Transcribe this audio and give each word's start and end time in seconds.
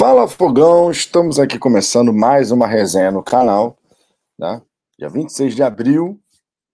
Fala 0.00 0.26
Fogão, 0.26 0.90
estamos 0.90 1.38
aqui 1.38 1.58
começando 1.58 2.10
mais 2.10 2.50
uma 2.50 2.66
resenha 2.66 3.10
no 3.10 3.22
canal. 3.22 3.76
Né? 4.38 4.62
Dia 4.98 5.10
26 5.10 5.54
de 5.54 5.62
abril 5.62 6.18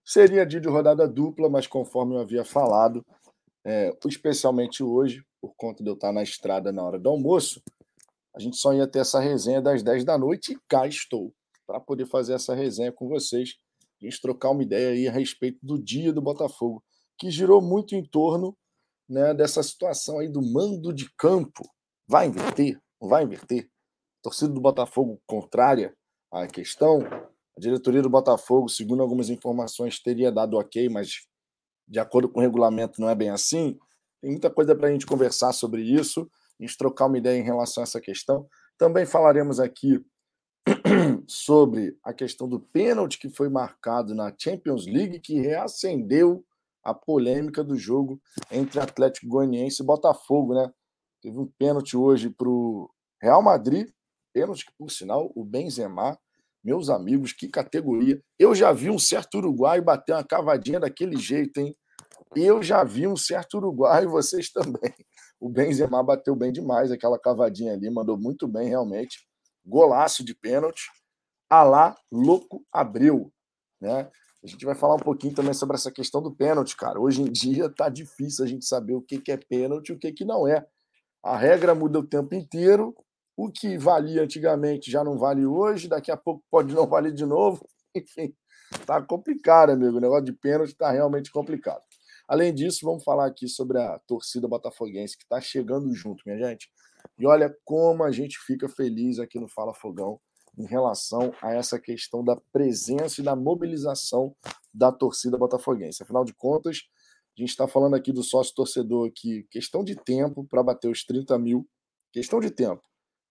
seria 0.01 0.45
dia 0.45 0.61
de 0.61 0.69
rodada 0.69 1.05
dupla, 1.05 1.49
mas 1.49 1.67
conforme 1.67 2.15
eu 2.15 2.21
havia 2.21 2.45
falado, 2.45 3.05
é, 3.65 3.93
especialmente 4.07 4.81
hoje, 4.81 5.25
por 5.41 5.53
conta 5.57 5.83
de 5.83 5.89
eu 5.89 5.95
estar 5.95 6.13
na 6.13 6.23
estrada 6.23 6.71
na 6.71 6.81
hora 6.81 6.97
do 6.97 7.09
almoço, 7.09 7.61
a 8.33 8.39
gente 8.39 8.55
só 8.55 8.73
ia 8.73 8.87
ter 8.87 8.99
essa 8.99 9.19
resenha 9.19 9.61
das 9.61 9.83
10 9.83 10.05
da 10.05 10.17
noite 10.17 10.53
e 10.53 10.59
cá 10.65 10.87
estou 10.87 11.33
para 11.67 11.81
poder 11.81 12.05
fazer 12.05 12.31
essa 12.31 12.55
resenha 12.55 12.93
com 12.93 13.09
vocês, 13.09 13.55
a 14.01 14.05
gente 14.05 14.21
trocar 14.21 14.51
uma 14.51 14.63
ideia 14.63 14.91
aí 14.91 15.05
a 15.05 15.11
respeito 15.11 15.59
do 15.61 15.77
dia 15.77 16.13
do 16.13 16.21
Botafogo, 16.21 16.81
que 17.17 17.29
girou 17.29 17.61
muito 17.61 17.93
em 17.93 18.05
torno 18.05 18.57
né, 19.09 19.33
dessa 19.33 19.61
situação 19.61 20.19
aí 20.19 20.29
do 20.29 20.41
mando 20.41 20.93
de 20.93 21.13
campo. 21.17 21.69
Vai 22.07 22.27
inverter? 22.27 22.79
Não 23.01 23.09
vai 23.09 23.23
inverter? 23.23 23.69
A 24.19 24.23
torcida 24.23 24.51
do 24.51 24.61
Botafogo 24.61 25.21
contrária 25.25 25.95
à 26.31 26.47
questão. 26.47 26.99
A 27.57 27.59
diretoria 27.59 28.01
do 28.01 28.09
Botafogo, 28.09 28.69
segundo 28.69 29.01
algumas 29.01 29.29
informações, 29.29 29.99
teria 29.99 30.31
dado 30.31 30.57
ok, 30.57 30.89
mas 30.89 31.27
de 31.87 31.99
acordo 31.99 32.29
com 32.29 32.39
o 32.39 32.43
regulamento 32.43 32.99
não 32.99 33.09
é 33.09 33.15
bem 33.15 33.29
assim. 33.29 33.77
Tem 34.21 34.31
muita 34.31 34.49
coisa 34.49 34.75
para 34.75 34.89
a 34.89 34.91
gente 34.91 35.05
conversar 35.05 35.53
sobre 35.53 35.81
isso, 35.81 36.29
a 36.59 36.63
gente 36.63 36.77
trocar 36.77 37.05
uma 37.05 37.17
ideia 37.17 37.39
em 37.39 37.43
relação 37.43 37.81
a 37.81 37.85
essa 37.85 38.01
questão. 38.01 38.47
Também 38.77 39.05
falaremos 39.05 39.59
aqui 39.59 40.03
sobre 41.27 41.97
a 42.03 42.13
questão 42.13 42.47
do 42.47 42.59
pênalti 42.59 43.17
que 43.17 43.29
foi 43.29 43.49
marcado 43.49 44.13
na 44.13 44.33
Champions 44.37 44.85
League, 44.85 45.19
que 45.19 45.39
reacendeu 45.39 46.43
a 46.83 46.93
polêmica 46.93 47.63
do 47.63 47.75
jogo 47.75 48.21
entre 48.51 48.79
Atlético 48.79 49.27
Goianiense 49.27 49.81
e 49.81 49.85
Botafogo, 49.85 50.53
né? 50.53 50.71
Teve 51.27 51.39
um 51.39 51.51
pênalti 51.59 51.97
hoje 51.97 52.29
para 52.29 52.47
o 52.47 52.89
Real 53.21 53.43
Madrid, 53.43 53.89
pênalti 54.33 54.65
que, 54.65 54.71
por 54.77 54.89
sinal, 54.89 55.29
o 55.35 55.43
Benzema, 55.43 56.17
meus 56.63 56.89
amigos, 56.89 57.33
que 57.33 57.49
categoria. 57.49 58.23
Eu 58.39 58.55
já 58.55 58.71
vi 58.71 58.89
um 58.89 58.97
certo 58.97 59.39
uruguai 59.39 59.81
bater 59.81 60.13
uma 60.13 60.23
cavadinha 60.23 60.79
daquele 60.79 61.17
jeito, 61.17 61.59
hein? 61.59 61.75
Eu 62.33 62.63
já 62.63 62.81
vi 62.85 63.05
um 63.07 63.17
certo 63.17 63.57
uruguai, 63.57 64.05
vocês 64.07 64.49
também. 64.53 64.93
O 65.37 65.49
Benzema 65.49 66.01
bateu 66.01 66.33
bem 66.33 66.53
demais 66.53 66.93
aquela 66.93 67.19
cavadinha 67.19 67.73
ali, 67.73 67.89
mandou 67.89 68.17
muito 68.17 68.47
bem 68.47 68.69
realmente. 68.69 69.27
Golaço 69.65 70.23
de 70.23 70.33
pênalti. 70.33 70.83
Alá 71.49 71.93
Louco 72.09 72.65
Abreu, 72.71 73.33
né? 73.81 74.09
A 74.41 74.47
gente 74.47 74.63
vai 74.63 74.75
falar 74.75 74.95
um 74.95 74.99
pouquinho 74.99 75.35
também 75.35 75.53
sobre 75.53 75.75
essa 75.75 75.91
questão 75.91 76.21
do 76.21 76.33
pênalti, 76.33 76.77
cara. 76.77 76.97
Hoje 77.01 77.21
em 77.21 77.29
dia 77.29 77.69
tá 77.69 77.89
difícil 77.89 78.45
a 78.45 78.47
gente 78.47 78.63
saber 78.63 78.93
o 78.93 79.01
que 79.01 79.29
é 79.29 79.35
pênalti 79.35 79.89
e 79.89 79.91
o 79.91 79.99
que 79.99 80.23
não 80.23 80.47
é. 80.47 80.65
A 81.27 81.35
regra 81.35 81.75
muda 81.75 81.99
o 81.99 82.07
tempo 82.07 82.33
inteiro. 82.33 82.95
O 83.35 83.51
que 83.51 83.77
valia 83.77 84.23
antigamente 84.23 84.89
já 84.89 85.03
não 85.03 85.17
vale 85.17 85.45
hoje, 85.45 85.89
daqui 85.89 86.09
a 86.09 86.15
pouco 86.15 86.41
pode 86.49 86.73
não 86.73 86.87
valer 86.87 87.11
de 87.11 87.25
novo. 87.25 87.67
Enfim, 87.93 88.33
tá 88.85 89.01
complicado, 89.01 89.71
amigo. 89.71 89.97
O 89.97 89.99
negócio 89.99 90.23
de 90.23 90.31
pênalti 90.31 90.69
está 90.69 90.89
realmente 90.89 91.29
complicado. 91.29 91.81
Além 92.29 92.53
disso, 92.53 92.79
vamos 92.85 93.03
falar 93.03 93.25
aqui 93.25 93.45
sobre 93.49 93.77
a 93.77 93.99
torcida 94.07 94.47
botafoguense 94.47 95.17
que 95.17 95.23
está 95.23 95.41
chegando 95.41 95.93
junto, 95.93 96.23
minha 96.25 96.37
gente. 96.37 96.69
E 97.19 97.27
olha 97.27 97.53
como 97.65 98.05
a 98.05 98.11
gente 98.11 98.39
fica 98.39 98.69
feliz 98.69 99.19
aqui 99.19 99.37
no 99.37 99.49
Fala 99.49 99.73
Fogão 99.73 100.21
em 100.57 100.65
relação 100.65 101.33
a 101.41 101.53
essa 101.53 101.77
questão 101.77 102.23
da 102.23 102.37
presença 102.53 103.19
e 103.19 103.23
da 103.23 103.35
mobilização 103.35 104.33
da 104.73 104.93
torcida 104.93 105.37
botafoguense. 105.37 106.01
Afinal 106.01 106.23
de 106.23 106.33
contas, 106.33 106.83
a 107.37 107.41
gente 107.41 107.49
está 107.49 107.67
falando 107.67 107.95
aqui 107.95 108.11
do 108.11 108.23
sócio 108.23 108.55
torcedor 108.55 109.11
que 109.13 109.43
questão 109.51 109.83
de 109.83 109.95
tempo 109.95 110.43
para 110.45 110.63
bater 110.63 110.89
os 110.89 111.03
30 111.03 111.37
mil, 111.37 111.69
questão 112.11 112.39
de 112.39 112.49
tempo, 112.49 112.81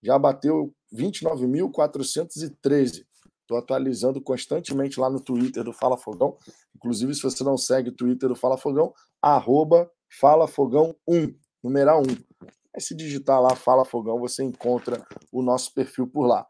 já 0.00 0.16
bateu 0.16 0.72
29.413. 0.94 3.04
Estou 3.40 3.58
atualizando 3.58 4.20
constantemente 4.20 5.00
lá 5.00 5.10
no 5.10 5.20
Twitter 5.20 5.64
do 5.64 5.72
Fala 5.72 5.96
Fogão. 5.96 6.38
Inclusive, 6.74 7.14
se 7.14 7.22
você 7.22 7.42
não 7.42 7.56
segue 7.56 7.89
o 7.90 7.95
Twitter 7.95 8.28
do 8.28 8.36
Fala 8.36 8.56
Fogão, 8.56 8.95
arroba 9.20 9.90
Fala 10.20 10.46
Fogão 10.46 10.95
1, 11.08 11.34
numeral 11.62 12.02
1. 12.02 12.05
Aí 12.74 12.80
se 12.80 12.95
digitar 12.95 13.42
lá 13.42 13.56
Fala 13.56 13.84
Fogão, 13.84 14.20
você 14.20 14.45
encontra 14.45 15.05
o 15.33 15.42
nosso 15.42 15.74
perfil 15.74 16.06
por 16.06 16.27
lá. 16.27 16.46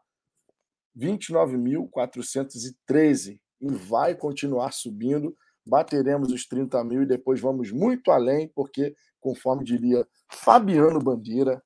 29.413 0.95 3.39
e 3.61 3.71
vai 3.71 4.13
continuar 4.15 4.73
subindo 4.73 5.35
bateremos 5.67 6.31
os 6.31 6.45
30 6.47 6.83
mil 6.83 7.03
e 7.03 7.05
depois 7.05 7.39
vamos 7.39 7.71
muito 7.71 8.11
além, 8.11 8.47
porque, 8.47 8.95
conforme 9.19 9.63
diria 9.63 10.07
Fabiano 10.31 10.99
Bandeira, 10.99 11.61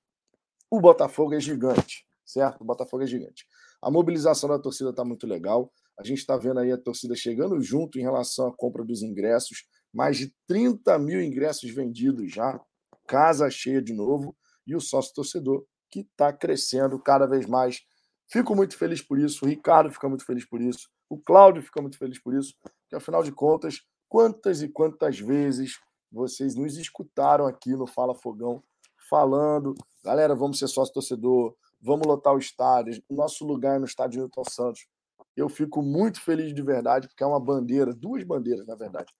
o 0.69 0.79
Botafogo 0.79 1.33
é 1.33 1.39
gigante, 1.39 2.05
certo? 2.25 2.61
O 2.61 2.65
Botafogo 2.65 3.03
é 3.03 3.07
gigante. 3.07 3.45
A 3.81 3.91
mobilização 3.91 4.49
da 4.49 4.59
torcida 4.59 4.91
está 4.91 5.03
muito 5.03 5.27
legal. 5.27 5.71
A 5.99 6.03
gente 6.03 6.19
está 6.19 6.37
vendo 6.37 6.59
aí 6.59 6.71
a 6.71 6.77
torcida 6.77 7.15
chegando 7.15 7.59
junto 7.61 7.99
em 7.99 8.01
relação 8.01 8.47
à 8.47 8.55
compra 8.55 8.83
dos 8.83 9.01
ingressos. 9.01 9.65
Mais 9.93 10.17
de 10.17 10.33
30 10.47 10.97
mil 10.99 11.21
ingressos 11.21 11.69
vendidos 11.71 12.31
já, 12.31 12.59
casa 13.07 13.49
cheia 13.49 13.81
de 13.81 13.93
novo, 13.93 14.35
e 14.65 14.75
o 14.75 14.79
sócio 14.79 15.13
torcedor 15.13 15.65
que 15.89 16.01
está 16.01 16.31
crescendo 16.31 16.97
cada 16.99 17.25
vez 17.25 17.45
mais. 17.45 17.81
Fico 18.27 18.55
muito 18.55 18.77
feliz 18.77 19.01
por 19.01 19.19
isso, 19.19 19.43
o 19.43 19.47
Ricardo 19.47 19.91
fica 19.91 20.07
muito 20.07 20.25
feliz 20.25 20.45
por 20.45 20.61
isso, 20.61 20.87
o 21.09 21.17
Cláudio 21.17 21.61
fica 21.61 21.81
muito 21.81 21.97
feliz 21.97 22.21
por 22.21 22.33
isso, 22.33 22.55
porque 22.61 22.95
afinal 22.95 23.21
de 23.21 23.31
contas, 23.31 23.81
Quantas 24.11 24.61
e 24.61 24.67
quantas 24.67 25.19
vezes 25.19 25.79
vocês 26.11 26.53
nos 26.53 26.77
escutaram 26.77 27.47
aqui 27.47 27.69
no 27.77 27.87
Fala 27.87 28.13
Fogão 28.13 28.61
falando, 29.09 29.73
galera, 30.03 30.35
vamos 30.35 30.59
ser 30.59 30.67
sócio 30.67 30.93
torcedor, 30.93 31.55
vamos 31.79 32.05
lotar 32.05 32.33
o 32.33 32.37
estádio, 32.37 33.01
nosso 33.09 33.45
lugar 33.45 33.77
é 33.77 33.79
no 33.79 33.85
estádio 33.85 34.19
Newton 34.19 34.43
Santos. 34.43 34.85
Eu 35.33 35.47
fico 35.47 35.81
muito 35.81 36.19
feliz 36.19 36.53
de 36.53 36.61
verdade, 36.61 37.07
porque 37.07 37.23
é 37.23 37.25
uma 37.25 37.39
bandeira, 37.39 37.93
duas 37.93 38.21
bandeiras, 38.25 38.67
na 38.67 38.75
verdade, 38.75 39.13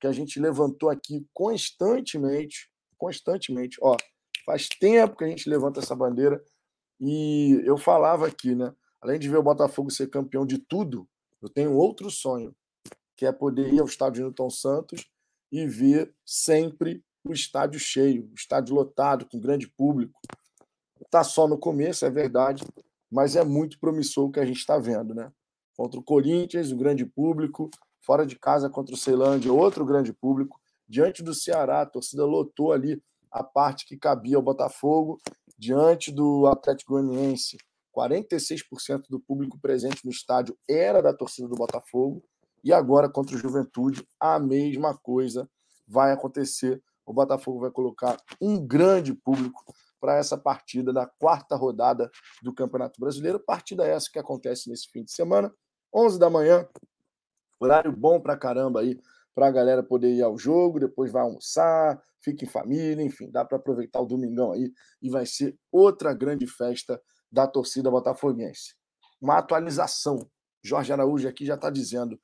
que 0.00 0.06
a 0.06 0.12
gente 0.12 0.40
levantou 0.40 0.88
aqui 0.88 1.26
constantemente, 1.34 2.70
constantemente. 2.96 3.76
Ó, 3.82 3.98
faz 4.46 4.66
tempo 4.66 5.14
que 5.14 5.24
a 5.24 5.28
gente 5.28 5.46
levanta 5.46 5.80
essa 5.80 5.94
bandeira 5.94 6.42
e 6.98 7.60
eu 7.66 7.76
falava 7.76 8.26
aqui, 8.26 8.54
né? 8.54 8.74
Além 9.02 9.18
de 9.18 9.28
ver 9.28 9.36
o 9.36 9.42
Botafogo 9.42 9.90
ser 9.90 10.08
campeão 10.08 10.46
de 10.46 10.56
tudo, 10.56 11.06
eu 11.42 11.50
tenho 11.50 11.74
outro 11.74 12.10
sonho, 12.10 12.56
que 13.18 13.26
é 13.26 13.32
poder 13.32 13.74
ir 13.74 13.80
ao 13.80 13.86
estádio 13.86 14.22
Newton 14.22 14.48
Santos 14.48 15.10
e 15.50 15.66
ver 15.66 16.14
sempre 16.24 17.04
o 17.24 17.32
estádio 17.32 17.80
cheio, 17.80 18.30
o 18.30 18.34
estádio 18.34 18.76
lotado, 18.76 19.26
com 19.26 19.40
grande 19.40 19.66
público. 19.66 20.20
Está 21.04 21.24
só 21.24 21.48
no 21.48 21.58
começo, 21.58 22.06
é 22.06 22.10
verdade, 22.10 22.64
mas 23.10 23.34
é 23.34 23.42
muito 23.42 23.80
promissor 23.80 24.26
o 24.26 24.30
que 24.30 24.38
a 24.38 24.44
gente 24.44 24.58
está 24.58 24.78
vendo, 24.78 25.16
né? 25.16 25.32
Contra 25.76 25.98
o 25.98 26.02
Corinthians, 26.02 26.70
o 26.70 26.76
grande 26.76 27.04
público, 27.04 27.68
fora 28.00 28.24
de 28.24 28.38
casa 28.38 28.70
contra 28.70 28.94
o 28.94 28.98
Ceilândia, 28.98 29.52
outro 29.52 29.84
grande 29.84 30.12
público. 30.12 30.60
Diante 30.88 31.20
do 31.20 31.34
Ceará, 31.34 31.82
a 31.82 31.86
torcida 31.86 32.24
lotou 32.24 32.72
ali 32.72 33.02
a 33.32 33.42
parte 33.42 33.84
que 33.84 33.96
cabia 33.96 34.36
ao 34.36 34.42
Botafogo. 34.42 35.20
Diante 35.58 36.12
do 36.12 36.46
Atlético 36.46 36.92
Goianiense, 36.92 37.56
46% 37.92 39.06
do 39.10 39.18
público 39.18 39.58
presente 39.58 40.04
no 40.04 40.10
estádio 40.12 40.56
era 40.68 41.02
da 41.02 41.12
torcida 41.12 41.48
do 41.48 41.56
Botafogo. 41.56 42.22
E 42.62 42.72
agora 42.72 43.08
contra 43.08 43.36
o 43.36 43.38
Juventude, 43.38 44.06
a 44.18 44.38
mesma 44.38 44.96
coisa 44.96 45.48
vai 45.86 46.12
acontecer. 46.12 46.82
O 47.06 47.12
Botafogo 47.12 47.60
vai 47.60 47.70
colocar 47.70 48.16
um 48.40 48.64
grande 48.64 49.14
público 49.14 49.64
para 50.00 50.16
essa 50.16 50.36
partida 50.36 50.92
da 50.92 51.06
quarta 51.06 51.56
rodada 51.56 52.10
do 52.42 52.54
Campeonato 52.54 53.00
Brasileiro. 53.00 53.40
Partida 53.40 53.86
essa 53.86 54.10
que 54.10 54.18
acontece 54.18 54.68
nesse 54.68 54.88
fim 54.90 55.02
de 55.02 55.12
semana, 55.12 55.52
11 55.94 56.18
da 56.18 56.30
manhã. 56.30 56.68
Horário 57.58 57.90
bom 57.90 58.20
para 58.20 58.36
caramba 58.36 58.80
aí, 58.80 59.00
para 59.34 59.48
a 59.48 59.50
galera 59.50 59.82
poder 59.82 60.12
ir 60.14 60.22
ao 60.22 60.38
jogo, 60.38 60.80
depois 60.80 61.10
vai 61.10 61.22
almoçar, 61.22 62.00
fica 62.20 62.44
em 62.44 62.48
família, 62.48 63.02
enfim, 63.02 63.30
dá 63.30 63.44
para 63.44 63.56
aproveitar 63.56 64.00
o 64.00 64.06
domingão 64.06 64.52
aí 64.52 64.72
e 65.00 65.08
vai 65.08 65.26
ser 65.26 65.56
outra 65.70 66.12
grande 66.12 66.46
festa 66.46 67.00
da 67.30 67.46
torcida 67.46 67.90
botafoguense. 67.90 68.74
Uma 69.20 69.38
atualização. 69.38 70.18
Jorge 70.62 70.92
Araújo 70.92 71.28
aqui 71.28 71.44
já 71.44 71.54
está 71.54 71.70
dizendo 71.70 72.18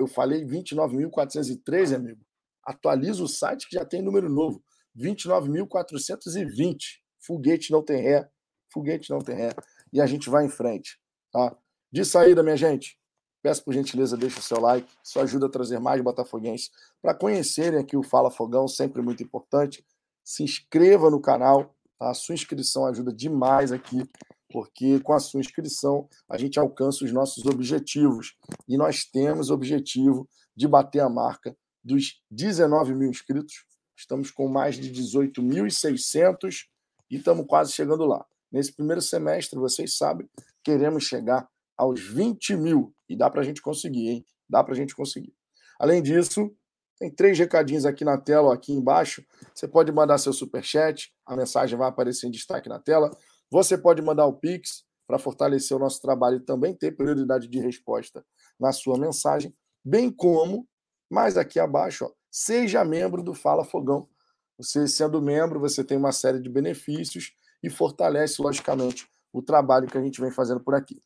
eu 0.00 0.06
falei 0.06 0.44
29.413, 0.44 1.94
amigo. 1.94 2.20
Atualiza 2.64 3.22
o 3.22 3.28
site 3.28 3.68
que 3.68 3.76
já 3.76 3.84
tem 3.84 4.00
número 4.00 4.30
novo. 4.30 4.62
29.420. 4.96 7.00
Foguete 7.18 7.70
não 7.70 7.82
tem 7.82 8.00
ré. 8.00 8.28
Foguete 8.72 9.10
não 9.10 9.18
tem 9.18 9.36
ré. 9.36 9.50
E 9.92 10.00
a 10.00 10.06
gente 10.06 10.30
vai 10.30 10.46
em 10.46 10.48
frente. 10.48 10.98
Tá? 11.30 11.54
De 11.92 12.04
saída, 12.04 12.42
minha 12.42 12.56
gente, 12.56 12.98
peço 13.42 13.64
por 13.64 13.74
gentileza, 13.74 14.16
deixa 14.16 14.38
o 14.38 14.42
seu 14.42 14.58
like. 14.58 14.88
Isso 15.04 15.20
ajuda 15.20 15.46
a 15.46 15.50
trazer 15.50 15.78
mais 15.78 16.00
botafoguenses 16.00 16.70
para 17.02 17.14
conhecerem 17.14 17.78
aqui 17.78 17.96
o 17.96 18.02
Fala 18.02 18.30
Fogão, 18.30 18.66
sempre 18.66 19.02
muito 19.02 19.22
importante. 19.22 19.84
Se 20.24 20.42
inscreva 20.42 21.10
no 21.10 21.20
canal. 21.20 21.74
Tá? 21.98 22.10
A 22.10 22.14
sua 22.14 22.34
inscrição 22.34 22.86
ajuda 22.86 23.12
demais 23.12 23.70
aqui 23.70 24.08
porque 24.50 25.00
com 25.00 25.12
a 25.12 25.20
sua 25.20 25.40
inscrição 25.40 26.08
a 26.28 26.36
gente 26.36 26.58
alcança 26.58 27.04
os 27.04 27.12
nossos 27.12 27.46
objetivos. 27.46 28.36
E 28.68 28.76
nós 28.76 29.04
temos 29.04 29.50
objetivo 29.50 30.28
de 30.56 30.66
bater 30.66 31.00
a 31.00 31.08
marca 31.08 31.56
dos 31.82 32.20
19 32.30 32.94
mil 32.94 33.08
inscritos. 33.08 33.64
Estamos 33.96 34.30
com 34.30 34.48
mais 34.48 34.76
de 34.76 34.90
18.600 34.90 36.66
e 37.10 37.16
estamos 37.16 37.46
quase 37.46 37.72
chegando 37.72 38.04
lá. 38.04 38.24
Nesse 38.50 38.72
primeiro 38.72 39.00
semestre, 39.00 39.58
vocês 39.58 39.96
sabem, 39.96 40.28
queremos 40.64 41.04
chegar 41.04 41.48
aos 41.76 42.00
20 42.00 42.56
mil. 42.56 42.94
E 43.08 43.16
dá 43.16 43.30
para 43.30 43.40
a 43.40 43.44
gente 43.44 43.62
conseguir, 43.62 44.08
hein? 44.08 44.26
Dá 44.48 44.64
para 44.64 44.74
a 44.74 44.76
gente 44.76 44.94
conseguir. 44.94 45.32
Além 45.78 46.02
disso, 46.02 46.50
tem 46.98 47.10
três 47.10 47.38
recadinhos 47.38 47.86
aqui 47.86 48.04
na 48.04 48.18
tela, 48.18 48.52
aqui 48.52 48.72
embaixo. 48.72 49.24
Você 49.54 49.66
pode 49.66 49.90
mandar 49.90 50.18
seu 50.18 50.34
superchat, 50.34 51.10
a 51.24 51.34
mensagem 51.34 51.78
vai 51.78 51.88
aparecer 51.88 52.26
em 52.26 52.30
destaque 52.30 52.68
na 52.68 52.78
tela. 52.78 53.10
Você 53.50 53.76
pode 53.76 54.00
mandar 54.00 54.26
o 54.26 54.34
Pix 54.34 54.84
para 55.06 55.18
fortalecer 55.18 55.76
o 55.76 55.80
nosso 55.80 56.00
trabalho 56.00 56.36
e 56.36 56.44
também 56.44 56.72
ter 56.74 56.96
prioridade 56.96 57.48
de 57.48 57.58
resposta 57.58 58.24
na 58.58 58.72
sua 58.72 58.96
mensagem, 58.96 59.52
bem 59.84 60.10
como, 60.10 60.68
mais 61.10 61.36
aqui 61.36 61.58
abaixo, 61.58 62.04
ó, 62.04 62.12
seja 62.30 62.84
membro 62.84 63.22
do 63.22 63.34
Fala 63.34 63.64
Fogão. 63.64 64.08
Você 64.56 64.86
sendo 64.86 65.20
membro, 65.20 65.58
você 65.58 65.82
tem 65.82 65.96
uma 65.96 66.12
série 66.12 66.40
de 66.40 66.48
benefícios 66.48 67.32
e 67.62 67.68
fortalece, 67.68 68.40
logicamente, 68.40 69.08
o 69.32 69.42
trabalho 69.42 69.88
que 69.88 69.98
a 69.98 70.02
gente 70.02 70.20
vem 70.20 70.30
fazendo 70.30 70.60
por 70.60 70.74
aqui. 70.74 71.02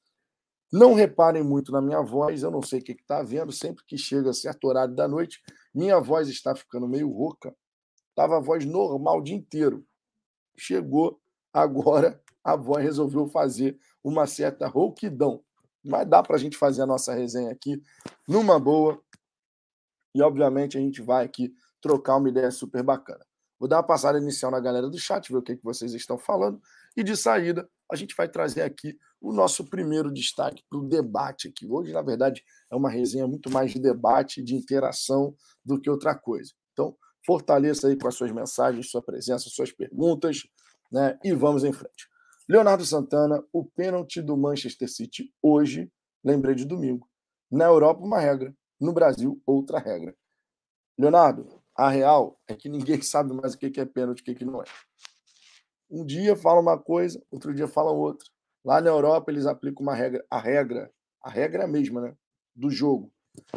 Não 0.70 0.93
reparem 0.93 1.43
muito 1.43 1.70
na 1.73 1.81
minha 1.81 2.02
voz, 2.02 2.43
eu 2.43 2.50
não 2.50 2.61
sei 2.61 2.81
o 2.81 2.82
que 2.82 2.93
está 2.93 3.23
vendo, 3.23 3.52
sempre 3.52 3.85
que 3.87 3.96
chega 3.96 4.31
a 4.31 4.35
certo 4.35 4.67
horário 4.67 4.94
da 4.94 5.06
noite, 5.06 5.41
minha 5.73 6.00
voz 6.00 6.29
está 6.29 6.55
ficando 6.55 6.88
meio 6.88 7.08
rouca. 7.08 7.55
Estava 8.11 8.37
a 8.37 8.41
voz 8.41 8.64
normal 8.64 9.19
o 9.19 9.23
dia 9.23 9.37
inteiro. 9.37 9.87
Chegou 10.58 11.20
agora, 11.52 12.20
a 12.44 12.55
voz 12.55 12.85
resolveu 12.85 13.26
fazer 13.26 13.79
uma 14.02 14.26
certa 14.26 14.69
rouquidão. 14.69 15.43
Mas 15.82 16.06
dá 16.06 16.23
para 16.23 16.37
a 16.37 16.38
gente 16.38 16.56
fazer 16.56 16.82
a 16.82 16.87
nossa 16.87 17.14
resenha 17.14 17.50
aqui 17.50 17.82
numa 18.29 18.61
boa. 18.61 19.00
E, 20.14 20.23
obviamente, 20.23 20.76
a 20.76 20.81
gente 20.81 21.02
vai 21.02 21.25
aqui 21.25 21.55
trocar 21.81 22.17
uma 22.17 22.29
ideia 22.29 22.50
super 22.50 22.82
bacana. 22.82 23.25
Vou 23.58 23.69
dar 23.69 23.76
uma 23.76 23.82
passada 23.82 24.19
inicial 24.19 24.50
na 24.50 24.61
galera 24.61 24.88
do 24.88 24.99
chat, 24.99 25.31
ver 25.31 25.38
o 25.38 25.43
que, 25.43 25.56
que 25.56 25.64
vocês 25.64 25.93
estão 25.94 26.19
falando. 26.19 26.61
E 26.96 27.02
de 27.02 27.17
saída, 27.17 27.69
a 27.91 27.96
gente 27.96 28.14
vai 28.14 28.29
trazer 28.29 28.62
aqui 28.62 28.99
o 29.20 29.32
nosso 29.32 29.64
primeiro 29.64 30.12
destaque 30.12 30.62
para 30.69 30.79
o 30.79 30.88
debate 30.88 31.49
aqui. 31.49 31.67
Hoje, 31.67 31.93
na 31.93 32.02
verdade, 32.02 32.44
é 32.70 32.76
uma 32.76 32.91
resenha 32.91 33.26
muito 33.26 33.50
mais 33.50 33.73
de 33.73 33.79
debate, 33.79 34.43
de 34.43 34.55
interação 34.55 35.35
do 35.64 35.81
que 35.81 35.88
outra 35.88 36.14
coisa. 36.14 36.52
Então, 36.73 36.96
fortaleça 37.25 37.88
aí 37.88 37.96
com 37.96 38.06
as 38.06 38.14
suas 38.14 38.31
mensagens, 38.32 38.91
sua 38.91 39.02
presença, 39.02 39.49
suas 39.49 39.73
perguntas, 39.73 40.43
né? 40.93 41.19
E 41.25 41.32
vamos 41.32 41.64
em 41.64 41.73
frente. 41.73 42.08
Leonardo 42.46 42.85
Santana, 42.85 43.43
o 43.50 43.64
pênalti 43.64 44.20
do 44.20 44.37
Manchester 44.37 44.88
City 44.88 45.32
hoje, 45.43 45.91
lembrei 46.23 46.55
de 46.55 46.67
domingo. 46.67 47.08
Na 47.50 47.64
Europa, 47.64 48.05
uma 48.05 48.20
regra. 48.20 48.55
No 48.79 48.93
Brasil, 48.93 49.41
outra 49.46 49.79
regra. 49.79 50.14
Leonardo, 50.99 51.62
a 51.75 51.88
real 51.88 52.38
é 52.46 52.55
que 52.55 52.69
ninguém 52.69 53.00
sabe 53.02 53.32
mais 53.32 53.55
o 53.55 53.58
que 53.58 53.81
é 53.81 53.85
pênalti 53.87 54.23
e 54.26 54.32
o 54.32 54.37
que 54.37 54.44
não 54.44 54.61
é. 54.61 54.64
Um 55.91 56.05
dia 56.05 56.37
fala 56.37 56.61
uma 56.61 56.79
coisa, 56.79 57.23
outro 57.31 57.55
dia 57.55 57.67
fala 57.67 57.91
outra. 57.91 58.29
Lá 58.62 58.81
na 58.81 58.91
Europa 58.91 59.31
eles 59.31 59.46
aplicam 59.46 59.82
uma 59.82 59.94
regra, 59.94 60.25
a 60.31 60.38
regra, 60.38 60.91
a 61.23 61.31
regra 61.31 61.62
é 61.62 61.64
a 61.64 61.69
mesma, 61.69 62.00
né? 62.00 62.17
Do 62.55 62.70
jogo. 62.70 63.11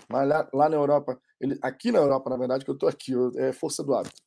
Mas 0.09 0.27
lá, 0.27 0.49
lá 0.53 0.69
na 0.69 0.75
Europa, 0.75 1.19
ele, 1.39 1.57
aqui 1.61 1.91
na 1.91 1.99
Europa, 1.99 2.29
na 2.29 2.37
verdade, 2.37 2.63
que 2.63 2.71
eu 2.71 2.73
estou 2.73 2.87
aqui, 2.87 3.13
é 3.35 3.51
força 3.51 3.83
do 3.83 3.93
hábito. 3.93 4.21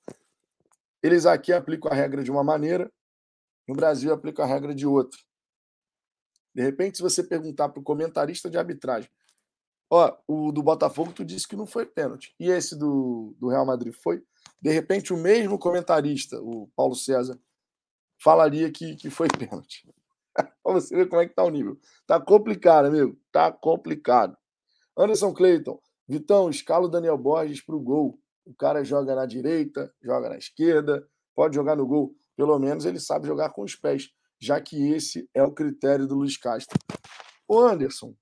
Eles 1.02 1.24
aqui 1.24 1.52
aplicam 1.52 1.90
a 1.90 1.94
regra 1.94 2.22
de 2.22 2.30
uma 2.30 2.44
maneira, 2.44 2.90
no 3.68 3.74
Brasil 3.74 4.12
aplicam 4.12 4.44
a 4.44 4.48
regra 4.48 4.74
de 4.74 4.86
outra. 4.86 5.18
De 6.54 6.62
repente, 6.62 6.96
se 6.96 7.02
você 7.02 7.22
perguntar 7.22 7.68
para 7.68 7.80
o 7.80 7.84
comentarista 7.84 8.50
de 8.50 8.58
arbitragem, 8.58 9.10
ó, 9.88 10.16
o 10.26 10.50
do 10.50 10.62
Botafogo 10.62 11.12
tu 11.12 11.24
disse 11.24 11.46
que 11.46 11.56
não 11.56 11.66
foi 11.66 11.86
pênalti, 11.86 12.34
e 12.38 12.48
esse 12.48 12.76
do, 12.76 13.34
do 13.38 13.48
Real 13.48 13.64
Madrid 13.64 13.92
foi? 13.92 14.22
De 14.60 14.70
repente, 14.70 15.12
o 15.12 15.16
mesmo 15.16 15.58
comentarista, 15.58 16.40
o 16.40 16.68
Paulo 16.76 16.94
César, 16.94 17.38
falaria 18.22 18.70
que, 18.70 18.96
que 18.96 19.08
foi 19.08 19.28
pênalti. 19.38 19.88
Para 20.34 20.74
você 20.74 20.94
ver 20.94 21.08
como 21.08 21.22
é 21.22 21.26
que 21.26 21.34
tá 21.34 21.44
o 21.44 21.50
nível. 21.50 21.78
Tá 22.06 22.20
complicado, 22.20 22.86
amigo. 22.86 23.18
Tá 23.32 23.50
complicado. 23.50 24.36
Anderson 24.96 25.32
Clayton. 25.32 25.80
Vitão, 26.06 26.50
escala 26.50 26.86
o 26.86 26.88
Daniel 26.88 27.16
Borges 27.16 27.60
para 27.60 27.74
o 27.74 27.80
gol. 27.80 28.18
O 28.44 28.54
cara 28.54 28.84
joga 28.84 29.14
na 29.14 29.26
direita, 29.26 29.92
joga 30.02 30.28
na 30.28 30.36
esquerda, 30.36 31.06
pode 31.34 31.54
jogar 31.54 31.76
no 31.76 31.86
gol. 31.86 32.14
Pelo 32.40 32.58
menos 32.58 32.86
ele 32.86 32.98
sabe 32.98 33.26
jogar 33.26 33.50
com 33.50 33.60
os 33.60 33.76
pés, 33.76 34.08
já 34.40 34.58
que 34.58 34.92
esse 34.92 35.28
é 35.34 35.42
o 35.42 35.52
critério 35.52 36.06
do 36.06 36.14
Luiz 36.14 36.38
Castro. 36.38 36.74
Ô 37.46 37.58
Anderson, 37.60 38.16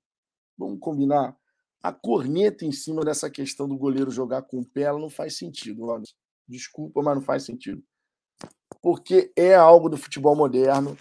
vamos 0.58 0.80
combinar. 0.80 1.36
A 1.80 1.92
corneta 1.92 2.64
em 2.64 2.72
cima 2.72 3.04
dessa 3.04 3.30
questão 3.30 3.68
do 3.68 3.78
goleiro 3.78 4.10
jogar 4.10 4.42
com 4.42 4.58
o 4.58 4.66
pé, 4.66 4.82
ela 4.82 4.98
não 4.98 5.08
faz 5.08 5.38
sentido, 5.38 5.88
Anderson. 5.88 6.16
Desculpa, 6.48 7.00
mas 7.00 7.14
não 7.14 7.22
faz 7.22 7.44
sentido. 7.44 7.80
Porque 8.82 9.32
é 9.36 9.54
algo 9.54 9.88
do 9.88 9.96
futebol 9.96 10.34
moderno. 10.34 10.98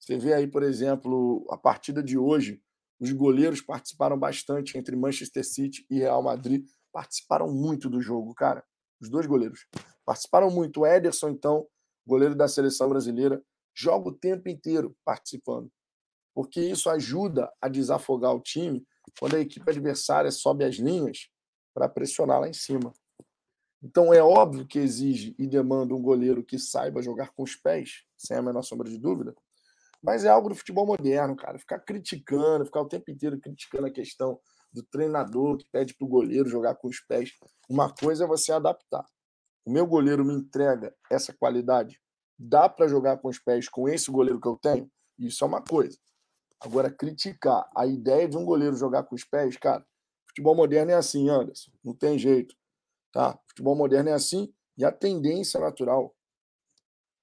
Você 0.00 0.18
vê 0.18 0.34
aí, 0.34 0.48
por 0.48 0.64
exemplo, 0.64 1.46
a 1.50 1.56
partida 1.56 2.02
de 2.02 2.18
hoje, 2.18 2.60
os 2.98 3.12
goleiros 3.12 3.60
participaram 3.60 4.18
bastante 4.18 4.76
entre 4.76 4.96
Manchester 4.96 5.46
City 5.46 5.86
e 5.88 6.00
Real 6.00 6.24
Madrid. 6.24 6.66
Participaram 6.90 7.54
muito 7.54 7.88
do 7.88 8.00
jogo, 8.00 8.34
cara. 8.34 8.64
Os 9.00 9.08
dois 9.08 9.26
goleiros. 9.26 9.68
Participaram 10.04 10.50
muito. 10.50 10.80
O 10.80 10.86
Ederson, 10.86 11.28
então, 11.28 11.64
goleiro 12.08 12.34
da 12.34 12.48
seleção 12.48 12.88
brasileira, 12.88 13.42
joga 13.74 14.08
o 14.08 14.14
tempo 14.14 14.48
inteiro 14.48 14.96
participando. 15.04 15.70
Porque 16.34 16.60
isso 16.60 16.88
ajuda 16.88 17.52
a 17.60 17.68
desafogar 17.68 18.34
o 18.34 18.40
time 18.40 18.86
quando 19.20 19.36
a 19.36 19.40
equipe 19.40 19.68
adversária 19.70 20.30
sobe 20.30 20.64
as 20.64 20.76
linhas 20.76 21.28
para 21.74 21.88
pressionar 21.88 22.40
lá 22.40 22.48
em 22.48 22.52
cima. 22.52 22.92
Então 23.82 24.12
é 24.12 24.22
óbvio 24.22 24.66
que 24.66 24.78
exige 24.78 25.34
e 25.38 25.46
demanda 25.46 25.94
um 25.94 26.02
goleiro 26.02 26.42
que 26.42 26.58
saiba 26.58 27.02
jogar 27.02 27.30
com 27.30 27.42
os 27.42 27.54
pés, 27.54 28.04
sem 28.16 28.36
a 28.36 28.42
menor 28.42 28.62
sombra 28.62 28.88
de 28.88 28.98
dúvida, 28.98 29.34
mas 30.02 30.24
é 30.24 30.28
algo 30.28 30.48
do 30.48 30.54
futebol 30.54 30.86
moderno, 30.86 31.36
cara. 31.36 31.58
Ficar 31.58 31.80
criticando, 31.80 32.64
ficar 32.64 32.80
o 32.80 32.88
tempo 32.88 33.10
inteiro 33.10 33.38
criticando 33.38 33.86
a 33.86 33.90
questão 33.90 34.40
do 34.72 34.82
treinador 34.82 35.58
que 35.58 35.68
pede 35.70 35.94
para 35.94 36.04
o 36.04 36.08
goleiro 36.08 36.48
jogar 36.48 36.74
com 36.76 36.88
os 36.88 37.00
pés. 37.00 37.32
Uma 37.68 37.92
coisa 37.92 38.24
é 38.24 38.26
você 38.26 38.52
adaptar. 38.52 39.04
O 39.68 39.70
meu 39.70 39.86
goleiro 39.86 40.24
me 40.24 40.32
entrega 40.32 40.96
essa 41.10 41.30
qualidade. 41.30 42.00
Dá 42.38 42.70
para 42.70 42.88
jogar 42.88 43.18
com 43.18 43.28
os 43.28 43.38
pés 43.38 43.68
com 43.68 43.86
esse 43.86 44.10
goleiro 44.10 44.40
que 44.40 44.48
eu 44.48 44.56
tenho? 44.56 44.90
Isso 45.18 45.44
é 45.44 45.46
uma 45.46 45.60
coisa. 45.60 45.98
Agora, 46.58 46.90
criticar 46.90 47.68
a 47.76 47.86
ideia 47.86 48.26
de 48.26 48.38
um 48.38 48.46
goleiro 48.46 48.74
jogar 48.74 49.02
com 49.02 49.14
os 49.14 49.24
pés, 49.24 49.58
cara, 49.58 49.86
futebol 50.26 50.54
moderno 50.54 50.92
é 50.92 50.94
assim, 50.94 51.28
Anderson. 51.28 51.70
Não 51.84 51.92
tem 51.92 52.18
jeito. 52.18 52.56
Tá? 53.12 53.38
Futebol 53.46 53.76
moderno 53.76 54.08
é 54.08 54.14
assim 54.14 54.50
e 54.74 54.86
a 54.86 54.90
tendência 54.90 55.60
natural, 55.60 56.16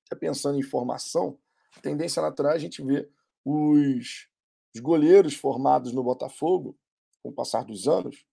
até 0.05 0.15
pensando 0.15 0.59
em 0.59 0.63
formação, 0.63 1.39
a 1.75 1.79
tendência 1.79 2.21
natural 2.21 2.51
é 2.51 2.55
a 2.57 2.59
gente 2.59 2.83
ver 2.83 3.11
os, 3.43 4.29
os 4.75 4.81
goleiros 4.81 5.33
formados 5.33 5.91
no 5.93 6.03
Botafogo, 6.03 6.77
com 7.23 7.29
o 7.29 7.33
passar 7.33 7.65
dos 7.65 7.87
anos, 7.87 8.23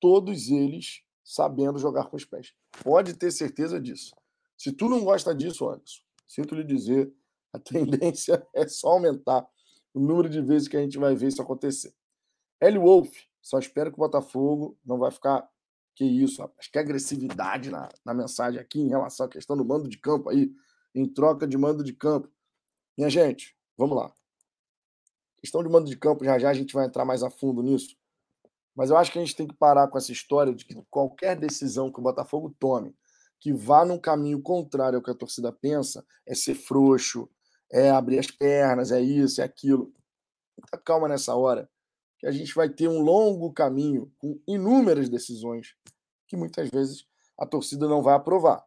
todos 0.00 0.48
eles 0.48 1.04
sabendo 1.24 1.78
jogar 1.78 2.06
com 2.06 2.16
os 2.16 2.24
pés. 2.24 2.52
Pode 2.82 3.14
ter 3.14 3.30
certeza 3.30 3.80
disso. 3.80 4.14
Se 4.56 4.70
tu 4.70 4.88
não 4.88 5.02
gosta 5.02 5.34
disso, 5.34 5.68
Anderson, 5.68 6.02
sinto 6.26 6.54
lhe 6.54 6.64
dizer, 6.64 7.12
a 7.52 7.58
tendência 7.58 8.46
é 8.54 8.68
só 8.68 8.88
aumentar 8.88 9.46
o 9.94 10.00
número 10.00 10.28
de 10.28 10.42
vezes 10.42 10.68
que 10.68 10.76
a 10.76 10.80
gente 10.80 10.98
vai 10.98 11.14
ver 11.14 11.28
isso 11.28 11.40
acontecer. 11.40 11.94
L. 12.60 12.78
Wolf, 12.78 13.10
só 13.40 13.58
espero 13.58 13.90
que 13.90 13.96
o 13.96 14.04
Botafogo 14.04 14.78
não 14.84 14.98
vai 14.98 15.10
ficar 15.10 15.48
que 15.94 16.04
isso, 16.04 16.42
rapaz. 16.42 16.66
Que 16.66 16.78
agressividade 16.78 17.70
na, 17.70 17.88
na 18.04 18.12
mensagem 18.12 18.60
aqui 18.60 18.80
em 18.80 18.88
relação 18.88 19.26
à 19.26 19.28
questão 19.28 19.56
do 19.56 19.64
mando 19.64 19.88
de 19.88 19.98
campo 19.98 20.28
aí, 20.28 20.52
em 20.94 21.06
troca 21.06 21.46
de 21.46 21.56
mando 21.56 21.84
de 21.84 21.92
campo. 21.92 22.28
Minha 22.96 23.08
gente, 23.08 23.56
vamos 23.76 23.96
lá. 23.96 24.12
Questão 25.38 25.62
de 25.62 25.68
mando 25.68 25.88
de 25.88 25.96
campo, 25.96 26.24
já 26.24 26.38
já 26.38 26.50
a 26.50 26.54
gente 26.54 26.72
vai 26.74 26.86
entrar 26.86 27.04
mais 27.04 27.22
a 27.22 27.30
fundo 27.30 27.62
nisso. 27.62 27.96
Mas 28.74 28.90
eu 28.90 28.96
acho 28.96 29.12
que 29.12 29.18
a 29.18 29.22
gente 29.22 29.36
tem 29.36 29.46
que 29.46 29.54
parar 29.54 29.88
com 29.88 29.96
essa 29.96 30.12
história 30.12 30.54
de 30.54 30.64
que 30.64 30.74
qualquer 30.90 31.38
decisão 31.38 31.92
que 31.92 32.00
o 32.00 32.02
Botafogo 32.02 32.54
tome 32.58 32.94
que 33.44 33.52
vá 33.52 33.84
num 33.84 33.98
caminho 33.98 34.40
contrário 34.40 34.96
ao 34.96 35.02
que 35.02 35.10
a 35.10 35.14
torcida 35.14 35.52
pensa 35.52 36.02
é 36.26 36.34
ser 36.34 36.54
frouxo, 36.54 37.28
é 37.70 37.90
abrir 37.90 38.18
as 38.18 38.30
pernas, 38.30 38.90
é 38.90 39.02
isso, 39.02 39.40
é 39.42 39.44
aquilo. 39.44 39.92
Muita 40.56 40.78
calma 40.78 41.08
nessa 41.08 41.34
hora 41.34 41.68
que 42.18 42.26
a 42.26 42.30
gente 42.30 42.54
vai 42.54 42.70
ter 42.70 42.88
um 42.88 43.00
longo 43.00 43.52
caminho 43.52 44.10
com 44.16 44.40
inúmeras 44.48 45.10
decisões 45.10 45.76
que 46.26 46.38
muitas 46.38 46.70
vezes 46.70 47.06
a 47.36 47.44
torcida 47.44 47.86
não 47.86 48.02
vai 48.02 48.14
aprovar. 48.14 48.64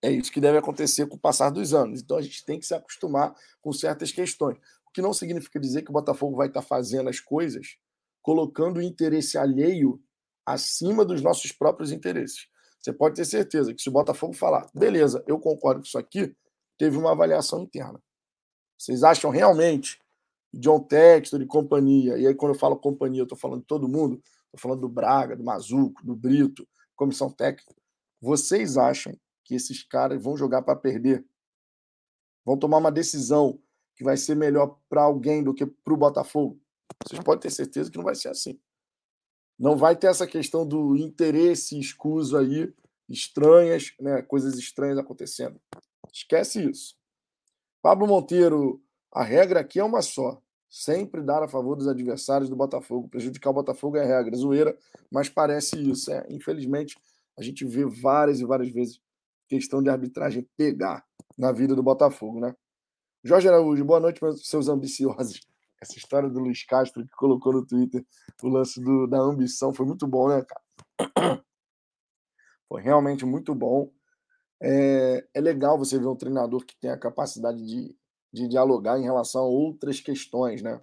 É 0.00 0.10
isso 0.10 0.30
que 0.30 0.40
deve 0.40 0.58
acontecer 0.58 1.06
com 1.08 1.16
o 1.16 1.20
passar 1.20 1.50
dos 1.50 1.74
anos. 1.74 2.00
Então 2.00 2.16
a 2.16 2.22
gente 2.22 2.44
tem 2.44 2.60
que 2.60 2.66
se 2.66 2.74
acostumar 2.74 3.34
com 3.60 3.72
certas 3.72 4.12
questões. 4.12 4.56
O 4.86 4.92
que 4.92 5.02
não 5.02 5.12
significa 5.12 5.58
dizer 5.58 5.82
que 5.82 5.90
o 5.90 5.94
Botafogo 5.94 6.36
vai 6.36 6.46
estar 6.46 6.62
fazendo 6.62 7.08
as 7.08 7.18
coisas 7.18 7.76
colocando 8.24 8.78
o 8.78 8.82
interesse 8.82 9.38
alheio 9.38 10.02
acima 10.44 11.04
dos 11.04 11.22
nossos 11.22 11.52
próprios 11.52 11.92
interesses. 11.92 12.48
Você 12.80 12.92
pode 12.92 13.14
ter 13.14 13.24
certeza 13.24 13.72
que 13.72 13.80
se 13.80 13.88
o 13.88 13.92
Botafogo 13.92 14.32
falar, 14.32 14.68
beleza, 14.74 15.22
eu 15.28 15.38
concordo 15.38 15.82
com 15.82 15.86
isso 15.86 15.96
aqui, 15.96 16.34
teve 16.76 16.96
uma 16.98 17.12
avaliação 17.12 17.60
interna. 17.60 18.02
Vocês 18.76 19.04
acham 19.04 19.30
realmente 19.30 20.00
John 20.52 20.80
Textor 20.80 21.40
e 21.40 21.46
companhia. 21.46 22.18
E 22.18 22.26
aí, 22.26 22.34
quando 22.34 22.54
eu 22.54 22.58
falo 22.58 22.76
companhia, 22.76 23.20
eu 23.20 23.24
estou 23.24 23.38
falando 23.38 23.60
de 23.60 23.66
todo 23.66 23.88
mundo. 23.88 24.20
Estou 24.46 24.58
falando 24.58 24.80
do 24.80 24.88
Braga, 24.88 25.36
do 25.36 25.44
Mazuco, 25.44 26.04
do 26.04 26.16
Brito, 26.16 26.66
comissão 26.96 27.30
técnica. 27.30 27.74
Vocês 28.20 28.76
acham 28.76 29.16
que 29.44 29.54
esses 29.54 29.82
caras 29.82 30.20
vão 30.20 30.36
jogar 30.36 30.62
para 30.62 30.74
perder? 30.74 31.24
vão 32.44 32.58
tomar 32.58 32.76
uma 32.76 32.92
decisão 32.92 33.58
que 33.96 34.04
vai 34.04 34.16
ser 34.16 34.34
melhor 34.34 34.78
para 34.88 35.02
alguém 35.02 35.42
do 35.42 35.54
que 35.54 35.64
para 35.64 35.94
o 35.94 35.96
Botafogo. 35.96 36.60
Vocês 37.06 37.22
podem 37.22 37.40
ter 37.40 37.50
certeza 37.50 37.90
que 37.90 37.96
não 37.96 38.04
vai 38.04 38.14
ser 38.14 38.28
assim. 38.28 38.58
Não 39.58 39.76
vai 39.76 39.96
ter 39.96 40.08
essa 40.08 40.26
questão 40.26 40.66
do 40.66 40.96
interesse 40.96 41.78
escuso 41.78 42.36
aí, 42.36 42.72
estranhas, 43.08 43.92
né, 44.00 44.22
coisas 44.22 44.58
estranhas 44.58 44.98
acontecendo. 44.98 45.60
Esquece 46.12 46.68
isso. 46.68 46.96
Pablo 47.82 48.06
Monteiro, 48.06 48.82
a 49.12 49.22
regra 49.22 49.60
aqui 49.60 49.78
é 49.78 49.84
uma 49.84 50.02
só. 50.02 50.40
Sempre 50.68 51.22
dar 51.22 51.42
a 51.42 51.48
favor 51.48 51.76
dos 51.76 51.86
adversários 51.86 52.50
do 52.50 52.56
Botafogo. 52.56 53.08
Prejudicar 53.08 53.50
o 53.50 53.54
Botafogo 53.54 53.96
é 53.96 54.04
regra, 54.04 54.36
zoeira, 54.36 54.76
mas 55.10 55.28
parece 55.28 55.78
isso. 55.78 56.10
É, 56.10 56.26
infelizmente, 56.30 56.96
a 57.38 57.42
gente 57.42 57.64
vê 57.64 57.84
várias 57.84 58.40
e 58.40 58.44
várias 58.44 58.70
vezes 58.70 59.00
questão 59.48 59.82
de 59.82 59.88
arbitragem 59.88 60.48
pegar 60.56 61.04
na 61.38 61.52
vida 61.52 61.76
do 61.76 61.82
Botafogo, 61.82 62.40
né? 62.40 62.56
Jorge 63.22 63.48
Araújo, 63.48 63.84
boa 63.84 64.00
noite, 64.00 64.22
meus 64.22 64.46
seus 64.46 64.68
ambiciosos. 64.68 65.40
Essa 65.84 65.98
história 65.98 66.30
do 66.30 66.40
Luiz 66.40 66.64
Castro 66.64 67.04
que 67.04 67.14
colocou 67.14 67.52
no 67.52 67.66
Twitter 67.66 68.04
o 68.42 68.48
lance 68.48 68.82
do, 68.82 69.06
da 69.06 69.18
ambição 69.20 69.72
foi 69.72 69.84
muito 69.84 70.06
bom, 70.06 70.28
né, 70.28 70.42
cara? 70.42 71.44
Foi 72.66 72.82
realmente 72.82 73.26
muito 73.26 73.54
bom. 73.54 73.92
É, 74.62 75.26
é 75.34 75.40
legal 75.40 75.78
você 75.78 75.98
ver 75.98 76.06
um 76.06 76.16
treinador 76.16 76.64
que 76.64 76.74
tem 76.80 76.90
a 76.90 76.98
capacidade 76.98 77.62
de, 77.62 77.94
de 78.32 78.48
dialogar 78.48 78.98
em 78.98 79.02
relação 79.02 79.42
a 79.42 79.46
outras 79.46 80.00
questões, 80.00 80.62
né? 80.62 80.80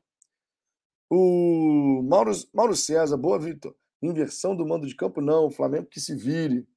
O 1.10 2.03
Mauro, 2.03 2.31
Mauro 2.53 2.75
César, 2.75 3.17
boa, 3.17 3.39
Vitor. 3.39 3.75
Inversão 4.03 4.55
do 4.55 4.67
mando 4.67 4.88
de 4.88 4.96
campo, 4.96 5.20
não. 5.20 5.48
O 5.48 5.51
Flamengo 5.51 5.88
que 5.88 6.00
se 6.00 6.15
vire. 6.15 6.67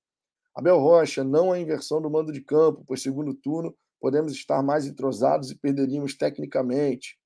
Abel 0.54 0.78
Rocha, 0.78 1.22
não 1.22 1.52
a 1.52 1.58
inversão 1.58 2.00
do 2.00 2.10
mando 2.10 2.32
de 2.32 2.40
campo, 2.40 2.84
pois 2.86 3.02
segundo 3.02 3.34
turno 3.34 3.76
podemos 4.00 4.32
estar 4.32 4.62
mais 4.62 4.86
entrosados 4.86 5.50
e 5.50 5.58
perderíamos 5.58 6.16
tecnicamente. 6.16 7.18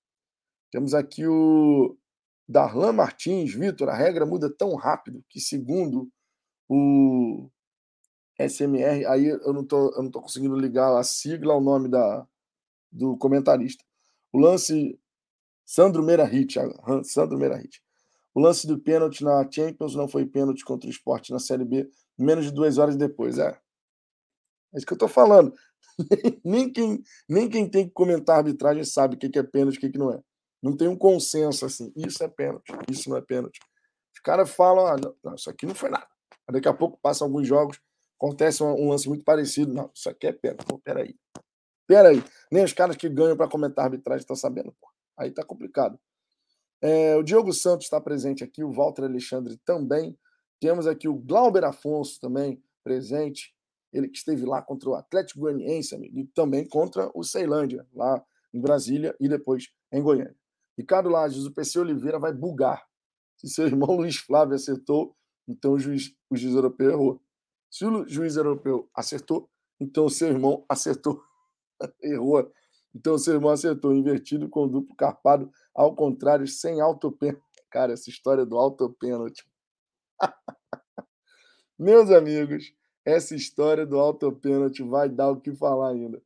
Temos 0.71 0.95
aqui 0.95 1.27
o 1.27 1.97
Darlan 2.49 2.93
Martins, 2.93 3.55
Vitor, 3.55 3.89
a 3.89 3.95
regra 3.95 4.27
muda 4.27 4.51
tão 4.51 4.75
rápido 4.75 5.25
que, 5.29 5.41
segundo 5.41 6.11
o 6.69 7.51
SMR, 8.39 9.07
aí 9.07 9.27
eu 9.27 9.53
não 9.53 9.65
tô, 9.65 9.93
eu 9.95 10.03
não 10.03 10.11
tô 10.11 10.21
conseguindo 10.21 10.57
ligar 10.57 10.97
a 10.97 11.03
sigla 11.03 11.55
ao 11.55 11.61
nome 11.61 11.89
da, 11.89 12.27
do 12.93 13.17
comentarista. 13.17 13.85
O 14.33 14.39
lance 14.39 14.99
Sandro 15.65 16.03
Merahit, 16.03 16.59
Sandro 17.05 17.39
Merahit. 17.39 17.83
O 18.35 18.41
lance 18.41 18.67
do 18.67 18.79
pênalti 18.79 19.25
na 19.25 19.47
Champions 19.51 19.95
não 19.95 20.07
foi 20.07 20.25
pênalti 20.25 20.65
contra 20.65 20.87
o 20.87 20.91
esporte 20.91 21.33
na 21.33 21.39
Série 21.39 21.65
B, 21.65 21.91
menos 22.17 22.45
de 22.47 22.53
duas 22.53 22.79
horas 22.79 22.97
depois. 22.97 23.39
É, 23.39 23.49
é 24.73 24.79
isso 24.79 24.87
que 24.87 24.93
eu 24.93 24.97
estou 24.97 25.09
falando. 25.09 25.53
nem, 26.45 26.73
quem, 26.73 27.03
nem 27.29 27.49
quem 27.49 27.69
tem 27.69 27.87
que 27.87 27.93
comentar 27.93 28.37
a 28.37 28.39
arbitragem 28.39 28.85
sabe 28.85 29.17
o 29.17 29.19
que 29.19 29.39
é 29.39 29.43
pênalti 29.43 29.83
e 29.83 29.89
o 29.89 29.93
que 29.93 29.99
não 29.99 30.13
é. 30.13 30.23
Não 30.63 30.77
tem 30.77 30.89
um 30.89 30.97
consenso 30.97 31.65
assim. 31.65 31.93
Isso 31.97 32.23
é 32.23 32.29
pênalti, 32.29 32.73
isso 32.91 33.09
não 33.09 33.17
é 33.17 33.21
pênalti. 33.21 33.61
Os 34.13 34.21
caras 34.21 34.51
falam, 34.51 34.87
ah, 34.87 34.97
não, 34.97 35.15
não, 35.23 35.35
isso 35.35 35.49
aqui 35.49 35.67
não 35.67 35.75
foi 35.75 35.91
nada. 35.91 36.09
Daqui 36.51 36.69
a 36.69 36.75
pouco 36.75 36.99
passam 37.01 37.27
alguns 37.27 37.47
jogos, 37.47 37.81
acontece 38.19 38.63
um, 38.63 38.73
um, 38.73 38.89
lance 38.89 39.09
muito 39.09 39.25
parecido. 39.25 39.73
Não, 39.73 39.91
isso 39.95 40.09
aqui 40.09 40.27
é 40.27 40.33
pênalti. 40.33 40.65
Pô, 40.67 40.79
peraí. 40.79 41.15
Peraí. 41.87 42.23
Nem 42.51 42.65
os 42.65 42.73
caras 42.73 42.97
que 42.97 43.09
ganham 43.09 43.37
para 43.37 43.49
comentar 43.49 43.85
arbitragem 43.85 44.21
estão 44.21 44.37
sabendo. 44.37 44.75
Pô. 44.81 44.89
Aí 45.17 45.31
tá 45.31 45.45
complicado. 45.45 45.99
É, 46.81 47.17
o 47.17 47.23
Diogo 47.23 47.53
Santos 47.53 47.87
está 47.87 48.01
presente 48.01 48.45
aqui, 48.45 48.63
o 48.63 48.73
Walter 48.73 49.05
Alexandre 49.05 49.57
também. 49.65 50.17
Temos 50.61 50.87
aqui 50.87 51.09
o 51.09 51.15
Glauber 51.15 51.65
Afonso 51.65 52.21
também 52.21 52.63
presente. 52.83 53.55
Ele 53.93 54.09
que 54.09 54.19
esteve 54.19 54.45
lá 54.45 54.61
contra 54.61 54.89
o 54.89 54.95
Atlético 54.95 55.41
Goianiense, 55.41 55.95
amigo, 55.95 56.19
e 56.19 56.27
também 56.27 56.67
contra 56.67 57.11
o 57.15 57.25
Ceilândia, 57.25 57.87
lá 57.95 58.23
em 58.53 58.61
Brasília 58.61 59.15
e 59.19 59.29
depois 59.29 59.69
em 59.93 60.03
Goiânia. 60.03 60.37
Ricardo 60.79 61.09
Lages, 61.09 61.45
o 61.45 61.53
PC 61.53 61.81
Oliveira 61.81 62.21
vai 62.21 62.33
bugar. 62.33 62.87
Se 63.37 63.49
seu 63.49 63.67
irmão 63.67 63.97
Luiz 63.97 64.17
Flávio 64.17 64.55
acertou, 64.55 65.17
então 65.49 65.73
o 65.73 65.79
juiz, 65.79 66.15
o 66.31 66.37
juiz 66.37 66.55
europeu 66.55 66.91
errou. 66.91 67.23
Se 67.69 67.85
o 67.85 68.09
juiz 68.09 68.37
europeu 68.37 68.89
acertou, 68.95 69.51
então 69.81 70.05
o 70.05 70.11
seu 70.11 70.29
irmão 70.29 70.65
acertou, 70.69 71.21
errou. 72.01 72.49
Então 72.95 73.15
o 73.15 73.19
seu 73.19 73.35
irmão 73.35 73.51
acertou, 73.51 73.93
invertido 73.93 74.49
com 74.49 74.69
duplo 74.69 74.95
carpado, 74.95 75.51
ao 75.75 75.97
contrário, 75.97 76.47
sem 76.47 76.81
autopênalti. 76.81 77.43
Cara, 77.71 77.93
essa 77.93 78.09
história 78.09 78.47
do 78.47 78.57
autopênalti. 78.57 79.45
Meus 81.77 82.09
amigos, 82.11 82.73
essa 83.05 83.35
história 83.35 83.85
do 83.85 83.99
autopênalti 83.99 84.83
vai 84.85 85.09
dar 85.09 85.31
o 85.31 85.41
que 85.41 85.53
falar 85.55 85.91
ainda. 85.91 86.23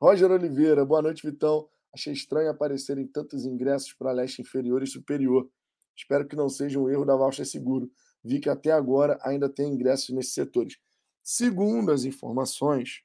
Roger 0.00 0.30
Oliveira, 0.30 0.84
boa 0.84 1.02
noite, 1.02 1.24
Vitão. 1.24 1.68
Achei 1.94 2.12
estranho 2.12 2.50
aparecerem 2.50 3.06
tantos 3.06 3.44
ingressos 3.44 3.92
para 3.92 4.12
leste 4.12 4.40
inferior 4.40 4.82
e 4.82 4.86
superior. 4.86 5.48
Espero 5.96 6.26
que 6.26 6.34
não 6.34 6.48
seja 6.48 6.78
um 6.78 6.88
erro 6.88 7.04
da 7.04 7.14
Voucher 7.14 7.46
Seguro. 7.46 7.90
Vi 8.24 8.40
que 8.40 8.48
até 8.48 8.70
agora 8.70 9.18
ainda 9.22 9.48
tem 9.48 9.72
ingressos 9.72 10.10
nesses 10.10 10.32
setores. 10.32 10.78
Segundo 11.22 11.92
as 11.92 12.04
informações, 12.04 13.02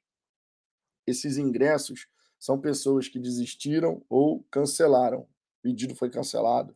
esses 1.06 1.36
ingressos 1.36 2.08
são 2.38 2.58
pessoas 2.58 3.08
que 3.08 3.18
desistiram 3.18 4.02
ou 4.08 4.44
cancelaram. 4.50 5.20
O 5.20 5.28
pedido 5.62 5.94
foi 5.94 6.08
cancelado. 6.08 6.74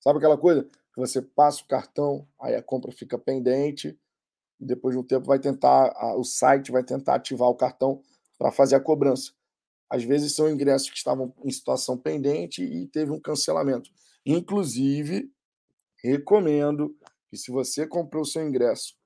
Sabe 0.00 0.18
aquela 0.18 0.36
coisa 0.36 0.64
que 0.64 1.00
você 1.00 1.22
passa 1.22 1.62
o 1.62 1.66
cartão, 1.66 2.26
aí 2.40 2.54
a 2.54 2.62
compra 2.62 2.92
fica 2.92 3.18
pendente, 3.18 3.98
e 4.58 4.64
depois 4.64 4.94
de 4.94 5.00
um 5.00 5.04
tempo 5.04 5.26
vai 5.26 5.38
tentar, 5.38 5.92
o 6.16 6.24
site 6.24 6.72
vai 6.72 6.82
tentar 6.82 7.16
ativar 7.16 7.48
o 7.48 7.54
cartão 7.54 8.02
para 8.38 8.50
fazer 8.50 8.76
a 8.76 8.80
cobrança. 8.80 9.32
Às 9.88 10.02
vezes 10.04 10.34
são 10.34 10.50
ingressos 10.50 10.90
que 10.90 10.96
estavam 10.96 11.32
em 11.44 11.50
situação 11.50 11.96
pendente 11.96 12.62
e 12.62 12.86
teve 12.88 13.12
um 13.12 13.20
cancelamento. 13.20 13.90
Inclusive, 14.24 15.30
recomendo 16.02 16.96
que 17.28 17.36
se 17.36 17.50
você 17.50 17.86
comprou 17.86 18.24
seu 18.24 18.46
ingresso 18.46 18.96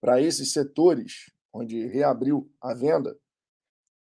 para 0.00 0.20
esses 0.20 0.52
setores 0.52 1.30
onde 1.52 1.86
reabriu 1.86 2.50
a 2.60 2.74
venda, 2.74 3.16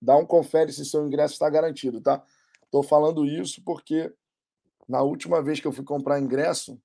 dá 0.01 0.15
um 0.17 0.25
confere 0.25 0.71
se 0.71 0.85
seu 0.85 1.05
ingresso 1.05 1.33
está 1.33 1.49
garantido, 1.49 1.99
tá? 1.99 2.25
Estou 2.63 2.81
falando 2.81 3.25
isso 3.25 3.61
porque 3.63 4.13
na 4.87 5.01
última 5.01 5.41
vez 5.41 5.59
que 5.59 5.67
eu 5.67 5.71
fui 5.71 5.83
comprar 5.83 6.19
ingresso, 6.19 6.79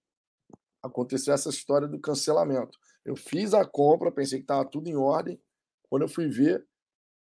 aconteceu 0.83 1.35
essa 1.35 1.51
história 1.51 1.87
do 1.87 2.01
cancelamento. 2.01 2.79
Eu 3.05 3.15
fiz 3.15 3.55
a 3.55 3.65
compra, 3.65 4.11
pensei 4.11 4.39
que 4.39 4.45
estava 4.45 4.65
tudo 4.65 4.89
em 4.89 4.97
ordem. 4.97 5.41
Quando 5.89 6.03
eu 6.03 6.09
fui 6.09 6.29
ver, 6.29 6.67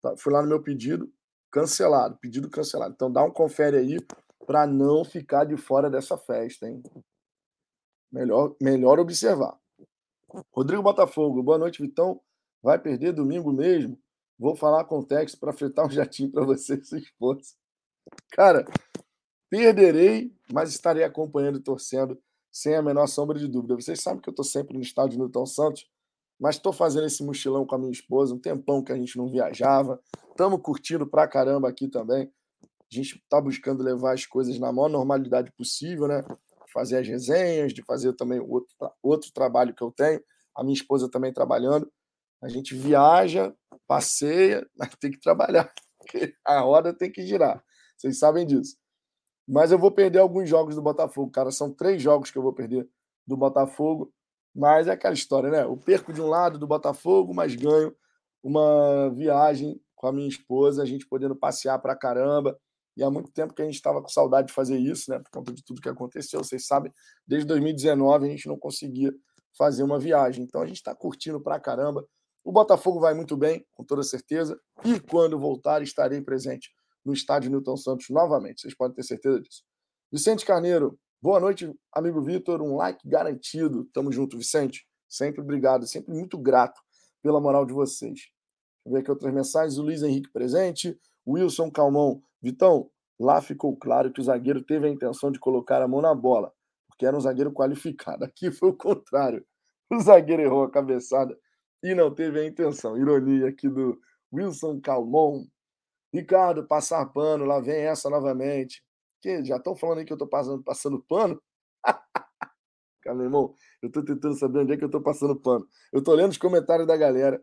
Tá, 0.04 0.18
fui 0.18 0.34
lá 0.34 0.42
no 0.42 0.50
meu 0.50 0.62
pedido, 0.62 1.10
cancelado, 1.50 2.18
pedido 2.18 2.50
cancelado. 2.50 2.94
Então 2.94 3.10
dá 3.10 3.24
um 3.24 3.32
confere 3.32 3.78
aí 3.78 3.98
para 4.46 4.68
não 4.68 5.06
ficar 5.06 5.46
de 5.46 5.56
fora 5.56 5.90
dessa 5.90 6.18
festa, 6.18 6.68
hein? 6.68 6.84
Melhor, 8.12 8.54
melhor 8.62 9.00
observar. 9.00 9.58
Rodrigo 10.52 10.84
Botafogo, 10.84 11.42
boa 11.42 11.58
noite, 11.58 11.82
Vitão. 11.82 12.20
Vai 12.62 12.78
perder 12.78 13.14
domingo 13.14 13.54
mesmo? 13.54 13.98
Vou 14.38 14.56
falar 14.58 14.84
com 14.84 15.00
o 15.00 15.06
Tex 15.06 15.36
para 15.36 15.54
fretar 15.54 15.86
um 15.86 15.90
jatinho 15.90 16.32
para 16.32 16.44
você 16.44 16.76
e 16.76 16.84
sua 16.84 16.98
esposa. 16.98 17.54
Cara, 18.32 18.66
perderei, 19.50 20.36
mas 20.52 20.70
estarei 20.70 21.04
acompanhando 21.04 21.60
e 21.60 21.64
torcendo 21.64 22.22
sem 22.52 22.76
a 22.76 22.82
menor 22.82 23.08
sombra 23.08 23.40
de 23.40 23.48
dúvida. 23.48 23.76
Vocês 23.76 24.02
sabem 24.02 24.22
que 24.22 24.28
eu 24.28 24.34
estou 24.34 24.44
sempre 24.44 24.76
no 24.76 24.84
estádio 24.84 25.18
Newton 25.18 25.46
Santos 25.46 25.90
mas 26.40 26.56
estou 26.56 26.74
fazendo 26.74 27.06
esse 27.06 27.24
mochilão 27.24 27.66
com 27.66 27.75
a 27.75 27.78
minha 27.78 27.92
esposa, 27.92 28.34
um 28.34 28.40
tempão 28.40 28.84
que 28.84 28.92
a 28.92 28.98
gente 28.98 29.18
não 29.18 29.28
viajava. 29.28 30.00
Estamos 30.30 30.62
curtindo 30.62 31.08
pra 31.08 31.28
caramba 31.28 31.70
aqui 31.70 31.88
também. 31.88 32.32
A 32.62 32.96
gente 32.96 33.18
está 33.18 33.40
buscando 33.40 33.84
levar 33.84 34.13
as 34.13 34.25
coisas 34.25 34.60
na 34.60 34.72
maior 34.72 34.90
normalidade 34.90 35.52
possível, 35.54 36.08
né? 36.08 36.24
Fazer 36.74 36.98
as 36.98 37.08
resenhas, 37.08 37.74
de 37.74 37.84
fazer 37.84 38.13
também 38.13 38.40
outro, 38.40 38.75
outro 39.02 39.32
trabalho 39.34 39.74
que 39.74 39.84
eu 39.84 39.92
tenho. 39.92 40.22
A 40.56 40.63
minha 40.63 40.75
esposa 40.75 41.10
também 41.10 41.32
trabalhando. 41.34 41.92
A 42.42 42.50
gente 42.50 42.75
viaja, 42.75 43.54
passeia, 43.88 44.68
mas 44.78 44.90
tem 45.00 45.12
que 45.12 45.20
trabalhar. 45.20 45.72
A 46.46 46.60
roda 46.60 46.94
tem 46.94 47.12
que 47.12 47.25
girar. 47.25 47.63
Vocês 47.98 48.20
sabem 48.20 48.46
disso. 48.46 48.75
Mas 49.48 49.72
eu 49.72 49.80
vou 49.80 49.92
perder 49.92 50.20
alguns 50.20 50.50
jogos 50.50 50.75
do 50.75 50.82
Botafogo, 50.82 51.32
cara. 51.32 51.52
São 51.52 51.74
três 51.74 52.02
jogos 52.02 52.32
que 52.32 52.38
eu 52.38 52.44
vou 52.44 52.54
perder 52.54 52.88
do 53.25 53.38
Botafogo. 53.38 54.12
Mas 54.56 54.88
é 54.88 54.92
aquela 54.92 55.14
história, 55.14 55.50
né? 55.50 55.66
O 55.66 55.76
perco 55.76 56.14
de 56.14 56.22
um 56.22 56.28
lado 56.28 56.60
do 56.60 56.68
Botafogo, 56.68 57.34
mas 57.34 57.56
ganho 57.56 57.96
uma 58.44 59.10
viagem 59.10 59.80
com 59.96 60.08
a 60.08 60.12
minha 60.12 60.28
esposa, 60.28 60.84
a 60.84 60.86
gente 60.86 61.08
podendo 61.08 61.36
passear 61.36 61.80
para 61.80 61.96
caramba. 61.96 62.60
E 62.96 63.04
há 63.04 63.10
muito 63.10 63.32
tempo 63.32 63.54
que 63.54 63.62
a 63.62 63.66
gente 63.66 63.76
estava 63.76 64.02
com 64.02 64.10
saudade 64.10 64.48
de 64.48 64.54
fazer 64.54 64.78
isso, 64.78 65.10
né? 65.10 65.20
Por 65.20 65.32
conta 65.32 65.52
de 65.52 65.64
tudo 65.64 65.82
que 65.82 65.90
aconteceu. 65.90 66.44
Vocês 66.44 66.68
sabem, 66.68 66.94
desde 67.26 67.48
2019 67.48 68.28
a 68.28 68.30
gente 68.30 68.48
não 68.48 68.58
conseguia 68.58 69.12
fazer 69.58 69.82
uma 69.84 69.98
viagem. 69.98 70.44
Então 70.44 70.62
a 70.62 70.66
gente 70.66 70.78
está 70.78 70.94
curtindo 70.94 71.42
para 71.42 71.60
caramba. 71.60 72.06
O 72.44 72.52
Botafogo 72.52 73.00
vai 73.00 73.14
muito 73.14 73.38
bem, 73.38 73.66
com 73.74 73.84
toda 73.84 74.04
certeza. 74.04 74.60
E 74.84 75.00
quando 75.00 75.40
voltar, 75.40 75.82
estarei 75.82 76.22
presente 76.22 76.72
no 77.04 77.14
estádio 77.14 77.50
Newton 77.50 77.78
Santos 77.78 78.10
novamente. 78.10 78.62
Vocês 78.62 78.76
podem 78.76 78.96
ter 78.96 79.04
certeza 79.04 79.40
disso. 79.40 79.64
Vicente 80.12 80.46
Carneiro, 80.46 81.00
Boa 81.24 81.39
noite, 81.39 81.74
amigo 81.94 82.22
Vitor. 82.22 82.62
Um 82.62 82.75
like 82.75 83.00
garantido. 83.08 83.86
Tamo 83.94 84.12
junto, 84.12 84.38
Vicente. 84.38 84.86
Sempre 85.08 85.39
obrigado, 85.39 85.88
sempre 85.88 86.13
muito 86.13 86.38
grato 86.38 86.82
pela 87.22 87.39
moral 87.39 87.65
de 87.65 87.72
vocês. 87.72 88.13
Deixa 88.13 88.30
eu 88.86 88.92
ver 88.92 89.00
aqui 89.00 89.10
outras 89.10 89.34
mensagens. 89.34 89.77
O 89.77 89.84
Luiz 89.84 90.03
Henrique 90.03 90.30
presente. 90.34 91.00
Wilson 91.25 91.72
Calmon, 91.72 92.20
Vitão, 92.42 92.89
lá 93.18 93.42
ficou 93.42 93.74
claro 93.77 94.12
que 94.12 94.20
o 94.20 94.24
zagueiro 94.25 94.62
teve 94.62 94.86
a 94.86 94.89
intenção 94.89 95.32
de 95.32 95.39
colocar 95.39 95.82
a 95.82 95.88
mão 95.88 96.01
na 96.01 96.13
bola, 96.13 96.51
porque 96.89 97.06
era 97.06 97.15
um 97.15 97.22
zagueiro 97.22 97.53
qualificado. 97.53 98.25
Aqui 98.25 98.51
foi 98.51 98.72
o 98.72 98.75
contrário. 98.75 99.46
O 99.89 100.01
zagueiro 100.01 100.42
errou 100.42 100.63
a 100.63 100.70
cabeçada 100.70 101.39
e 101.82 101.96
não 101.96 102.13
teve 102.13 102.38
a 102.38 102.46
intenção. 102.46 102.98
Ironia 102.98 103.48
aqui 103.48 103.70
do 103.70 103.98
Wilson 104.34 104.82
Calmon. 104.82 105.46
Ricardo, 106.13 106.68
passar 106.68 107.06
pano, 107.13 107.46
lá 107.46 107.62
vem 107.62 107.84
essa 107.84 108.10
novamente. 108.10 108.84
Já 109.44 109.58
estão 109.58 109.75
falando 109.75 110.00
aí 110.00 110.06
que 110.06 110.12
eu 110.12 110.15
estou 110.15 110.27
passando, 110.27 110.63
passando 110.63 111.03
pano? 111.08 111.42
Cara, 113.01 113.15
meu 113.15 113.25
irmão, 113.25 113.53
eu 113.82 113.88
estou 113.88 114.03
tentando 114.03 114.38
saber 114.38 114.60
onde 114.60 114.74
é 114.74 114.77
que 114.77 114.84
eu 114.84 114.88
estou 114.88 115.01
passando 115.01 115.36
pano. 115.36 115.68
Eu 115.92 116.00
estou 116.00 116.13
lendo 116.15 116.32
os 116.32 116.38
comentários 116.38 116.88
da 116.88 116.96
galera. 116.96 117.42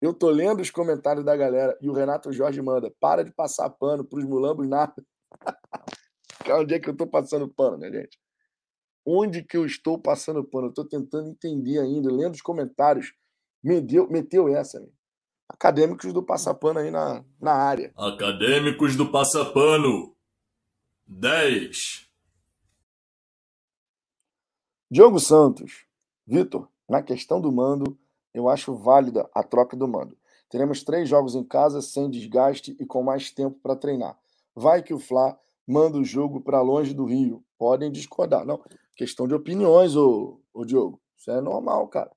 Eu 0.00 0.10
estou 0.10 0.30
lendo 0.30 0.60
os 0.60 0.70
comentários 0.70 1.24
da 1.24 1.34
galera 1.36 1.78
e 1.80 1.88
o 1.88 1.92
Renato 1.92 2.32
Jorge 2.32 2.60
manda: 2.60 2.92
para 3.00 3.24
de 3.24 3.32
passar 3.32 3.70
pano 3.70 4.04
para 4.04 4.18
os 4.18 4.24
mulambos 4.24 4.68
nada. 4.68 4.94
Cara, 6.44 6.60
onde 6.60 6.74
é 6.74 6.78
que 6.78 6.88
eu 6.88 6.92
estou 6.92 7.06
passando 7.06 7.48
pano, 7.48 7.78
minha 7.78 7.90
gente? 7.90 8.18
Onde 9.06 9.42
que 9.42 9.56
eu 9.56 9.64
estou 9.64 9.98
passando 9.98 10.44
pano? 10.44 10.66
Eu 10.66 10.70
estou 10.70 10.86
tentando 10.86 11.28
entender 11.28 11.78
ainda, 11.78 12.12
lendo 12.12 12.34
os 12.34 12.42
comentários. 12.42 13.14
Meteu, 13.62 14.08
meteu 14.10 14.48
essa, 14.48 14.80
né? 14.80 14.88
Acadêmicos 15.48 16.12
do 16.12 16.22
Passapano 16.22 16.80
aí 16.80 16.90
na, 16.90 17.24
na 17.40 17.52
área. 17.52 17.92
Acadêmicos 17.96 18.96
do 18.96 19.10
Passapano. 19.10 20.13
10. 21.06 22.08
Diogo 24.90 25.20
Santos. 25.20 25.84
Vitor, 26.26 26.68
na 26.88 27.02
questão 27.02 27.40
do 27.40 27.52
mando, 27.52 27.98
eu 28.32 28.48
acho 28.48 28.74
válida 28.74 29.28
a 29.34 29.42
troca 29.42 29.76
do 29.76 29.86
mando. 29.86 30.16
Teremos 30.48 30.82
três 30.82 31.08
jogos 31.08 31.34
em 31.34 31.44
casa, 31.44 31.82
sem 31.82 32.08
desgaste 32.08 32.76
e 32.80 32.86
com 32.86 33.02
mais 33.02 33.30
tempo 33.30 33.58
para 33.62 33.76
treinar. 33.76 34.18
Vai 34.54 34.82
que 34.82 34.94
o 34.94 34.98
Fla 34.98 35.38
manda 35.66 35.98
o 35.98 36.04
jogo 36.04 36.40
para 36.40 36.62
longe 36.62 36.94
do 36.94 37.04
Rio. 37.04 37.44
Podem 37.58 37.90
discordar. 37.90 38.46
Não, 38.46 38.62
questão 38.96 39.28
de 39.28 39.34
opiniões, 39.34 39.96
ô, 39.96 40.40
ô 40.52 40.64
Diogo. 40.64 41.00
Isso 41.16 41.30
é 41.30 41.40
normal, 41.40 41.88
cara. 41.88 42.10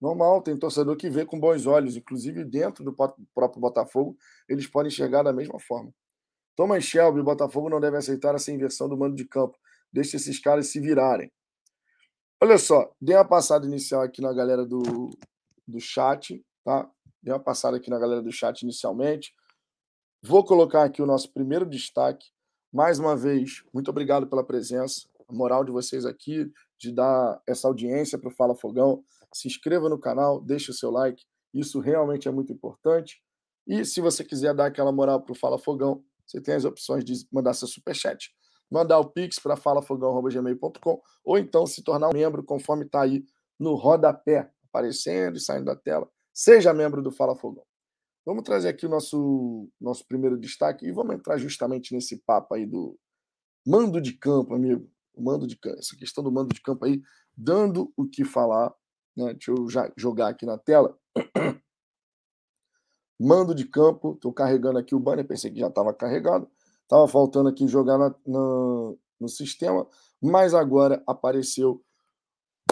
Normal, 0.00 0.42
tem 0.42 0.56
torcedor 0.56 0.96
que 0.96 1.10
vê 1.10 1.24
com 1.24 1.40
bons 1.40 1.66
olhos, 1.66 1.96
inclusive 1.96 2.44
dentro 2.44 2.84
do 2.84 2.92
próprio 2.92 3.60
Botafogo, 3.60 4.16
eles 4.48 4.66
podem 4.66 4.88
enxergar 4.88 5.22
da 5.22 5.32
mesma 5.32 5.58
forma. 5.58 5.92
Thomas 6.58 6.82
Shelby, 6.82 7.20
o 7.20 7.24
Botafogo 7.24 7.70
não 7.70 7.78
deve 7.78 7.96
aceitar 7.96 8.34
essa 8.34 8.50
inversão 8.50 8.88
do 8.88 8.96
mando 8.96 9.14
de 9.14 9.24
campo. 9.24 9.56
Deixe 9.92 10.16
esses 10.16 10.40
caras 10.40 10.66
se 10.66 10.80
virarem. 10.80 11.30
Olha 12.42 12.58
só, 12.58 12.92
dei 13.00 13.14
uma 13.14 13.24
passada 13.24 13.64
inicial 13.64 14.02
aqui 14.02 14.20
na 14.20 14.32
galera 14.32 14.66
do, 14.66 15.08
do 15.64 15.78
chat, 15.78 16.44
tá? 16.64 16.90
Dei 17.22 17.32
uma 17.32 17.38
passada 17.38 17.76
aqui 17.76 17.88
na 17.88 17.96
galera 17.96 18.20
do 18.20 18.32
chat 18.32 18.62
inicialmente. 18.62 19.32
Vou 20.20 20.44
colocar 20.44 20.82
aqui 20.82 21.00
o 21.00 21.06
nosso 21.06 21.32
primeiro 21.32 21.64
destaque. 21.64 22.26
Mais 22.72 22.98
uma 22.98 23.16
vez, 23.16 23.62
muito 23.72 23.88
obrigado 23.88 24.26
pela 24.26 24.44
presença, 24.44 25.08
a 25.28 25.32
moral 25.32 25.64
de 25.64 25.70
vocês 25.70 26.04
aqui, 26.04 26.50
de 26.76 26.90
dar 26.90 27.40
essa 27.46 27.68
audiência 27.68 28.18
para 28.18 28.30
o 28.30 28.34
Fala 28.34 28.56
Fogão 28.56 29.04
se 29.32 29.46
inscreva 29.46 29.88
no 29.88 29.98
canal, 29.98 30.40
deixe 30.40 30.72
o 30.72 30.74
seu 30.74 30.90
like, 30.90 31.24
isso 31.54 31.78
realmente 31.78 32.26
é 32.26 32.32
muito 32.32 32.52
importante. 32.52 33.22
E 33.64 33.84
se 33.84 34.00
você 34.00 34.24
quiser 34.24 34.54
dar 34.54 34.66
aquela 34.66 34.90
moral 34.90 35.20
para 35.22 35.30
o 35.30 35.36
Fala 35.36 35.56
Fogão, 35.56 36.02
você 36.28 36.40
tem 36.40 36.54
as 36.54 36.64
opções 36.64 37.04
de 37.04 37.14
mandar 37.32 37.54
seu 37.54 37.66
superchat, 37.66 38.30
mandar 38.70 38.98
o 38.98 39.10
pix 39.10 39.38
para 39.38 39.56
falafogão.gmail.com 39.56 41.00
ou 41.24 41.38
então 41.38 41.66
se 41.66 41.82
tornar 41.82 42.08
um 42.08 42.12
membro 42.12 42.44
conforme 42.44 42.84
está 42.84 43.02
aí 43.02 43.24
no 43.58 43.74
rodapé, 43.74 44.50
aparecendo 44.68 45.36
e 45.36 45.40
saindo 45.40 45.64
da 45.64 45.74
tela. 45.74 46.08
Seja 46.32 46.74
membro 46.74 47.02
do 47.02 47.10
Fala 47.10 47.34
Fogão. 47.34 47.64
Vamos 48.24 48.44
trazer 48.44 48.68
aqui 48.68 48.84
o 48.84 48.90
nosso, 48.90 49.68
nosso 49.80 50.06
primeiro 50.06 50.38
destaque 50.38 50.86
e 50.86 50.92
vamos 50.92 51.14
entrar 51.14 51.38
justamente 51.38 51.94
nesse 51.94 52.18
papo 52.18 52.54
aí 52.54 52.66
do 52.66 52.98
mando 53.66 54.00
de 54.00 54.12
campo, 54.12 54.54
amigo. 54.54 54.88
O 55.14 55.22
mando 55.22 55.46
de 55.46 55.56
campo, 55.56 55.78
essa 55.78 55.96
questão 55.96 56.22
do 56.22 56.30
mando 56.30 56.54
de 56.54 56.60
campo 56.60 56.84
aí, 56.84 57.02
dando 57.34 57.92
o 57.96 58.06
que 58.06 58.24
falar 58.24 58.72
né? 59.18 59.34
Deixa 59.34 59.50
eu 59.50 59.68
já 59.68 59.92
jogar 59.96 60.28
aqui 60.28 60.46
na 60.46 60.56
tela. 60.56 60.96
Mando 63.18 63.54
de 63.54 63.66
campo, 63.66 64.12
estou 64.14 64.32
carregando 64.32 64.78
aqui 64.78 64.94
o 64.94 65.00
banner, 65.00 65.26
pensei 65.26 65.50
que 65.50 65.58
já 65.58 65.68
estava 65.68 65.92
carregado. 65.92 66.48
Estava 66.82 67.06
faltando 67.08 67.48
aqui 67.48 67.66
jogar 67.66 67.98
na, 67.98 68.14
na, 68.26 68.94
no 69.20 69.28
sistema, 69.28 69.86
mas 70.22 70.54
agora 70.54 71.02
apareceu 71.06 71.82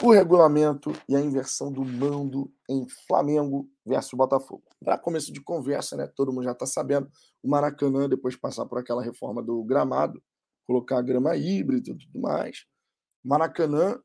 o 0.02 0.12
regulamento 0.12 0.92
e 1.08 1.16
a 1.16 1.20
inversão 1.20 1.72
do 1.72 1.84
mando 1.84 2.52
em 2.68 2.86
Flamengo 3.06 3.68
versus 3.84 4.12
Botafogo. 4.12 4.62
Para 4.84 4.98
começo 4.98 5.32
de 5.32 5.40
conversa, 5.40 5.96
né? 5.96 6.06
Todo 6.06 6.32
mundo 6.32 6.44
já 6.44 6.52
está 6.52 6.66
sabendo. 6.66 7.10
O 7.42 7.48
Maracanã, 7.48 8.08
depois 8.08 8.34
de 8.34 8.40
passar 8.40 8.66
por 8.66 8.78
aquela 8.78 9.02
reforma 9.02 9.42
do 9.42 9.62
gramado, 9.64 10.22
colocar 10.66 11.00
grama 11.02 11.36
híbrida 11.36 11.90
e 11.90 11.96
tudo 11.96 12.20
mais. 12.20 12.66
Maracanã 13.24 13.98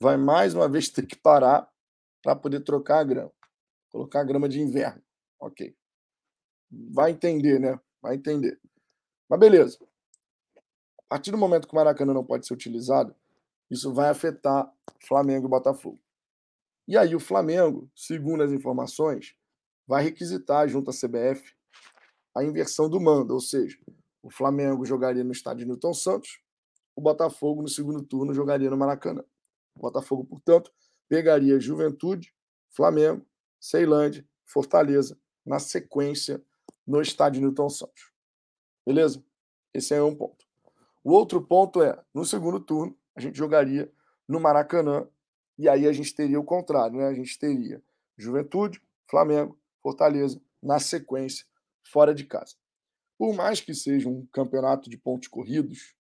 vai 0.00 0.16
mais 0.16 0.54
uma 0.54 0.68
vez 0.68 0.88
ter 0.88 1.06
que 1.06 1.16
parar 1.16 1.68
para 2.22 2.34
poder 2.34 2.60
trocar 2.60 3.00
a 3.00 3.04
grama. 3.04 3.32
Colocar 3.90 4.20
a 4.20 4.24
grama 4.24 4.48
de 4.48 4.60
inverno. 4.60 5.02
Ok. 5.40 5.74
Vai 6.70 7.12
entender, 7.12 7.58
né? 7.58 7.78
Vai 8.02 8.16
entender. 8.16 8.60
Mas 9.28 9.38
beleza. 9.38 9.78
A 10.98 11.08
partir 11.08 11.30
do 11.30 11.38
momento 11.38 11.66
que 11.66 11.72
o 11.72 11.76
Maracanã 11.76 12.12
não 12.12 12.24
pode 12.24 12.46
ser 12.46 12.54
utilizado, 12.54 13.14
isso 13.70 13.92
vai 13.92 14.08
afetar 14.08 14.70
Flamengo 15.06 15.46
e 15.46 15.50
Botafogo. 15.50 15.98
E 16.86 16.96
aí 16.96 17.14
o 17.14 17.20
Flamengo, 17.20 17.90
segundo 17.94 18.42
as 18.42 18.52
informações, 18.52 19.34
vai 19.86 20.02
requisitar 20.02 20.68
junto 20.68 20.90
à 20.90 20.94
CBF 20.94 21.54
a 22.34 22.44
inversão 22.44 22.88
do 22.88 23.00
mando, 23.00 23.34
ou 23.34 23.40
seja, 23.40 23.78
o 24.22 24.30
Flamengo 24.30 24.84
jogaria 24.84 25.24
no 25.24 25.32
estádio 25.32 25.66
Newton 25.66 25.94
Santos, 25.94 26.40
o 26.94 27.00
Botafogo 27.00 27.62
no 27.62 27.68
segundo 27.68 28.02
turno 28.02 28.34
jogaria 28.34 28.70
no 28.70 28.76
Maracanã. 28.76 29.24
O 29.74 29.80
Botafogo, 29.80 30.24
portanto, 30.24 30.70
pegaria 31.08 31.60
Juventude, 31.60 32.34
Flamengo, 32.70 33.24
Ceilândia, 33.60 34.26
Fortaleza, 34.44 35.18
na 35.48 35.58
sequência, 35.58 36.42
no 36.86 37.00
estádio 37.00 37.40
Newton 37.40 37.70
Santos. 37.70 38.12
Beleza? 38.86 39.24
Esse 39.72 39.94
é 39.94 40.02
um 40.02 40.14
ponto. 40.14 40.46
O 41.02 41.12
outro 41.12 41.40
ponto 41.40 41.82
é, 41.82 41.98
no 42.14 42.24
segundo 42.24 42.60
turno, 42.60 42.96
a 43.16 43.20
gente 43.20 43.36
jogaria 43.36 43.90
no 44.28 44.38
Maracanã, 44.38 45.08
e 45.58 45.68
aí 45.68 45.88
a 45.88 45.92
gente 45.92 46.14
teria 46.14 46.38
o 46.38 46.44
contrário, 46.44 46.98
né? 46.98 47.06
A 47.06 47.14
gente 47.14 47.38
teria 47.38 47.82
Juventude, 48.16 48.80
Flamengo, 49.10 49.58
Fortaleza, 49.82 50.40
na 50.62 50.78
sequência, 50.78 51.46
fora 51.82 52.14
de 52.14 52.24
casa. 52.24 52.54
Por 53.16 53.34
mais 53.34 53.60
que 53.60 53.74
seja 53.74 54.08
um 54.08 54.26
campeonato 54.26 54.88
de 54.88 54.96
pontos 54.96 55.28
corridos, 55.28 55.94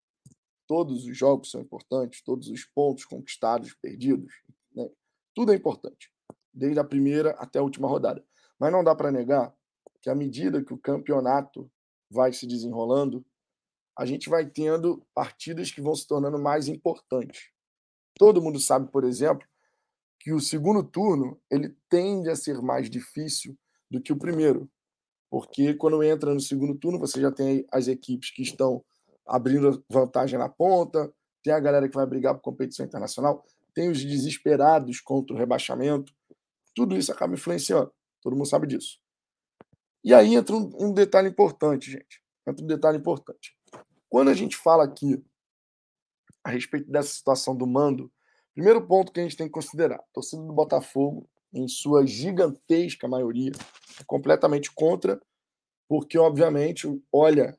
todos 0.67 1.05
os 1.05 1.17
jogos 1.17 1.49
são 1.49 1.61
importantes, 1.61 2.21
todos 2.21 2.49
os 2.49 2.65
pontos 2.65 3.05
conquistados, 3.05 3.73
perdidos, 3.73 4.33
né? 4.75 4.89
Tudo 5.33 5.53
é 5.53 5.55
importante, 5.55 6.11
desde 6.53 6.79
a 6.79 6.83
primeira 6.83 7.31
até 7.31 7.59
a 7.59 7.63
última 7.63 7.87
rodada. 7.87 8.23
Mas 8.59 8.71
não 8.71 8.83
dá 8.83 8.95
para 8.95 9.11
negar 9.11 9.53
que, 10.01 10.09
à 10.09 10.15
medida 10.15 10.63
que 10.63 10.73
o 10.73 10.77
campeonato 10.77 11.69
vai 12.09 12.33
se 12.33 12.47
desenrolando, 12.47 13.25
a 13.97 14.05
gente 14.05 14.29
vai 14.29 14.45
tendo 14.45 15.03
partidas 15.13 15.71
que 15.71 15.81
vão 15.81 15.95
se 15.95 16.07
tornando 16.07 16.37
mais 16.37 16.67
importantes. 16.67 17.49
Todo 18.15 18.41
mundo 18.41 18.59
sabe, 18.59 18.91
por 18.91 19.03
exemplo, 19.03 19.47
que 20.19 20.31
o 20.33 20.39
segundo 20.39 20.83
turno 20.83 21.39
ele 21.49 21.75
tende 21.89 22.29
a 22.29 22.35
ser 22.35 22.61
mais 22.61 22.89
difícil 22.89 23.57
do 23.89 24.01
que 24.01 24.11
o 24.11 24.17
primeiro, 24.17 24.69
porque 25.29 25.73
quando 25.73 26.03
entra 26.03 26.33
no 26.33 26.39
segundo 26.39 26.75
turno 26.75 26.99
você 26.99 27.21
já 27.21 27.31
tem 27.31 27.65
as 27.71 27.87
equipes 27.87 28.31
que 28.31 28.41
estão 28.41 28.83
abrindo 29.25 29.83
vantagem 29.89 30.37
na 30.37 30.49
ponta, 30.49 31.11
tem 31.43 31.53
a 31.53 31.59
galera 31.59 31.87
que 31.87 31.95
vai 31.95 32.05
brigar 32.05 32.35
por 32.35 32.41
competição 32.41 32.85
internacional, 32.85 33.45
tem 33.73 33.89
os 33.89 34.03
desesperados 34.03 34.99
contra 34.99 35.35
o 35.35 35.37
rebaixamento. 35.37 36.13
Tudo 36.73 36.97
isso 36.97 37.11
acaba 37.11 37.33
influenciando. 37.33 37.91
Todo 38.21 38.35
mundo 38.35 38.47
sabe 38.47 38.67
disso. 38.67 38.99
E 40.03 40.13
aí 40.13 40.35
entra 40.35 40.55
um, 40.55 40.71
um 40.79 40.93
detalhe 40.93 41.27
importante, 41.27 41.91
gente. 41.91 42.21
Entra 42.47 42.63
um 42.63 42.67
detalhe 42.67 42.97
importante. 42.97 43.57
Quando 44.09 44.29
a 44.29 44.33
gente 44.33 44.55
fala 44.55 44.83
aqui 44.83 45.23
a 46.43 46.49
respeito 46.49 46.89
dessa 46.89 47.09
situação 47.09 47.55
do 47.55 47.67
mando, 47.67 48.11
primeiro 48.53 48.85
ponto 48.87 49.11
que 49.11 49.19
a 49.19 49.23
gente 49.23 49.35
tem 49.35 49.47
que 49.47 49.53
considerar: 49.53 49.97
a 49.97 50.13
torcida 50.13 50.41
do 50.41 50.53
Botafogo, 50.53 51.29
em 51.53 51.67
sua 51.67 52.05
gigantesca 52.05 53.07
maioria, 53.07 53.51
é 53.99 54.03
completamente 54.05 54.71
contra, 54.71 55.21
porque, 55.87 56.17
obviamente, 56.17 56.87
olha 57.11 57.57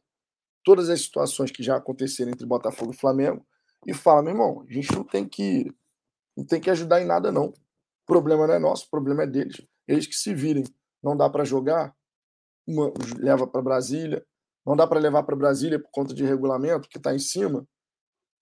todas 0.65 0.89
as 0.89 1.01
situações 1.01 1.51
que 1.51 1.63
já 1.63 1.77
aconteceram 1.77 2.31
entre 2.31 2.47
Botafogo 2.47 2.93
e 2.93 2.97
Flamengo 2.97 3.47
e 3.87 3.95
fala, 3.95 4.23
meu 4.23 4.33
irmão, 4.33 4.67
a 4.69 4.73
gente 4.73 4.93
não 4.93 5.05
tem 5.05 5.27
que 5.27 5.73
não 6.37 6.45
tem 6.45 6.61
que 6.61 6.71
ajudar 6.71 7.03
em 7.03 7.07
nada, 7.07 7.33
não. 7.33 7.47
O 7.47 7.55
problema 8.07 8.47
não 8.47 8.55
é 8.55 8.59
nosso, 8.59 8.87
o 8.87 8.91
problema 8.91 9.25
é 9.25 9.27
deles. 9.27 9.61
Eles 9.89 10.07
que 10.07 10.15
se 10.15 10.35
virem. 10.35 10.65
Não 11.03 11.17
dá 11.17 11.29
para 11.31 11.45
jogar, 11.45 11.95
uma, 12.67 12.93
leva 13.19 13.47
para 13.47 13.63
Brasília. 13.63 14.25
Não 14.65 14.77
dá 14.77 14.87
para 14.87 15.01
levar 15.01 15.23
para 15.23 15.35
Brasília 15.35 15.81
por 15.81 15.91
conta 15.91 16.15
de 16.15 16.23
regulamento, 16.23 16.89
que 16.89 16.99
está 16.99 17.15
em 17.15 17.19
cima. 17.19 17.67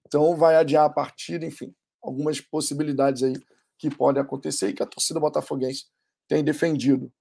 Então 0.07 0.37
vai 0.37 0.57
adiar 0.57 0.85
a 0.85 0.91
partida, 0.91 1.47
enfim. 1.47 1.73
Algumas 2.03 2.41
possibilidades 2.41 3.23
aí 3.23 3.35
que 3.79 3.89
podem 3.89 4.23
acontecer 4.23 4.69
e 4.69 4.73
que 4.73 4.83
a 4.83 4.87
torcida 4.87 5.21
botafoguense 5.21 5.87
tem 6.29 6.43
defendido. 6.43 7.13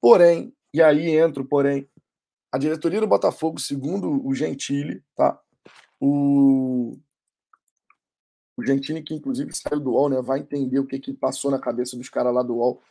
Porém, 0.00 0.52
e 0.72 0.82
aí 0.82 1.16
entra 1.16 1.44
porém, 1.44 1.88
a 2.50 2.58
diretoria 2.58 3.00
do 3.00 3.06
Botafogo, 3.06 3.60
segundo 3.60 4.26
o 4.26 4.34
Gentili, 4.34 5.02
tá? 5.14 5.38
O, 6.00 6.98
o 8.58 8.66
Gentili, 8.66 9.04
que 9.04 9.14
inclusive 9.14 9.54
saiu 9.54 9.78
do 9.78 9.92
UOL, 9.92 10.08
né? 10.08 10.20
Vai 10.20 10.40
entender 10.40 10.80
o 10.80 10.86
que, 10.86 10.98
que 10.98 11.14
passou 11.14 11.48
na 11.48 11.60
cabeça 11.60 11.96
dos 11.96 12.08
caras 12.08 12.34
lá 12.34 12.42
do 12.42 12.56
UOL. 12.56 12.82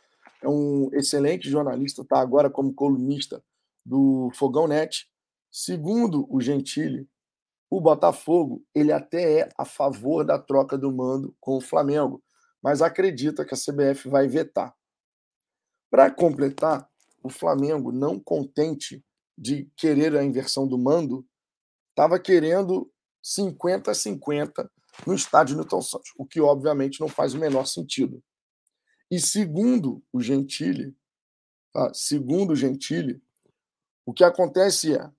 É 0.42 0.48
um 0.48 0.88
excelente 0.94 1.50
jornalista, 1.50 2.02
tá 2.02 2.18
agora 2.18 2.48
como 2.48 2.72
colunista 2.72 3.44
do 3.84 4.30
Fogão 4.34 4.66
Net. 4.66 5.06
Segundo 5.50 6.26
o 6.34 6.40
Gentili, 6.40 7.06
o 7.68 7.82
Botafogo 7.82 8.64
ele 8.74 8.92
até 8.92 9.40
é 9.40 9.48
a 9.58 9.66
favor 9.66 10.24
da 10.24 10.38
troca 10.38 10.78
do 10.78 10.90
mando 10.90 11.36
com 11.38 11.58
o 11.58 11.60
Flamengo, 11.60 12.24
mas 12.62 12.80
acredita 12.80 13.44
que 13.44 13.52
a 13.52 13.58
CBF 13.58 14.08
vai 14.08 14.26
vetar. 14.26 14.74
Para 15.90 16.10
completar, 16.10 16.88
o 17.22 17.28
Flamengo, 17.28 17.92
não 17.92 18.18
contente 18.18 19.04
de 19.36 19.70
querer 19.76 20.16
a 20.16 20.24
inversão 20.24 20.66
do 20.66 20.78
mando, 20.78 21.26
estava 21.90 22.18
querendo 22.18 22.90
50 23.22 23.90
a 23.90 23.94
50 23.94 24.70
no 25.06 25.14
estádio 25.14 25.56
Newton 25.56 25.82
Santos, 25.82 26.12
o 26.16 26.26
que 26.26 26.40
obviamente 26.40 27.00
não 27.00 27.08
faz 27.08 27.34
o 27.34 27.38
menor 27.38 27.66
sentido. 27.66 28.22
E 29.10 29.18
segundo 29.18 30.02
o 30.12 30.20
Gentili, 30.20 30.94
tá? 31.72 31.92
segundo 31.94 32.52
o 32.52 32.56
Gentili, 32.56 33.22
o 34.04 34.12
que 34.12 34.24
acontece 34.24 34.94
é 34.94 35.10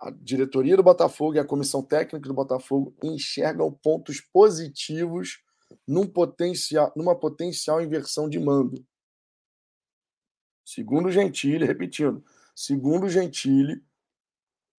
a 0.00 0.10
diretoria 0.10 0.76
do 0.76 0.82
Botafogo 0.82 1.34
e 1.34 1.38
a 1.38 1.44
comissão 1.44 1.82
técnica 1.82 2.28
do 2.28 2.34
Botafogo 2.34 2.94
enxergam 3.02 3.72
pontos 3.72 4.20
positivos 4.20 5.42
num 5.86 6.06
potencial, 6.06 6.92
numa 6.94 7.18
potencial 7.18 7.80
inversão 7.80 8.28
de 8.28 8.38
mando. 8.38 8.84
Segundo 10.64 11.06
o 11.06 11.10
Gentili, 11.10 11.64
repetindo, 11.64 12.22
segundo 12.54 13.06
o 13.06 13.08
Gentili, 13.08 13.82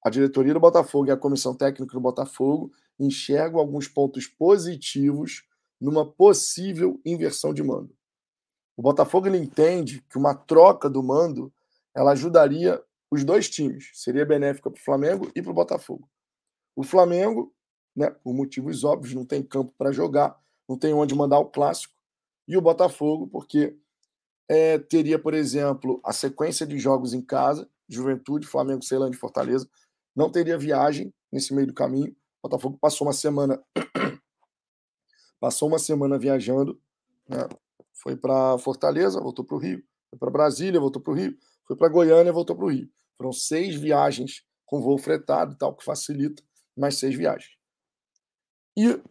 a 0.04 0.10
diretoria 0.10 0.54
do 0.54 0.60
Botafogo 0.60 1.08
e 1.08 1.12
a 1.12 1.18
comissão 1.18 1.56
técnica 1.56 1.94
do 1.94 2.00
Botafogo 2.00 2.72
enxergam 3.00 3.60
alguns 3.60 3.88
pontos 3.88 4.28
positivos 4.28 5.44
numa 5.80 6.06
possível 6.06 7.00
inversão 7.06 7.54
de 7.54 7.64
mando. 7.64 7.96
O 8.76 8.82
Botafogo 8.82 9.28
ele 9.28 9.38
entende 9.38 10.04
que 10.10 10.18
uma 10.18 10.36
troca 10.36 10.90
do 10.90 11.02
mando 11.02 11.54
ela 11.96 12.12
ajudaria 12.12 12.82
os 13.12 13.24
dois 13.24 13.50
times, 13.50 13.90
seria 13.94 14.26
benéfica 14.26 14.70
para 14.70 14.80
o 14.80 14.84
Flamengo 14.84 15.32
e 15.36 15.42
para 15.42 15.52
o 15.52 15.56
Botafogo. 15.56 16.10
O 16.76 16.84
Flamengo, 16.84 17.54
né, 17.96 18.10
por 18.10 18.34
motivos 18.34 18.84
óbvios, 18.84 19.16
não 19.16 19.26
tem 19.26 19.42
campo 19.42 19.74
para 19.78 19.92
jogar, 19.92 20.40
não 20.68 20.78
tem 20.78 20.94
onde 20.94 21.16
mandar 21.16 21.40
o 21.40 21.50
clássico, 21.50 21.94
e 22.48 22.56
o 22.56 22.62
Botafogo, 22.62 23.28
porque 23.28 23.76
é, 24.50 24.80
teria, 24.80 25.20
por 25.20 25.34
exemplo, 25.34 26.00
a 26.04 26.14
sequência 26.14 26.66
de 26.66 26.80
jogos 26.80 27.14
em 27.14 27.22
casa, 27.22 27.70
Juventude, 27.88 28.48
Flamengo, 28.48 28.84
Ceilândia 28.84 29.18
e 29.18 29.20
Fortaleza, 29.20 29.70
não 30.16 30.32
teria 30.32 30.58
viagem 30.58 31.14
nesse 31.32 31.54
meio 31.54 31.68
do 31.68 31.74
caminho. 31.74 32.16
Botafogo 32.44 32.78
passou 32.80 33.08
uma 33.08 33.14
semana 33.14 33.62
passou 35.40 35.68
uma 35.68 35.80
semana 35.80 36.18
viajando, 36.18 36.80
né? 37.28 37.48
foi 37.94 38.16
para 38.16 38.58
Fortaleza, 38.58 39.20
voltou 39.20 39.46
para 39.46 39.56
o 39.56 39.60
Rio, 39.60 39.84
foi 40.10 40.20
para 40.20 40.30
Brasília, 40.30 40.80
voltou 40.80 41.02
para 41.02 41.12
o 41.12 41.16
Rio, 41.16 41.38
foi 41.68 41.76
para 41.76 41.90
Goiânia, 41.90 42.32
voltou 42.32 42.56
para 42.56 42.66
o 42.66 42.70
Rio. 42.70 42.90
Foram 43.18 43.32
seis 43.32 43.76
viagens 43.76 44.44
com 44.66 44.82
voo 44.82 44.98
fretado 44.98 45.54
e 45.54 45.58
tal, 45.58 45.76
que 45.76 45.84
facilita 45.84 46.42
mais 46.76 46.96
seis 46.96 47.16
viagens. 47.16 47.52
E 48.78 49.02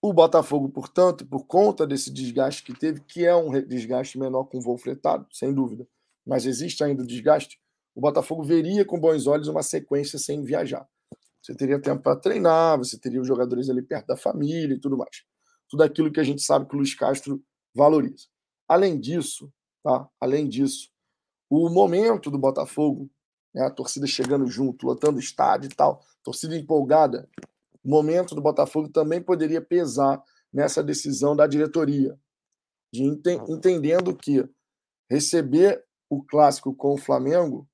o 0.00 0.12
Botafogo, 0.12 0.68
portanto, 0.68 1.26
por 1.26 1.46
conta 1.46 1.86
desse 1.86 2.10
desgaste 2.10 2.62
que 2.62 2.72
teve, 2.72 3.00
que 3.00 3.24
é 3.24 3.34
um 3.34 3.50
desgaste 3.66 4.18
menor 4.18 4.44
com 4.44 4.60
voo 4.60 4.76
fretado, 4.76 5.26
sem 5.32 5.52
dúvida, 5.52 5.88
mas 6.26 6.46
existe 6.46 6.84
ainda 6.84 7.02
o 7.02 7.06
desgaste, 7.06 7.58
o 7.94 8.00
Botafogo 8.00 8.44
veria 8.44 8.84
com 8.84 9.00
bons 9.00 9.26
olhos 9.26 9.48
uma 9.48 9.62
sequência 9.62 10.18
sem 10.18 10.44
viajar. 10.44 10.88
Você 11.48 11.54
teria 11.54 11.80
tempo 11.80 12.02
para 12.02 12.14
treinar, 12.14 12.76
você 12.76 12.98
teria 12.98 13.22
os 13.22 13.26
jogadores 13.26 13.70
ali 13.70 13.80
perto 13.80 14.08
da 14.08 14.16
família 14.18 14.74
e 14.74 14.78
tudo 14.78 14.98
mais. 14.98 15.24
Tudo 15.66 15.82
aquilo 15.82 16.12
que 16.12 16.20
a 16.20 16.24
gente 16.24 16.42
sabe 16.42 16.68
que 16.68 16.74
o 16.74 16.76
Luiz 16.76 16.94
Castro 16.94 17.42
valoriza. 17.74 18.26
Além 18.68 19.00
disso, 19.00 19.50
tá? 19.82 20.06
Além 20.20 20.46
disso, 20.46 20.90
o 21.48 21.70
momento 21.70 22.30
do 22.30 22.38
Botafogo 22.38 23.10
né? 23.54 23.62
a 23.62 23.70
torcida 23.70 24.06
chegando 24.06 24.46
junto, 24.46 24.86
lotando 24.86 25.16
o 25.16 25.20
estádio 25.20 25.70
e 25.70 25.74
tal, 25.74 26.04
torcida 26.22 26.54
empolgada. 26.54 27.26
O 27.82 27.88
momento 27.88 28.34
do 28.34 28.42
Botafogo 28.42 28.90
também 28.90 29.22
poderia 29.22 29.62
pesar 29.62 30.22
nessa 30.52 30.82
decisão 30.82 31.34
da 31.34 31.46
diretoria, 31.46 32.14
de 32.92 33.04
ente 33.04 33.30
entendendo 33.48 34.14
que 34.14 34.46
receber 35.10 35.82
o 36.10 36.22
clássico 36.22 36.74
com 36.74 36.92
o 36.92 36.98
Flamengo 36.98 37.66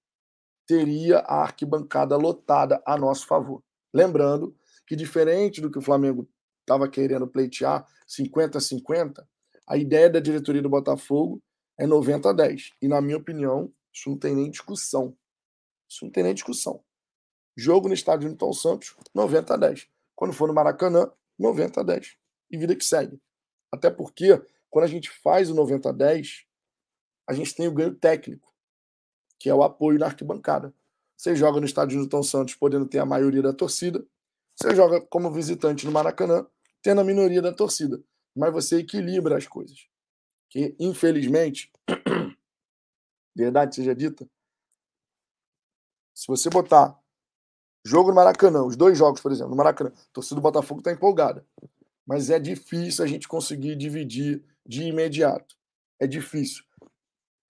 teria 0.67 1.19
a 1.19 1.43
arquibancada 1.43 2.17
lotada 2.17 2.83
a 2.87 2.97
nosso 2.97 3.27
favor. 3.27 3.63
Lembrando 3.93 4.57
que, 4.87 4.97
diferente 4.97 5.61
do 5.61 5.71
que 5.71 5.79
o 5.79 5.83
Flamengo 5.83 6.29
estava 6.61 6.89
querendo 6.89 7.27
pleitear, 7.27 7.87
50 8.07 8.59
a 8.59 8.61
50, 8.61 9.29
a 9.67 9.77
ideia 9.77 10.11
da 10.11 10.21
diretoria 10.21 10.63
do 10.63 10.69
Botafogo 10.69 11.43
é 11.79 11.87
90 11.87 12.31
a 12.31 12.33
10. 12.33 12.71
E, 12.83 12.89
na 12.89 13.01
minha 13.01 13.17
opinião, 13.17 13.73
isso 13.93 14.11
não 14.11 14.19
tem 14.19 14.35
nem 14.35 14.51
discussão. 14.51 15.17
Isso 15.89 16.05
não 16.05 16.11
tem 16.11 16.23
nem 16.23 16.35
discussão. 16.35 16.83
Jogo 17.57 17.89
no 17.89 17.95
estádio 17.95 18.29
Newton 18.29 18.53
Santos, 18.53 18.97
90 19.15 19.55
a 19.55 19.57
10. 19.57 19.87
Quando 20.15 20.33
for 20.33 20.49
no 20.49 20.55
Maracanã, 20.55 21.11
90 21.39 21.81
a 21.81 21.85
10. 21.85 22.17
E 22.51 22.59
vida 22.59 22.75
que 22.75 22.85
segue. 22.85 23.21
Até 23.73 23.91
porque, 23.91 24.41
quando 24.71 24.85
a 24.85 24.89
gente 24.89 25.11
faz 25.11 25.51
o 25.51 25.55
90 25.55 25.89
a 25.89 25.93
10, 25.93 26.45
a 27.29 27.33
gente 27.33 27.55
tem 27.55 27.69
o 27.69 27.73
ganho 27.73 27.95
técnico, 27.95 28.54
que 29.45 29.51
é 29.51 29.55
o 29.55 29.63
apoio 29.63 29.99
na 29.99 30.07
arquibancada. 30.07 30.73
Você 31.19 31.37
joga 31.37 31.61
no 31.61 31.67
estádio 31.67 31.99
Newton 31.99 32.23
Santos, 32.23 32.55
podendo 32.55 32.87
ter 32.87 32.99
a 32.99 33.05
maioria 33.05 33.43
da 33.43 33.53
torcida. 33.53 34.03
Você 34.57 34.75
joga 34.75 35.03
como 35.03 35.31
visitante 35.31 35.85
no 35.85 35.93
Maracanã, 35.93 36.47
tendo 36.81 37.03
a 37.03 37.05
minoria 37.05 37.43
da 37.43 37.53
torcida. 37.53 38.03
Mas 38.35 38.55
você 38.55 38.79
equilibra 38.79 39.37
as 39.37 39.47
coisas. 39.47 39.87
Que, 40.49 40.75
infelizmente, 40.81 41.71
verdade 43.37 43.75
seja 43.75 43.95
dita, 43.95 44.27
se 46.15 46.27
você 46.27 46.49
botar 46.49 46.99
jogo 47.85 48.09
no 48.09 48.15
Maracanã, 48.15 48.65
os 48.65 48.77
dois 48.77 48.97
jogos, 48.97 49.21
por 49.21 49.31
exemplo, 49.31 49.51
no 49.51 49.57
Maracanã, 49.57 49.91
a 49.91 50.11
torcida 50.11 50.37
do 50.37 50.43
Botafogo 50.43 50.81
está 50.81 50.91
empolgada. 50.91 51.47
Mas 52.07 52.31
é 52.31 52.39
difícil 52.39 53.05
a 53.05 53.07
gente 53.07 53.29
conseguir 53.29 53.77
dividir 53.77 54.43
de 54.65 54.85
imediato. 54.85 55.55
É 56.01 56.07
difícil. 56.07 56.65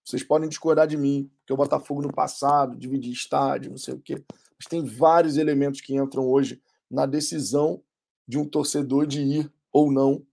Vocês 0.05 0.23
podem 0.23 0.47
discordar 0.47 0.87
de 0.87 0.95
mim, 0.95 1.31
que 1.47 1.53
o 1.53 1.57
Botafogo 1.57 2.01
no 2.01 2.13
passado, 2.13 2.77
dividir 2.77 3.11
estádio, 3.11 3.71
não 3.71 3.77
sei 3.77 3.95
o 3.95 3.99
quê. 3.99 4.23
Mas 4.57 4.67
tem 4.69 4.85
vários 4.85 5.35
elementos 5.35 5.81
que 5.81 5.95
entram 5.95 6.27
hoje 6.27 6.61
na 6.89 7.07
decisão 7.07 7.81
de 8.27 8.37
um 8.37 8.47
torcedor 8.47 9.07
de 9.07 9.21
ir 9.21 9.51
ou 9.73 9.91
não 9.91 10.25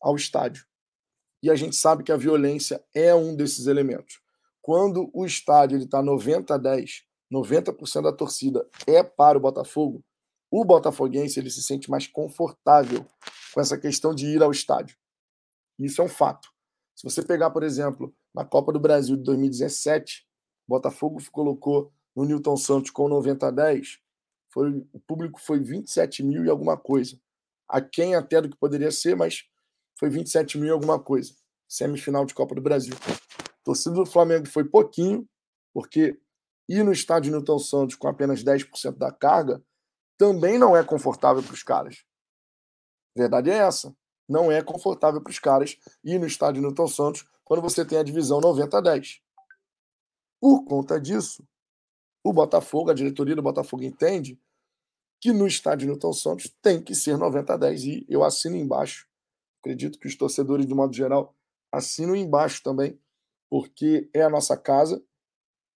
ao 0.00 0.16
estádio. 0.16 0.64
E 1.42 1.50
a 1.50 1.54
gente 1.54 1.76
sabe 1.76 2.02
que 2.02 2.12
a 2.12 2.16
violência 2.16 2.82
é 2.94 3.14
um 3.14 3.36
desses 3.36 3.66
elementos. 3.66 4.20
Quando 4.62 5.10
o 5.12 5.26
estádio 5.26 5.78
está 5.78 6.02
90 6.02 6.54
a 6.54 6.58
10, 6.58 7.04
90% 7.32 8.02
da 8.02 8.12
torcida 8.12 8.66
é 8.86 9.02
para 9.02 9.36
o 9.36 9.40
Botafogo, 9.40 10.02
o 10.50 10.64
botafoguense 10.64 11.38
ele 11.38 11.50
se 11.50 11.62
sente 11.62 11.90
mais 11.90 12.06
confortável 12.06 13.06
com 13.54 13.60
essa 13.60 13.78
questão 13.78 14.14
de 14.14 14.26
ir 14.26 14.42
ao 14.42 14.50
estádio. 14.50 14.96
Isso 15.78 16.02
é 16.02 16.04
um 16.04 16.08
fato. 16.08 16.48
Se 16.96 17.04
você 17.04 17.22
pegar, 17.22 17.50
por 17.50 17.62
exemplo, 17.62 18.14
na 18.34 18.44
Copa 18.44 18.72
do 18.72 18.80
Brasil 18.80 19.16
de 19.16 19.22
2017, 19.22 20.26
o 20.66 20.70
Botafogo 20.70 21.18
colocou 21.30 21.92
no 22.14 22.24
Newton 22.24 22.56
Santos 22.56 22.90
com 22.90 23.08
90 23.08 23.46
a 23.46 23.50
10, 23.50 24.00
foi, 24.52 24.84
o 24.92 25.00
público 25.00 25.40
foi 25.40 25.60
27 25.60 26.22
mil 26.22 26.44
e 26.44 26.50
alguma 26.50 26.76
coisa. 26.76 27.18
A 27.68 27.80
quem 27.80 28.14
até 28.14 28.40
do 28.40 28.50
que 28.50 28.56
poderia 28.56 28.90
ser, 28.90 29.16
mas 29.16 29.44
foi 29.98 30.10
27 30.10 30.58
mil 30.58 30.68
e 30.68 30.72
alguma 30.72 30.98
coisa. 30.98 31.32
Semifinal 31.68 32.24
de 32.24 32.34
Copa 32.34 32.54
do 32.54 32.60
Brasil. 32.60 32.94
Torcida 33.64 33.94
do 33.94 34.06
Flamengo 34.06 34.48
foi 34.48 34.64
pouquinho, 34.64 35.28
porque 35.72 36.18
ir 36.68 36.82
no 36.82 36.92
estádio 36.92 37.30
Newton 37.30 37.58
Santos 37.58 37.94
com 37.94 38.08
apenas 38.08 38.42
10% 38.42 38.96
da 38.96 39.12
carga 39.12 39.62
também 40.18 40.58
não 40.58 40.76
é 40.76 40.82
confortável 40.82 41.42
para 41.42 41.54
os 41.54 41.62
caras. 41.62 42.04
Verdade 43.16 43.50
é 43.50 43.58
essa. 43.58 43.94
Não 44.28 44.50
é 44.50 44.62
confortável 44.62 45.20
para 45.22 45.30
os 45.30 45.38
caras 45.38 45.76
ir 46.04 46.18
no 46.18 46.26
estádio 46.26 46.62
Newton 46.62 46.88
Santos 46.88 47.24
quando 47.50 47.62
você 47.62 47.84
tem 47.84 47.98
a 47.98 48.04
divisão 48.04 48.40
90 48.40 48.78
a 48.78 48.80
10. 48.80 49.20
Por 50.40 50.64
conta 50.66 51.00
disso, 51.00 51.44
o 52.24 52.32
Botafogo, 52.32 52.92
a 52.92 52.94
diretoria 52.94 53.34
do 53.34 53.42
Botafogo 53.42 53.82
entende 53.82 54.40
que 55.20 55.32
no 55.32 55.48
estádio 55.48 55.88
Newton 55.88 56.12
Santos 56.12 56.56
tem 56.62 56.80
que 56.80 56.94
ser 56.94 57.18
90 57.18 57.52
a 57.52 57.56
10 57.56 57.84
e 57.84 58.06
eu 58.08 58.22
assino 58.22 58.54
embaixo. 58.54 59.08
Acredito 59.58 59.98
que 59.98 60.06
os 60.06 60.14
torcedores, 60.14 60.64
de 60.64 60.72
modo 60.72 60.94
geral, 60.94 61.34
assinam 61.72 62.14
embaixo 62.14 62.62
também, 62.62 62.96
porque 63.50 64.08
é 64.14 64.22
a 64.22 64.30
nossa 64.30 64.56
casa 64.56 65.04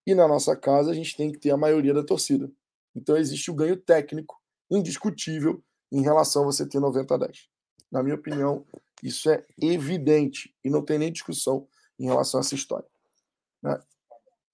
e 0.07 0.15
na 0.15 0.29
nossa 0.29 0.55
casa 0.55 0.93
a 0.93 0.95
gente 0.95 1.17
tem 1.17 1.33
que 1.33 1.41
ter 1.41 1.51
a 1.51 1.57
maioria 1.57 1.93
da 1.93 2.05
torcida. 2.05 2.53
Então 2.95 3.17
existe 3.17 3.51
o 3.51 3.55
ganho 3.55 3.77
técnico 3.77 4.41
indiscutível 4.71 5.61
em 5.91 6.03
relação 6.03 6.43
a 6.43 6.47
você 6.47 6.69
ter 6.69 6.79
90 6.79 7.17
a 7.17 7.19
10. 7.19 7.49
Na 7.91 8.01
minha 8.01 8.15
opinião, 8.15 8.65
isso 9.05 9.31
é 9.31 9.45
evidente 9.61 10.55
e 10.65 10.71
não 10.71 10.83
tem 10.83 10.99
nem 10.99 11.13
discussão 11.13 11.69
em 11.99 12.07
relação 12.07 12.41
a 12.41 12.43
essa 12.43 12.55
história. 12.55 12.89
Né? 13.63 13.79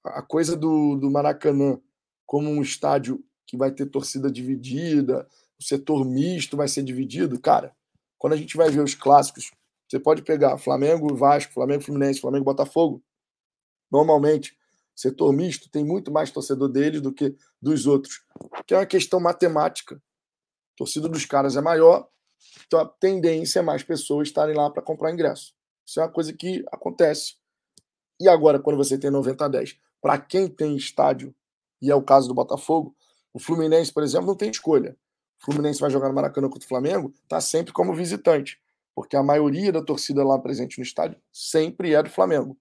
A 0.05 0.21
coisa 0.21 0.57
do, 0.57 0.97
do 0.97 1.11
Maracanã 1.11 1.81
como 2.27 2.51
um 2.51 2.61
estádio 2.61 3.25
que 3.47 3.57
vai 3.57 3.71
ter 3.71 3.87
torcida 3.87 4.31
dividida, 4.31 5.27
o 5.59 5.65
setor 5.65 6.05
misto 6.05 6.57
vai 6.57 6.69
ser 6.69 6.83
dividido. 6.83 7.41
Cara, 7.41 7.75
quando 8.19 8.33
a 8.33 8.37
gente 8.37 8.57
vai 8.57 8.71
ver 8.71 8.81
os 8.81 8.95
clássicos, 8.95 9.51
você 9.89 9.99
pode 9.99 10.23
pegar 10.23 10.59
Flamengo 10.59 11.15
Vasco, 11.15 11.53
Flamengo 11.53 11.83
Fluminense, 11.83 12.21
Flamengo 12.21 12.45
Botafogo. 12.45 13.03
Normalmente, 13.91 14.57
setor 15.01 15.33
misto 15.33 15.71
tem 15.71 15.83
muito 15.83 16.13
mais 16.13 16.31
torcedor 16.31 16.69
deles 16.69 17.01
do 17.01 17.13
que 17.13 17.35
dos 17.61 17.87
outros, 17.87 18.23
que 18.67 18.75
é 18.75 18.77
uma 18.77 18.87
questão 18.87 19.19
matemática. 19.19 19.97
A 19.97 20.77
torcida 20.77 21.09
dos 21.09 21.25
caras 21.25 21.57
é 21.57 21.61
maior, 21.61 22.09
então 22.67 22.81
a 22.81 22.87
tendência 22.87 23.61
é 23.61 23.63
mais 23.63 23.83
pessoas 23.83 24.29
estarem 24.29 24.55
lá 24.55 24.71
para 24.71 24.83
comprar 24.83 25.13
ingresso. 25.13 25.55
Isso 25.87 26.01
é 26.01 26.05
uma 26.05 26.13
coisa 26.13 26.33
que 26.33 26.65
acontece. 26.71 27.35
E 28.21 28.29
agora, 28.29 28.59
quando 28.59 28.77
você 28.77 28.99
tem 28.99 29.11
90 29.11 29.45
a 29.45 29.49
10, 29.49 29.79
para 30.01 30.19
quem 30.19 30.49
tem 30.49 30.77
estádio, 30.77 31.35
e 31.81 31.91
é 31.91 31.95
o 31.95 32.03
caso 32.03 32.29
do 32.29 32.35
Botafogo, 32.35 32.95
o 33.33 33.39
Fluminense, 33.39 33.93
por 33.93 34.03
exemplo, 34.03 34.27
não 34.27 34.37
tem 34.37 34.51
escolha. 34.51 34.97
O 35.41 35.47
Fluminense 35.47 35.81
vai 35.81 35.91
jogar 35.91 36.09
no 36.09 36.15
Maracanã 36.15 36.49
contra 36.49 36.65
o 36.65 36.69
Flamengo, 36.69 37.15
está 37.25 37.41
sempre 37.41 37.73
como 37.73 37.95
visitante 37.95 38.61
porque 39.01 39.17
a 39.17 39.23
maioria 39.23 39.73
da 39.73 39.83
torcida 39.83 40.23
lá 40.23 40.39
presente 40.39 40.79
no 40.79 40.85
estádio 40.85 41.19
sempre 41.33 41.95
é 41.95 42.03
do 42.03 42.11
Flamengo. 42.11 42.55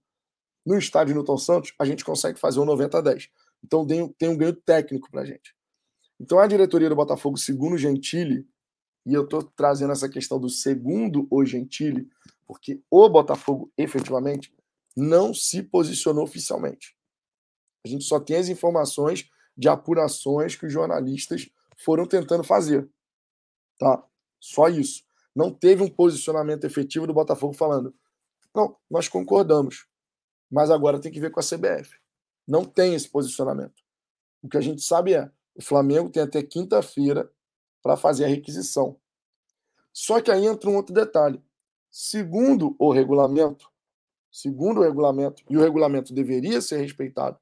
No 0.64 0.78
estádio 0.78 1.14
Newton 1.14 1.36
Santos, 1.36 1.74
a 1.78 1.84
gente 1.84 2.02
consegue 2.02 2.38
fazer 2.38 2.60
um 2.60 2.64
90 2.64 2.96
a 2.96 3.00
10. 3.00 3.28
Então 3.62 3.86
tem 3.86 4.28
um 4.28 4.36
ganho 4.36 4.54
técnico 4.54 5.10
para 5.10 5.22
a 5.22 5.24
gente. 5.24 5.54
Então 6.18 6.38
a 6.38 6.46
diretoria 6.46 6.88
do 6.88 6.96
Botafogo, 6.96 7.36
segundo 7.36 7.76
Gentili, 7.76 8.46
e 9.04 9.14
eu 9.14 9.24
estou 9.24 9.42
trazendo 9.42 9.92
essa 9.92 10.08
questão 10.08 10.38
do 10.38 10.48
segundo 10.48 11.26
o 11.30 11.44
Gentili, 11.44 12.08
porque 12.46 12.82
o 12.90 13.08
Botafogo 13.08 13.72
efetivamente 13.76 14.54
não 14.96 15.32
se 15.32 15.62
posicionou 15.62 16.24
oficialmente. 16.24 16.96
A 17.84 17.88
gente 17.88 18.04
só 18.04 18.20
tem 18.20 18.36
as 18.36 18.48
informações 18.48 19.28
de 19.56 19.68
apurações 19.68 20.56
que 20.56 20.66
os 20.66 20.72
jornalistas 20.72 21.48
foram 21.78 22.06
tentando 22.06 22.44
fazer. 22.44 22.88
Tá? 23.78 24.04
Só 24.38 24.68
isso 24.68 25.02
não 25.34 25.52
teve 25.52 25.82
um 25.82 25.88
posicionamento 25.88 26.64
efetivo 26.64 27.06
do 27.06 27.14
Botafogo 27.14 27.54
falando: 27.54 27.94
não, 28.54 28.76
nós 28.90 29.08
concordamos, 29.08 29.86
mas 30.50 30.70
agora 30.70 31.00
tem 31.00 31.12
que 31.12 31.20
ver 31.20 31.30
com 31.30 31.40
a 31.40 31.42
CBF. 31.42 31.96
Não 32.46 32.64
tem 32.64 32.94
esse 32.94 33.08
posicionamento. 33.08 33.82
O 34.42 34.48
que 34.48 34.58
a 34.58 34.60
gente 34.60 34.82
sabe 34.82 35.14
é: 35.14 35.30
o 35.54 35.62
Flamengo 35.62 36.10
tem 36.10 36.22
até 36.22 36.42
quinta-feira 36.42 37.30
para 37.82 37.96
fazer 37.96 38.24
a 38.24 38.28
requisição. 38.28 38.96
Só 39.92 40.20
que 40.20 40.30
aí 40.30 40.46
entra 40.46 40.70
um 40.70 40.76
outro 40.76 40.94
detalhe. 40.94 41.42
Segundo 41.90 42.76
o 42.78 42.92
regulamento, 42.92 43.68
segundo 44.30 44.80
o 44.80 44.82
regulamento, 44.82 45.42
e 45.48 45.56
o 45.56 45.60
regulamento 45.60 46.14
deveria 46.14 46.60
ser 46.60 46.78
respeitado, 46.78 47.38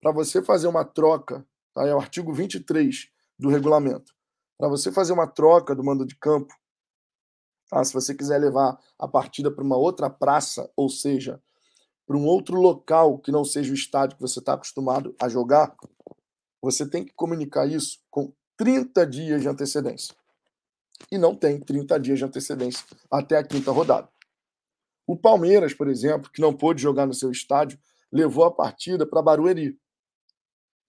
para 0.00 0.12
você 0.12 0.42
fazer 0.42 0.68
uma 0.68 0.84
troca, 0.84 1.46
tá? 1.74 1.86
é 1.86 1.94
o 1.94 1.98
artigo 1.98 2.32
23 2.32 3.10
do 3.38 3.48
regulamento, 3.48 4.14
para 4.56 4.68
você 4.68 4.92
fazer 4.92 5.12
uma 5.12 5.26
troca 5.26 5.74
do 5.74 5.82
mando 5.82 6.06
de 6.06 6.14
campo 6.14 6.54
Tá? 7.68 7.84
Se 7.84 7.92
você 7.92 8.14
quiser 8.14 8.38
levar 8.38 8.78
a 8.98 9.06
partida 9.06 9.50
para 9.50 9.62
uma 9.62 9.76
outra 9.76 10.08
praça, 10.08 10.70
ou 10.74 10.88
seja, 10.88 11.40
para 12.06 12.16
um 12.16 12.24
outro 12.24 12.56
local 12.56 13.18
que 13.18 13.30
não 13.30 13.44
seja 13.44 13.70
o 13.70 13.74
estádio 13.74 14.16
que 14.16 14.22
você 14.22 14.38
está 14.38 14.54
acostumado 14.54 15.14
a 15.20 15.28
jogar, 15.28 15.76
você 16.62 16.88
tem 16.88 17.04
que 17.04 17.12
comunicar 17.14 17.66
isso 17.66 18.00
com 18.10 18.32
30 18.58 19.06
dias 19.06 19.40
de 19.40 19.48
antecedência. 19.48 20.14
E 21.10 21.16
não 21.16 21.34
tem 21.34 21.60
30 21.60 21.98
dias 22.00 22.18
de 22.18 22.24
antecedência 22.24 22.84
até 23.10 23.38
a 23.38 23.44
quinta 23.44 23.70
rodada. 23.70 24.08
O 25.06 25.16
Palmeiras, 25.16 25.72
por 25.72 25.88
exemplo, 25.88 26.30
que 26.30 26.42
não 26.42 26.52
pôde 26.52 26.82
jogar 26.82 27.06
no 27.06 27.14
seu 27.14 27.30
estádio, 27.30 27.78
levou 28.12 28.44
a 28.44 28.50
partida 28.50 29.06
para 29.06 29.22
Barueri. 29.22 29.80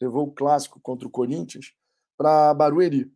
Levou 0.01 0.27
o 0.27 0.31
clássico 0.33 0.79
contra 0.81 1.07
o 1.07 1.11
Corinthians 1.11 1.73
para 2.17 2.53
Barueri. 2.53 3.13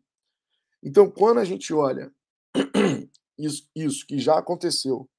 Então, 0.81 1.09
quando 1.09 1.39
a 1.39 1.45
gente 1.45 1.73
olha 1.73 2.13
isso, 3.37 3.67
isso 3.75 4.05
que 4.05 4.19
já 4.19 4.37
aconteceu 4.37 5.09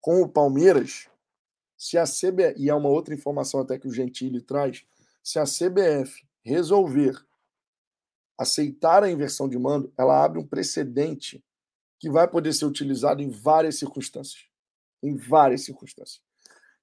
com 0.00 0.20
o 0.22 0.28
Palmeiras, 0.28 1.08
se 1.78 1.96
a 1.96 2.04
CBF, 2.04 2.54
e 2.58 2.68
é 2.68 2.74
uma 2.74 2.88
outra 2.88 3.14
informação 3.14 3.60
até 3.60 3.78
que 3.78 3.86
o 3.86 3.92
Gentili 3.92 4.40
traz, 4.40 4.84
se 5.22 5.38
a 5.38 5.44
CBF 5.44 6.26
resolver 6.44 7.14
aceitar 8.38 9.02
a 9.02 9.10
inversão 9.10 9.48
de 9.48 9.58
mando, 9.58 9.92
ela 9.96 10.24
abre 10.24 10.38
um 10.38 10.46
precedente 10.46 11.42
que 11.98 12.10
vai 12.10 12.26
poder 12.26 12.52
ser 12.52 12.66
utilizado 12.66 13.22
em 13.22 13.30
várias 13.30 13.78
circunstâncias. 13.78 14.44
Em 15.02 15.16
várias 15.16 15.64
circunstâncias. 15.64 16.20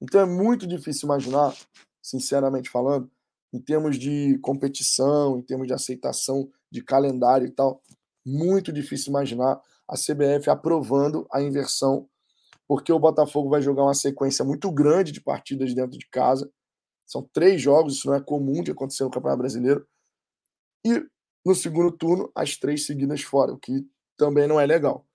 Então 0.02 0.22
é 0.22 0.26
muito 0.26 0.66
difícil 0.66 1.08
imaginar, 1.08 1.54
sinceramente 2.02 2.70
falando, 2.70 3.10
em 3.52 3.60
termos 3.60 3.98
de 3.98 4.38
competição, 4.40 5.38
em 5.38 5.42
termos 5.42 5.68
de 5.68 5.74
aceitação 5.74 6.50
de 6.72 6.84
calendário 6.84 7.48
e 7.48 7.52
tal, 7.52 7.82
muito 8.26 8.72
difícil 8.72 9.10
imaginar 9.10 9.60
a 9.88 9.96
CBF 9.96 10.50
aprovando 10.50 11.28
a 11.32 11.42
inversão, 11.42 12.08
porque 12.68 12.94
o 12.94 13.00
Botafogo 13.00 13.50
vai 13.50 13.62
jogar 13.62 13.84
uma 13.84 13.96
sequência 13.96 14.46
muito 14.46 14.72
grande 14.72 15.12
de 15.12 15.20
partidas 15.20 15.74
dentro 15.74 15.98
de 15.98 16.08
casa. 16.08 16.50
São 17.06 17.28
três 17.34 17.60
jogos, 17.60 17.96
isso 17.96 18.08
não 18.08 18.14
é 18.14 18.22
comum 18.22 18.62
de 18.62 18.72
acontecer 18.72 19.04
no 19.04 19.10
Campeonato 19.10 19.40
Brasileiro. 19.40 19.88
E 20.86 21.04
no 21.50 21.56
segundo 21.56 21.92
turno, 21.92 22.32
as 22.36 22.56
três 22.56 22.86
seguidas 22.86 23.22
fora, 23.22 23.52
o 23.52 23.58
que 23.58 23.84
também 24.16 24.48
não 24.48 24.60
é 24.60 24.66
legal. 24.66 25.06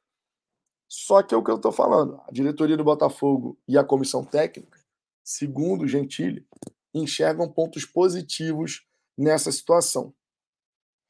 Só 0.88 1.22
que 1.22 1.34
é 1.34 1.38
o 1.38 1.44
que 1.44 1.50
eu 1.50 1.56
estou 1.56 1.70
falando. 1.72 2.20
A 2.26 2.32
diretoria 2.32 2.76
do 2.76 2.84
Botafogo 2.84 3.56
e 3.68 3.78
a 3.78 3.84
comissão 3.84 4.24
técnica, 4.24 4.80
segundo 5.22 5.86
Gentili, 5.86 6.46
enxergam 6.92 7.48
pontos 7.50 7.84
positivos 7.84 8.84
nessa 9.16 9.52
situação. 9.52 10.12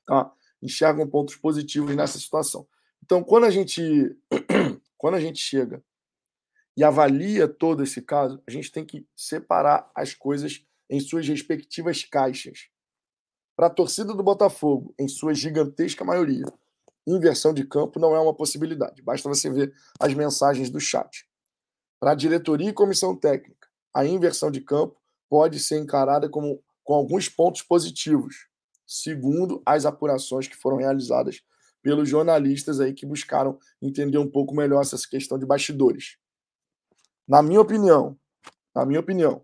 Tá? 0.06 0.30
Enxergam 0.62 1.08
pontos 1.08 1.37
positivos 1.37 1.96
nessa 1.96 2.18
situação. 2.18 2.66
Então, 3.02 3.24
quando 3.24 3.44
a 3.44 3.50
gente 3.50 4.16
quando 4.98 5.14
a 5.14 5.20
gente 5.20 5.38
chega 5.38 5.82
e 6.76 6.84
avalia 6.84 7.48
todo 7.48 7.82
esse 7.82 8.02
caso, 8.02 8.42
a 8.46 8.50
gente 8.50 8.70
tem 8.70 8.84
que 8.84 9.06
separar 9.16 9.90
as 9.94 10.12
coisas 10.12 10.64
em 10.88 11.00
suas 11.00 11.26
respectivas 11.26 12.04
caixas. 12.04 12.68
Para 13.57 13.69
a 13.69 13.71
torcida 13.71 14.12
do 14.12 14.23
Botafogo, 14.23 14.93
em 14.99 15.07
sua 15.07 15.33
gigantesca 15.33 16.05
maioria, 16.05 16.45
inversão 17.07 17.55
de 17.55 17.64
campo 17.64 18.01
não 18.01 18.14
é 18.14 18.19
uma 18.19 18.35
possibilidade. 18.35 19.03
Basta 19.03 19.29
você 19.29 19.49
ver 19.49 19.73
as 20.01 20.12
mensagens 20.12 20.71
do 20.71 20.81
chat. 20.81 21.29
Para 22.01 22.12
a 22.12 22.14
diretoria 22.14 22.71
e 22.71 22.73
comissão 22.73 23.14
técnica, 23.14 23.69
a 23.95 24.05
inversão 24.05 24.51
de 24.51 24.61
campo 24.61 25.01
pode 25.29 25.61
ser 25.61 25.79
encarada 25.79 26.29
como, 26.29 26.62
com 26.83 26.95
alguns 26.95 27.29
pontos 27.29 27.62
positivos, 27.62 28.49
segundo 28.87 29.62
as 29.64 29.87
apurações 29.87 30.49
que 30.49 30.57
foram 30.57 30.77
realizadas 30.77 31.40
pelos 31.81 32.09
jornalistas 32.09 32.81
aí 32.81 32.93
que 32.93 33.07
buscaram 33.07 33.59
entender 33.81 34.19
um 34.19 34.29
pouco 34.29 34.55
melhor 34.55 34.83
essa 34.83 34.97
questão 35.09 35.38
de 35.38 35.47
bastidores. 35.47 36.17
Na 37.27 37.43
minha 37.43 37.61
opinião, 37.61 38.19
na 38.75 38.85
minha 38.85 39.01
opinião, 39.01 39.40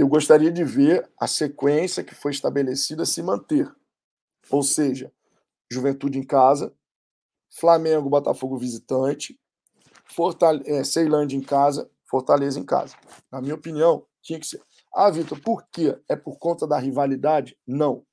eu 0.00 0.08
gostaria 0.08 0.52
de 0.52 0.64
ver 0.64 1.10
a 1.18 1.26
sequência 1.26 2.04
que 2.04 2.14
foi 2.14 2.30
estabelecida 2.30 3.04
se 3.04 3.22
manter. 3.22 3.68
Ou 4.50 4.62
seja, 4.62 5.12
Juventude 5.70 6.18
em 6.18 6.22
casa, 6.22 6.74
Flamengo, 7.58 8.08
Botafogo 8.08 8.58
visitante, 8.58 9.38
Fortale 10.04 10.62
é, 10.66 10.84
Ceilândia 10.84 11.36
em 11.36 11.42
casa, 11.42 11.90
Fortaleza 12.08 12.58
em 12.58 12.64
casa. 12.64 12.96
Na 13.30 13.40
minha 13.40 13.54
opinião, 13.54 14.06
tinha 14.22 14.38
que 14.38 14.46
ser. 14.46 14.62
Ah, 14.94 15.10
Vitor, 15.10 15.40
por 15.40 15.66
quê? 15.70 15.98
É 16.08 16.16
por 16.16 16.38
conta 16.38 16.66
da 16.66 16.78
rivalidade? 16.78 17.58
Não. 17.66 18.04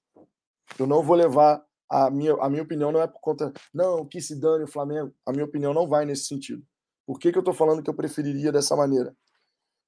Eu 0.78 0.88
não 0.88 1.04
vou 1.04 1.16
levar 1.16 1.64
a 1.90 2.10
minha, 2.10 2.34
a 2.42 2.50
minha 2.50 2.64
opinião 2.64 2.92
não 2.92 3.02
é 3.02 3.08
por 3.08 3.22
conta, 3.22 3.54
não, 3.74 4.06
que 4.06 4.20
se 4.20 4.36
dane 4.40 4.64
o 4.64 4.68
Flamengo. 4.68 5.14
A 5.26 5.32
minha 5.32 5.46
opinião 5.46 5.74
não 5.74 5.88
vai 5.88 6.06
nesse 6.06 6.26
sentido. 6.26 6.66
Por 7.06 7.20
que, 7.20 7.32
que 7.32 7.38
eu 7.38 7.42
estou 7.42 7.54
falando 7.54 7.84
que 7.84 7.90
eu 7.90 7.94
preferiria 7.94 8.52
dessa 8.52 8.76
maneira? 8.76 9.16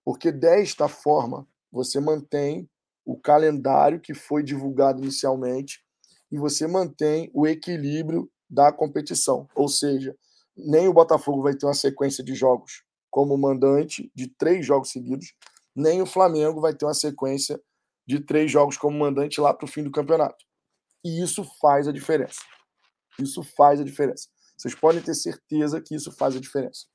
Porque 0.05 0.31
desta 0.31 0.88
forma 0.88 1.47
você 1.71 1.99
mantém 1.99 2.69
o 3.06 3.17
calendário 3.17 3.99
que 3.99 4.13
foi 4.13 4.43
divulgado 4.43 5.01
inicialmente 5.01 5.84
e 6.32 6.38
você 6.38 6.67
mantém 6.67 7.32
o 7.34 7.47
equilíbrio 7.47 8.30
da 8.49 8.71
competição. 8.71 9.47
Ou 9.56 9.67
seja, 9.67 10.15
nem 10.56 10.88
o 10.88 10.93
Botafogo 10.93 11.41
vai 11.41 11.56
ter 11.56 11.65
uma 11.65 11.73
sequência 11.73 12.23
de 12.23 12.34
jogos 12.36 12.84
como 13.10 13.38
mandante 13.38 14.12
de 14.13 14.27
três 14.27 14.65
jogos 14.65 14.91
seguidos, 14.91 15.34
nem 15.75 16.01
o 16.01 16.06
Flamengo 16.06 16.60
vai 16.60 16.73
ter 16.73 16.86
uma 16.86 16.93
sequência 16.93 17.62
de 18.06 18.19
três 18.19 18.51
jogos 18.51 18.77
como 18.77 18.97
mandante 18.97 19.39
lá 19.39 19.53
para 19.53 19.65
o 19.65 19.67
fim 19.67 19.84
do 19.84 19.91
campeonato. 19.91 20.45
E 21.03 21.21
isso 21.21 21.43
faz 21.62 21.88
a 21.88 21.91
diferença. 21.91 22.41
Isso 23.19 23.43
faz 23.43 23.80
a 23.80 23.84
diferença. 23.84 24.27
Vocês 24.58 24.73
podem 24.75 25.01
ter 25.01 25.13
certeza 25.13 25.82
que 25.82 25.95
isso 25.95 26.12
faz 26.12 26.36
a 26.36 26.39
diferença. 26.39 26.86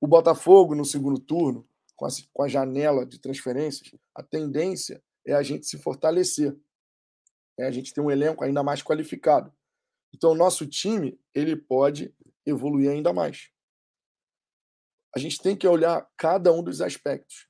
O 0.00 0.06
Botafogo, 0.06 0.74
no 0.74 0.84
segundo 0.84 1.20
turno, 1.20 1.66
com 1.96 2.06
a, 2.06 2.08
com 2.32 2.42
a 2.42 2.48
janela 2.48 3.04
de 3.06 3.18
transferências, 3.18 3.90
a 4.14 4.22
tendência 4.22 5.02
é 5.26 5.34
a 5.34 5.42
gente 5.42 5.66
se 5.66 5.78
fortalecer. 5.78 6.56
É 7.58 7.66
a 7.66 7.70
gente 7.70 7.92
ter 7.92 8.00
um 8.00 8.10
elenco 8.10 8.44
ainda 8.44 8.62
mais 8.62 8.82
qualificado. 8.82 9.52
Então, 10.14 10.32
o 10.32 10.36
nosso 10.36 10.66
time 10.66 11.18
ele 11.34 11.56
pode 11.56 12.14
evoluir 12.44 12.90
ainda 12.90 13.12
mais. 13.12 13.50
A 15.14 15.18
gente 15.18 15.40
tem 15.40 15.56
que 15.56 15.66
olhar 15.66 16.06
cada 16.16 16.52
um 16.52 16.62
dos 16.62 16.82
aspectos. 16.82 17.48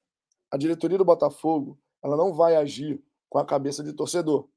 A 0.50 0.56
diretoria 0.56 0.96
do 0.96 1.04
Botafogo 1.04 1.78
ela 2.02 2.16
não 2.16 2.32
vai 2.32 2.54
agir 2.54 3.02
com 3.28 3.38
a 3.38 3.44
cabeça 3.44 3.82
de 3.82 3.92
torcedor. 3.92 4.48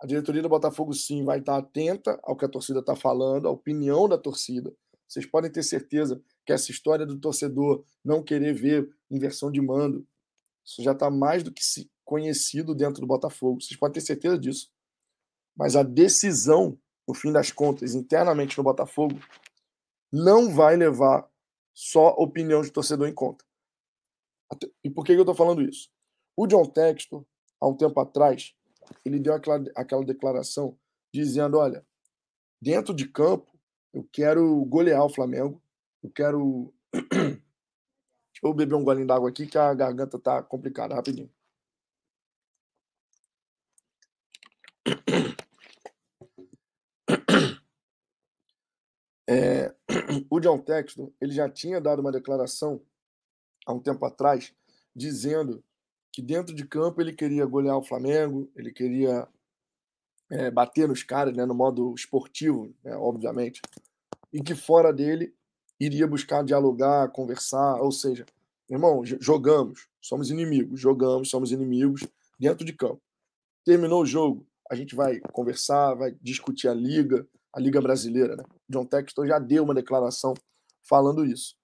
A 0.00 0.06
diretoria 0.06 0.40
do 0.40 0.48
Botafogo, 0.48 0.94
sim, 0.94 1.24
vai 1.24 1.40
estar 1.40 1.56
atenta 1.56 2.20
ao 2.22 2.36
que 2.36 2.44
a 2.44 2.48
torcida 2.48 2.78
está 2.78 2.94
falando, 2.94 3.48
à 3.48 3.50
opinião 3.50 4.08
da 4.08 4.16
torcida. 4.16 4.72
Vocês 5.08 5.26
podem 5.26 5.50
ter 5.50 5.64
certeza 5.64 6.22
que 6.48 6.52
essa 6.54 6.70
história 6.70 7.04
do 7.04 7.20
torcedor 7.20 7.84
não 8.02 8.22
querer 8.22 8.54
ver 8.54 8.90
inversão 9.10 9.52
de 9.52 9.60
mando, 9.60 10.08
isso 10.64 10.82
já 10.82 10.92
está 10.92 11.10
mais 11.10 11.42
do 11.42 11.52
que 11.52 11.60
conhecido 12.06 12.74
dentro 12.74 13.02
do 13.02 13.06
Botafogo. 13.06 13.60
Vocês 13.60 13.78
podem 13.78 13.92
ter 13.92 14.00
certeza 14.00 14.38
disso. 14.38 14.72
Mas 15.54 15.76
a 15.76 15.82
decisão, 15.82 16.80
no 17.06 17.12
fim 17.12 17.30
das 17.30 17.52
contas, 17.52 17.94
internamente 17.94 18.56
no 18.56 18.64
Botafogo, 18.64 19.20
não 20.10 20.50
vai 20.50 20.74
levar 20.74 21.30
só 21.74 22.14
opinião 22.16 22.62
de 22.62 22.72
torcedor 22.72 23.06
em 23.06 23.14
conta. 23.14 23.44
E 24.82 24.88
por 24.88 25.04
que 25.04 25.12
eu 25.12 25.20
estou 25.20 25.34
falando 25.34 25.60
isso? 25.60 25.90
O 26.34 26.46
John 26.46 26.64
Textor, 26.64 27.26
há 27.60 27.68
um 27.68 27.76
tempo 27.76 28.00
atrás, 28.00 28.54
ele 29.04 29.20
deu 29.20 29.34
aquela, 29.34 29.62
aquela 29.76 30.02
declaração 30.02 30.78
dizendo: 31.12 31.58
olha, 31.58 31.86
dentro 32.58 32.94
de 32.94 33.06
campo, 33.06 33.52
eu 33.92 34.08
quero 34.10 34.64
golear 34.64 35.04
o 35.04 35.10
Flamengo, 35.10 35.62
eu 36.02 36.10
quero. 36.10 36.72
Deixa 36.92 38.46
eu 38.46 38.54
beber 38.54 38.74
um 38.74 38.84
golinho 38.84 39.06
d'água 39.06 39.28
aqui 39.28 39.46
que 39.46 39.58
a 39.58 39.74
garganta 39.74 40.18
tá 40.18 40.42
complicada, 40.42 40.94
rapidinho. 40.94 41.30
É, 49.30 49.74
o 50.30 50.40
John 50.40 50.58
Texton 50.58 51.12
ele 51.20 51.32
já 51.32 51.50
tinha 51.50 51.80
dado 51.80 52.00
uma 52.00 52.10
declaração 52.10 52.80
há 53.66 53.72
um 53.74 53.80
tempo 53.80 54.02
atrás 54.06 54.54
dizendo 54.96 55.62
que 56.10 56.22
dentro 56.22 56.54
de 56.54 56.66
campo 56.66 57.00
ele 57.00 57.12
queria 57.12 57.44
golear 57.44 57.76
o 57.76 57.84
Flamengo, 57.84 58.50
ele 58.56 58.72
queria 58.72 59.28
é, 60.30 60.50
bater 60.50 60.88
nos 60.88 61.02
caras, 61.02 61.36
né, 61.36 61.44
no 61.44 61.54
modo 61.54 61.94
esportivo, 61.94 62.74
né, 62.82 62.96
obviamente, 62.96 63.60
e 64.32 64.42
que 64.42 64.54
fora 64.54 64.92
dele 64.92 65.34
iria 65.80 66.06
buscar 66.06 66.42
dialogar, 66.42 67.10
conversar, 67.10 67.80
ou 67.80 67.92
seja, 67.92 68.26
irmão, 68.68 69.02
jogamos, 69.04 69.88
somos 70.00 70.30
inimigos, 70.30 70.80
jogamos, 70.80 71.30
somos 71.30 71.52
inimigos 71.52 72.06
dentro 72.38 72.64
de 72.64 72.72
campo. 72.72 73.00
Terminou 73.64 74.02
o 74.02 74.06
jogo, 74.06 74.46
a 74.70 74.74
gente 74.74 74.94
vai 74.94 75.20
conversar, 75.32 75.94
vai 75.94 76.12
discutir 76.20 76.68
a 76.68 76.74
liga, 76.74 77.26
a 77.52 77.60
liga 77.60 77.80
brasileira, 77.80 78.36
né? 78.36 78.44
John 78.68 78.84
Textor 78.84 79.26
já 79.26 79.38
deu 79.38 79.64
uma 79.64 79.74
declaração 79.74 80.34
falando 80.82 81.24
isso. 81.24 81.56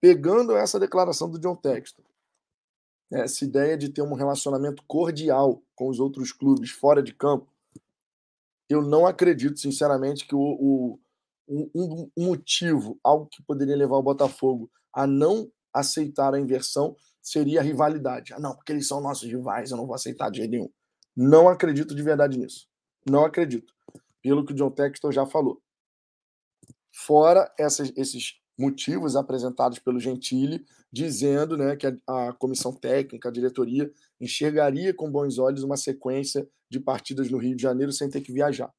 Pegando 0.00 0.56
essa 0.56 0.78
declaração 0.78 1.30
do 1.30 1.38
John 1.38 1.56
Textor, 1.56 2.04
essa 3.10 3.44
ideia 3.44 3.76
de 3.76 3.88
ter 3.88 4.02
um 4.02 4.14
relacionamento 4.14 4.82
cordial 4.86 5.62
com 5.74 5.88
os 5.88 6.00
outros 6.00 6.32
clubes 6.32 6.70
fora 6.70 7.02
de 7.02 7.14
campo, 7.14 7.52
eu 8.68 8.82
não 8.82 9.06
acredito, 9.06 9.58
sinceramente, 9.60 10.26
que 10.26 10.34
o, 10.34 10.40
o 10.40 10.98
um, 11.48 11.70
um, 11.74 12.10
motivo, 12.16 12.98
algo 13.02 13.26
que 13.26 13.42
poderia 13.42 13.76
levar 13.76 13.96
o 13.96 14.02
Botafogo 14.02 14.70
a 14.92 15.06
não 15.06 15.50
aceitar 15.72 16.34
a 16.34 16.40
inversão, 16.40 16.96
seria 17.20 17.60
a 17.60 17.62
rivalidade. 17.62 18.32
Ah, 18.32 18.38
não, 18.38 18.54
porque 18.54 18.72
eles 18.72 18.86
são 18.86 19.00
nossos 19.00 19.28
rivais, 19.28 19.70
eu 19.70 19.76
não 19.76 19.86
vou 19.86 19.94
aceitar 19.94 20.30
de 20.30 20.38
jeito 20.38 20.50
nenhum. 20.50 20.70
Não 21.16 21.48
acredito 21.48 21.94
de 21.94 22.02
verdade 22.02 22.38
nisso. 22.38 22.68
Não 23.08 23.24
acredito. 23.24 23.72
Pelo 24.22 24.44
que 24.44 24.52
o 24.52 24.56
John 24.56 24.70
Textor 24.70 25.12
já 25.12 25.26
falou. 25.26 25.60
Fora 26.92 27.52
essas, 27.58 27.92
esses 27.96 28.40
motivos 28.58 29.16
apresentados 29.16 29.78
pelo 29.78 29.98
Gentili, 29.98 30.64
dizendo 30.92 31.56
né, 31.56 31.76
que 31.76 31.86
a, 31.86 31.94
a, 32.06 32.32
comissão 32.32 32.72
técnica, 32.72 33.28
a 33.28 33.32
diretoria, 33.32 33.90
enxergaria 34.20 34.94
com 34.94 35.10
bons 35.10 35.38
olhos 35.38 35.64
uma 35.64 35.76
sequência 35.76 36.48
de 36.70 36.78
partidas 36.78 37.30
no 37.30 37.38
Rio 37.38 37.56
de 37.56 37.62
Janeiro 37.62 37.92
sem 37.92 38.08
ter 38.08 38.20
que 38.20 38.32
viajar. 38.32 38.72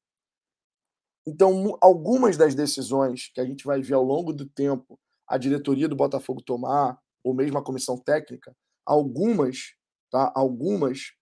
Então, 1.26 1.76
algumas 1.80 2.36
das 2.36 2.54
decisões 2.54 3.30
que 3.34 3.40
a 3.40 3.44
gente 3.44 3.64
vai 3.64 3.82
ver 3.82 3.94
ao 3.94 4.04
longo 4.04 4.32
do 4.32 4.46
tempo 4.46 4.98
a 5.26 5.36
diretoria 5.36 5.88
do 5.88 5.96
Botafogo 5.96 6.40
tomar, 6.40 6.98
ou 7.24 7.34
mesmo 7.34 7.58
a 7.58 7.64
comissão 7.64 7.98
técnica, 7.98 8.56
algumas, 8.84 9.74
tá? 10.08 10.32
Algumas 10.36 11.12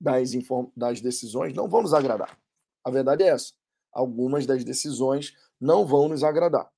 das, 0.00 0.30
das 0.76 1.00
decisões 1.00 1.54
não 1.54 1.68
vão 1.68 1.82
nos 1.82 1.92
agradar. 1.92 2.38
A 2.84 2.90
verdade 2.90 3.24
é 3.24 3.28
essa. 3.28 3.52
Algumas 3.92 4.46
das 4.46 4.62
decisões 4.62 5.34
não 5.60 5.84
vão 5.84 6.08
nos 6.08 6.22
agradar. 6.22 6.70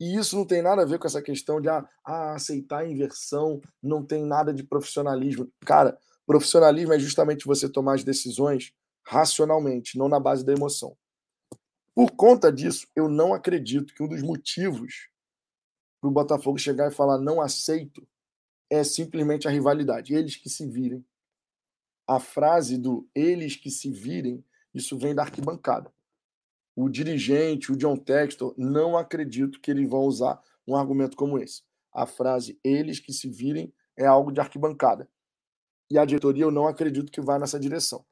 E 0.00 0.16
isso 0.16 0.36
não 0.36 0.44
tem 0.44 0.62
nada 0.62 0.82
a 0.82 0.84
ver 0.84 0.98
com 0.98 1.06
essa 1.06 1.22
questão 1.22 1.60
de 1.60 1.68
ah, 1.68 1.88
ah, 2.04 2.34
aceitar 2.34 2.78
a 2.78 2.88
inversão, 2.88 3.60
não 3.82 4.04
tem 4.04 4.24
nada 4.24 4.52
de 4.52 4.64
profissionalismo. 4.64 5.48
Cara, 5.64 5.98
profissionalismo 6.26 6.92
é 6.92 6.98
justamente 6.98 7.46
você 7.46 7.68
tomar 7.68 7.94
as 7.94 8.04
decisões 8.04 8.72
racionalmente, 9.08 9.96
não 9.96 10.06
na 10.06 10.20
base 10.20 10.44
da 10.44 10.52
emoção. 10.52 10.94
Por 11.94 12.10
conta 12.10 12.52
disso, 12.52 12.86
eu 12.94 13.08
não 13.08 13.32
acredito 13.32 13.94
que 13.94 14.02
um 14.02 14.08
dos 14.08 14.22
motivos 14.22 15.08
para 15.98 16.08
o 16.08 16.12
Botafogo 16.12 16.58
chegar 16.58 16.92
e 16.92 16.94
falar 16.94 17.16
não 17.16 17.40
aceito 17.40 18.06
é 18.68 18.84
simplesmente 18.84 19.48
a 19.48 19.50
rivalidade. 19.50 20.14
Eles 20.14 20.36
que 20.36 20.50
se 20.50 20.66
virem. 20.66 21.02
A 22.06 22.20
frase 22.20 22.76
do 22.76 23.08
eles 23.14 23.56
que 23.56 23.70
se 23.70 23.90
virem, 23.90 24.44
isso 24.74 24.98
vem 24.98 25.14
da 25.14 25.22
arquibancada. 25.22 25.90
O 26.76 26.90
dirigente, 26.90 27.72
o 27.72 27.76
John 27.76 27.96
Textor, 27.96 28.54
não 28.58 28.96
acredito 28.96 29.58
que 29.58 29.70
eles 29.70 29.88
vão 29.88 30.02
usar 30.02 30.38
um 30.66 30.76
argumento 30.76 31.16
como 31.16 31.38
esse. 31.38 31.62
A 31.90 32.04
frase 32.04 32.60
eles 32.62 33.00
que 33.00 33.14
se 33.14 33.26
virem 33.30 33.72
é 33.96 34.04
algo 34.04 34.30
de 34.30 34.38
arquibancada. 34.38 35.08
E 35.90 35.98
a 35.98 36.04
diretoria 36.04 36.44
eu 36.44 36.50
não 36.50 36.68
acredito 36.68 37.10
que 37.10 37.22
vá 37.22 37.38
nessa 37.38 37.58
direção. 37.58 38.04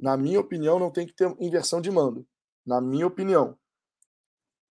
Na 0.00 0.16
minha 0.16 0.40
opinião, 0.40 0.78
não 0.78 0.90
tem 0.90 1.06
que 1.06 1.14
ter 1.14 1.34
inversão 1.40 1.80
de 1.80 1.90
mando. 1.90 2.26
Na 2.66 2.80
minha 2.80 3.06
opinião. 3.06 3.58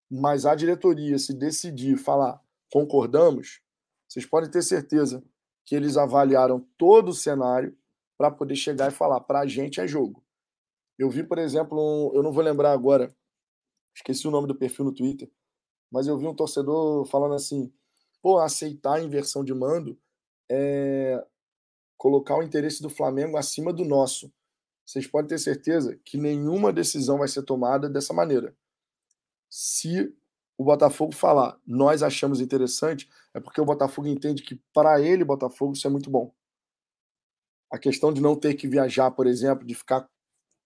Mas 0.10 0.46
a 0.46 0.54
diretoria, 0.54 1.18
se 1.18 1.34
decidir 1.34 1.98
falar 1.98 2.44
concordamos, 2.74 3.62
vocês 4.08 4.26
podem 4.26 4.50
ter 4.50 4.64
certeza 4.64 5.24
que 5.64 5.76
eles 5.76 5.96
avaliaram 5.96 6.60
todo 6.76 7.10
o 7.10 7.14
cenário 7.14 7.78
para 8.18 8.32
poder 8.32 8.56
chegar 8.56 8.92
e 8.92 8.96
falar: 8.96 9.20
para 9.22 9.42
a 9.42 9.48
gente 9.48 9.80
é 9.80 9.88
jogo. 9.88 10.24
Eu 10.98 11.10
vi, 11.10 11.24
por 11.24 11.38
exemplo, 11.38 11.80
um, 11.80 12.16
eu 12.16 12.24
não 12.24 12.32
vou 12.32 12.44
lembrar 12.44 12.72
agora, 12.72 13.16
esqueci 13.96 14.28
o 14.28 14.32
nome 14.32 14.48
do 14.48 14.56
perfil 14.56 14.86
no 14.86 14.94
Twitter, 14.94 15.32
mas 15.92 16.08
eu 16.08 16.18
vi 16.18 16.26
um 16.26 16.36
torcedor 16.36 17.06
falando 17.06 17.36
assim: 17.36 17.72
pô, 18.22 18.40
aceitar 18.40 18.96
a 18.96 19.04
inversão 19.04 19.44
de 19.44 19.54
mando 19.54 20.00
é 20.50 21.24
colocar 21.96 22.38
o 22.38 22.44
interesse 22.44 22.82
do 22.82 22.90
Flamengo 22.90 23.38
acima 23.38 23.72
do 23.72 23.86
nosso 23.86 24.34
vocês 24.86 25.08
podem 25.08 25.30
ter 25.30 25.40
certeza 25.40 26.00
que 26.04 26.18
nenhuma 26.18 26.74
decisão 26.74 27.20
vai 27.20 27.28
ser 27.28 27.44
tomada 27.44 27.90
dessa 27.90 28.14
maneira. 28.14 28.56
Se 29.50 30.14
o 30.58 30.64
Botafogo 30.64 31.14
falar, 31.14 31.60
nós 31.66 32.04
achamos 32.04 32.42
interessante, 32.42 33.10
é 33.34 33.40
porque 33.40 33.62
o 33.62 33.66
Botafogo 33.66 34.08
entende 34.08 34.44
que 34.44 34.62
para 34.74 35.02
ele, 35.02 35.24
Botafogo, 35.24 35.74
isso 35.74 35.88
é 35.88 35.90
muito 35.90 36.10
bom. 36.10 36.34
A 37.72 37.78
questão 37.78 38.14
de 38.14 38.22
não 38.22 38.36
ter 38.36 38.54
que 38.54 38.68
viajar, 38.68 39.12
por 39.12 39.26
exemplo, 39.26 39.66
de 39.66 39.74
ficar 39.74 40.08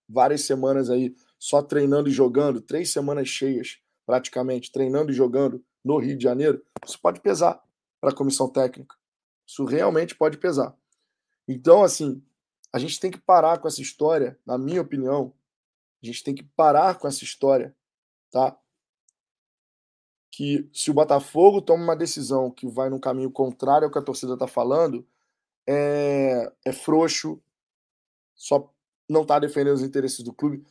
várias 0.09 0.41
semanas 0.41 0.89
aí 0.89 1.15
só 1.39 1.61
treinando 1.61 2.09
e 2.09 2.11
jogando, 2.11 2.61
três 2.61 2.91
semanas 2.91 3.27
cheias 3.27 3.79
praticamente, 4.05 4.71
treinando 4.71 5.11
e 5.11 5.15
jogando 5.15 5.63
no 5.83 5.97
Rio 5.97 6.17
de 6.17 6.23
Janeiro, 6.23 6.63
isso 6.85 6.99
pode 6.99 7.19
pesar 7.19 7.61
para 7.99 8.11
a 8.11 8.15
comissão 8.15 8.49
técnica. 8.49 8.95
Isso 9.45 9.65
realmente 9.65 10.15
pode 10.15 10.37
pesar. 10.37 10.75
Então, 11.47 11.83
assim, 11.83 12.23
a 12.73 12.79
gente 12.79 12.99
tem 12.99 13.11
que 13.11 13.19
parar 13.19 13.59
com 13.59 13.67
essa 13.67 13.81
história, 13.81 14.39
na 14.45 14.57
minha 14.57 14.81
opinião. 14.81 15.33
A 16.01 16.05
gente 16.05 16.23
tem 16.23 16.35
que 16.35 16.43
parar 16.43 16.99
com 16.99 17.07
essa 17.07 17.23
história, 17.23 17.75
tá? 18.31 18.57
Que 20.31 20.69
se 20.73 20.91
o 20.91 20.93
Botafogo 20.93 21.61
toma 21.61 21.83
uma 21.83 21.95
decisão 21.95 22.51
que 22.51 22.67
vai 22.67 22.89
no 22.89 22.99
caminho 22.99 23.31
contrário 23.31 23.85
ao 23.85 23.91
que 23.91 23.97
a 23.97 24.03
torcida 24.03 24.33
está 24.33 24.47
falando, 24.47 25.07
é, 25.67 26.51
é 26.65 26.71
frouxo, 26.71 27.41
só 28.35 28.71
não 29.09 29.23
está 29.23 29.39
defendendo 29.39 29.75
os 29.75 29.81
interesses 29.81 30.23
do 30.23 30.33
clube. 30.33 30.63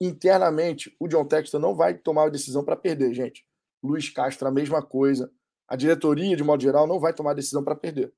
Internamente, 0.00 0.94
o 0.98 1.06
John 1.08 1.24
Textor 1.24 1.60
não 1.60 1.74
vai 1.74 1.94
tomar 1.94 2.26
a 2.26 2.30
decisão 2.30 2.64
para 2.64 2.76
perder, 2.76 3.14
gente. 3.14 3.46
Luiz 3.82 4.10
Castro, 4.10 4.48
a 4.48 4.50
mesma 4.50 4.82
coisa. 4.82 5.30
A 5.68 5.76
diretoria, 5.76 6.36
de 6.36 6.44
modo 6.44 6.62
geral, 6.62 6.86
não 6.86 7.00
vai 7.00 7.14
tomar 7.14 7.30
a 7.30 7.34
decisão 7.34 7.62
para 7.62 7.76
perder. 7.76 8.12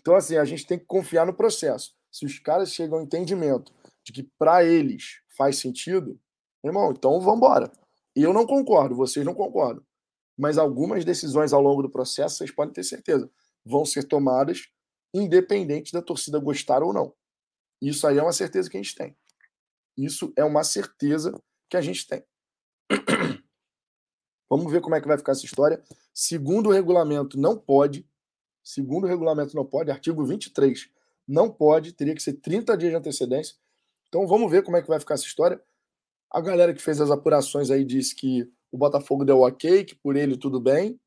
Então, 0.00 0.14
assim, 0.14 0.36
a 0.36 0.44
gente 0.44 0.66
tem 0.66 0.78
que 0.78 0.84
confiar 0.84 1.26
no 1.26 1.34
processo. 1.34 1.94
Se 2.10 2.24
os 2.24 2.38
caras 2.38 2.72
chegam 2.72 2.98
ao 2.98 3.04
entendimento 3.04 3.72
de 4.04 4.12
que 4.12 4.22
para 4.38 4.64
eles 4.64 5.20
faz 5.36 5.58
sentido, 5.58 6.20
irmão, 6.64 6.92
então 6.92 7.20
vamos 7.20 7.38
embora. 7.38 7.72
Eu 8.14 8.32
não 8.32 8.46
concordo, 8.46 8.94
vocês 8.94 9.24
não 9.24 9.34
concordam. 9.34 9.84
Mas 10.36 10.58
algumas 10.58 11.04
decisões 11.04 11.52
ao 11.52 11.60
longo 11.60 11.82
do 11.82 11.90
processo, 11.90 12.36
vocês 12.36 12.50
podem 12.50 12.72
ter 12.72 12.84
certeza, 12.84 13.30
vão 13.64 13.84
ser 13.84 14.04
tomadas 14.04 14.68
independente 15.12 15.92
da 15.92 16.02
torcida 16.02 16.38
gostar 16.38 16.82
ou 16.82 16.92
não. 16.92 17.14
Isso 17.80 18.06
aí 18.06 18.18
é 18.18 18.22
uma 18.22 18.32
certeza 18.32 18.68
que 18.68 18.76
a 18.76 18.82
gente 18.82 18.94
tem. 18.94 19.16
Isso 19.96 20.32
é 20.36 20.44
uma 20.44 20.64
certeza 20.64 21.40
que 21.68 21.76
a 21.76 21.80
gente 21.80 22.06
tem. 22.06 22.24
Vamos 24.50 24.70
ver 24.72 24.80
como 24.80 24.94
é 24.94 25.00
que 25.00 25.06
vai 25.06 25.16
ficar 25.16 25.32
essa 25.32 25.44
história. 25.44 25.82
Segundo 26.12 26.68
o 26.68 26.72
regulamento, 26.72 27.38
não 27.38 27.56
pode 27.56 28.08
Segundo 28.64 29.04
o 29.04 29.06
regulamento 29.06 29.54
não 29.54 29.66
pode, 29.66 29.90
artigo 29.90 30.24
23 30.24 30.88
Não 31.28 31.50
pode, 31.50 31.92
teria 31.92 32.14
que 32.14 32.22
ser 32.22 32.32
30 32.34 32.76
dias 32.78 32.92
de 32.92 32.96
antecedência. 32.96 33.54
Então 34.08 34.26
vamos 34.26 34.50
ver 34.50 34.62
como 34.62 34.76
é 34.76 34.82
que 34.82 34.88
vai 34.88 34.98
ficar 34.98 35.14
essa 35.14 35.24
história. 35.24 35.60
A 36.32 36.40
galera 36.40 36.72
que 36.72 36.82
fez 36.82 37.00
as 37.00 37.10
apurações 37.10 37.70
aí 37.70 37.84
disse 37.84 38.14
que 38.14 38.50
o 38.72 38.78
Botafogo 38.78 39.24
deu 39.24 39.40
ok, 39.40 39.84
que 39.84 39.94
por 39.94 40.16
ele 40.16 40.36
tudo 40.36 40.60
bem, 40.60 40.98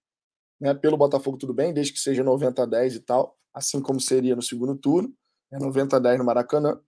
né? 0.60 0.74
Pelo 0.74 0.98
Botafogo 0.98 1.38
tudo 1.38 1.54
bem, 1.54 1.74
desde 1.74 1.94
que 1.94 2.00
seja 2.00 2.24
90 2.24 2.64
a 2.64 2.66
10 2.66 2.96
e 2.96 3.00
tal, 3.00 3.38
assim 3.54 3.82
como 3.82 4.00
seria 4.00 4.36
no 4.36 4.42
segundo 4.42 4.76
turno, 4.76 5.14
né? 5.52 5.58
90 5.60 5.98
a 5.98 6.00
10 6.00 6.20
no 6.20 6.26
Maracanã. 6.26 6.80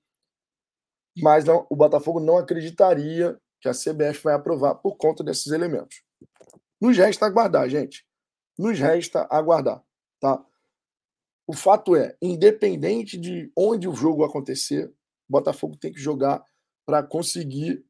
Mas 1.18 1.44
não, 1.46 1.66
o 1.70 1.76
Botafogo 1.76 2.20
não 2.20 2.38
acreditaria 2.38 3.38
que 3.60 3.68
a 3.68 3.74
CBF 3.74 4.24
vai 4.24 4.36
aprovar 4.36 4.76
por 4.76 4.96
conta 4.96 5.24
desses 5.24 5.48
elementos. 5.48 6.02
Nos 6.80 6.96
resta 6.96 7.26
aguardar, 7.26 7.68
gente. 7.68 8.06
Nos 8.58 8.80
resta 8.80 9.28
aguardar, 9.30 9.84
tá? 10.20 10.46
O 11.50 11.54
fato 11.54 11.96
é, 11.96 12.16
independente 12.22 13.18
de 13.18 13.52
onde 13.58 13.88
o 13.88 13.96
jogo 13.96 14.24
acontecer, 14.24 14.94
Botafogo 15.28 15.76
tem 15.76 15.92
que 15.92 16.00
jogar 16.00 16.46
para 16.86 17.02
conseguir 17.02 17.84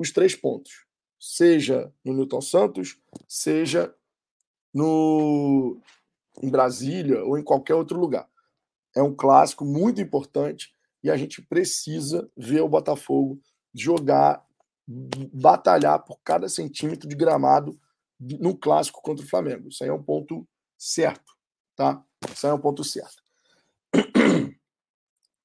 os 0.00 0.10
três 0.10 0.34
pontos. 0.34 0.84
Seja 1.16 1.94
no 2.04 2.12
Newton 2.12 2.40
Santos, 2.40 3.00
seja 3.28 3.94
no 4.74 5.80
em 6.42 6.50
Brasília 6.50 7.24
ou 7.24 7.38
em 7.38 7.44
qualquer 7.44 7.76
outro 7.76 8.00
lugar. 8.00 8.28
É 8.96 9.00
um 9.00 9.14
clássico 9.14 9.64
muito 9.64 10.00
importante 10.00 10.74
e 11.00 11.08
a 11.08 11.16
gente 11.16 11.40
precisa 11.40 12.28
ver 12.36 12.62
o 12.62 12.68
Botafogo 12.68 13.40
jogar, 13.72 14.44
batalhar 15.32 16.02
por 16.02 16.18
cada 16.24 16.48
centímetro 16.48 17.08
de 17.08 17.14
gramado 17.14 17.78
no 18.18 18.58
clássico 18.58 19.00
contra 19.00 19.24
o 19.24 19.28
Flamengo. 19.28 19.68
Isso 19.68 19.84
aí 19.84 19.90
é 19.90 19.94
um 19.94 20.02
ponto 20.02 20.44
certo, 20.76 21.32
tá? 21.76 22.04
Isso 22.32 22.46
é 22.46 22.54
um 22.54 22.60
ponto 22.60 22.84
certo. 22.84 23.22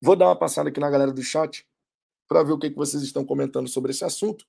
Vou 0.02 0.16
dar 0.16 0.28
uma 0.28 0.38
passada 0.38 0.70
aqui 0.70 0.80
na 0.80 0.90
galera 0.90 1.12
do 1.12 1.22
chat 1.22 1.68
para 2.28 2.44
ver 2.44 2.54
o 2.54 2.60
que, 2.60 2.70
que 2.70 2.76
vocês 2.76 3.02
estão 3.04 3.26
comentando 3.26 3.68
sobre 3.68 3.92
esse 3.92 4.06
assunto. 4.06 4.46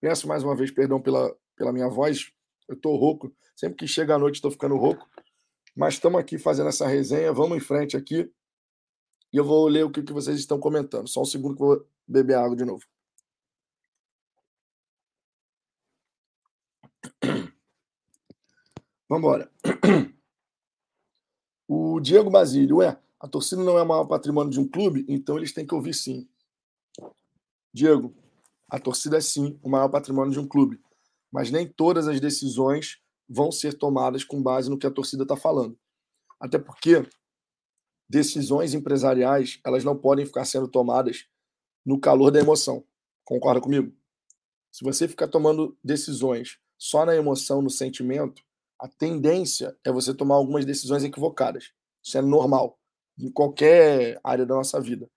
Peço 0.00 0.26
mais 0.26 0.42
uma 0.42 0.56
vez 0.56 0.70
perdão 0.70 1.00
pela, 1.00 1.36
pela 1.54 1.72
minha 1.72 1.88
voz. 1.88 2.32
Eu 2.66 2.74
estou 2.74 2.96
rouco. 2.96 3.32
Sempre 3.54 3.76
que 3.76 3.86
chega 3.86 4.14
a 4.14 4.18
noite, 4.18 4.36
estou 4.36 4.50
ficando 4.50 4.76
rouco. 4.76 5.08
Mas 5.76 5.94
estamos 5.94 6.18
aqui 6.18 6.38
fazendo 6.38 6.68
essa 6.68 6.86
resenha. 6.86 7.32
Vamos 7.32 7.56
em 7.58 7.60
frente 7.60 7.96
aqui. 7.96 8.32
E 9.32 9.36
eu 9.36 9.44
vou 9.44 9.68
ler 9.68 9.84
o 9.84 9.90
que, 9.90 10.02
que 10.02 10.12
vocês 10.12 10.38
estão 10.38 10.58
comentando. 10.58 11.08
Só 11.08 11.22
um 11.22 11.26
segundo 11.26 11.54
que 11.56 11.62
eu 11.62 11.66
vou 11.66 11.86
beber 12.06 12.36
água 12.36 12.56
de 12.56 12.64
novo. 12.64 12.84
Vamos 19.08 19.24
embora. 19.24 19.50
O 21.72 22.00
Diego 22.00 22.28
Basílio, 22.28 22.78
ué, 22.78 22.98
a 23.20 23.28
torcida 23.28 23.62
não 23.62 23.78
é 23.78 23.82
o 23.82 23.86
maior 23.86 24.04
patrimônio 24.04 24.50
de 24.50 24.58
um 24.58 24.66
clube, 24.66 25.04
então 25.08 25.38
eles 25.38 25.52
têm 25.52 25.64
que 25.64 25.72
ouvir 25.72 25.94
sim. 25.94 26.28
Diego, 27.72 28.12
a 28.68 28.76
torcida 28.80 29.18
é 29.18 29.20
sim 29.20 29.56
o 29.62 29.70
maior 29.70 29.88
patrimônio 29.88 30.32
de 30.32 30.40
um 30.40 30.48
clube, 30.48 30.80
mas 31.30 31.52
nem 31.52 31.68
todas 31.68 32.08
as 32.08 32.18
decisões 32.18 33.00
vão 33.28 33.52
ser 33.52 33.74
tomadas 33.74 34.24
com 34.24 34.42
base 34.42 34.68
no 34.68 34.76
que 34.76 34.84
a 34.84 34.90
torcida 34.90 35.22
está 35.22 35.36
falando. 35.36 35.78
Até 36.40 36.58
porque 36.58 37.08
decisões 38.08 38.74
empresariais 38.74 39.60
elas 39.64 39.84
não 39.84 39.96
podem 39.96 40.26
ficar 40.26 40.44
sendo 40.46 40.66
tomadas 40.66 41.28
no 41.86 42.00
calor 42.00 42.32
da 42.32 42.40
emoção. 42.40 42.82
Concorda 43.24 43.60
comigo? 43.60 43.94
Se 44.72 44.82
você 44.82 45.06
ficar 45.06 45.28
tomando 45.28 45.78
decisões 45.84 46.58
só 46.76 47.06
na 47.06 47.14
emoção, 47.14 47.62
no 47.62 47.70
sentimento, 47.70 48.42
a 48.80 48.88
tendência 48.88 49.76
é 49.84 49.92
você 49.92 50.14
tomar 50.14 50.36
algumas 50.36 50.64
decisões 50.64 51.04
equivocadas. 51.04 51.72
Isso 52.02 52.16
é 52.16 52.22
normal 52.22 52.78
em 53.18 53.30
qualquer 53.30 54.18
área 54.24 54.46
da 54.46 54.54
nossa 54.54 54.80
vida. 54.80 55.08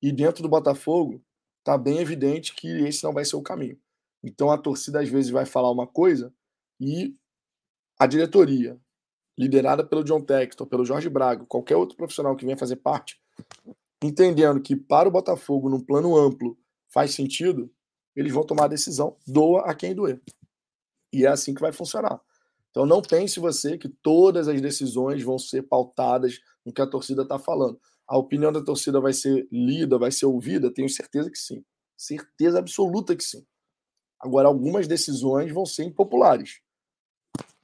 E 0.00 0.12
dentro 0.12 0.42
do 0.42 0.48
Botafogo, 0.48 1.20
está 1.58 1.76
bem 1.76 1.98
evidente 1.98 2.54
que 2.54 2.68
esse 2.86 3.02
não 3.02 3.12
vai 3.12 3.24
ser 3.24 3.34
o 3.34 3.42
caminho. 3.42 3.76
Então 4.22 4.50
a 4.50 4.56
torcida 4.56 5.00
às 5.00 5.08
vezes 5.08 5.30
vai 5.30 5.44
falar 5.44 5.70
uma 5.70 5.86
coisa 5.86 6.32
e 6.80 7.16
a 7.98 8.06
diretoria, 8.06 8.78
liderada 9.36 9.84
pelo 9.84 10.04
John 10.04 10.20
Textor, 10.20 10.66
pelo 10.66 10.84
Jorge 10.84 11.08
Braga, 11.08 11.44
qualquer 11.46 11.76
outro 11.76 11.96
profissional 11.96 12.36
que 12.36 12.44
venha 12.44 12.56
fazer 12.56 12.76
parte, 12.76 13.20
entendendo 14.02 14.60
que 14.60 14.76
para 14.76 15.08
o 15.08 15.12
Botafogo, 15.12 15.68
num 15.68 15.80
plano 15.80 16.16
amplo, 16.16 16.56
faz 16.88 17.12
sentido, 17.12 17.72
eles 18.14 18.32
vão 18.32 18.44
tomar 18.44 18.66
a 18.66 18.68
decisão, 18.68 19.16
doa 19.26 19.62
a 19.62 19.74
quem 19.74 19.94
doer. 19.94 20.22
E 21.12 21.24
é 21.24 21.28
assim 21.28 21.54
que 21.54 21.60
vai 21.60 21.72
funcionar. 21.72 22.20
Então 22.74 22.84
não 22.84 23.00
pense 23.00 23.38
você 23.38 23.78
que 23.78 23.88
todas 23.88 24.48
as 24.48 24.60
decisões 24.60 25.22
vão 25.22 25.38
ser 25.38 25.62
pautadas 25.62 26.40
no 26.66 26.72
que 26.72 26.82
a 26.82 26.86
torcida 26.86 27.22
está 27.22 27.38
falando. 27.38 27.80
A 28.04 28.18
opinião 28.18 28.52
da 28.52 28.60
torcida 28.60 29.00
vai 29.00 29.12
ser 29.12 29.46
lida, 29.48 29.96
vai 29.96 30.10
ser 30.10 30.26
ouvida? 30.26 30.74
Tenho 30.74 30.88
certeza 30.88 31.30
que 31.30 31.38
sim. 31.38 31.64
Certeza 31.96 32.58
absoluta 32.58 33.14
que 33.14 33.22
sim. 33.22 33.46
Agora, 34.18 34.48
algumas 34.48 34.88
decisões 34.88 35.52
vão 35.52 35.64
ser 35.64 35.84
impopulares. 35.84 36.62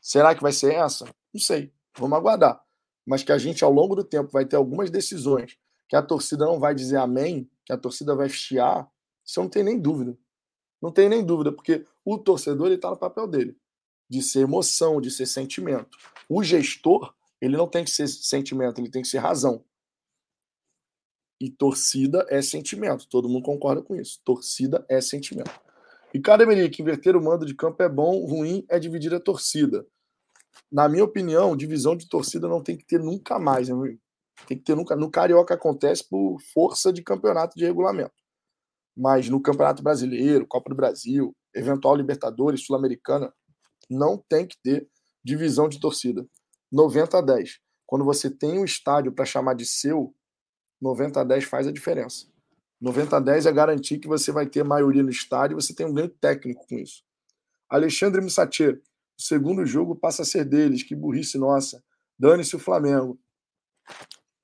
Será 0.00 0.32
que 0.32 0.42
vai 0.42 0.52
ser 0.52 0.74
essa? 0.74 1.04
Não 1.34 1.40
sei. 1.40 1.72
Vamos 1.98 2.16
aguardar. 2.16 2.62
Mas 3.04 3.24
que 3.24 3.32
a 3.32 3.38
gente, 3.38 3.64
ao 3.64 3.72
longo 3.72 3.96
do 3.96 4.04
tempo, 4.04 4.30
vai 4.30 4.46
ter 4.46 4.54
algumas 4.54 4.90
decisões 4.90 5.58
que 5.88 5.96
a 5.96 6.02
torcida 6.02 6.44
não 6.44 6.60
vai 6.60 6.72
dizer 6.72 6.98
amém, 6.98 7.50
que 7.66 7.72
a 7.72 7.76
torcida 7.76 8.14
vai 8.14 8.28
chiar, 8.28 8.88
isso 9.26 9.40
eu 9.40 9.42
não 9.42 9.50
tenho 9.50 9.64
nem 9.64 9.80
dúvida. 9.80 10.16
Não 10.80 10.92
tenho 10.92 11.10
nem 11.10 11.24
dúvida, 11.24 11.50
porque 11.50 11.84
o 12.04 12.16
torcedor 12.16 12.70
está 12.70 12.88
no 12.90 12.96
papel 12.96 13.26
dele 13.26 13.59
de 14.10 14.20
ser 14.22 14.40
emoção, 14.40 15.00
de 15.00 15.10
ser 15.10 15.24
sentimento. 15.24 15.96
O 16.28 16.42
gestor, 16.42 17.14
ele 17.40 17.56
não 17.56 17.68
tem 17.68 17.84
que 17.84 17.90
ser 17.90 18.08
sentimento, 18.08 18.80
ele 18.80 18.90
tem 18.90 19.02
que 19.02 19.08
ser 19.08 19.18
razão. 19.18 19.64
E 21.40 21.48
torcida 21.48 22.26
é 22.28 22.42
sentimento. 22.42 23.08
Todo 23.08 23.28
mundo 23.28 23.44
concorda 23.44 23.80
com 23.80 23.94
isso. 23.94 24.20
Torcida 24.24 24.84
é 24.88 25.00
sentimento. 25.00 25.50
Ricardo 26.12 26.42
Emerick, 26.42 26.82
inverter 26.82 27.16
o 27.16 27.22
mando 27.22 27.46
de 27.46 27.54
campo 27.54 27.82
é 27.82 27.88
bom, 27.88 28.26
ruim 28.26 28.66
é 28.68 28.78
dividir 28.78 29.14
a 29.14 29.20
torcida. 29.20 29.86
Na 30.70 30.88
minha 30.88 31.04
opinião, 31.04 31.56
divisão 31.56 31.96
de 31.96 32.08
torcida 32.08 32.48
não 32.48 32.62
tem 32.62 32.76
que 32.76 32.84
ter 32.84 32.98
nunca 32.98 33.38
mais. 33.38 33.68
Né? 33.68 33.96
Tem 34.46 34.58
que 34.58 34.64
ter 34.64 34.74
nunca. 34.74 34.96
No 34.96 35.10
Carioca 35.10 35.54
acontece 35.54 36.06
por 36.06 36.38
força 36.52 36.92
de 36.92 37.02
campeonato 37.02 37.56
de 37.56 37.64
regulamento. 37.64 38.12
Mas 38.94 39.28
no 39.28 39.40
Campeonato 39.40 39.82
Brasileiro, 39.82 40.46
Copa 40.46 40.68
do 40.68 40.76
Brasil, 40.76 41.34
eventual 41.54 41.94
Libertadores, 41.94 42.66
Sul-Americana, 42.66 43.32
não 43.90 44.16
tem 44.16 44.46
que 44.46 44.56
ter 44.62 44.88
divisão 45.24 45.68
de 45.68 45.80
torcida. 45.80 46.26
90 46.70 47.18
a 47.18 47.20
10. 47.20 47.58
Quando 47.86 48.04
você 48.04 48.30
tem 48.30 48.58
um 48.58 48.64
estádio 48.64 49.12
para 49.12 49.24
chamar 49.24 49.54
de 49.54 49.66
seu, 49.66 50.14
90 50.80 51.20
a 51.20 51.24
10 51.24 51.44
faz 51.44 51.66
a 51.66 51.72
diferença. 51.72 52.26
90 52.80 53.16
a 53.16 53.20
10 53.20 53.46
é 53.46 53.52
garantir 53.52 53.98
que 53.98 54.08
você 54.08 54.32
vai 54.32 54.46
ter 54.46 54.64
maioria 54.64 55.02
no 55.02 55.10
estádio 55.10 55.58
e 55.58 55.62
você 55.62 55.74
tem 55.74 55.84
um 55.84 55.92
ganho 55.92 56.08
técnico 56.08 56.66
com 56.66 56.76
isso. 56.76 57.02
Alexandre 57.68 58.22
Missatier, 58.22 58.80
o 59.18 59.22
segundo 59.22 59.66
jogo 59.66 59.94
passa 59.94 60.22
a 60.22 60.24
ser 60.24 60.44
deles, 60.44 60.82
que 60.82 60.94
burrice 60.94 61.36
nossa. 61.36 61.82
Dane-se 62.18 62.56
o 62.56 62.58
Flamengo. 62.58 63.20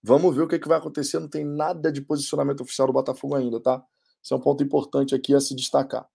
Vamos 0.03 0.35
ver 0.35 0.43
o 0.43 0.49
que, 0.49 0.59
que 0.59 0.69
vai 0.69 0.79
acontecer. 0.79 1.19
Não 1.19 1.29
tem 1.29 1.45
nada 1.45 1.91
de 1.91 2.01
posicionamento 2.03 2.61
oficial 2.61 2.87
do 2.87 2.93
Botafogo 2.93 3.35
ainda, 3.35 3.61
tá? 3.61 3.83
Isso 4.23 4.35
é 4.35 4.37
um 4.37 4.41
ponto 4.41 4.63
importante 4.63 5.15
aqui 5.15 5.35
a 5.35 5.41
se 5.41 5.55
destacar. 5.55 6.07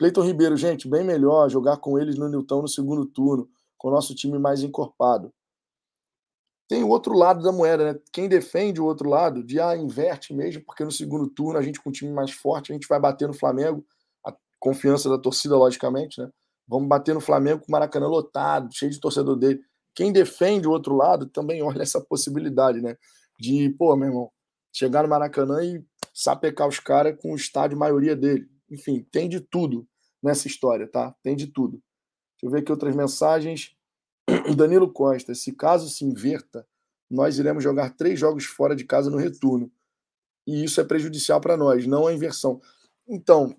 Cleiton 0.00 0.22
Ribeiro, 0.22 0.56
gente, 0.56 0.88
bem 0.88 1.04
melhor 1.04 1.50
jogar 1.50 1.76
com 1.76 1.98
eles 1.98 2.16
no 2.16 2.26
Nilton 2.26 2.62
no 2.62 2.68
segundo 2.68 3.04
turno, 3.04 3.46
com 3.76 3.88
o 3.88 3.90
nosso 3.90 4.14
time 4.14 4.38
mais 4.38 4.62
encorpado. 4.62 5.30
Tem 6.66 6.82
o 6.82 6.88
outro 6.88 7.12
lado 7.12 7.42
da 7.42 7.52
moeda, 7.52 7.92
né? 7.92 8.00
Quem 8.10 8.26
defende 8.26 8.80
o 8.80 8.86
outro 8.86 9.10
lado, 9.10 9.44
de 9.44 9.60
ah, 9.60 9.76
inverte 9.76 10.32
mesmo, 10.32 10.64
porque 10.64 10.82
no 10.84 10.90
segundo 10.90 11.28
turno 11.28 11.58
a 11.58 11.62
gente 11.62 11.78
com 11.78 11.90
um 11.90 11.92
time 11.92 12.10
mais 12.10 12.30
forte, 12.30 12.72
a 12.72 12.74
gente 12.74 12.88
vai 12.88 12.98
bater 12.98 13.28
no 13.28 13.34
Flamengo, 13.34 13.84
a 14.24 14.34
confiança 14.58 15.06
da 15.06 15.18
torcida, 15.18 15.54
logicamente, 15.54 16.18
né? 16.18 16.30
Vamos 16.66 16.88
bater 16.88 17.14
no 17.14 17.20
Flamengo 17.20 17.60
com 17.60 17.68
o 17.68 17.72
Maracanã 17.72 18.06
lotado, 18.06 18.72
cheio 18.72 18.90
de 18.90 19.00
torcedor 19.00 19.36
dele. 19.36 19.60
Quem 19.94 20.10
defende 20.10 20.66
o 20.66 20.70
outro 20.70 20.96
lado 20.96 21.26
também 21.26 21.60
olha 21.62 21.82
essa 21.82 22.00
possibilidade, 22.00 22.80
né? 22.80 22.96
De, 23.38 23.68
pô, 23.78 23.94
meu 23.96 24.08
irmão, 24.08 24.32
chegar 24.72 25.02
no 25.02 25.10
Maracanã 25.10 25.62
e 25.62 25.84
sapecar 26.14 26.66
os 26.66 26.80
caras 26.80 27.18
com 27.20 27.34
o 27.34 27.36
estádio 27.36 27.76
maioria 27.76 28.16
dele. 28.16 28.48
Enfim, 28.70 29.04
tem 29.10 29.28
de 29.28 29.40
tudo 29.40 29.86
nessa 30.22 30.46
história, 30.46 30.86
tá? 30.86 31.14
Tem 31.22 31.34
de 31.34 31.46
tudo. 31.46 31.82
Deixa 32.34 32.46
eu 32.46 32.50
ver 32.50 32.60
aqui 32.60 32.72
outras 32.72 32.94
mensagens. 32.94 33.76
Danilo 34.56 34.92
Costa, 34.92 35.34
se 35.34 35.52
caso 35.52 35.88
se 35.88 36.04
inverta, 36.04 36.66
nós 37.10 37.38
iremos 37.38 37.62
jogar 37.62 37.90
três 37.96 38.18
jogos 38.18 38.44
fora 38.44 38.76
de 38.76 38.84
casa 38.84 39.10
no 39.10 39.16
retorno. 39.16 39.70
E 40.46 40.64
isso 40.64 40.80
é 40.80 40.84
prejudicial 40.84 41.40
para 41.40 41.56
nós, 41.56 41.86
não 41.86 42.06
a 42.06 42.12
inversão. 42.12 42.60
Então, 43.06 43.56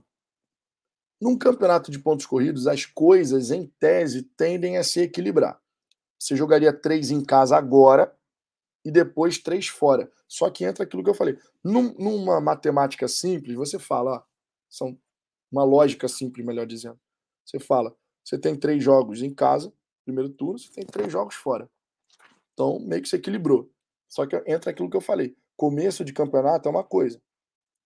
num 1.21 1.37
campeonato 1.37 1.91
de 1.91 1.99
pontos 1.99 2.25
corridos, 2.25 2.65
as 2.65 2.85
coisas, 2.85 3.51
em 3.51 3.67
tese, 3.79 4.23
tendem 4.23 4.77
a 4.77 4.83
se 4.83 5.01
equilibrar. 5.01 5.61
Você 6.17 6.35
jogaria 6.35 6.73
três 6.73 7.11
em 7.11 7.23
casa 7.23 7.57
agora 7.57 8.15
e 8.83 8.91
depois 8.91 9.37
três 9.37 9.67
fora. 9.67 10.11
Só 10.27 10.49
que 10.49 10.63
entra 10.63 10.83
aquilo 10.83 11.03
que 11.03 11.09
eu 11.09 11.15
falei. 11.15 11.37
Num, 11.63 11.93
numa 11.93 12.39
matemática 12.41 13.07
simples, 13.07 13.55
você 13.55 13.77
fala, 13.77 14.11
ó, 14.13 14.23
são 14.69 14.97
uma 15.51 15.63
lógica 15.63 16.07
simples, 16.07 16.45
melhor 16.45 16.65
dizendo. 16.65 16.99
Você 17.45 17.59
fala, 17.59 17.95
você 18.23 18.37
tem 18.39 18.55
três 18.55 18.83
jogos 18.83 19.21
em 19.21 19.33
casa, 19.33 19.73
primeiro 20.05 20.29
turno, 20.29 20.57
você 20.57 20.71
tem 20.71 20.85
três 20.85 21.11
jogos 21.11 21.35
fora. 21.35 21.69
Então, 22.53 22.79
meio 22.79 23.01
que 23.01 23.09
se 23.09 23.15
equilibrou. 23.15 23.69
Só 24.07 24.25
que 24.25 24.35
entra 24.47 24.71
aquilo 24.71 24.89
que 24.89 24.97
eu 24.97 25.01
falei. 25.01 25.35
começo 25.55 26.03
de 26.03 26.13
campeonato 26.13 26.67
é 26.67 26.71
uma 26.71 26.83
coisa. 26.83 27.21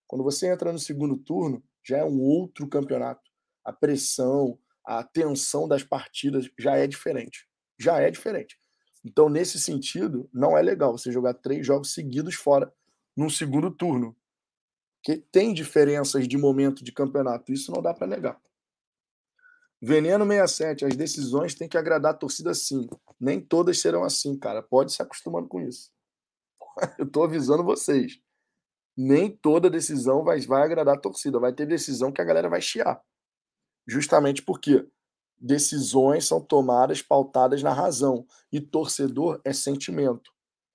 Quando 0.08 0.24
você 0.24 0.52
entra 0.52 0.72
no 0.72 0.80
segundo 0.80 1.18
turno, 1.18 1.64
já 1.84 1.98
é 1.98 2.06
um 2.06 2.22
outro 2.22 2.68
campeonato. 2.68 3.22
A 3.64 3.74
pressão, 3.74 4.58
a 4.84 5.04
tensão 5.04 5.68
das 5.68 5.84
partidas 5.84 6.50
já 6.58 6.78
é 6.78 6.88
diferente. 6.88 7.48
Já 7.80 8.00
é 8.00 8.10
diferente. 8.10 8.58
Então, 9.04 9.30
nesse 9.30 9.60
sentido, 9.60 10.30
não 10.34 10.58
é 10.58 10.62
legal 10.62 10.98
você 10.98 11.12
jogar 11.12 11.34
três 11.36 11.66
jogos 11.66 11.94
seguidos 11.94 12.36
fora 12.36 12.74
num 13.16 13.30
segundo 13.30 13.70
turno. 13.70 14.16
Que 15.06 15.18
tem 15.18 15.54
diferenças 15.54 16.28
de 16.28 16.36
momento 16.36 16.84
de 16.84 16.92
campeonato. 16.92 17.54
Isso 17.54 17.72
não 17.72 17.80
dá 17.80 17.94
para 17.94 18.08
negar. 18.08 18.42
Veneno 19.80 20.26
67, 20.26 20.84
as 20.84 20.96
decisões 20.96 21.54
têm 21.54 21.70
que 21.70 21.78
agradar 21.78 22.14
a 22.14 22.18
torcida 22.18 22.56
sim. 22.56 22.90
Nem 23.20 23.40
todas 23.40 23.80
serão 23.80 24.04
assim, 24.04 24.36
cara. 24.36 24.64
Pode 24.64 24.92
se 24.92 25.04
acostumando 25.04 25.48
com 25.48 25.62
isso. 25.62 25.92
Eu 26.98 27.06
estou 27.06 27.24
avisando 27.24 27.64
vocês. 27.64 28.20
Nem 28.98 29.30
toda 29.30 29.70
decisão 29.70 30.24
vai, 30.24 30.42
vai 30.42 30.64
agradar 30.64 30.96
a 30.96 31.00
torcida. 31.00 31.40
Vai 31.40 31.54
ter 31.54 31.68
decisão 31.68 32.12
que 32.12 32.22
a 32.22 32.26
galera 32.26 32.50
vai 32.50 32.60
chiar. 32.60 33.00
Justamente 33.88 34.42
porque 34.42 34.90
decisões 35.38 36.26
são 36.26 36.42
tomadas 36.42 37.04
pautadas 37.04 37.62
na 37.62 37.72
razão. 37.72 38.26
E 38.52 38.60
torcedor 38.60 39.40
é 39.46 39.54
sentimento. 39.54 40.32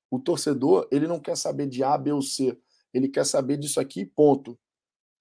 O 0.08 0.20
torcedor, 0.20 0.86
ele 0.92 1.08
não 1.08 1.18
quer 1.18 1.36
saber 1.36 1.66
de 1.66 1.82
A, 1.82 1.98
B 1.98 2.12
ou 2.12 2.22
C. 2.22 2.56
Ele 2.92 3.08
quer 3.08 3.24
saber 3.24 3.56
disso 3.56 3.80
aqui, 3.80 4.04
ponto. 4.04 4.58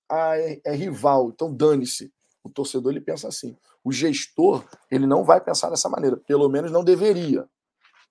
Ah, 0.09 0.37
é, 0.37 0.61
é 0.65 0.75
rival, 0.75 1.29
então 1.29 1.53
dane-se. 1.53 2.11
O 2.43 2.49
torcedor, 2.49 2.91
ele 2.91 3.01
pensa 3.01 3.27
assim. 3.27 3.55
O 3.83 3.91
gestor, 3.91 4.67
ele 4.89 5.05
não 5.05 5.23
vai 5.23 5.39
pensar 5.39 5.69
dessa 5.69 5.89
maneira. 5.89 6.17
Pelo 6.17 6.49
menos 6.49 6.71
não 6.71 6.83
deveria. 6.83 7.47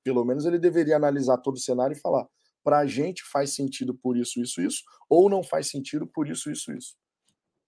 Pelo 0.05 0.25
menos 0.25 0.45
ele 0.45 0.59
deveria 0.59 0.97
analisar 0.97 1.39
todo 1.39 1.57
o 1.57 1.61
cenário 1.61 1.97
e 1.97 2.01
falar: 2.01 2.27
para 2.63 2.79
a 2.79 2.87
gente 2.87 3.23
faz 3.25 3.55
sentido 3.55 3.95
por 3.95 4.17
isso, 4.17 4.41
isso, 4.41 4.61
isso, 4.61 4.83
ou 5.09 5.29
não 5.29 5.43
faz 5.43 5.69
sentido 5.69 6.07
por 6.07 6.29
isso, 6.29 6.51
isso, 6.51 6.73
isso. 6.73 6.97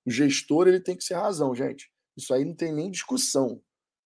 O 0.05 0.11
gestor 0.11 0.69
ele 0.69 0.81
tem 0.81 0.97
que 0.97 1.05
ser 1.05 1.15
razão, 1.15 1.55
gente. 1.55 1.91
Isso 2.17 2.33
aí 2.33 2.45
não 2.45 2.55
tem 2.55 2.73
nem 2.73 2.91
discussão. 2.91 3.61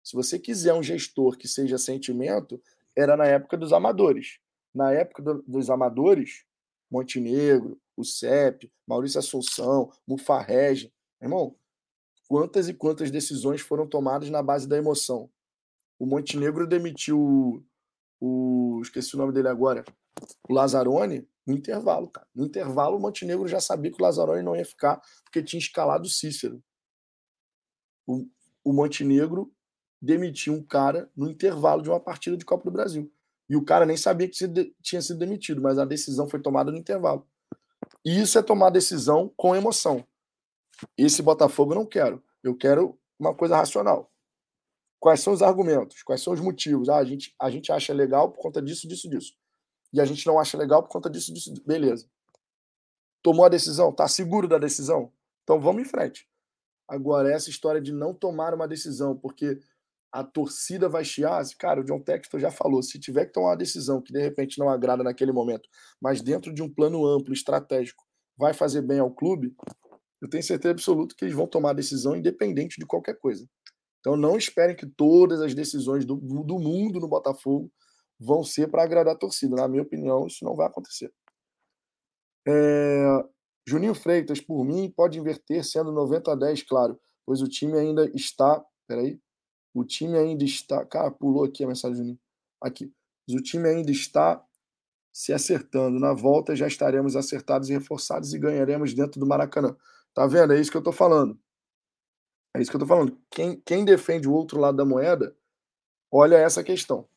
Se 0.04 0.16
você 0.16 0.40
quiser 0.40 0.74
um 0.74 0.84
gestor 0.84 1.38
que 1.38 1.48
seja 1.48 1.78
sentimento, 1.78 2.62
era 2.96 3.16
na 3.16 3.26
época 3.26 3.58
dos 3.58 3.72
amadores. 3.72 4.40
Na 4.74 4.92
época 4.92 5.22
do, 5.22 5.44
dos 5.44 5.70
amadores, 5.70 6.46
Montenegro, 6.92 7.80
o 7.96 8.04
CEP, 8.04 8.72
Maurício 8.86 9.20
Assunção, 9.20 9.92
Mufarrege. 10.06 10.94
Irmão, 11.22 11.56
quantas 12.28 12.68
e 12.68 12.74
quantas 12.74 13.10
decisões 13.10 13.62
foram 13.62 13.88
tomadas 13.88 14.30
na 14.30 14.44
base 14.44 14.68
da 14.68 14.78
emoção? 14.78 15.30
O 15.98 16.06
Montenegro 16.06 16.68
demitiu 16.68 17.20
o. 17.20 17.64
o 18.20 18.82
esqueci 18.82 19.16
o 19.16 19.18
nome 19.18 19.32
dele 19.32 19.48
agora 19.48 19.86
o 20.48 20.54
Lazzaroni 20.54 21.28
no 21.46 21.54
intervalo, 21.54 22.10
cara. 22.10 22.28
No 22.34 22.46
intervalo, 22.46 22.98
o 22.98 23.00
Montenegro 23.00 23.48
já 23.48 23.60
sabia 23.60 23.92
que 23.92 24.02
o 24.02 24.06
Lazzaroni 24.06 24.44
não 24.44 24.56
ia 24.56 24.66
ficar, 24.66 25.02
porque 25.24 25.42
tinha 25.42 25.60
escalado 25.60 26.06
o 26.06 26.10
Cícero. 26.10 26.64
O, 28.06 28.28
o 28.64 28.74
Montenegro 28.74 29.52
demitiu 30.02 30.54
um 30.54 30.64
cara 30.64 31.10
no 31.16 31.30
intervalo 31.30 31.82
de 31.82 31.90
uma 31.90 32.00
partida 32.00 32.38
de 32.38 32.46
Copa 32.46 32.64
do 32.66 32.72
Brasil. 32.72 33.12
E 33.52 33.56
o 33.56 33.64
cara 33.64 33.86
nem 33.86 33.98
sabia 33.98 34.28
que 34.30 34.36
tinha 34.82 35.02
sido 35.02 35.20
demitido, 35.20 35.62
mas 35.62 35.78
a 35.78 35.86
decisão 35.86 36.28
foi 36.28 36.42
tomada 36.42 36.72
no 36.72 36.78
intervalo. 36.78 37.28
E 38.06 38.22
isso 38.22 38.40
é 38.40 38.42
tomar 38.42 38.70
decisão 38.70 39.32
com 39.36 39.56
emoção. 39.56 40.04
Esse 40.98 41.22
Botafogo 41.22 41.74
eu 41.74 41.76
não 41.76 41.86
quero. 41.86 42.24
Eu 42.42 42.56
quero 42.56 42.98
uma 43.20 43.36
coisa 43.36 43.58
racional. 43.58 44.10
Quais 45.00 45.20
são 45.20 45.34
os 45.34 45.42
argumentos? 45.42 46.02
Quais 46.02 46.22
são 46.22 46.32
os 46.32 46.40
motivos? 46.40 46.88
Ah, 46.88 46.98
a 46.98 47.04
gente, 47.04 47.36
a 47.40 47.50
gente 47.50 47.72
acha 47.72 47.94
legal 47.94 48.32
por 48.32 48.40
conta 48.40 48.62
disso, 48.62 48.88
disso, 48.88 49.10
disso 49.10 49.34
e 49.94 50.00
a 50.00 50.06
gente 50.06 50.26
não 50.26 50.40
acha 50.40 50.58
legal 50.58 50.82
por 50.82 50.90
conta 50.90 51.10
disso, 51.10 51.34
disso. 51.34 51.54
Beleza. 51.66 52.08
Tomou 53.22 53.46
a 53.46 53.50
decisão? 53.50 53.92
Tá 53.92 54.08
seguro 54.08 54.48
da 54.48 54.58
decisão? 54.58 55.12
Então 55.44 55.60
vamos 55.60 55.84
em 55.84 55.86
frente. 55.86 56.28
Agora, 56.88 57.32
essa 57.32 57.50
história 57.50 57.82
de 57.82 57.92
não 57.92 58.14
tomar 58.14 58.54
uma 58.54 58.68
decisão, 58.68 59.18
porque 59.18 59.60
a 60.12 60.24
torcida 60.24 60.90
vai 60.90 61.06
chiar, 61.06 61.42
cara, 61.58 61.82
o 61.82 61.84
John 61.84 62.02
Textor 62.02 62.40
já 62.40 62.52
falou, 62.52 62.84
se 62.84 63.00
tiver 63.00 63.26
que 63.26 63.32
tomar 63.32 63.50
uma 63.50 63.58
decisão 63.58 64.02
que 64.02 64.12
de 64.12 64.22
repente 64.22 64.60
não 64.60 64.70
agrada 64.70 65.04
naquele 65.04 65.32
momento, 65.32 65.70
mas 66.02 66.22
dentro 66.22 66.54
de 66.54 66.62
um 66.62 66.72
plano 66.72 67.06
amplo, 67.06 67.34
estratégico, 67.34 68.04
vai 68.38 68.54
fazer 68.54 68.82
bem 68.82 69.00
ao 69.00 69.12
clube, 69.12 69.56
eu 70.22 70.30
tenho 70.30 70.44
certeza 70.44 70.72
absoluta 70.72 71.16
que 71.18 71.24
eles 71.24 71.36
vão 71.36 71.48
tomar 71.48 71.72
a 71.72 71.74
decisão 71.74 72.16
independente 72.16 72.80
de 72.80 72.86
qualquer 72.86 73.18
coisa. 73.18 73.48
Então 74.00 74.18
não 74.18 74.38
esperem 74.38 74.76
que 74.76 74.86
todas 74.86 75.42
as 75.42 75.54
decisões 75.54 76.06
do, 76.06 76.16
do 76.16 76.60
mundo 76.60 77.00
no 77.00 77.08
Botafogo 77.08 77.72
vão 78.20 78.44
ser 78.44 78.70
para 78.70 78.84
agradar 78.84 79.16
a 79.16 79.18
torcida. 79.18 79.56
Na 79.56 79.68
minha 79.68 79.84
opinião, 79.84 80.28
isso 80.28 80.44
não 80.44 80.56
vai 80.56 80.68
acontecer. 80.68 81.12
É... 82.48 83.24
Juninho 83.68 83.96
Freitas, 83.96 84.42
por 84.42 84.64
mim, 84.64 84.92
pode 84.96 85.20
inverter 85.20 85.64
sendo 85.64 85.92
90 85.92 86.32
a 86.32 86.36
10, 86.36 86.64
claro, 86.64 87.00
pois 87.26 87.42
o 87.42 87.48
time 87.48 87.78
ainda 87.78 88.10
está. 88.14 88.64
Peraí. 88.88 89.20
O 89.74 89.84
time 89.84 90.18
ainda 90.18 90.44
está. 90.44 90.86
Cara, 90.86 91.12
pulou 91.12 91.44
aqui 91.44 91.64
a 91.64 91.68
mensagem, 91.68 91.98
Juninho. 91.98 92.20
Aqui. 92.62 92.92
O 93.30 93.42
time 93.42 93.70
ainda 93.70 93.92
está 93.92 94.44
se 95.12 95.34
acertando. 95.34 96.00
Na 96.00 96.14
volta 96.14 96.56
já 96.56 96.68
estaremos 96.68 97.16
acertados 97.16 97.70
e 97.70 97.74
reforçados 97.74 98.34
e 98.34 98.40
ganharemos 98.40 98.94
dentro 98.94 99.20
do 99.20 99.26
Maracanã. 99.26 99.76
Tá 100.14 100.28
vendo? 100.28 100.54
É 100.54 100.60
isso 100.60 100.72
que 100.72 100.78
eu 100.78 100.84
tô 100.84 100.92
falando. 100.92 101.40
É 102.54 102.62
isso 102.62 102.70
que 102.70 102.76
eu 102.76 102.82
tô 102.82 102.88
falando. 102.88 103.18
Quem, 103.30 103.62
quem 103.66 103.86
defende 103.86 104.28
o 104.28 104.34
outro 104.34 104.60
lado 104.60 104.76
da 104.76 104.86
moeda, 104.86 105.36
olha 106.12 106.36
essa 106.36 106.64
questão. 106.64 107.08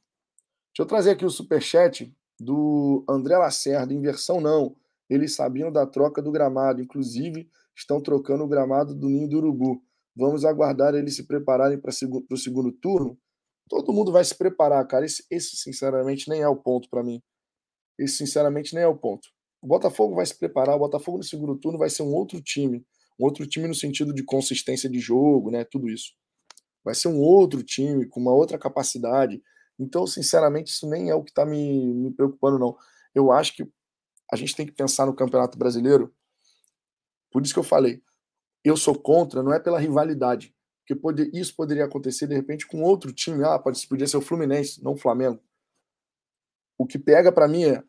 Deixa 0.73 0.83
eu 0.83 0.87
trazer 0.87 1.11
aqui 1.11 1.25
o 1.25 1.31
superchat 1.31 2.15
do 2.39 3.05
André 3.09 3.37
Lacerda. 3.37 3.93
Inversão 3.93 4.41
não. 4.41 4.77
Eles 5.09 5.35
sabiam 5.35 5.71
da 5.71 5.87
troca 5.87 6.23
do 6.23 6.31
gramado. 6.31 6.81
Inclusive, 6.81 7.49
estão 7.75 8.01
trocando 8.01 8.45
o 8.45 8.49
gramado 8.49 8.95
do 8.95 9.09
Ninho 9.09 9.29
do 9.29 9.39
Urubu. 9.39 9.83
Vamos 10.17 10.45
aguardar 10.45 10.95
eles 10.95 11.17
se 11.17 11.27
prepararem 11.27 11.79
para 11.79 11.91
o 11.91 12.37
segundo 12.37 12.73
turno. 12.73 13.19
Todo 13.69 13.93
mundo 13.93 14.13
vai 14.13 14.25
se 14.25 14.35
preparar, 14.35 14.87
cara. 14.87 15.05
Esse, 15.05 15.25
esse 15.31 15.57
sinceramente, 15.57 16.29
nem 16.29 16.43
é 16.43 16.49
o 16.49 16.57
ponto 16.57 16.89
para 16.89 17.03
mim. 17.03 17.23
Esse, 17.99 18.19
sinceramente, 18.19 18.75
nem 18.75 18.85
é 18.85 18.89
o 18.89 18.97
ponto. 18.97 19.29
O 19.61 19.67
Botafogo 19.67 20.15
vai 20.15 20.27
se 20.27 20.39
preparar. 20.39 20.77
O 20.77 20.81
Botafogo 20.81 21.19
no 21.19 21.25
segundo 21.25 21.57
turno 21.57 21.79
vai 21.79 21.91
ser 21.91 22.03
um 22.03 22.15
outro 22.15 22.41
time. 22.41 22.85
Um 23.19 23.25
outro 23.25 23.47
time 23.47 23.67
no 23.67 23.75
sentido 23.75 24.13
de 24.13 24.23
consistência 24.23 24.89
de 24.89 24.99
jogo, 24.99 25.51
né? 25.51 25.65
Tudo 25.65 25.89
isso. 25.89 26.13
Vai 26.85 26.95
ser 26.95 27.09
um 27.09 27.19
outro 27.19 27.63
time 27.63 28.07
com 28.07 28.21
uma 28.21 28.33
outra 28.33 28.59
capacidade 28.59 29.43
então, 29.79 30.07
sinceramente, 30.07 30.71
isso 30.71 30.89
nem 30.89 31.11
é 31.11 31.15
o 31.15 31.23
que 31.23 31.31
está 31.31 31.45
me, 31.45 31.93
me 31.95 32.13
preocupando, 32.13 32.59
não. 32.59 32.77
Eu 33.15 33.33
acho 33.33 33.55
que 33.57 33.69
a 34.33 34.37
gente 34.37 34.55
tem 34.55 34.67
que 34.67 34.73
pensar 34.73 35.07
no 35.07 35.15
Campeonato 35.15 35.59
Brasileiro. 35.59 36.15
Por 37.31 37.43
isso 37.43 37.53
que 37.53 37.59
eu 37.59 37.65
falei, 37.65 38.03
eu 38.65 38.77
sou 38.77 38.95
contra, 38.99 39.43
não 39.43 39.53
é 39.53 39.61
pela 39.61 39.79
rivalidade. 39.79 40.55
Porque 40.81 41.01
pode, 41.01 41.31
isso 41.33 41.55
poderia 41.55 41.85
acontecer, 41.85 42.27
de 42.27 42.35
repente, 42.35 42.67
com 42.67 42.83
outro 42.83 43.13
time. 43.13 43.45
Ah, 43.45 43.59
pode, 43.59 43.87
podia 43.87 44.07
ser 44.07 44.17
o 44.17 44.23
Fluminense, 44.23 44.83
não 44.83 44.93
o 44.93 44.97
Flamengo. 44.97 45.41
O 46.79 46.87
que 46.87 46.99
pega 46.99 47.31
para 47.31 47.49
mim 47.49 47.65
é 47.65 47.83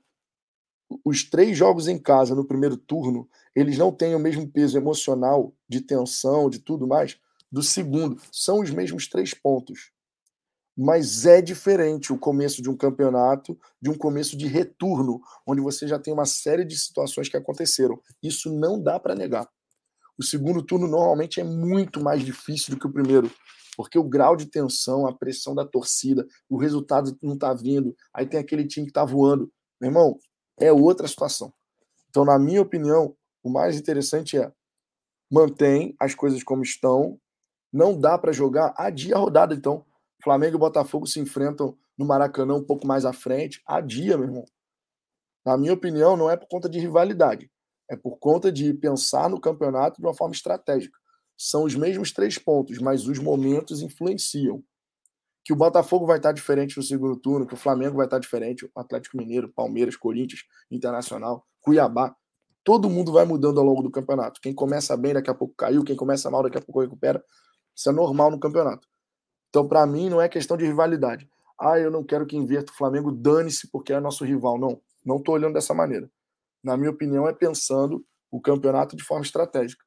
os 1.04 1.24
três 1.24 1.58
jogos 1.58 1.88
em 1.88 1.98
casa 1.98 2.36
no 2.36 2.46
primeiro 2.46 2.78
turno, 2.78 3.28
eles 3.56 3.78
não 3.78 3.92
têm 3.92 4.14
o 4.14 4.20
mesmo 4.20 4.48
peso 4.48 4.78
emocional, 4.78 5.54
de 5.68 5.82
tensão, 5.82 6.50
de 6.50 6.60
tudo 6.60 6.86
mais, 6.86 7.20
do 7.52 7.64
segundo. 7.64 8.22
São 8.32 8.60
os 8.60 8.70
mesmos 8.70 9.08
três 9.08 9.34
pontos 9.34 9.92
mas 10.78 11.26
é 11.26 11.42
diferente 11.42 12.12
o 12.12 12.18
começo 12.18 12.62
de 12.62 12.70
um 12.70 12.76
campeonato 12.76 13.58
de 13.82 13.90
um 13.90 13.98
começo 13.98 14.36
de 14.36 14.48
retorno, 14.48 15.22
onde 15.48 15.62
você 15.62 15.88
já 15.88 15.98
tem 15.98 16.14
uma 16.14 16.26
série 16.26 16.66
de 16.66 16.78
situações 16.78 17.30
que 17.30 17.38
aconteceram. 17.38 18.02
Isso 18.22 18.52
não 18.52 18.82
dá 18.82 19.00
para 19.00 19.16
negar. 19.16 19.48
O 20.18 20.24
segundo 20.24 20.64
turno 20.64 20.88
normalmente 20.88 21.40
é 21.40 21.44
muito 21.44 22.02
mais 22.02 22.24
difícil 22.24 22.74
do 22.74 22.80
que 22.80 22.88
o 22.88 22.92
primeiro, 22.92 23.30
porque 23.76 24.00
o 24.00 24.04
grau 24.04 24.36
de 24.36 24.46
tensão, 24.46 25.06
a 25.06 25.14
pressão 25.14 25.54
da 25.54 25.66
torcida, 25.66 26.26
o 26.50 26.58
resultado 26.58 27.18
não 27.22 27.34
está 27.34 27.54
vindo, 27.54 27.96
aí 28.14 28.26
tem 28.26 28.40
aquele 28.40 28.66
time 28.66 28.86
que 28.86 28.92
está 28.92 29.04
voando. 29.04 29.52
Meu 29.80 29.90
irmão, 29.90 30.18
é 30.60 30.72
outra 30.72 31.08
situação. 31.08 31.54
Então, 32.10 32.24
na 32.24 32.40
minha 32.40 32.62
opinião, 32.62 33.16
o 33.44 33.50
mais 33.50 33.78
interessante 33.78 34.38
é 34.38 34.52
mantém 35.30 35.96
as 36.00 36.16
coisas 36.16 36.42
como 36.44 36.64
estão, 36.64 37.20
não 37.74 38.00
dá 38.00 38.18
para 38.18 38.32
jogar, 38.32 38.74
adia 38.78 39.16
a 39.16 39.20
rodada, 39.20 39.54
então 39.54 39.86
Flamengo 40.24 40.56
e 40.56 40.60
Botafogo 40.60 41.06
se 41.06 41.20
enfrentam 41.20 41.78
no 41.98 42.06
Maracanã 42.06 42.56
um 42.56 42.64
pouco 42.64 42.88
mais 42.88 43.06
à 43.06 43.14
frente. 43.14 43.62
Há 43.66 43.82
dia, 43.82 44.18
meu 44.18 44.28
irmão. 44.28 44.46
Na 45.46 45.58
minha 45.58 45.74
opinião, 45.74 46.18
não 46.18 46.30
é 46.30 46.36
por 46.36 46.48
conta 46.48 46.68
de 46.68 46.80
rivalidade. 46.80 47.52
É 47.90 47.96
por 47.96 48.18
conta 48.18 48.52
de 48.52 48.74
pensar 48.74 49.30
no 49.30 49.40
campeonato 49.40 50.02
de 50.02 50.08
uma 50.08 50.14
forma 50.14 50.34
estratégica. 50.34 50.98
São 51.38 51.64
os 51.64 51.76
mesmos 51.76 52.12
três 52.12 52.38
pontos, 52.38 52.80
mas 52.80 53.08
os 53.08 53.20
momentos 53.20 53.82
influenciam. 53.82 54.64
Que 55.44 55.54
o 55.54 55.56
Botafogo 55.56 56.06
vai 56.06 56.18
estar 56.18 56.32
diferente 56.32 56.78
no 56.78 56.84
segundo 56.84 57.16
turno, 57.18 57.46
que 57.46 57.54
o 57.54 57.58
Flamengo 57.58 57.98
vai 57.98 58.08
estar 58.08 58.18
diferente, 58.18 58.66
o 58.66 58.72
Atlético 58.76 59.18
Mineiro, 59.18 59.52
Palmeiras, 59.54 59.96
Corinthians, 59.96 60.42
Internacional, 60.72 61.46
Cuiabá. 61.62 62.16
Todo 62.64 62.90
mundo 62.90 63.12
vai 63.12 63.26
mudando 63.26 63.60
ao 63.60 63.66
longo 63.66 63.84
do 63.84 63.92
campeonato. 63.92 64.42
Quem 64.42 64.56
começa 64.56 64.98
bem, 64.98 65.14
daqui 65.14 65.30
a 65.30 65.36
pouco 65.36 65.54
caiu. 65.56 65.84
Quem 65.84 65.96
começa 65.96 66.32
mal, 66.32 66.42
daqui 66.42 66.58
a 66.58 66.62
pouco 66.62 66.82
recupera. 66.82 67.24
Isso 67.76 67.90
é 67.90 67.94
normal 67.94 68.32
no 68.32 68.40
campeonato. 68.40 68.88
Então, 69.50 69.68
para 69.68 69.86
mim, 69.86 70.10
não 70.10 70.20
é 70.20 70.28
questão 70.28 70.58
de 70.58 70.66
rivalidade. 70.66 71.30
Ah, 71.60 71.80
eu 71.80 71.92
não 71.92 72.04
quero 72.04 72.26
que 72.26 72.36
inverta 72.36 72.72
o 72.72 72.76
Flamengo, 72.76 73.12
dane-se 73.12 73.70
porque 73.70 73.94
é 73.94 74.00
nosso 74.00 74.26
rival. 74.26 74.58
Não, 74.58 74.82
não 75.06 75.18
estou 75.18 75.36
olhando 75.36 75.54
dessa 75.54 75.74
maneira. 75.74 76.10
Na 76.66 76.76
minha 76.76 76.90
opinião, 76.90 77.28
é 77.28 77.34
pensando 77.34 78.04
o 78.32 78.42
campeonato 78.42 78.96
de 78.96 79.04
forma 79.04 79.24
estratégica. 79.24 79.86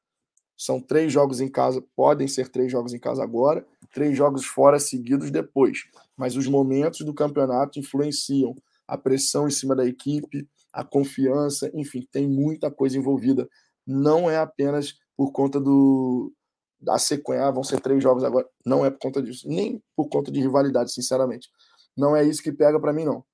São 0.57 0.81
três 0.81 1.11
jogos 1.11 1.41
em 1.41 1.49
casa, 1.49 1.83
podem 1.95 2.27
ser 2.27 2.49
três 2.49 2.71
jogos 2.71 2.93
em 2.93 2.99
casa 2.99 3.21
agora, 3.21 3.65
três 3.93 4.17
jogos 4.17 4.45
fora 4.45 4.79
seguidos 4.79 5.29
depois. 5.29 5.83
Mas 6.17 6.35
os 6.35 6.47
momentos 6.47 7.01
do 7.01 7.13
campeonato 7.13 7.79
influenciam 7.79 8.55
a 8.87 8.97
pressão 8.97 9.47
em 9.47 9.51
cima 9.51 9.75
da 9.75 9.85
equipe, 9.85 10.47
a 10.71 10.83
confiança, 10.83 11.69
enfim, 11.73 12.07
tem 12.11 12.27
muita 12.27 12.71
coisa 12.71 12.97
envolvida. 12.97 13.47
Não 13.85 14.29
é 14.29 14.37
apenas 14.37 14.95
por 15.15 15.31
conta 15.31 15.59
do 15.59 16.33
da 16.81 16.97
sequência, 16.97 17.45
ah, 17.45 17.51
vão 17.51 17.61
ser 17.61 17.81
três 17.81 18.01
jogos 18.01 18.23
agora. 18.23 18.47
Não 18.65 18.85
é 18.85 18.89
por 18.89 18.99
conta 18.99 19.21
disso, 19.21 19.45
nem 19.49 19.83
por 19.97 20.07
conta 20.07 20.31
de 20.31 20.39
rivalidade, 20.39 20.93
sinceramente. 20.93 21.49
Não 21.95 22.15
é 22.15 22.23
isso 22.23 22.41
que 22.41 22.53
pega 22.53 22.79
para 22.79 22.93
mim, 22.93 23.03
não. 23.03 23.25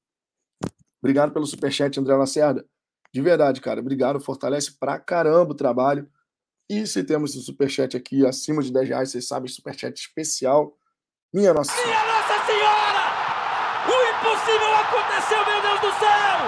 Obrigado 1.00 1.32
pelo 1.32 1.46
superchat, 1.46 2.00
André 2.00 2.16
Lacerda. 2.16 2.66
De 3.16 3.22
verdade, 3.22 3.62
cara. 3.62 3.80
Obrigado. 3.80 4.20
Fortalece 4.20 4.74
pra 4.74 5.00
caramba 5.00 5.54
o 5.54 5.56
trabalho. 5.56 6.06
E 6.70 6.86
se 6.86 7.02
temos 7.02 7.34
o 7.34 7.42
superchat 7.42 7.96
aqui 7.96 8.26
acima 8.26 8.62
de 8.62 8.74
10 8.74 8.90
reais, 8.90 9.12
vocês 9.12 9.26
sabem, 9.26 9.48
superchat 9.48 9.98
especial. 9.98 10.78
Minha 11.34 11.54
Nossa 11.54 11.72
Senhora. 11.72 11.92
Minha 11.92 12.04
Nossa 12.04 12.46
Senhora! 12.46 13.00
O 13.88 13.96
impossível 14.12 14.76
aconteceu, 14.76 15.46
meu 15.46 15.62
Deus 15.62 15.80
do 15.80 15.98
céu! 15.98 16.40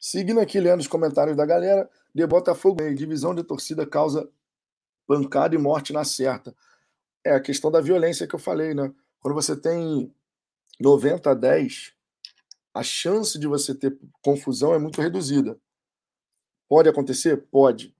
Seguindo 0.00 0.38
aqui, 0.38 0.60
lendo 0.60 0.78
os 0.78 0.86
comentários 0.86 1.36
da 1.36 1.44
galera, 1.44 1.90
de 2.14 2.24
Botafogo, 2.24 2.88
divisão 2.94 3.34
de 3.34 3.42
torcida 3.42 3.84
causa 3.84 4.30
pancada 5.08 5.56
e 5.56 5.58
morte 5.58 5.92
na 5.92 6.04
certa. 6.04 6.54
É 7.26 7.32
a 7.32 7.40
questão 7.40 7.68
da 7.68 7.80
violência 7.80 8.28
que 8.28 8.34
eu 8.36 8.38
falei, 8.38 8.74
né? 8.74 8.94
Quando 9.18 9.34
você 9.34 9.56
tem 9.56 10.14
90 10.78 11.32
a 11.32 11.34
10, 11.34 12.00
a 12.74 12.82
chance 12.82 13.38
de 13.38 13.46
você 13.46 13.74
ter 13.74 13.98
confusão 14.22 14.74
é 14.74 14.78
muito 14.78 15.00
reduzida. 15.00 15.58
Pode 16.68 16.88
acontecer? 16.88 17.48
Pode. 17.50 17.94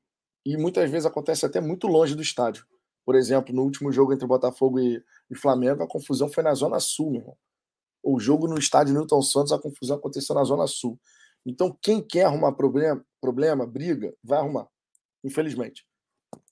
E 0.44 0.56
muitas 0.56 0.90
vezes 0.90 1.06
acontece 1.06 1.44
até 1.44 1.60
muito 1.60 1.86
longe 1.86 2.14
do 2.14 2.22
estádio. 2.22 2.66
Por 3.04 3.14
exemplo, 3.14 3.54
no 3.54 3.62
último 3.62 3.92
jogo 3.92 4.12
entre 4.12 4.26
Botafogo 4.26 4.78
e, 4.80 5.02
e 5.30 5.36
Flamengo, 5.36 5.82
a 5.82 5.88
confusão 5.88 6.28
foi 6.28 6.42
na 6.42 6.54
Zona 6.54 6.80
Sul, 6.80 7.10
meu 7.10 7.20
irmão. 7.20 7.36
O 8.02 8.18
jogo 8.18 8.48
no 8.48 8.58
estádio 8.58 8.94
Newton 8.94 9.22
Santos, 9.22 9.52
a 9.52 9.58
confusão 9.58 9.96
aconteceu 9.96 10.34
na 10.34 10.42
Zona 10.44 10.66
Sul. 10.66 10.98
Então, 11.44 11.76
quem 11.82 12.00
quer 12.00 12.24
arrumar 12.24 12.52
problema, 12.52 13.04
problema 13.20 13.66
briga, 13.66 14.14
vai 14.22 14.38
arrumar. 14.38 14.68
Infelizmente. 15.22 15.86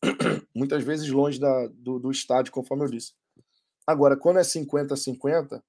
Muitas 0.55 0.85
vezes 0.85 1.09
longe 1.09 1.41
da, 1.41 1.69
do, 1.69 1.99
do 1.99 2.11
estádio, 2.11 2.53
conforme 2.53 2.85
eu 2.85 2.91
disse. 2.91 3.15
Agora, 3.87 4.17
quando 4.17 4.39
é 4.39 4.43
50-50, 4.43 5.63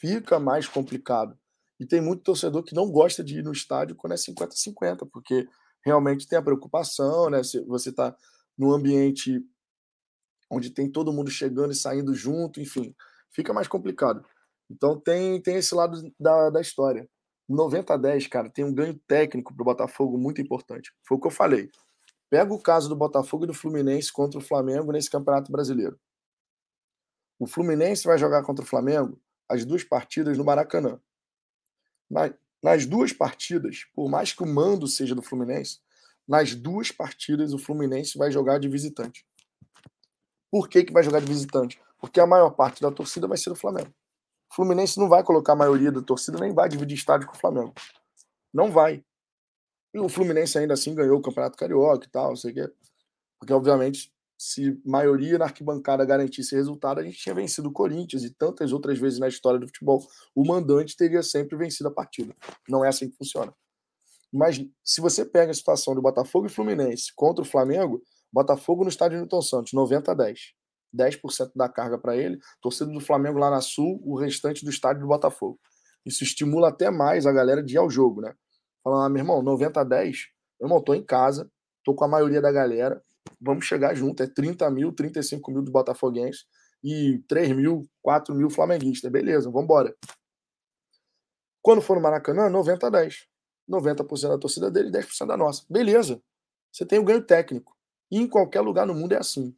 fica 0.00 0.38
mais 0.38 0.66
complicado. 0.66 1.38
E 1.78 1.86
tem 1.86 2.00
muito 2.00 2.22
torcedor 2.22 2.62
que 2.62 2.74
não 2.74 2.90
gosta 2.90 3.22
de 3.22 3.38
ir 3.38 3.44
no 3.44 3.52
estádio 3.52 3.96
quando 3.96 4.12
é 4.12 4.16
50-50, 4.16 5.08
porque 5.12 5.46
realmente 5.84 6.26
tem 6.26 6.38
a 6.38 6.42
preocupação, 6.42 7.30
né? 7.30 7.42
Você 7.66 7.90
está 7.90 8.16
num 8.56 8.72
ambiente 8.72 9.44
onde 10.50 10.70
tem 10.70 10.90
todo 10.90 11.12
mundo 11.12 11.30
chegando 11.30 11.72
e 11.72 11.76
saindo 11.76 12.14
junto, 12.14 12.60
enfim, 12.60 12.94
fica 13.30 13.52
mais 13.52 13.68
complicado. 13.68 14.24
Então 14.70 14.98
tem, 14.98 15.40
tem 15.40 15.56
esse 15.56 15.74
lado 15.74 16.12
da, 16.18 16.50
da 16.50 16.60
história. 16.60 17.08
90 17.48 17.94
a 17.94 17.96
10, 17.96 18.26
cara, 18.26 18.50
tem 18.50 18.64
um 18.64 18.74
ganho 18.74 18.98
técnico 19.06 19.54
para 19.54 19.62
o 19.62 19.64
Botafogo 19.64 20.18
muito 20.18 20.40
importante. 20.40 20.92
Foi 21.06 21.16
o 21.16 21.20
que 21.20 21.26
eu 21.26 21.30
falei. 21.30 21.70
Pega 22.28 22.52
o 22.52 22.60
caso 22.60 22.88
do 22.88 22.96
Botafogo 22.96 23.44
e 23.44 23.46
do 23.46 23.54
Fluminense 23.54 24.12
contra 24.12 24.38
o 24.38 24.42
Flamengo 24.42 24.90
nesse 24.90 25.08
Campeonato 25.08 25.52
Brasileiro. 25.52 25.98
O 27.38 27.46
Fluminense 27.46 28.04
vai 28.04 28.18
jogar 28.18 28.42
contra 28.42 28.64
o 28.64 28.68
Flamengo 28.68 29.20
as 29.48 29.64
duas 29.64 29.84
partidas 29.84 30.36
no 30.36 30.44
Maracanã. 30.44 31.00
Nas 32.62 32.86
duas 32.86 33.12
partidas, 33.12 33.86
por 33.94 34.08
mais 34.08 34.32
que 34.32 34.42
o 34.42 34.46
mando 34.46 34.86
seja 34.86 35.14
do 35.14 35.22
Fluminense, 35.22 35.80
nas 36.26 36.54
duas 36.54 36.90
partidas 36.90 37.52
o 37.52 37.58
Fluminense 37.58 38.18
vai 38.18 38.30
jogar 38.30 38.58
de 38.58 38.68
visitante. 38.68 39.24
Por 40.50 40.68
que, 40.68 40.84
que 40.84 40.92
vai 40.92 41.02
jogar 41.02 41.20
de 41.20 41.26
visitante? 41.26 41.80
Porque 41.98 42.20
a 42.20 42.26
maior 42.26 42.50
parte 42.50 42.80
da 42.80 42.90
torcida 42.90 43.26
vai 43.26 43.38
ser 43.38 43.50
do 43.50 43.56
Flamengo. 43.56 43.92
O 44.50 44.54
Fluminense 44.54 44.98
não 44.98 45.08
vai 45.08 45.22
colocar 45.22 45.52
a 45.52 45.56
maioria 45.56 45.92
da 45.92 46.02
torcida, 46.02 46.38
nem 46.38 46.52
vai 46.52 46.68
dividir 46.68 46.96
estádio 46.96 47.26
com 47.26 47.34
o 47.34 47.38
Flamengo. 47.38 47.74
Não 48.52 48.70
vai. 48.70 49.04
E 49.92 49.98
o 49.98 50.08
Fluminense 50.08 50.58
ainda 50.58 50.74
assim 50.74 50.94
ganhou 50.94 51.18
o 51.18 51.22
Campeonato 51.22 51.56
Carioca 51.56 52.06
e 52.06 52.10
tal, 52.10 52.28
não 52.30 52.36
sei 52.36 52.52
o 52.52 52.54
quê. 52.54 52.72
Porque, 53.38 53.52
obviamente, 53.52 54.12
se 54.38 54.78
maioria 54.84 55.38
na 55.38 55.46
arquibancada 55.46 56.04
garantisse 56.04 56.54
resultado, 56.54 57.00
a 57.00 57.02
gente 57.02 57.18
tinha 57.18 57.34
vencido 57.34 57.68
o 57.68 57.72
Corinthians 57.72 58.22
e 58.22 58.30
tantas 58.30 58.72
outras 58.72 58.98
vezes 58.98 59.18
na 59.18 59.28
história 59.28 59.58
do 59.58 59.66
futebol. 59.66 60.06
O 60.34 60.46
mandante 60.46 60.96
teria 60.96 61.22
sempre 61.22 61.56
vencido 61.56 61.88
a 61.88 61.92
partida. 61.92 62.34
Não 62.68 62.84
é 62.84 62.88
assim 62.88 63.08
que 63.08 63.16
funciona. 63.16 63.52
Mas 64.32 64.62
se 64.84 65.00
você 65.00 65.24
pega 65.24 65.50
a 65.50 65.54
situação 65.54 65.94
do 65.94 66.02
Botafogo 66.02 66.46
e 66.46 66.50
Fluminense 66.50 67.12
contra 67.14 67.42
o 67.42 67.46
Flamengo, 67.46 68.02
Botafogo 68.32 68.82
no 68.82 68.90
estádio 68.90 69.18
Newton 69.18 69.40
Santos, 69.40 69.72
90 69.72 70.12
a 70.12 70.14
10. 70.14 70.40
10% 70.94 71.52
da 71.54 71.68
carga 71.68 71.98
para 71.98 72.16
ele, 72.16 72.38
torcida 72.60 72.90
do 72.90 73.00
Flamengo 73.00 73.38
lá 73.38 73.50
na 73.50 73.60
Sul, 73.60 74.00
o 74.04 74.18
restante 74.18 74.64
do 74.64 74.70
estádio 74.70 75.02
do 75.02 75.08
Botafogo. 75.08 75.58
Isso 76.04 76.22
estimula 76.22 76.68
até 76.68 76.90
mais 76.90 77.26
a 77.26 77.32
galera 77.32 77.62
de 77.62 77.74
ir 77.74 77.78
ao 77.78 77.90
jogo, 77.90 78.20
né? 78.20 78.34
Falando, 78.82 79.04
ah, 79.04 79.08
meu 79.08 79.20
irmão, 79.20 79.42
90 79.42 79.80
a 79.80 79.84
10, 79.84 80.18
meu 80.60 80.68
irmão, 80.68 80.82
tô 80.82 80.94
em 80.94 81.04
casa, 81.04 81.50
tô 81.84 81.94
com 81.94 82.04
a 82.04 82.08
maioria 82.08 82.40
da 82.40 82.52
galera, 82.52 83.02
vamos 83.40 83.64
chegar 83.64 83.94
junto, 83.94 84.22
é 84.22 84.26
30 84.26 84.70
mil, 84.70 84.92
35 84.92 85.50
mil 85.50 85.62
do 85.62 85.70
Botafoguenses 85.70 86.44
e 86.82 87.22
3 87.28 87.56
mil, 87.56 87.88
4 88.02 88.34
mil 88.34 88.50
flamenguistas, 88.50 89.10
beleza, 89.10 89.50
vamos 89.50 89.64
embora. 89.64 89.94
Quando 91.62 91.82
for 91.82 91.96
no 91.96 92.02
Maracanã, 92.02 92.48
90 92.48 92.86
a 92.86 92.90
10. 92.90 93.26
90% 93.68 94.28
da 94.28 94.38
torcida 94.38 94.70
dele 94.70 94.88
e 94.88 94.92
10% 94.92 95.26
da 95.26 95.36
nossa. 95.36 95.64
Beleza. 95.68 96.22
Você 96.70 96.86
tem 96.86 96.98
o 96.98 97.04
ganho 97.04 97.20
técnico. 97.20 97.76
E 98.10 98.18
em 98.18 98.28
qualquer 98.28 98.60
lugar 98.60 98.86
no 98.86 98.94
mundo 98.94 99.12
é 99.14 99.18
assim. 99.18 99.52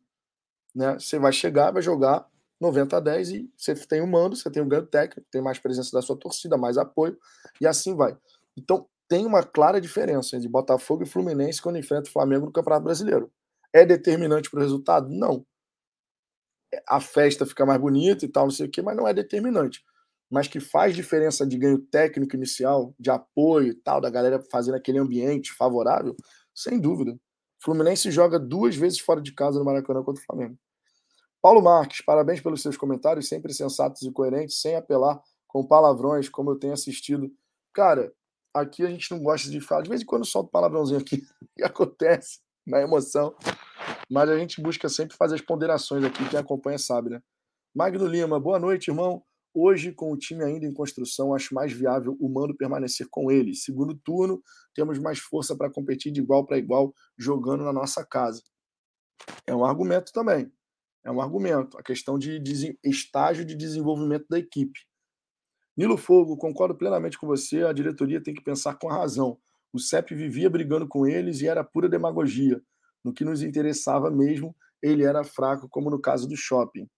Né? 0.75 0.95
Você 0.95 1.19
vai 1.19 1.33
chegar, 1.33 1.71
vai 1.71 1.83
jogar 1.83 2.27
90 2.61 2.97
a 2.97 3.01
10 3.01 3.31
e 3.31 3.53
você 3.57 3.75
tem 3.75 4.01
o 4.01 4.07
mando, 4.07 4.37
você 4.37 4.51
tem 4.51 4.63
o 4.63 4.67
ganho 4.67 4.87
técnico, 4.87 5.29
tem 5.31 5.43
mais 5.43 5.59
presença 5.59 5.93
da 5.93 6.01
sua 6.01 6.17
torcida, 6.17 6.57
mais 6.57 6.79
apoio, 6.79 7.19
e 7.61 7.67
assim 7.67 7.95
vai. 7.95 8.17
Então, 8.57 8.89
tem 9.07 9.25
uma 9.25 9.43
clara 9.43 9.81
diferença 9.81 10.37
entre 10.37 10.49
Botafogo 10.49 11.03
e 11.03 11.07
Fluminense 11.07 11.63
quando 11.63 11.79
enfrenta 11.79 12.09
o 12.09 12.13
Flamengo 12.13 12.47
no 12.47 12.53
Campeonato 12.53 12.85
Brasileiro. 12.85 13.31
É 13.73 13.85
determinante 13.85 14.51
para 14.51 14.59
o 14.59 14.63
resultado? 14.63 15.09
Não. 15.09 15.45
A 16.87 17.01
festa 17.01 17.47
fica 17.47 17.65
mais 17.65 17.81
bonita 17.81 18.25
e 18.25 18.29
tal, 18.29 18.45
não 18.45 18.51
sei 18.51 18.67
o 18.67 18.71
quê, 18.71 18.83
mas 18.83 18.97
não 18.97 19.07
é 19.07 19.15
determinante. 19.15 19.83
Mas 20.31 20.47
que 20.47 20.61
faz 20.61 20.95
diferença 20.95 21.47
de 21.47 21.57
ganho 21.57 21.79
técnico 21.79 22.37
inicial, 22.37 22.95
de 22.99 23.11
apoio 23.11 23.69
e 23.69 23.75
tal, 23.75 24.01
da 24.01 24.11
galera 24.11 24.43
fazendo 24.51 24.75
aquele 24.75 24.99
ambiente 24.99 25.53
favorável, 25.53 26.15
sem 26.55 26.79
dúvida. 26.79 27.19
Fluminense 27.63 28.11
joga 28.11 28.39
duas 28.39 28.77
vezes 28.77 29.01
fora 29.01 29.21
de 29.21 29.33
casa 29.33 29.59
no 29.59 29.65
Maracanã 29.65 30.03
contra 30.03 30.23
o 30.23 30.27
Flamengo. 30.27 30.59
Paulo 31.41 31.63
Marques, 31.63 32.03
parabéns 32.03 32.41
pelos 32.41 32.61
seus 32.61 32.77
comentários, 32.77 33.29
sempre 33.29 33.55
sensatos 33.55 34.03
e 34.03 34.13
coerentes, 34.13 34.61
sem 34.61 34.77
apelar 34.77 35.21
com 35.47 35.67
palavrões, 35.67 36.29
como 36.29 36.51
eu 36.51 36.59
tenho 36.59 36.73
assistido. 36.73 37.33
Cara, 37.73 38.13
aqui 38.53 38.85
a 38.85 38.91
gente 38.91 39.11
não 39.11 39.23
gosta 39.23 39.49
de 39.49 39.61
falar, 39.61 39.83
de 39.83 39.89
vez 39.89 40.03
em 40.03 40.05
quando 40.05 40.25
solta 40.25 40.51
palavrãozinho 40.51 41.01
aqui, 41.01 41.23
que 41.57 41.63
acontece 41.65 42.41
na 42.69 42.81
emoção, 42.81 43.35
mas 44.11 44.29
a 44.29 44.39
gente 44.39 44.61
busca 44.61 44.89
sempre 44.89 45.17
fazer 45.17 45.37
as 45.37 45.41
ponderações 45.41 46.05
aqui, 46.05 46.29
quem 46.29 46.39
acompanha 46.39 46.79
sabe, 46.79 47.11
né? 47.11 47.23
Magno 47.75 48.07
Lima, 48.07 48.39
boa 48.39 48.59
noite, 48.59 48.89
irmão. 48.91 49.23
Hoje, 49.55 49.93
com 49.93 50.13
o 50.13 50.17
time 50.17 50.45
ainda 50.45 50.67
em 50.67 50.73
construção, 50.73 51.35
acho 51.35 51.55
mais 51.55 51.73
viável 51.73 52.17
o 52.21 52.29
mando 52.29 52.57
permanecer 52.57 53.07
com 53.11 53.31
ele. 53.31 53.55
Segundo 53.55 53.99
turno, 54.05 54.43
temos 54.75 54.99
mais 54.99 55.19
força 55.19 55.57
para 55.57 55.71
competir 55.71 56.13
de 56.13 56.21
igual 56.21 56.47
para 56.47 56.59
igual, 56.59 56.93
jogando 57.17 57.65
na 57.65 57.73
nossa 57.73 58.05
casa. 58.05 58.43
É 59.47 59.55
um 59.55 59.65
argumento 59.65 60.13
também. 60.13 60.53
É 61.05 61.11
um 61.11 61.21
argumento. 61.21 61.79
A 61.79 61.83
questão 61.83 62.19
de 62.19 62.41
estágio 62.85 63.45
de 63.45 63.57
desenvolvimento 63.57 64.27
da 64.29 64.39
equipe. 64.39 64.79
Nilo 65.77 65.97
Fogo, 65.97 66.37
concordo 66.37 66.77
plenamente 66.77 67.19
com 67.19 67.27
você. 67.27 67.63
A 67.63 67.73
diretoria 67.73 68.23
tem 68.23 68.35
que 68.35 68.43
pensar 68.43 68.79
com 68.79 68.91
a 68.91 68.97
razão. 68.97 69.39
O 69.73 69.79
CEP 69.79 70.15
vivia 70.15 70.49
brigando 70.49 70.87
com 70.89 71.07
eles 71.07 71.41
e 71.41 71.49
era 71.49 71.63
pura 71.63 71.89
demagogia. 71.89 72.63
No 73.05 73.13
que 73.13 73.25
nos 73.25 73.43
interessava 73.43 74.11
mesmo, 74.11 74.55
ele 74.83 75.05
era 75.05 75.25
fraco, 75.25 75.69
como 75.69 75.91
no 75.91 76.01
caso 76.01 76.29
do 76.29 76.37
shopping. 76.37 76.89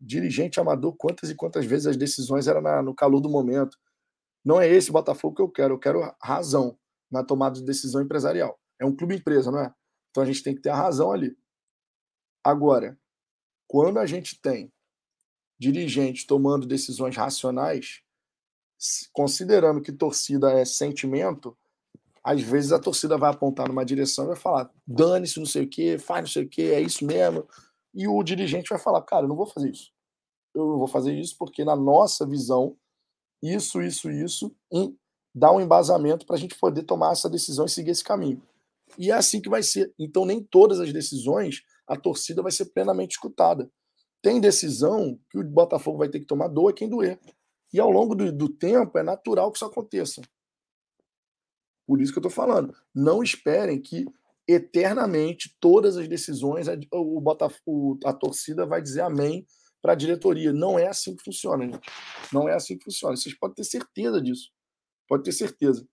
Dirigente 0.00 0.60
amador, 0.60 0.94
quantas 0.96 1.30
e 1.30 1.34
quantas 1.34 1.64
vezes 1.64 1.86
as 1.86 1.96
decisões 1.96 2.46
eram 2.46 2.60
na, 2.60 2.82
no 2.82 2.94
calor 2.94 3.20
do 3.20 3.28
momento. 3.28 3.76
Não 4.44 4.60
é 4.60 4.68
esse 4.68 4.90
Botafogo 4.90 5.36
que 5.36 5.42
eu 5.42 5.48
quero, 5.48 5.74
eu 5.74 5.78
quero 5.78 6.14
razão 6.20 6.78
na 7.10 7.24
tomada 7.24 7.56
de 7.56 7.64
decisão 7.64 8.02
empresarial. 8.02 8.58
É 8.78 8.84
um 8.84 8.94
clube 8.94 9.16
empresa, 9.16 9.50
não 9.50 9.60
é? 9.60 9.72
Então 10.10 10.22
a 10.22 10.26
gente 10.26 10.42
tem 10.42 10.54
que 10.54 10.60
ter 10.60 10.70
a 10.70 10.76
razão 10.76 11.12
ali. 11.12 11.36
Agora, 12.44 12.98
quando 13.68 13.98
a 13.98 14.06
gente 14.06 14.40
tem 14.40 14.72
dirigentes 15.58 16.26
tomando 16.26 16.66
decisões 16.66 17.16
racionais, 17.16 18.02
considerando 19.12 19.80
que 19.80 19.92
torcida 19.92 20.52
é 20.52 20.64
sentimento, 20.64 21.56
às 22.24 22.40
vezes 22.40 22.72
a 22.72 22.78
torcida 22.78 23.18
vai 23.18 23.30
apontar 23.30 23.68
numa 23.68 23.84
direção 23.84 24.24
e 24.24 24.28
vai 24.28 24.36
falar: 24.36 24.70
dane-se, 24.86 25.38
não 25.38 25.46
sei 25.46 25.64
o 25.64 25.68
quê, 25.68 25.98
faz 25.98 26.20
não 26.20 26.28
sei 26.28 26.44
o 26.44 26.48
quê, 26.48 26.62
é 26.74 26.80
isso 26.80 27.04
mesmo. 27.04 27.46
E 27.94 28.06
o 28.06 28.22
dirigente 28.22 28.70
vai 28.70 28.78
falar: 28.78 29.02
cara, 29.02 29.24
eu 29.24 29.28
não 29.28 29.36
vou 29.36 29.46
fazer 29.46 29.70
isso. 29.70 29.90
Eu 30.54 30.66
não 30.66 30.78
vou 30.78 30.86
fazer 30.86 31.18
isso 31.18 31.36
porque, 31.38 31.64
na 31.64 31.74
nossa 31.74 32.26
visão, 32.26 32.76
isso, 33.42 33.82
isso, 33.82 34.10
isso, 34.10 34.54
dá 35.34 35.50
um 35.50 35.60
embasamento 35.60 36.26
para 36.26 36.36
a 36.36 36.38
gente 36.38 36.56
poder 36.58 36.84
tomar 36.84 37.12
essa 37.12 37.28
decisão 37.28 37.64
e 37.64 37.70
seguir 37.70 37.90
esse 37.90 38.04
caminho. 38.04 38.40
E 38.98 39.10
é 39.10 39.14
assim 39.14 39.40
que 39.40 39.48
vai 39.48 39.62
ser. 39.62 39.92
Então, 39.98 40.24
nem 40.24 40.42
todas 40.42 40.78
as 40.78 40.92
decisões 40.92 41.62
a 41.88 41.96
torcida 41.96 42.42
vai 42.42 42.52
ser 42.52 42.66
plenamente 42.66 43.16
escutada. 43.16 43.70
Tem 44.22 44.40
decisão 44.40 45.18
que 45.30 45.38
o 45.38 45.44
Botafogo 45.44 45.98
vai 45.98 46.08
ter 46.08 46.20
que 46.20 46.26
tomar, 46.26 46.48
doa 46.48 46.72
quem 46.72 46.88
doer. 46.88 47.18
E 47.72 47.80
ao 47.80 47.90
longo 47.90 48.14
do, 48.14 48.30
do 48.30 48.48
tempo 48.48 48.96
é 48.98 49.02
natural 49.02 49.50
que 49.50 49.56
isso 49.56 49.64
aconteça. 49.64 50.22
Por 51.86 52.00
isso 52.00 52.12
que 52.12 52.18
eu 52.18 52.20
estou 52.20 52.30
falando. 52.30 52.74
Não 52.94 53.22
esperem 53.22 53.80
que 53.80 54.06
eternamente 54.46 55.56
todas 55.60 55.96
as 55.96 56.08
decisões 56.08 56.66
o 56.90 57.20
Botafogo, 57.20 57.98
a 58.04 58.12
torcida 58.12 58.66
vai 58.66 58.82
dizer 58.82 59.02
amém 59.02 59.46
para 59.80 59.92
a 59.92 59.96
diretoria. 59.96 60.52
Não 60.52 60.78
é 60.78 60.86
assim 60.86 61.16
que 61.16 61.24
funciona, 61.24 61.64
gente. 61.64 61.88
Não 62.32 62.48
é 62.48 62.54
assim 62.54 62.78
que 62.78 62.84
funciona. 62.84 63.16
Vocês 63.16 63.34
podem 63.34 63.56
ter 63.56 63.64
certeza 63.64 64.20
disso. 64.20 64.50
Pode 65.08 65.24
ter 65.24 65.32
certeza. 65.32 65.86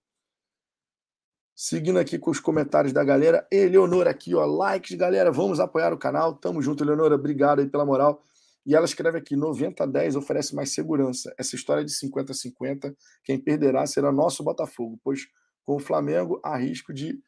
Seguindo 1.55 1.99
aqui 1.99 2.17
com 2.17 2.31
os 2.31 2.39
comentários 2.39 2.93
da 2.93 3.03
galera. 3.03 3.45
Eleonora 3.51 4.11
aqui, 4.11 4.33
ó. 4.35 4.45
Likes, 4.45 4.95
galera. 4.95 5.31
Vamos 5.31 5.59
apoiar 5.59 5.91
o 5.91 5.97
canal. 5.97 6.35
Tamo 6.35 6.61
junto, 6.61 6.83
Eleonora. 6.83 7.15
Obrigado 7.15 7.59
aí 7.59 7.67
pela 7.67 7.85
moral. 7.85 8.23
E 8.65 8.75
ela 8.75 8.85
escreve 8.85 9.17
aqui: 9.17 9.35
90 9.35 9.83
a 9.83 9.87
10 9.87 10.15
oferece 10.15 10.55
mais 10.55 10.71
segurança. 10.71 11.33
Essa 11.37 11.55
história 11.55 11.83
de 11.83 11.91
50 11.91 12.31
a 12.31 12.35
50, 12.35 12.95
quem 13.23 13.39
perderá 13.39 13.85
será 13.87 14.11
nosso 14.11 14.43
Botafogo, 14.43 14.99
pois 15.03 15.27
com 15.69 15.75
o 15.75 15.79
Flamengo 15.79 16.41
há 16.43 16.57
risco 16.57 16.91
de, 16.91 17.21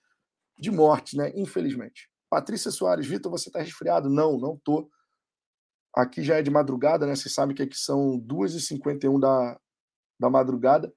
de 0.58 0.72
morte, 0.72 1.16
né? 1.16 1.32
Infelizmente. 1.36 2.10
Patrícia 2.28 2.72
Soares, 2.72 3.06
Vitor, 3.06 3.32
você 3.32 3.50
está 3.50 3.60
resfriado? 3.60 4.10
Não, 4.10 4.36
não 4.40 4.58
tô. 4.58 4.90
Aqui 5.96 6.24
já 6.24 6.40
é 6.40 6.42
de 6.42 6.50
madrugada, 6.50 7.06
né? 7.06 7.16
Vocês 7.16 7.32
sabem 7.36 7.56
que 7.56 7.62
aqui 7.62 7.78
são 7.78 8.20
2h51 8.22 9.20
da, 9.20 9.60
da 10.20 10.28
madrugada. 10.28 10.92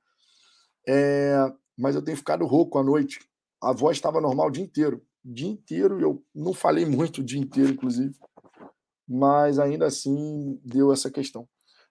É, 0.88 1.36
mas 1.76 1.95
eu 1.95 2.01
tenho 2.01 2.16
ficado 2.16 2.47
rouco 2.47 2.78
à 2.78 2.82
noite. 2.82 3.20
A 3.62 3.74
voz 3.74 3.99
estava 3.99 4.22
normal 4.22 4.47
o 4.47 4.51
dia 4.51 4.64
inteiro. 4.64 5.05
O 5.22 5.30
dia 5.30 5.49
inteiro, 5.49 6.01
eu 6.01 6.24
não 6.34 6.55
falei 6.55 6.86
muito 6.86 7.20
o 7.20 7.24
dia 7.24 7.38
inteiro, 7.38 7.72
inclusive. 7.72 8.16
Mas 9.07 9.59
ainda 9.59 9.84
assim 9.84 10.59
deu 10.64 10.90
essa 10.95 11.11
questão. 11.11 11.47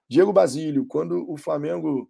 Diego 0.10 0.34
Basílio, 0.34 0.88
quando 0.88 1.32
o 1.32 1.38
Flamengo. 1.38 2.10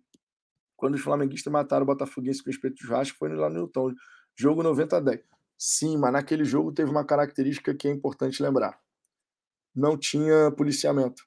Quando 0.83 0.95
os 0.95 1.01
flamenguistas 1.01 1.49
mataram 1.49 1.83
o 1.83 1.85
Botafoguense 1.85 2.43
com 2.43 2.49
respeito 2.49 2.81
ao 2.81 2.85
churrasco, 2.85 3.17
foi 3.17 3.33
lá 3.33 3.49
no 3.49 3.55
Newton. 3.55 3.93
Jogo 4.35 4.61
90 4.61 4.97
a 4.97 4.99
10. 4.99 5.21
Sim, 5.57 5.95
mas 5.95 6.11
naquele 6.11 6.43
jogo 6.43 6.73
teve 6.73 6.91
uma 6.91 7.05
característica 7.05 7.73
que 7.73 7.87
é 7.87 7.91
importante 7.91 8.43
lembrar. 8.43 8.77
Não 9.73 9.97
tinha 9.97 10.51
policiamento. 10.51 11.25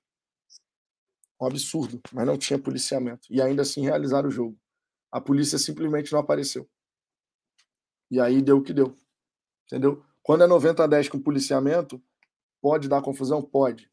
Um 1.41 1.47
absurdo, 1.47 2.03
mas 2.13 2.27
não 2.27 2.37
tinha 2.37 2.59
policiamento. 2.59 3.27
E 3.31 3.41
ainda 3.41 3.63
assim 3.63 3.81
realizaram 3.81 4.29
o 4.29 4.31
jogo. 4.31 4.61
A 5.11 5.23
polícia 5.23 5.57
simplesmente 5.59 6.13
não 6.13 6.21
apareceu. 6.21 6.69
E 8.11 8.21
aí 8.21 8.43
deu 8.43 8.59
o 8.59 8.63
que 8.63 8.75
deu. 8.75 8.95
Entendeu? 9.65 10.05
Quando 10.23 10.45
é 10.45 10.47
90 10.47 10.85
a 10.85 10.87
10 10.87 11.09
com 11.09 11.19
policiamento, 11.19 11.99
pode 12.61 12.91
dar 12.91 13.01
confusão? 13.01 13.41
Pode. 13.41 13.91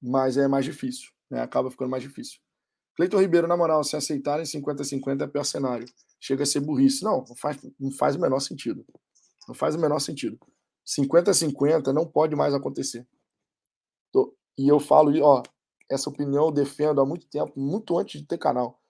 Mas 0.00 0.38
é 0.38 0.48
mais 0.48 0.64
difícil. 0.64 1.10
Né? 1.30 1.42
Acaba 1.42 1.70
ficando 1.70 1.90
mais 1.90 2.02
difícil. 2.02 2.40
Cleiton 2.98 3.20
Ribeiro, 3.20 3.46
na 3.46 3.56
moral, 3.56 3.84
se 3.84 3.94
aceitarem 3.94 4.44
50-50 4.44 5.22
é 5.22 5.26
pior 5.28 5.44
cenário. 5.44 5.86
Chega 6.20 6.42
a 6.42 6.46
ser 6.46 6.58
burrice. 6.58 7.04
Não, 7.04 7.24
não 7.28 7.36
faz, 7.36 7.56
não 7.78 7.92
faz 7.92 8.16
o 8.16 8.20
menor 8.20 8.40
sentido. 8.40 8.84
Não 9.46 9.54
faz 9.54 9.76
o 9.76 9.78
menor 9.78 10.00
sentido. 10.00 10.36
50-50 10.84 11.92
não 11.92 12.04
pode 12.04 12.34
mais 12.34 12.52
acontecer. 12.54 13.06
E 14.58 14.66
eu 14.68 14.80
falo, 14.80 15.12
ó, 15.22 15.44
essa 15.88 16.10
opinião 16.10 16.46
eu 16.46 16.50
defendo 16.50 17.00
há 17.00 17.06
muito 17.06 17.28
tempo, 17.28 17.52
muito 17.56 17.96
antes 17.96 18.20
de 18.20 18.26
ter 18.26 18.36
canal. 18.36 18.82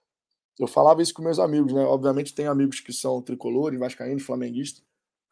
Eu 0.59 0.66
falava 0.66 1.02
isso 1.02 1.12
com 1.12 1.22
meus 1.22 1.38
amigos, 1.38 1.74
né? 1.74 1.84
Obviamente 1.84 2.34
tem 2.34 2.46
amigos 2.46 2.80
que 2.80 2.94
são 2.94 3.20
tricolores, 3.20 3.78
vascaínos, 3.78 4.22
flamenguistas. 4.22 4.82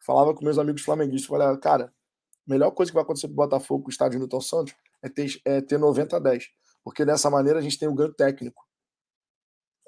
Falava 0.05 0.35
com 0.35 0.45
meus 0.45 0.59
amigos 0.59 0.83
flamenguistas, 0.83 1.27
falava, 1.27 1.57
cara, 1.57 1.85
a 1.85 2.51
melhor 2.51 2.69
coisa 2.69 2.91
que 2.91 2.93
vai 2.93 3.01
acontecer 3.01 3.27
pro 3.27 3.37
Botafogo 3.37 3.87
o 3.87 3.89
estádio 3.89 4.19
Newton 4.19 4.39
Santos 4.39 4.75
é 5.01 5.09
ter, 5.09 5.41
é 5.43 5.61
ter 5.61 5.79
90 5.79 6.15
a 6.15 6.19
10. 6.19 6.45
Porque 6.83 7.03
dessa 7.03 7.31
maneira 7.31 7.57
a 7.57 7.61
gente 7.61 7.79
tem 7.79 7.89
um 7.89 7.95
ganho 7.95 8.13
técnico. 8.13 8.66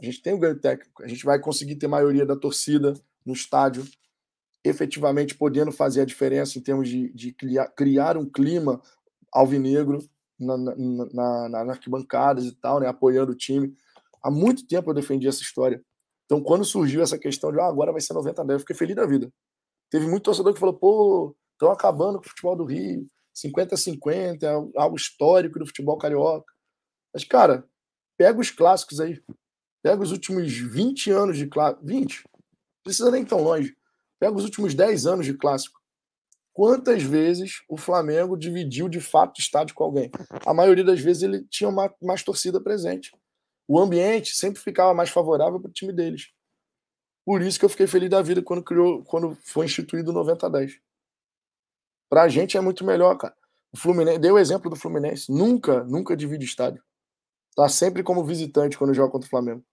A 0.01 0.05
gente 0.05 0.21
tem 0.21 0.33
um 0.33 0.39
ganho 0.39 0.59
técnico. 0.59 1.03
A 1.03 1.07
gente 1.07 1.25
vai 1.25 1.39
conseguir 1.39 1.75
ter 1.75 1.87
maioria 1.87 2.25
da 2.25 2.35
torcida 2.35 2.93
no 3.25 3.33
estádio, 3.33 3.85
efetivamente 4.63 5.35
podendo 5.35 5.71
fazer 5.71 6.01
a 6.01 6.05
diferença 6.05 6.57
em 6.57 6.61
termos 6.61 6.87
de, 6.87 7.11
de 7.13 7.33
criar, 7.33 7.67
criar 7.69 8.17
um 8.17 8.29
clima 8.29 8.81
alvinegro 9.31 9.99
na, 10.39 10.57
na, 10.57 10.75
na, 11.13 11.49
nas 11.49 11.69
arquibancadas 11.69 12.45
e 12.45 12.55
tal, 12.55 12.79
né? 12.79 12.87
Apoiando 12.87 13.31
o 13.31 13.35
time. 13.35 13.75
Há 14.23 14.31
muito 14.31 14.65
tempo 14.67 14.89
eu 14.89 14.93
defendi 14.93 15.27
essa 15.27 15.41
história. 15.41 15.83
Então, 16.25 16.41
quando 16.41 16.63
surgiu 16.63 17.01
essa 17.01 17.17
questão 17.17 17.51
de 17.51 17.59
ah, 17.59 17.65
agora 17.65 17.91
vai 17.91 18.01
ser 18.01 18.13
90 18.13 18.45
10, 18.45 18.53
eu 18.55 18.59
fiquei 18.59 18.75
feliz 18.75 18.95
da 18.95 19.05
vida. 19.05 19.31
Teve 19.89 20.07
muito 20.07 20.23
torcedor 20.23 20.53
que 20.53 20.59
falou, 20.59 20.75
pô, 20.75 21.35
estão 21.53 21.71
acabando 21.71 22.19
com 22.19 22.25
o 22.25 22.29
futebol 22.29 22.55
do 22.55 22.65
Rio, 22.65 23.09
50-50, 23.35 24.43
é 24.43 24.79
algo 24.79 24.95
histórico 24.95 25.57
do 25.57 25.65
futebol 25.65 25.97
carioca. 25.97 26.53
Mas, 27.13 27.23
cara, 27.23 27.67
pega 28.17 28.39
os 28.39 28.51
clássicos 28.51 28.99
aí. 28.99 29.19
Pega 29.81 30.01
os 30.01 30.11
últimos 30.11 30.51
20 30.51 31.11
anos 31.11 31.37
de 31.37 31.47
clássico. 31.47 31.85
20? 31.85 32.23
Não 32.23 32.83
precisa 32.83 33.11
nem 33.11 33.23
tão 33.23 33.41
longe. 33.41 33.75
Pega 34.19 34.35
os 34.35 34.43
últimos 34.43 34.73
10 34.73 35.05
anos 35.05 35.25
de 35.25 35.33
clássico. 35.33 35.79
Quantas 36.53 37.01
vezes 37.03 37.61
o 37.69 37.77
Flamengo 37.77 38.35
dividiu 38.35 38.89
de 38.89 38.99
fato 38.99 39.39
estádio 39.39 39.73
com 39.73 39.83
alguém? 39.83 40.11
A 40.45 40.53
maioria 40.53 40.83
das 40.83 40.99
vezes 40.99 41.23
ele 41.23 41.43
tinha 41.45 41.69
uma, 41.69 41.93
mais 42.01 42.21
torcida 42.21 42.59
presente 42.59 43.11
o 43.69 43.79
ambiente 43.79 44.35
sempre 44.35 44.59
ficava 44.59 44.95
mais 44.95 45.11
favorável 45.11 45.59
para 45.59 45.69
o 45.69 45.71
time 45.71 45.93
deles. 45.93 46.31
Por 47.23 47.39
isso 47.43 47.59
que 47.59 47.65
eu 47.65 47.69
fiquei 47.69 47.85
feliz 47.85 48.09
da 48.09 48.19
vida 48.19 48.41
quando 48.41 48.63
criou, 48.63 49.03
quando 49.03 49.37
foi 49.43 49.67
instituído 49.67 50.09
o 50.09 50.13
90 50.13 50.47
a 50.47 50.49
10. 50.49 50.79
Para 52.09 52.23
a 52.23 52.27
gente 52.27 52.57
é 52.57 52.61
muito 52.61 52.83
melhor, 52.83 53.15
cara. 53.15 53.35
O 53.71 53.77
Fluminense, 53.77 54.17
deu 54.17 54.33
o 54.33 54.39
exemplo 54.39 54.71
do 54.71 54.75
Fluminense, 54.75 55.31
nunca, 55.31 55.83
nunca 55.83 56.17
divide 56.17 56.45
estádio. 56.45 56.83
Tá 57.55 57.69
sempre 57.69 58.01
como 58.01 58.25
visitante 58.25 58.75
quando 58.75 58.95
joga 58.95 59.11
contra 59.11 59.27
o 59.27 59.29
Flamengo. 59.29 59.63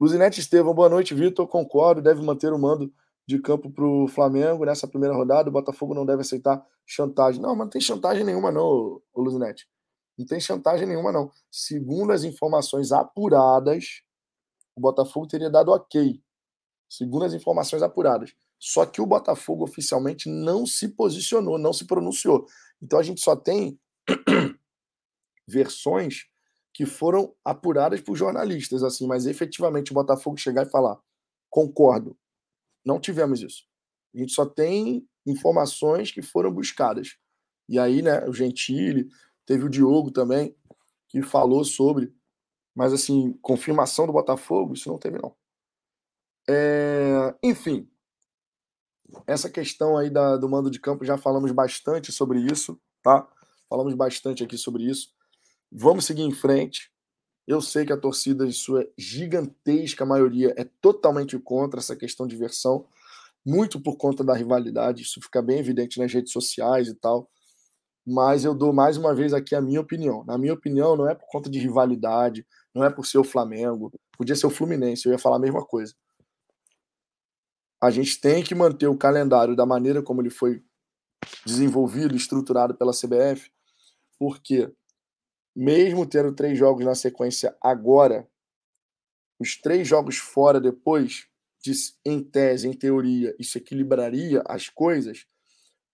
Luzinete 0.00 0.40
Estevam, 0.40 0.72
boa 0.72 0.88
noite, 0.88 1.14
Vitor. 1.14 1.46
Concordo, 1.46 2.00
deve 2.00 2.22
manter 2.22 2.50
o 2.54 2.58
mando 2.58 2.90
de 3.28 3.38
campo 3.38 3.70
para 3.70 3.84
o 3.84 4.08
Flamengo 4.08 4.64
nessa 4.64 4.88
primeira 4.88 5.14
rodada. 5.14 5.50
O 5.50 5.52
Botafogo 5.52 5.92
não 5.92 6.06
deve 6.06 6.22
aceitar 6.22 6.66
chantagem. 6.86 7.38
Não, 7.38 7.50
mas 7.50 7.66
não 7.66 7.68
tem 7.68 7.82
chantagem 7.82 8.24
nenhuma, 8.24 8.50
não, 8.50 9.02
Luzinete. 9.14 9.68
Não 10.16 10.24
tem 10.24 10.40
chantagem 10.40 10.86
nenhuma, 10.86 11.12
não. 11.12 11.30
Segundo 11.50 12.12
as 12.12 12.24
informações 12.24 12.92
apuradas, 12.92 14.00
o 14.74 14.80
Botafogo 14.80 15.26
teria 15.26 15.50
dado 15.50 15.70
ok. 15.70 16.18
Segundo 16.88 17.26
as 17.26 17.34
informações 17.34 17.82
apuradas. 17.82 18.34
Só 18.58 18.86
que 18.86 19.02
o 19.02 19.06
Botafogo 19.06 19.64
oficialmente 19.64 20.30
não 20.30 20.64
se 20.64 20.88
posicionou, 20.88 21.58
não 21.58 21.74
se 21.74 21.86
pronunciou. 21.86 22.46
Então 22.80 22.98
a 22.98 23.02
gente 23.02 23.20
só 23.20 23.36
tem 23.36 23.78
versões 25.46 26.30
que 26.72 26.86
foram 26.86 27.34
apuradas 27.44 28.00
por 28.00 28.16
jornalistas, 28.16 28.82
assim, 28.82 29.06
mas 29.06 29.26
efetivamente 29.26 29.90
o 29.90 29.94
Botafogo 29.94 30.36
chegar 30.36 30.66
e 30.66 30.70
falar, 30.70 30.98
concordo. 31.48 32.16
Não 32.84 33.00
tivemos 33.00 33.42
isso. 33.42 33.64
A 34.14 34.18
gente 34.18 34.32
só 34.32 34.46
tem 34.46 35.06
informações 35.26 36.10
que 36.10 36.22
foram 36.22 36.52
buscadas. 36.52 37.16
E 37.68 37.78
aí, 37.78 38.02
né, 38.02 38.26
o 38.26 38.32
Gentili, 38.32 39.08
Teve 39.50 39.64
o 39.64 39.68
Diogo 39.68 40.12
também, 40.12 40.54
que 41.08 41.22
falou 41.22 41.64
sobre. 41.64 42.14
Mas, 42.72 42.92
assim, 42.92 43.32
confirmação 43.42 44.06
do 44.06 44.12
Botafogo, 44.12 44.74
isso 44.74 44.88
não 44.88 44.96
teve, 44.96 45.18
não. 45.18 45.34
É, 46.48 47.34
enfim, 47.42 47.90
essa 49.26 49.50
questão 49.50 49.98
aí 49.98 50.08
da, 50.08 50.36
do 50.36 50.48
mando 50.48 50.70
de 50.70 50.78
campo, 50.78 51.04
já 51.04 51.18
falamos 51.18 51.50
bastante 51.50 52.12
sobre 52.12 52.38
isso, 52.38 52.80
tá? 53.02 53.28
Falamos 53.68 53.92
bastante 53.94 54.44
aqui 54.44 54.56
sobre 54.56 54.84
isso. 54.84 55.12
Vamos 55.70 56.04
seguir 56.04 56.22
em 56.22 56.32
frente. 56.32 56.90
Eu 57.46 57.60
sei 57.60 57.84
que 57.84 57.92
a 57.92 57.96
torcida, 57.96 58.46
em 58.46 58.52
sua 58.52 58.88
gigantesca 58.96 60.04
maioria, 60.04 60.54
é 60.56 60.64
totalmente 60.80 61.38
contra 61.38 61.80
essa 61.80 61.96
questão 61.96 62.26
de 62.26 62.36
versão, 62.36 62.86
muito 63.44 63.80
por 63.80 63.96
conta 63.96 64.22
da 64.22 64.34
rivalidade. 64.34 65.02
Isso 65.02 65.20
fica 65.20 65.42
bem 65.42 65.58
evidente 65.58 65.98
nas 65.98 66.12
redes 66.12 66.32
sociais 66.32 66.88
e 66.88 66.94
tal 66.94 67.30
mas 68.06 68.44
eu 68.44 68.54
dou 68.54 68.72
mais 68.72 68.96
uma 68.96 69.14
vez 69.14 69.32
aqui 69.32 69.54
a 69.54 69.60
minha 69.60 69.80
opinião. 69.80 70.24
Na 70.24 70.38
minha 70.38 70.52
opinião, 70.54 70.96
não 70.96 71.08
é 71.08 71.14
por 71.14 71.26
conta 71.28 71.50
de 71.50 71.58
rivalidade, 71.58 72.46
não 72.74 72.84
é 72.84 72.90
por 72.90 73.06
ser 73.06 73.18
o 73.18 73.24
Flamengo, 73.24 73.92
podia 74.16 74.34
ser 74.34 74.46
o 74.46 74.50
Fluminense, 74.50 75.06
eu 75.06 75.12
ia 75.12 75.18
falar 75.18 75.36
a 75.36 75.40
mesma 75.40 75.64
coisa. 75.64 75.94
A 77.80 77.90
gente 77.90 78.20
tem 78.20 78.42
que 78.42 78.54
manter 78.54 78.88
o 78.88 78.96
calendário 78.96 79.56
da 79.56 79.64
maneira 79.64 80.02
como 80.02 80.20
ele 80.20 80.30
foi 80.30 80.62
desenvolvido, 81.46 82.16
estruturado 82.16 82.74
pela 82.74 82.92
CBF, 82.92 83.50
porque 84.18 84.72
mesmo 85.54 86.06
tendo 86.06 86.34
três 86.34 86.58
jogos 86.58 86.84
na 86.84 86.94
sequência 86.94 87.56
agora, 87.60 88.28
os 89.38 89.56
três 89.56 89.88
jogos 89.88 90.16
fora 90.16 90.60
depois, 90.60 91.26
em 92.04 92.22
tese, 92.22 92.68
em 92.68 92.72
teoria, 92.72 93.34
isso 93.38 93.58
equilibraria 93.58 94.42
as 94.46 94.68
coisas, 94.68 95.26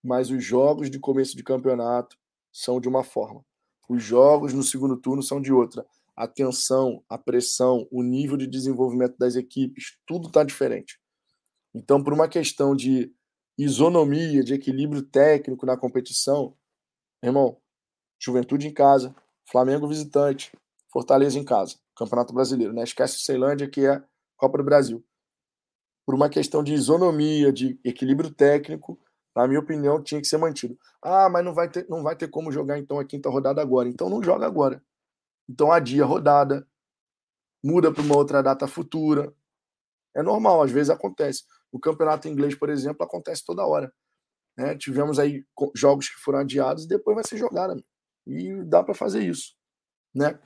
mas 0.03 0.29
os 0.29 0.43
jogos 0.43 0.89
de 0.89 0.99
começo 0.99 1.35
de 1.35 1.43
campeonato 1.43 2.17
são 2.51 2.79
de 2.79 2.87
uma 2.87 3.03
forma. 3.03 3.45
Os 3.89 4.03
jogos 4.03 4.53
no 4.53 4.63
segundo 4.63 4.97
turno 4.97 5.23
são 5.23 5.41
de 5.41 5.51
outra. 5.51 5.85
a 6.15 6.27
tensão, 6.27 7.03
a 7.07 7.15
pressão, 7.15 7.87
o 7.91 8.01
nível 8.01 8.37
de 8.37 8.47
desenvolvimento 8.47 9.15
das 9.19 9.35
equipes, 9.35 9.99
tudo 10.03 10.29
está 10.29 10.43
diferente. 10.43 10.99
Então, 11.75 12.03
por 12.03 12.11
uma 12.11 12.27
questão 12.27 12.75
de 12.75 13.13
isonomia, 13.55 14.43
de 14.43 14.55
equilíbrio 14.55 15.03
técnico 15.03 15.63
na 15.63 15.77
competição, 15.77 16.57
irmão, 17.21 17.61
Juventude 18.19 18.67
em 18.67 18.73
casa, 18.73 19.15
Flamengo 19.49 19.87
visitante, 19.87 20.51
Fortaleza 20.91 21.37
em 21.37 21.43
casa, 21.43 21.75
Campeonato 21.95 22.33
Brasileiro, 22.33 22.73
né? 22.73 22.83
Esquece 22.83 23.17
o 23.17 23.19
Ceilândia, 23.19 23.69
que 23.69 23.85
é 23.85 24.03
Copa 24.35 24.57
do 24.57 24.63
Brasil. 24.63 25.03
Por 26.05 26.15
uma 26.15 26.29
questão 26.29 26.63
de 26.63 26.73
isonomia, 26.73 27.51
de 27.51 27.79
equilíbrio 27.83 28.33
técnico, 28.33 28.99
na 29.35 29.47
minha 29.47 29.59
opinião, 29.59 30.01
tinha 30.01 30.19
que 30.19 30.27
ser 30.27 30.37
mantido. 30.37 30.77
Ah, 31.01 31.29
mas 31.29 31.45
não 31.45 31.53
vai 31.53 31.69
ter, 31.69 31.87
não 31.87 32.01
vai 32.01 32.15
ter 32.15 32.27
como 32.27 32.51
jogar 32.51 32.79
então 32.79 32.99
a 32.99 33.05
quinta 33.05 33.29
rodada 33.29 33.61
agora. 33.61 33.87
Então 33.87 34.09
não 34.09 34.23
joga 34.23 34.45
agora. 34.45 34.83
Então 35.47 35.71
adia 35.71 36.03
a 36.03 36.07
rodada, 36.07 36.67
muda 37.63 37.93
para 37.93 38.01
uma 38.01 38.17
outra 38.17 38.41
data 38.41 38.67
futura. 38.67 39.33
É 40.15 40.23
normal, 40.23 40.63
às 40.63 40.71
vezes 40.71 40.89
acontece. 40.89 41.43
No 41.71 41.79
campeonato 41.79 42.27
inglês, 42.27 42.55
por 42.55 42.69
exemplo, 42.69 43.05
acontece 43.05 43.45
toda 43.45 43.65
hora. 43.65 43.93
Né? 44.57 44.75
Tivemos 44.75 45.19
aí 45.19 45.45
jogos 45.75 46.09
que 46.09 46.19
foram 46.19 46.39
adiados 46.39 46.85
e 46.85 46.87
depois 46.87 47.15
vai 47.15 47.23
ser 47.23 47.37
jogado. 47.37 47.83
E 48.27 48.63
dá 48.63 48.83
para 48.83 48.93
fazer 48.93 49.23
isso. 49.23 49.53
Né? 50.13 50.37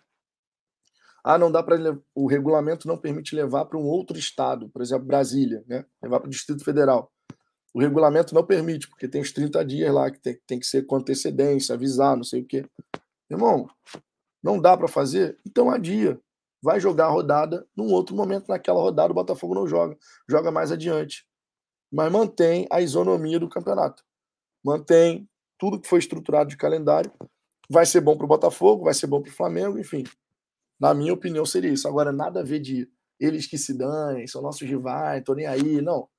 Ah, 1.23 1.37
não 1.37 1.51
dá 1.51 1.61
para 1.61 1.77
o 2.15 2.27
regulamento 2.27 2.87
não 2.87 2.97
permite 2.97 3.35
levar 3.35 3.65
para 3.65 3.77
um 3.77 3.85
outro 3.85 4.17
estado, 4.17 4.69
por 4.69 4.81
exemplo, 4.81 5.05
Brasília, 5.05 5.63
né? 5.67 5.85
Levar 6.01 6.19
para 6.19 6.27
o 6.27 6.31
Distrito 6.31 6.63
Federal. 6.63 7.11
O 7.73 7.79
regulamento 7.79 8.33
não 8.33 8.45
permite, 8.45 8.89
porque 8.89 9.07
tem 9.07 9.21
os 9.21 9.31
30 9.31 9.63
dias 9.63 9.93
lá 9.93 10.09
que 10.11 10.19
tem, 10.19 10.39
tem 10.47 10.59
que 10.59 10.65
ser 10.65 10.85
com 10.85 10.95
antecedência, 10.95 11.75
avisar, 11.75 12.17
não 12.17 12.23
sei 12.23 12.41
o 12.41 12.45
quê. 12.45 12.65
Irmão, 13.29 13.67
não 14.43 14.59
dá 14.59 14.75
para 14.75 14.87
fazer? 14.87 15.37
Então 15.45 15.69
adia. 15.69 16.19
Vai 16.61 16.79
jogar 16.79 17.05
a 17.05 17.09
rodada 17.09 17.65
num 17.75 17.91
outro 17.91 18.15
momento. 18.15 18.47
Naquela 18.49 18.81
rodada 18.81 19.11
o 19.11 19.15
Botafogo 19.15 19.55
não 19.55 19.67
joga. 19.67 19.97
Joga 20.29 20.51
mais 20.51 20.71
adiante. 20.71 21.25
Mas 21.91 22.11
mantém 22.11 22.67
a 22.71 22.81
isonomia 22.81 23.39
do 23.39 23.49
campeonato. 23.49 24.03
Mantém 24.63 25.29
tudo 25.57 25.79
que 25.79 25.87
foi 25.87 25.99
estruturado 25.99 26.49
de 26.49 26.57
calendário. 26.57 27.11
Vai 27.71 27.85
ser 27.85 28.01
bom 28.01 28.17
para 28.17 28.25
o 28.25 28.27
Botafogo, 28.27 28.83
vai 28.83 28.93
ser 28.93 29.07
bom 29.07 29.21
para 29.21 29.31
o 29.31 29.33
Flamengo, 29.33 29.79
enfim. 29.79 30.03
Na 30.77 30.93
minha 30.93 31.13
opinião, 31.13 31.45
seria 31.45 31.71
isso. 31.71 31.87
Agora, 31.87 32.11
nada 32.11 32.41
a 32.41 32.43
ver 32.43 32.59
de 32.59 32.85
eles 33.17 33.47
que 33.47 33.57
se 33.57 33.77
danem, 33.77 34.27
são 34.27 34.41
nossos 34.41 34.67
rivais, 34.67 35.23
tô 35.23 35.33
nem 35.33 35.45
aí. 35.45 35.81
Não. 35.81 36.09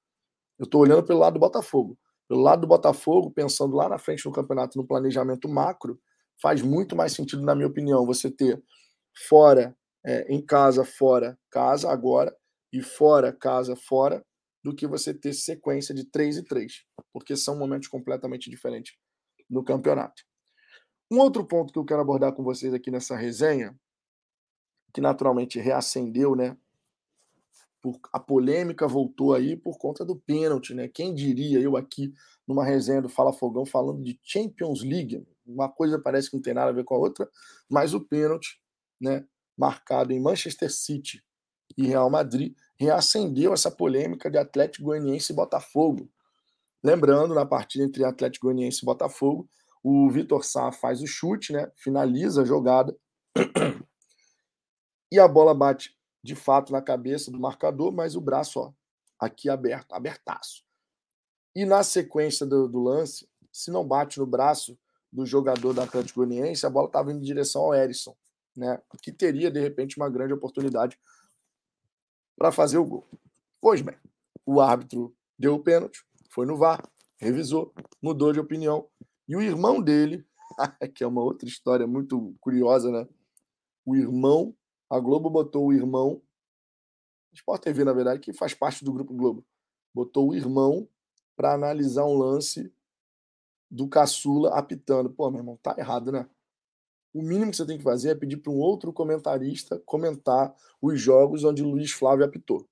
Eu 0.59 0.65
estou 0.65 0.81
olhando 0.81 1.03
pelo 1.03 1.19
lado 1.19 1.35
do 1.35 1.41
Botafogo. 1.41 1.99
Pelo 2.27 2.41
lado 2.41 2.63
do 2.63 2.67
Botafogo, 2.67 3.31
pensando 3.31 3.77
lá 3.77 3.87
na 3.87 3.99
frente 3.99 4.25
no 4.25 4.33
campeonato, 4.33 4.79
no 4.79 4.87
planejamento 4.87 5.47
macro, 5.47 6.01
faz 6.41 6.63
muito 6.63 6.97
mais 6.97 7.13
sentido, 7.13 7.43
na 7.43 7.55
minha 7.55 7.69
opinião, 7.69 8.07
você 8.07 8.31
ter 8.31 8.63
fora, 9.29 9.77
é, 10.07 10.33
em 10.33 10.41
casa, 10.41 10.87
fora, 10.87 11.39
casa, 11.51 11.91
agora, 11.91 12.35
e 12.73 12.81
fora, 12.81 13.31
casa, 13.31 13.77
fora, 13.77 14.25
do 14.65 14.75
que 14.75 14.87
você 14.87 15.13
ter 15.13 15.35
sequência 15.35 15.95
de 15.95 16.05
três 16.05 16.39
e 16.39 16.43
três, 16.43 16.87
porque 17.13 17.37
são 17.37 17.59
momentos 17.59 17.89
completamente 17.89 18.49
diferentes 18.49 18.95
no 19.51 19.63
campeonato. 19.63 20.23
Um 21.13 21.19
outro 21.19 21.45
ponto 21.45 21.71
que 21.71 21.79
eu 21.79 21.85
quero 21.85 22.01
abordar 22.01 22.33
com 22.33 22.43
vocês 22.43 22.73
aqui 22.73 22.91
nessa 22.91 23.15
resenha 23.15 23.79
que 24.95 24.99
naturalmente 24.99 25.61
reacendeu, 25.61 26.35
né? 26.35 26.57
Por, 27.83 28.01
a 28.11 28.19
polêmica 28.19 28.89
voltou 28.89 29.35
aí 29.35 29.55
por 29.55 29.77
conta 29.77 30.07
do 30.07 30.17
pênalti, 30.17 30.73
né? 30.73 30.89
Quem 30.89 31.15
diria 31.15 31.61
eu 31.61 31.77
aqui 31.77 32.15
numa 32.49 32.65
resenha 32.65 33.03
do 33.03 33.11
Fala 33.11 33.31
Fogão 33.31 33.67
falando 33.67 34.03
de 34.03 34.19
Champions 34.23 34.83
League, 34.83 35.23
uma 35.45 35.69
coisa 35.69 35.99
parece 35.99 36.31
que 36.31 36.37
não 36.37 36.43
tem 36.43 36.55
nada 36.55 36.71
a 36.71 36.75
ver 36.75 36.85
com 36.85 36.95
a 36.95 36.99
outra, 36.99 37.29
mas 37.69 37.93
o 37.93 38.01
pênalti, 38.01 38.59
né? 38.99 39.23
Marcado 39.55 40.15
em 40.15 40.21
Manchester 40.21 40.73
City 40.73 41.23
e 41.77 41.89
Real 41.89 42.09
Madrid 42.09 42.57
reacendeu 42.75 43.53
essa 43.53 43.71
polêmica 43.71 44.31
de 44.31 44.39
Atlético 44.39 44.87
Goianiense 44.87 45.31
e 45.31 45.37
Botafogo. 45.37 46.11
Lembrando, 46.83 47.35
na 47.35 47.45
partida 47.45 47.85
entre 47.85 48.03
Atlético 48.03 48.47
Goianiense 48.47 48.81
e 48.83 48.87
Botafogo, 48.87 49.47
o 49.83 50.09
Vitor 50.11 50.45
Sá 50.45 50.71
faz 50.71 51.03
o 51.03 51.07
chute, 51.07 51.53
né? 51.53 51.71
Finaliza 51.77 52.43
a 52.43 52.45
jogada 52.45 52.97
e 55.11 55.19
a 55.19 55.27
bola 55.27 55.55
bate 55.55 55.97
de 56.23 56.35
fato 56.35 56.73
na 56.73 56.81
cabeça 56.81 57.31
do 57.31 57.41
marcador, 57.41 57.93
mas 57.93 58.15
o 58.15 58.21
braço, 58.21 58.61
ó, 58.61 58.73
aqui 59.19 59.51
aberto, 59.51 59.93
abertaço. 59.93 60.65
E 61.55 61.65
na 61.65 61.83
sequência 61.83 62.47
do, 62.47 62.69
do 62.69 62.81
lance, 62.81 63.29
se 63.53 63.71
não 63.71 63.87
bate 63.87 64.19
no 64.19 64.27
braço 64.27 64.79
do 65.13 65.27
jogador 65.27 65.75
da 65.75 65.85
Atlético 65.85 66.25
Goianiense, 66.25 66.65
a 66.65 66.71
bola 66.71 66.87
estava 66.87 67.11
indo 67.11 67.21
em 67.21 67.27
direção 67.27 67.63
ao 67.63 67.75
Erisson, 67.75 68.17
né? 68.57 68.81
Que 69.03 69.13
teria 69.13 69.51
de 69.51 69.61
repente 69.61 69.97
uma 69.97 70.09
grande 70.09 70.33
oportunidade 70.33 70.99
para 72.37 72.51
fazer 72.51 72.79
o 72.79 72.85
gol. 72.85 73.07
Pois 73.61 73.83
bem, 73.83 73.97
o 74.47 74.61
árbitro 74.61 75.15
deu 75.39 75.55
o 75.55 75.63
pênalti, 75.63 76.05
foi 76.31 76.47
no 76.47 76.57
VAR, 76.57 76.83
revisou, 77.19 77.75
mudou 78.01 78.33
de 78.33 78.41
opinião. 78.41 78.89
E 79.33 79.37
o 79.37 79.41
irmão 79.41 79.81
dele, 79.81 80.27
que 80.95 81.03
é 81.03 81.07
uma 81.07 81.23
outra 81.23 81.49
história 81.49 81.87
muito 81.87 82.37
curiosa, 82.39 82.93
né? 82.93 83.09
O 83.83 83.97
irmão 83.97 84.55
a 84.91 85.01
Globo 85.01 85.31
botou 85.31 85.69
o 85.69 85.73
irmão, 85.73 86.21
Sport 87.33 87.63
TV, 87.63 87.83
na 87.83 87.95
verdade, 87.95 88.21
que 88.21 88.31
faz 88.35 88.53
parte 88.53 88.85
do 88.85 88.93
Grupo 88.93 89.15
Globo, 89.15 89.43
botou 89.95 90.29
o 90.29 90.35
irmão 90.35 90.87
para 91.35 91.55
analisar 91.55 92.05
um 92.05 92.19
lance 92.19 92.71
do 93.71 93.89
caçula 93.89 94.51
apitando. 94.51 95.09
Pô, 95.09 95.31
meu 95.31 95.41
irmão, 95.41 95.59
tá 95.63 95.75
errado, 95.79 96.13
né? 96.13 96.29
O 97.15 97.23
mínimo 97.23 97.53
que 97.53 97.57
você 97.57 97.65
tem 97.65 97.79
que 97.79 97.83
fazer 97.83 98.11
é 98.11 98.15
pedir 98.15 98.37
para 98.37 98.53
um 98.53 98.59
outro 98.59 98.93
comentarista 98.93 99.83
comentar 99.87 100.55
os 100.79 101.01
jogos 101.01 101.43
onde 101.43 101.63
o 101.63 101.71
Luiz 101.71 101.91
Flávio 101.91 102.27
apitou. 102.27 102.69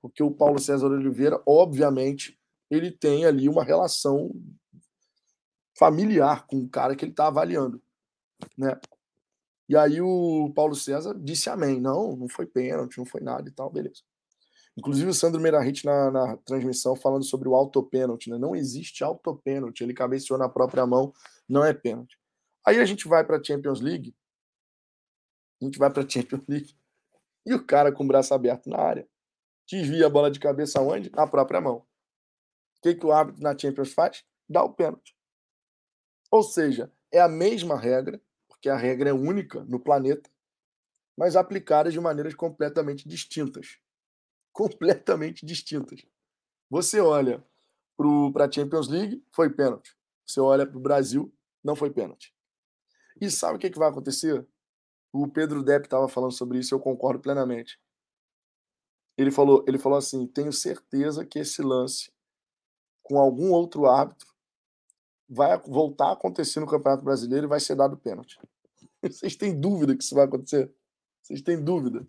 Porque 0.00 0.20
o 0.20 0.32
Paulo 0.32 0.58
César 0.58 0.88
Oliveira, 0.88 1.40
obviamente, 1.46 2.36
ele 2.68 2.90
tem 2.90 3.24
ali 3.24 3.48
uma 3.48 3.62
relação 3.62 4.32
familiar 5.78 6.46
com 6.46 6.58
o 6.58 6.68
cara 6.68 6.94
que 6.94 7.04
ele 7.04 7.12
está 7.12 7.26
avaliando. 7.26 7.82
Né? 8.56 8.78
E 9.68 9.76
aí 9.76 10.00
o 10.00 10.52
Paulo 10.54 10.74
César 10.74 11.14
disse 11.18 11.48
amém. 11.48 11.80
Não, 11.80 12.16
não 12.16 12.28
foi 12.28 12.46
pênalti, 12.46 12.98
não 12.98 13.06
foi 13.06 13.20
nada 13.20 13.48
e 13.48 13.52
tal, 13.52 13.70
beleza. 13.70 14.02
Inclusive 14.76 15.10
o 15.10 15.14
Sandro 15.14 15.40
Meirahit 15.40 15.84
na, 15.84 16.10
na 16.10 16.36
transmissão 16.38 16.96
falando 16.96 17.24
sobre 17.24 17.48
o 17.48 17.54
autopênalti, 17.54 18.30
né? 18.30 18.38
Não 18.38 18.56
existe 18.56 19.04
autopênalti, 19.04 19.82
ele 19.82 19.92
cabeceou 19.92 20.38
na 20.38 20.48
própria 20.48 20.86
mão, 20.86 21.12
não 21.48 21.64
é 21.64 21.74
pênalti. 21.74 22.18
Aí 22.66 22.78
a 22.78 22.84
gente 22.84 23.06
vai 23.06 23.24
para 23.24 23.36
a 23.36 23.42
Champions 23.42 23.80
League, 23.80 24.14
a 25.60 25.64
gente 25.64 25.78
vai 25.78 25.90
para 25.90 26.02
a 26.02 26.08
Champions 26.08 26.44
League, 26.48 26.74
e 27.44 27.52
o 27.52 27.64
cara 27.64 27.92
com 27.92 28.04
o 28.04 28.06
braço 28.06 28.32
aberto 28.32 28.70
na 28.70 28.78
área 28.78 29.06
desvia 29.68 30.06
a 30.06 30.10
bola 30.10 30.30
de 30.30 30.38
cabeça 30.38 30.80
onde? 30.80 31.10
Na 31.10 31.26
própria 31.26 31.60
mão. 31.60 31.76
O 31.76 31.84
que, 32.82 32.94
que 32.94 33.06
o 33.06 33.12
árbitro 33.12 33.42
na 33.42 33.56
Champions 33.56 33.92
faz? 33.92 34.24
Dá 34.48 34.62
o 34.62 34.72
pênalti. 34.72 35.14
Ou 36.32 36.42
seja, 36.42 36.90
é 37.12 37.20
a 37.20 37.28
mesma 37.28 37.78
regra, 37.78 38.18
que 38.62 38.70
a 38.70 38.76
regra 38.76 39.10
é 39.10 39.12
única 39.12 39.62
no 39.64 39.78
planeta, 39.78 40.30
mas 41.14 41.36
aplicada 41.36 41.90
de 41.90 42.00
maneiras 42.00 42.34
completamente 42.34 43.06
distintas. 43.06 43.78
Completamente 44.52 45.46
distintas. 45.46 46.04
Você 46.68 47.00
olha 47.00 47.42
para 48.32 48.44
a 48.44 48.50
Champions 48.50 48.86
League, 48.86 49.24
foi 49.30 49.48
pênalti. 49.48 49.96
Você 50.26 50.40
olha 50.40 50.66
para 50.66 50.76
o 50.76 50.80
Brasil, 50.80 51.34
não 51.64 51.74
foi 51.74 51.90
pênalti. 51.90 52.34
E 53.20 53.30
sabe 53.30 53.56
o 53.56 53.58
que, 53.58 53.70
que 53.70 53.78
vai 53.78 53.88
acontecer? 53.88 54.46
O 55.10 55.26
Pedro 55.26 55.62
Depp 55.62 55.86
estava 55.86 56.08
falando 56.08 56.32
sobre 56.32 56.58
isso, 56.58 56.74
eu 56.74 56.80
concordo 56.80 57.20
plenamente. 57.20 57.80
Ele 59.16 59.30
falou, 59.30 59.64
ele 59.66 59.78
falou 59.78 59.98
assim: 59.98 60.26
tenho 60.26 60.52
certeza 60.52 61.24
que 61.24 61.38
esse 61.38 61.62
lance 61.62 62.12
com 63.02 63.18
algum 63.18 63.52
outro 63.52 63.86
árbitro 63.86 64.31
vai 65.32 65.58
voltar 65.62 66.08
a 66.08 66.12
acontecer 66.12 66.60
no 66.60 66.66
Campeonato 66.66 67.02
Brasileiro 67.02 67.46
e 67.46 67.48
vai 67.48 67.58
ser 67.58 67.74
dado 67.74 67.96
pênalti. 67.96 68.38
Vocês 69.02 69.34
têm 69.34 69.58
dúvida 69.58 69.96
que 69.96 70.04
isso 70.04 70.14
vai 70.14 70.26
acontecer? 70.26 70.70
Vocês 71.22 71.40
têm 71.40 71.62
dúvida 71.62 72.04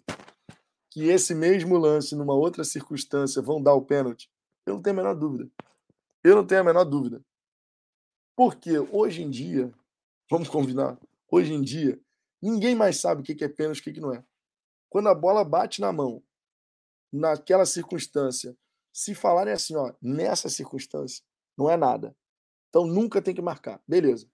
que 0.92 1.06
esse 1.06 1.34
mesmo 1.34 1.78
lance, 1.78 2.16
numa 2.16 2.34
outra 2.34 2.66
circunstância, 2.66 3.42
vão 3.42 3.64
dar 3.64 3.76
o 3.76 3.82
pênalti? 3.82 4.30
Eu 4.66 4.76
não 4.76 4.82
tenho 4.82 5.00
a 5.00 5.02
menor 5.02 5.16
dúvida. 5.16 5.50
Eu 6.22 6.36
não 6.36 6.46
tenho 6.46 6.62
a 6.62 6.64
menor 6.66 6.84
dúvida. 6.84 7.24
Porque 8.36 8.78
hoje 8.78 9.24
em 9.24 9.30
dia, 9.30 9.74
vamos 10.30 10.50
combinar, 10.50 11.00
hoje 11.32 11.54
em 11.54 11.62
dia, 11.62 11.98
ninguém 12.42 12.76
mais 12.76 13.00
sabe 13.00 13.22
o 13.22 13.24
que 13.24 13.44
é 13.44 13.48
pênalti 13.48 13.78
e 13.78 13.90
o 13.90 13.94
que 13.94 14.02
não 14.02 14.14
é. 14.14 14.24
Quando 14.90 15.08
a 15.08 15.16
bola 15.16 15.46
bate 15.46 15.80
na 15.80 15.94
mão, 15.94 16.22
naquela 17.12 17.66
circunstância, 17.66 18.56
se 18.92 19.16
falarem 19.16 19.54
assim, 19.54 19.76
ó, 19.76 19.94
nessa 20.02 20.50
circunstância, 20.50 21.24
não 21.58 21.70
é 21.70 21.78
nada. 21.78 22.14
Então 22.74 22.88
nunca 22.88 23.22
tem 23.22 23.36
que 23.36 23.42
marcar. 23.42 23.80
Beleza. 23.88 24.28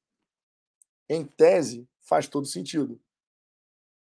Em 1.09 1.25
tese, 1.25 1.85
faz 2.07 2.25
todo 2.25 2.47
sentido. 2.47 2.97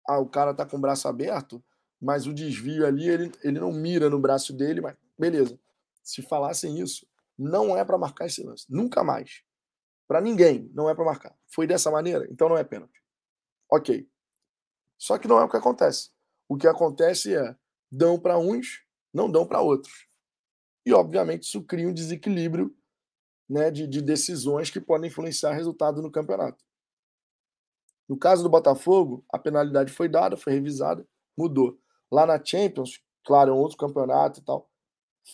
Ah, 0.10 0.18
o 0.18 0.28
cara 0.28 0.56
tá 0.56 0.66
com 0.66 0.76
o 0.76 0.82
braço 0.82 1.08
aberto, 1.08 1.64
mas 2.02 2.26
o 2.26 2.34
desvio 2.34 2.84
ali, 2.84 3.08
ele, 3.08 3.32
ele 3.44 3.60
não 3.60 3.72
mira 3.72 4.10
no 4.10 4.20
braço 4.20 4.52
dele, 4.52 4.82
mas 4.82 4.98
beleza. 5.20 5.60
Se 6.02 6.24
falassem 6.24 6.80
isso, 6.80 7.08
não 7.38 7.78
é 7.78 7.86
para 7.86 7.96
marcar 7.96 8.26
esse 8.26 8.44
lance. 8.44 8.66
Nunca 8.68 9.04
mais. 9.04 9.44
Para 10.08 10.20
ninguém, 10.20 10.68
não 10.74 10.90
é 10.90 10.96
para 10.96 11.06
marcar. 11.06 11.38
Foi 11.46 11.68
dessa 11.68 11.92
maneira, 11.92 12.28
então 12.32 12.50
não 12.50 12.58
é 12.58 12.64
pênalti. 12.64 13.04
Ok. 13.72 14.10
Só 14.98 15.20
que 15.20 15.28
não 15.28 15.40
é 15.40 15.44
o 15.44 15.50
que 15.50 15.58
acontece. 15.58 16.10
O 16.50 16.58
que 16.58 16.68
acontece 16.68 17.36
é 17.36 17.56
dão 17.92 18.20
para 18.20 18.40
uns, 18.40 18.84
não 19.14 19.32
dão 19.32 19.46
para 19.46 19.62
outros. 19.62 20.08
E, 20.86 20.92
obviamente, 20.92 21.44
isso 21.44 21.64
cria 21.64 21.88
um 21.88 21.94
desequilíbrio 21.94 22.76
né, 23.54 23.70
de, 23.70 23.86
de 23.86 24.02
decisões 24.02 24.72
que 24.72 24.82
podem 24.82 25.10
influenciar 25.10 25.54
resultado 25.54 26.02
no 26.02 26.12
campeonato. 26.12 26.58
No 28.10 28.18
caso 28.18 28.42
do 28.42 28.50
Botafogo, 28.50 29.24
a 29.32 29.38
penalidade 29.38 29.94
foi 29.94 30.10
dada, 30.10 30.36
foi 30.36 30.54
revisada, 30.54 31.08
mudou. 31.38 31.78
Lá 32.12 32.26
na 32.26 32.44
Champions, 32.44 33.00
claro, 33.24 33.52
é 33.52 33.54
um 33.54 33.60
outro 33.60 33.78
campeonato 33.78 34.40
e 34.40 34.44
tal, 34.44 34.70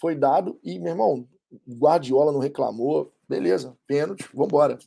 foi 0.01 0.15
dado 0.15 0.59
e, 0.61 0.77
meu 0.77 0.91
irmão, 0.91 1.27
Guardiola 1.67 2.31
não 2.31 2.39
reclamou, 2.39 3.13
beleza, 3.27 3.77
pênalti, 3.87 4.29
vambora. 4.33 4.77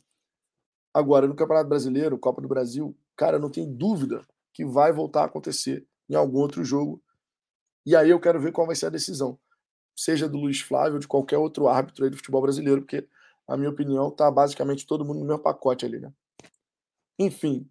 Agora, 0.93 1.27
no 1.27 1.35
Campeonato 1.35 1.67
Brasileiro, 1.67 2.19
Copa 2.19 2.39
do 2.39 2.47
Brasil, 2.47 2.95
cara, 3.17 3.39
não 3.39 3.49
tem 3.49 3.71
dúvida 3.71 4.21
que 4.53 4.63
vai 4.63 4.93
voltar 4.93 5.23
a 5.23 5.25
acontecer 5.25 5.85
em 6.07 6.13
algum 6.13 6.37
outro 6.37 6.63
jogo. 6.63 7.01
E 7.83 7.95
aí 7.95 8.11
eu 8.11 8.19
quero 8.19 8.39
ver 8.39 8.51
qual 8.51 8.67
vai 8.67 8.75
ser 8.75 8.85
a 8.85 8.91
decisão, 8.91 9.37
seja 9.95 10.29
do 10.29 10.37
Luiz 10.37 10.61
Flávio 10.61 10.93
ou 10.93 10.99
de 10.99 11.07
qualquer 11.07 11.37
outro 11.37 11.67
árbitro 11.67 12.05
aí 12.05 12.11
do 12.11 12.17
futebol 12.17 12.41
brasileiro, 12.41 12.81
porque, 12.81 13.07
na 13.47 13.57
minha 13.57 13.69
opinião, 13.69 14.09
tá 14.09 14.29
basicamente 14.31 14.85
todo 14.85 15.05
mundo 15.05 15.19
no 15.19 15.25
meu 15.25 15.39
pacote 15.39 15.85
ali, 15.85 15.99
né? 15.99 16.13
Enfim, 17.19 17.69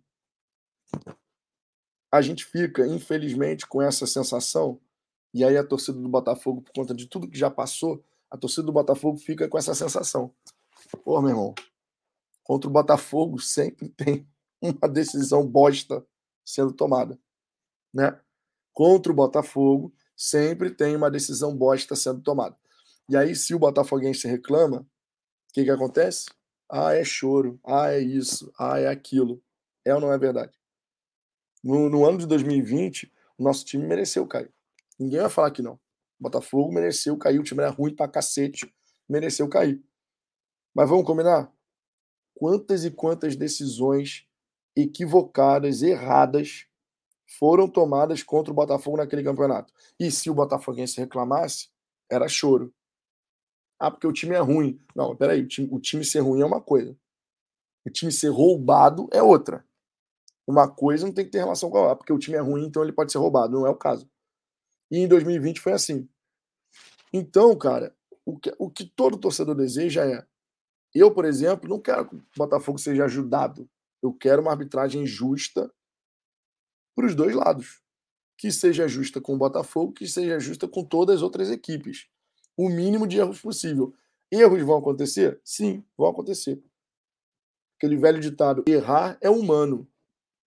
a 2.10 2.20
gente 2.20 2.44
fica, 2.44 2.86
infelizmente, 2.86 3.66
com 3.66 3.80
essa 3.80 4.06
sensação, 4.06 4.78
e 5.32 5.42
aí 5.42 5.56
a 5.56 5.66
torcida 5.66 5.98
do 5.98 6.08
Botafogo, 6.08 6.60
por 6.60 6.72
conta 6.72 6.94
de 6.94 7.06
tudo 7.06 7.28
que 7.28 7.38
já 7.38 7.50
passou, 7.50 8.04
a 8.30 8.36
torcida 8.36 8.64
do 8.64 8.72
Botafogo 8.72 9.18
fica 9.18 9.48
com 9.48 9.56
essa 9.56 9.74
sensação. 9.74 10.34
Pô, 11.02 11.20
meu 11.22 11.30
irmão, 11.30 11.54
contra 12.44 12.68
o 12.68 12.72
Botafogo 12.72 13.38
sempre 13.38 13.88
tem 13.96 14.28
uma 14.60 14.88
decisão 14.88 15.46
bosta 15.46 16.06
sendo 16.44 16.72
tomada, 16.72 17.18
né? 17.92 18.18
Contra 18.74 19.10
o 19.10 19.14
Botafogo 19.14 19.92
sempre 20.16 20.70
tem 20.70 20.94
uma 20.94 21.10
decisão 21.10 21.56
bosta 21.56 21.96
sendo 21.96 22.20
tomada. 22.20 22.56
E 23.08 23.16
aí, 23.16 23.34
se 23.34 23.54
o 23.54 23.58
Botafoguense 23.58 24.28
reclama, 24.28 24.86
o 25.52 25.54
que, 25.54 25.64
que 25.64 25.70
acontece? 25.70 26.30
Ah, 26.66 26.94
é 26.94 27.04
choro. 27.04 27.60
Ah, 27.62 27.92
é 27.92 27.98
isso. 28.00 28.50
Ah, 28.58 28.80
é 28.80 28.88
aquilo. 28.88 29.42
É 29.84 29.94
ou 29.94 30.00
não 30.00 30.10
é 30.10 30.16
verdade? 30.16 30.58
No, 31.62 31.90
no 31.90 32.06
ano 32.06 32.16
de 32.16 32.26
2020, 32.26 33.12
o 33.36 33.42
nosso 33.42 33.62
time 33.62 33.86
mereceu 33.86 34.26
cair. 34.26 34.50
Ninguém 34.98 35.20
vai 35.20 35.28
falar 35.28 35.50
que 35.50 35.60
não. 35.60 35.78
Botafogo 36.18 36.72
mereceu 36.72 37.18
cair, 37.18 37.38
o 37.38 37.42
time 37.42 37.60
era 37.62 37.70
ruim 37.70 37.94
pra 37.94 38.08
cacete, 38.08 38.72
mereceu 39.06 39.46
cair. 39.46 39.78
Mas 40.74 40.88
vamos 40.88 41.04
combinar? 41.04 41.52
Quantas 42.34 42.86
e 42.86 42.90
quantas 42.90 43.36
decisões 43.36 44.26
equivocadas, 44.74 45.82
erradas, 45.82 46.64
foram 47.38 47.68
tomadas 47.68 48.22
contra 48.22 48.50
o 48.50 48.56
Botafogo 48.56 48.96
naquele 48.96 49.22
campeonato? 49.22 49.70
E 50.00 50.10
se 50.10 50.30
o 50.30 50.34
Botafoguense 50.34 50.98
reclamasse, 50.98 51.68
era 52.10 52.26
choro. 52.26 52.72
Ah, 53.82 53.90
porque 53.90 54.06
o 54.06 54.12
time 54.12 54.36
é 54.36 54.38
ruim. 54.38 54.80
Não, 54.94 55.16
peraí, 55.16 55.42
o 55.42 55.48
time, 55.48 55.68
o 55.72 55.80
time 55.80 56.04
ser 56.04 56.20
ruim 56.20 56.40
é 56.40 56.46
uma 56.46 56.60
coisa. 56.60 56.96
O 57.84 57.90
time 57.90 58.12
ser 58.12 58.28
roubado 58.28 59.08
é 59.10 59.20
outra. 59.20 59.66
Uma 60.46 60.68
coisa 60.68 61.04
não 61.04 61.12
tem 61.12 61.24
que 61.24 61.32
ter 61.32 61.38
relação 61.38 61.68
com 61.68 61.78
a 61.78 61.80
outra, 61.80 61.96
porque 61.96 62.12
o 62.12 62.18
time 62.18 62.36
é 62.36 62.40
ruim, 62.40 62.64
então 62.64 62.80
ele 62.84 62.92
pode 62.92 63.10
ser 63.10 63.18
roubado. 63.18 63.58
Não 63.58 63.66
é 63.66 63.70
o 63.70 63.74
caso. 63.74 64.08
E 64.88 64.98
em 64.98 65.08
2020 65.08 65.60
foi 65.60 65.72
assim. 65.72 66.08
Então, 67.12 67.58
cara, 67.58 67.92
o 68.24 68.38
que, 68.38 68.54
o 68.56 68.70
que 68.70 68.84
todo 68.84 69.18
torcedor 69.18 69.56
deseja 69.56 70.06
é. 70.06 70.24
Eu, 70.94 71.12
por 71.12 71.24
exemplo, 71.24 71.68
não 71.68 71.80
quero 71.80 72.08
que 72.08 72.14
o 72.14 72.24
Botafogo 72.36 72.78
seja 72.78 73.06
ajudado. 73.06 73.68
Eu 74.00 74.14
quero 74.14 74.42
uma 74.42 74.52
arbitragem 74.52 75.04
justa 75.04 75.68
para 76.94 77.06
os 77.06 77.16
dois 77.16 77.34
lados. 77.34 77.82
Que 78.38 78.52
seja 78.52 78.86
justa 78.86 79.20
com 79.20 79.34
o 79.34 79.38
Botafogo, 79.38 79.92
que 79.92 80.06
seja 80.06 80.38
justa 80.38 80.68
com 80.68 80.84
todas 80.84 81.16
as 81.16 81.22
outras 81.22 81.50
equipes. 81.50 82.06
O 82.56 82.68
mínimo 82.68 83.06
de 83.06 83.18
erros 83.18 83.40
possível. 83.40 83.94
Erros 84.30 84.62
vão 84.62 84.78
acontecer? 84.78 85.40
Sim, 85.44 85.84
vão 85.96 86.08
acontecer. 86.08 86.62
Aquele 87.76 87.96
velho 87.96 88.20
ditado: 88.20 88.64
errar 88.66 89.18
é 89.20 89.30
humano. 89.30 89.88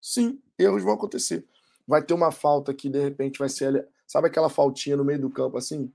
Sim, 0.01 0.41
erros 0.57 0.83
vão 0.83 0.93
acontecer. 0.93 1.47
Vai 1.87 2.03
ter 2.03 2.13
uma 2.13 2.31
falta 2.31 2.73
que 2.73 2.89
de 2.89 2.99
repente 2.99 3.39
vai 3.39 3.49
ser. 3.49 3.87
Sabe 4.07 4.27
aquela 4.27 4.49
faltinha 4.49 4.97
no 4.97 5.05
meio 5.05 5.21
do 5.21 5.29
campo 5.29 5.57
assim? 5.57 5.91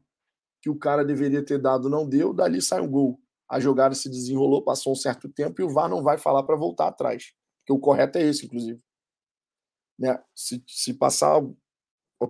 que 0.61 0.69
o 0.69 0.79
cara 0.79 1.05
deveria 1.05 1.45
ter 1.45 1.59
dado 1.59 1.89
não 1.89 2.07
deu, 2.07 2.33
dali 2.33 2.61
sai 2.61 2.81
um 2.81 2.91
gol. 2.91 3.19
A 3.49 3.59
jogada 3.59 3.95
se 3.95 4.09
desenrolou, 4.09 4.63
passou 4.63 4.93
um 4.93 4.97
certo 4.97 5.29
tempo 5.29 5.61
e 5.61 5.65
o 5.65 5.71
VAR 5.71 5.89
não 5.89 6.03
vai 6.03 6.19
falar 6.19 6.43
para 6.43 6.55
voltar 6.55 6.89
atrás. 6.89 7.33
Porque 7.59 7.73
o 7.73 7.79
correto 7.79 8.19
é 8.19 8.23
esse, 8.23 8.47
inclusive. 8.47 8.81
Né? 9.99 10.23
Se, 10.35 10.63
se 10.67 10.95
passar. 10.95 11.43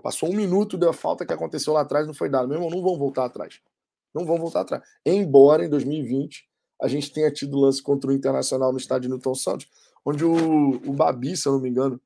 Passou 0.02 0.30
um 0.30 0.36
minuto 0.36 0.78
da 0.78 0.92
falta 0.92 1.26
que 1.26 1.32
aconteceu 1.32 1.72
lá 1.72 1.80
atrás, 1.80 2.06
não 2.06 2.14
foi 2.14 2.30
dado. 2.30 2.48
Meu 2.48 2.56
irmão, 2.56 2.70
não 2.70 2.80
vão 2.80 2.96
voltar 2.96 3.24
atrás. 3.24 3.60
Não 4.14 4.24
vão 4.24 4.38
voltar 4.38 4.60
atrás. 4.62 4.82
Embora 5.04 5.64
em 5.64 5.68
2020 5.68 6.48
a 6.80 6.88
gente 6.88 7.12
tenha 7.12 7.30
tido 7.30 7.58
lance 7.58 7.82
contra 7.82 8.10
o 8.10 8.12
Internacional 8.12 8.72
no 8.72 8.78
estádio 8.78 9.10
Newton 9.10 9.34
Santos, 9.34 9.68
onde 10.04 10.24
o, 10.24 10.76
o 10.76 10.92
Babi, 10.92 11.36
se 11.36 11.46
eu 11.46 11.52
não 11.52 11.60
me 11.60 11.68
engano, 11.68 12.00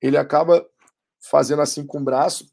ele 0.00 0.16
acaba 0.16 0.66
fazendo 1.20 1.62
assim 1.62 1.86
com 1.86 2.00
o 2.00 2.04
braço, 2.04 2.50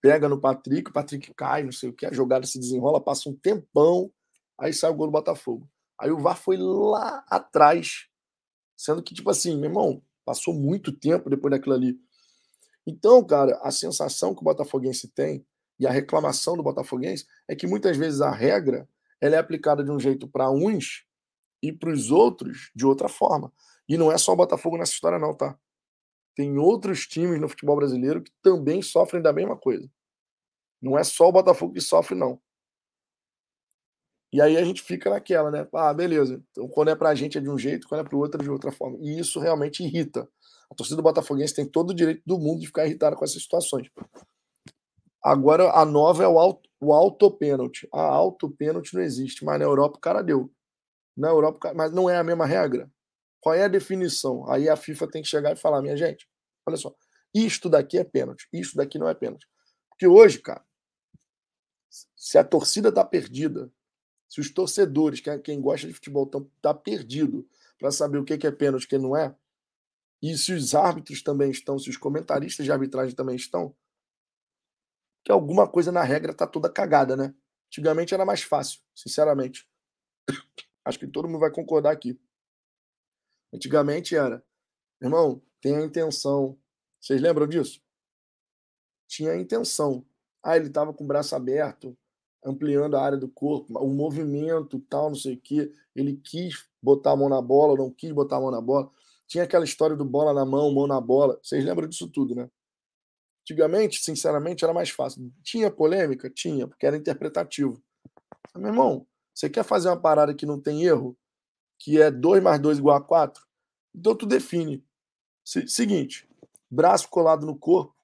pega 0.00 0.28
no 0.28 0.40
Patrick, 0.40 0.90
o 0.90 0.92
Patrick 0.92 1.34
cai, 1.34 1.64
não 1.64 1.72
sei 1.72 1.90
o 1.90 1.92
que, 1.92 2.06
a 2.06 2.12
jogada 2.12 2.46
se 2.46 2.58
desenrola, 2.58 3.00
passa 3.00 3.28
um 3.28 3.34
tempão, 3.34 4.10
aí 4.56 4.72
sai 4.72 4.90
o 4.90 4.94
gol 4.94 5.08
do 5.08 5.12
Botafogo. 5.12 5.68
Aí 5.98 6.10
o 6.10 6.18
VAR 6.18 6.36
foi 6.36 6.56
lá 6.56 7.24
atrás, 7.28 8.06
sendo 8.76 9.02
que, 9.02 9.12
tipo 9.12 9.28
assim, 9.28 9.56
meu 9.56 9.68
irmão, 9.68 10.02
passou 10.24 10.54
muito 10.54 10.92
tempo 10.92 11.28
depois 11.28 11.50
daquilo 11.50 11.74
ali. 11.74 11.98
Então, 12.86 13.22
cara, 13.22 13.58
a 13.62 13.70
sensação 13.70 14.34
que 14.34 14.40
o 14.40 14.44
Botafoguense 14.44 15.08
tem 15.08 15.44
e 15.80 15.86
a 15.86 15.90
reclamação 15.90 16.56
do 16.56 16.62
Botafoguense 16.62 17.26
é 17.48 17.56
que 17.56 17.66
muitas 17.66 17.96
vezes 17.96 18.20
a 18.20 18.30
regra 18.30 18.86
ela 19.18 19.36
é 19.36 19.38
aplicada 19.38 19.82
de 19.82 19.90
um 19.90 19.98
jeito 19.98 20.28
para 20.28 20.50
uns 20.50 21.06
e 21.62 21.72
para 21.72 21.90
os 21.90 22.10
outros 22.10 22.70
de 22.74 22.86
outra 22.86 23.08
forma. 23.08 23.50
E 23.88 23.96
não 23.96 24.12
é 24.12 24.18
só 24.18 24.32
o 24.32 24.36
Botafogo 24.36 24.76
nessa 24.76 24.92
história, 24.92 25.18
não, 25.18 25.34
tá? 25.34 25.58
Tem 26.36 26.58
outros 26.58 27.06
times 27.06 27.40
no 27.40 27.48
futebol 27.48 27.76
brasileiro 27.76 28.22
que 28.22 28.30
também 28.42 28.82
sofrem 28.82 29.22
da 29.22 29.32
mesma 29.32 29.56
coisa. 29.56 29.90
Não 30.80 30.98
é 30.98 31.02
só 31.02 31.28
o 31.28 31.32
Botafogo 31.32 31.72
que 31.72 31.80
sofre, 31.80 32.14
não. 32.14 32.40
E 34.32 34.40
aí 34.40 34.56
a 34.56 34.64
gente 34.64 34.82
fica 34.82 35.10
naquela, 35.10 35.50
né? 35.50 35.66
Ah, 35.74 35.92
beleza. 35.92 36.42
Então, 36.50 36.68
quando 36.68 36.88
é 36.88 36.94
pra 36.94 37.14
gente 37.14 37.36
é 37.36 37.40
de 37.40 37.50
um 37.50 37.58
jeito, 37.58 37.88
quando 37.88 38.02
é 38.02 38.04
pro 38.04 38.18
outro 38.18 38.40
é 38.40 38.44
de 38.44 38.50
outra 38.50 38.70
forma. 38.70 38.96
E 39.00 39.18
isso 39.18 39.40
realmente 39.40 39.82
irrita. 39.82 40.28
A 40.70 40.74
torcida 40.74 40.96
do 40.96 41.02
Botafoguense 41.02 41.54
tem 41.54 41.66
todo 41.66 41.90
o 41.90 41.94
direito 41.94 42.22
do 42.24 42.38
mundo 42.38 42.60
de 42.60 42.66
ficar 42.66 42.86
irritada 42.86 43.16
com 43.16 43.24
essas 43.24 43.42
situações. 43.42 43.88
Agora, 45.22 45.70
a 45.72 45.84
nova 45.84 46.24
é 46.24 46.28
o 46.28 46.38
auto, 46.38 46.68
o 46.80 46.92
auto-pênalti. 46.92 47.88
A 47.92 48.00
auto-pênalti 48.00 48.94
não 48.94 49.02
existe, 49.02 49.44
mas 49.44 49.58
na 49.58 49.64
Europa 49.64 49.98
o 49.98 50.00
cara 50.00 50.22
deu. 50.22 50.50
Na 51.16 51.28
Europa, 51.28 51.74
mas 51.74 51.92
não 51.92 52.08
é 52.08 52.16
a 52.16 52.24
mesma 52.24 52.46
regra. 52.46 52.90
Qual 53.40 53.54
é 53.54 53.64
a 53.64 53.68
definição? 53.68 54.50
Aí 54.50 54.68
a 54.68 54.76
FIFA 54.76 55.08
tem 55.08 55.22
que 55.22 55.28
chegar 55.28 55.52
e 55.52 55.56
falar, 55.56 55.82
minha 55.82 55.96
gente, 55.96 56.28
olha 56.66 56.76
só, 56.76 56.94
isto 57.34 57.68
daqui 57.68 57.98
é 57.98 58.04
pênalti, 58.04 58.48
isto 58.52 58.76
daqui 58.76 58.98
não 58.98 59.08
é 59.08 59.14
pênalti. 59.14 59.46
Porque 59.88 60.06
hoje, 60.06 60.38
cara, 60.40 60.64
se 62.16 62.38
a 62.38 62.44
torcida 62.44 62.90
está 62.90 63.04
perdida, 63.04 63.70
se 64.28 64.40
os 64.40 64.50
torcedores, 64.52 65.26
é 65.26 65.38
quem 65.38 65.60
gosta 65.60 65.86
de 65.86 65.92
futebol, 65.92 66.24
estão 66.24 66.50
tá 66.62 66.72
perdido 66.72 67.48
para 67.78 67.90
saber 67.90 68.18
o 68.18 68.24
que 68.24 68.46
é 68.46 68.50
pênalti 68.50 68.84
e 68.84 68.86
o 68.86 68.88
que 68.88 68.98
não 68.98 69.16
é, 69.16 69.34
e 70.22 70.36
se 70.36 70.52
os 70.52 70.74
árbitros 70.74 71.22
também 71.22 71.50
estão, 71.50 71.78
se 71.78 71.88
os 71.88 71.96
comentaristas 71.96 72.64
de 72.64 72.70
arbitragem 72.70 73.14
também 73.14 73.36
estão, 73.36 73.74
que 75.24 75.32
alguma 75.32 75.68
coisa 75.68 75.92
na 75.92 76.02
regra 76.02 76.32
está 76.32 76.46
toda 76.46 76.70
cagada, 76.70 77.16
né? 77.16 77.34
Antigamente 77.68 78.14
era 78.14 78.24
mais 78.24 78.42
fácil, 78.42 78.80
sinceramente. 78.94 79.68
Acho 80.84 80.98
que 80.98 81.06
todo 81.06 81.28
mundo 81.28 81.40
vai 81.40 81.50
concordar 81.50 81.92
aqui. 81.92 82.18
Antigamente 83.52 84.16
era, 84.16 84.44
irmão, 85.00 85.42
tem 85.60 85.76
a 85.76 85.82
intenção. 85.82 86.58
Vocês 87.00 87.20
lembram 87.20 87.46
disso? 87.46 87.80
Tinha 89.06 89.32
a 89.32 89.38
intenção. 89.38 90.04
Ah, 90.42 90.56
ele 90.56 90.68
estava 90.68 90.92
com 90.92 91.04
o 91.04 91.06
braço 91.06 91.34
aberto, 91.34 91.96
ampliando 92.44 92.96
a 92.96 93.02
área 93.02 93.18
do 93.18 93.28
corpo, 93.28 93.78
o 93.78 93.88
movimento, 93.88 94.80
tal, 94.88 95.08
não 95.08 95.16
sei 95.16 95.34
o 95.34 95.40
quê. 95.40 95.72
Ele 95.94 96.16
quis 96.16 96.66
botar 96.82 97.12
a 97.12 97.16
mão 97.16 97.28
na 97.28 97.42
bola, 97.42 97.76
não 97.76 97.90
quis 97.90 98.12
botar 98.12 98.36
a 98.36 98.40
mão 98.40 98.50
na 98.50 98.60
bola. 98.60 98.90
Tinha 99.26 99.44
aquela 99.44 99.64
história 99.64 99.96
do 99.96 100.04
bola 100.04 100.32
na 100.32 100.44
mão, 100.44 100.72
mão 100.72 100.86
na 100.86 101.00
bola. 101.00 101.38
Vocês 101.42 101.64
lembram 101.64 101.88
disso 101.88 102.08
tudo, 102.08 102.34
né? 102.34 102.50
Antigamente, 103.42 104.02
sinceramente, 104.02 104.64
era 104.64 104.74
mais 104.74 104.90
fácil. 104.90 105.32
Tinha 105.42 105.70
polêmica? 105.70 106.30
Tinha, 106.30 106.68
porque 106.68 106.86
era 106.86 106.96
interpretativo. 106.96 107.82
Mas, 108.52 108.62
meu 108.62 108.72
irmão, 108.72 109.06
você 109.34 109.48
quer 109.48 109.64
fazer 109.64 109.88
uma 109.88 110.00
parada 110.00 110.34
que 110.34 110.46
não 110.46 110.60
tem 110.60 110.84
erro? 110.84 111.16
que 111.80 112.00
é 112.00 112.10
2 112.10 112.42
mais 112.42 112.60
2 112.60 112.78
igual 112.78 112.96
a 112.96 113.00
4, 113.00 113.42
então 113.94 114.14
tu 114.14 114.26
define. 114.26 114.84
Seguinte, 115.42 116.28
braço 116.70 117.08
colado 117.08 117.46
no 117.46 117.58
corpo, 117.58 117.96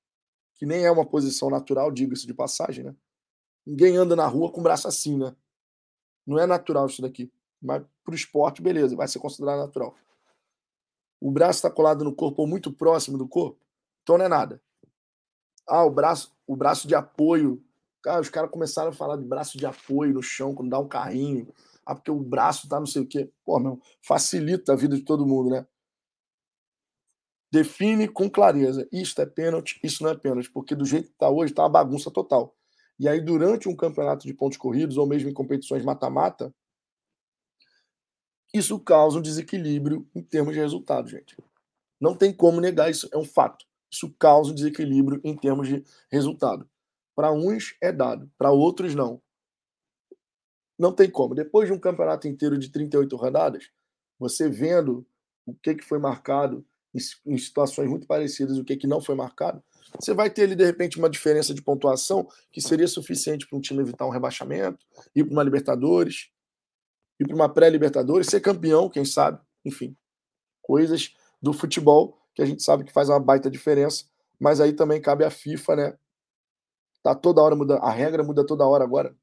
que 0.55 0.65
nem 0.65 0.85
é 0.85 0.91
uma 0.91 1.05
posição 1.05 1.51
natural, 1.51 1.93
diga-se 1.93 2.27
de 2.27 2.33
passagem, 2.33 2.85
né? 2.85 2.97
Ninguém 3.65 3.97
anda 3.97 4.17
na 4.17 4.27
rua 4.27 4.51
com 4.51 4.61
o 4.61 4.63
braço 4.63 4.89
assim, 4.89 5.19
né? 5.19 5.37
Não 6.27 6.39
é 6.39 6.47
natural 6.47 6.87
isso 6.87 7.03
daqui. 7.03 7.31
Mas 7.61 7.85
pro 8.03 8.15
esporte, 8.15 8.63
beleza, 8.63 8.97
vai 8.97 9.07
ser 9.07 9.19
considerado 9.19 9.59
natural. 9.59 9.95
O 11.21 11.31
braço 11.31 11.59
está 11.59 11.71
colado 11.71 12.03
no 12.03 12.15
corpo 12.15 12.43
ou 12.43 12.49
muito 12.49 12.73
próximo 12.73 13.19
do 13.19 13.29
corpo, 13.29 13.61
Então 14.03 14.17
não 14.17 14.25
é 14.25 14.29
nada. 14.29 14.63
Ah, 15.69 15.85
o 15.85 15.91
braço, 15.91 16.33
o 16.47 16.57
braço 16.57 16.87
de 16.87 16.95
apoio. 16.95 17.63
Cara, 18.03 18.21
os 18.21 18.29
caras 18.29 18.51
começaram 18.51 18.91
a 18.91 18.93
falar 18.93 19.17
de 19.17 19.25
braço 19.25 19.59
de 19.59 19.67
apoio 19.67 20.15
no 20.15 20.23
chão 20.23 20.55
quando 20.55 20.71
dá 20.71 20.79
um 20.79 20.89
carrinho. 20.89 21.53
Ah, 21.85 21.95
porque 21.95 22.11
o 22.11 22.19
braço 22.19 22.69
tá 22.69 22.79
não 22.79 22.87
sei 22.87 23.03
o 23.03 23.07
quê. 23.07 23.31
Pô, 23.45 23.59
meu, 23.59 23.81
facilita 24.03 24.73
a 24.73 24.77
vida 24.77 24.97
de 24.97 25.03
todo 25.03 25.27
mundo, 25.27 25.51
né? 25.51 25.67
Define 27.53 28.09
com 28.09 28.29
clareza. 28.29 28.89
Isto 28.93 29.23
é 29.23 29.27
pênalti, 29.27 29.79
isso 29.83 30.03
não 30.03 30.11
é 30.11 30.17
pênalti. 30.17 30.51
Porque 30.51 30.75
do 30.75 30.85
jeito 30.85 31.09
que 31.11 31.19
tá 31.19 31.31
hoje, 31.31 31.55
tá 31.55 31.63
uma 31.63 31.69
bagunça 31.69 32.11
total. 32.11 32.55
E 32.99 33.09
aí, 33.09 33.21
durante 33.21 33.69
um 33.69 33.77
campeonato 33.77 34.27
de 34.27 34.35
pontos 34.35 34.59
corridos, 34.59 34.97
ou 34.97 35.07
mesmo 35.07 35.29
em 35.29 35.35
competições 35.35 35.85
mata-mata, 35.85 36.53
isso 38.53 38.79
causa 38.81 39.19
um 39.19 39.23
desequilíbrio 39.23 40.09
em 40.15 40.23
termos 40.23 40.55
de 40.55 40.61
resultado, 40.61 41.09
gente. 41.09 41.37
Não 42.01 42.17
tem 42.17 42.33
como 42.33 42.61
negar 42.61 42.91
isso, 42.91 43.09
é 43.13 43.17
um 43.17 43.25
fato. 43.25 43.67
Isso 43.91 44.15
causa 44.19 44.55
desequilíbrio 44.55 45.21
em 45.25 45.37
termos 45.37 45.69
de 45.69 45.85
resultado. 46.11 46.69
Para 47.15 47.33
uns 47.33 47.77
é 47.81 47.93
dado, 47.93 48.31
para 48.37 48.51
outros 48.51 48.95
não. 48.95 49.23
Não 50.79 50.93
tem 50.93 51.11
como. 51.11 51.35
Depois 51.35 51.69
de 51.69 51.75
um 51.75 51.79
campeonato 51.79 52.29
inteiro 52.29 52.59
de 52.59 52.71
38 52.71 53.17
rodadas, 53.17 53.71
você 54.19 54.49
vendo 54.49 55.07
o 55.47 55.55
que, 55.55 55.75
que 55.75 55.85
foi 55.85 55.99
marcado 55.99 56.67
em 57.27 57.39
situações 57.39 57.89
muito 57.89 58.07
parecidas, 58.07 58.59
o 58.59 58.65
que, 58.65 58.77
que 58.77 58.87
não 58.87 59.01
foi 59.01 59.15
marcado, 59.15 59.63
você 59.99 60.13
vai 60.13 60.31
ter 60.31 60.43
ali, 60.43 60.55
de 60.55 60.65
repente, 60.65 60.99
uma 60.99 61.11
diferença 61.11 61.55
de 61.55 61.63
pontuação 61.63 62.27
que 62.51 62.61
seria 62.61 62.89
suficiente 62.89 63.47
para 63.47 63.57
um 63.57 63.61
time 63.61 63.81
evitar 63.81 64.07
um 64.07 64.11
rebaixamento, 64.11 64.85
ir 65.15 65.25
para 65.25 65.33
uma 65.33 65.43
Libertadores, 65.43 66.31
ir 67.21 67.27
para 67.27 67.35
uma 67.35 67.53
pré-Libertadores, 67.53 68.27
ser 68.27 68.41
campeão, 68.41 68.89
quem 68.89 69.05
sabe, 69.05 69.41
enfim. 69.65 69.97
Coisas 70.63 71.15
do 71.41 71.53
futebol 71.53 72.19
que 72.37 72.43
a 72.43 72.47
gente 72.47 72.63
sabe 72.63 72.85
que 72.85 72.93
faz 72.93 73.09
uma 73.09 73.19
baita 73.19 73.51
diferença, 73.51 74.05
mas 74.39 74.61
aí 74.61 74.75
também 74.75 75.01
cabe 75.01 75.25
à 75.25 75.31
FIFA, 75.31 75.77
né? 75.77 75.99
Tá 77.03 77.15
toda 77.15 77.43
hora 77.43 77.57
mudando, 77.57 77.83
a 77.83 77.91
regra 77.91 78.23
muda 78.23 78.45
toda 78.45 78.67
hora 78.67 78.85
agora. 78.85 79.17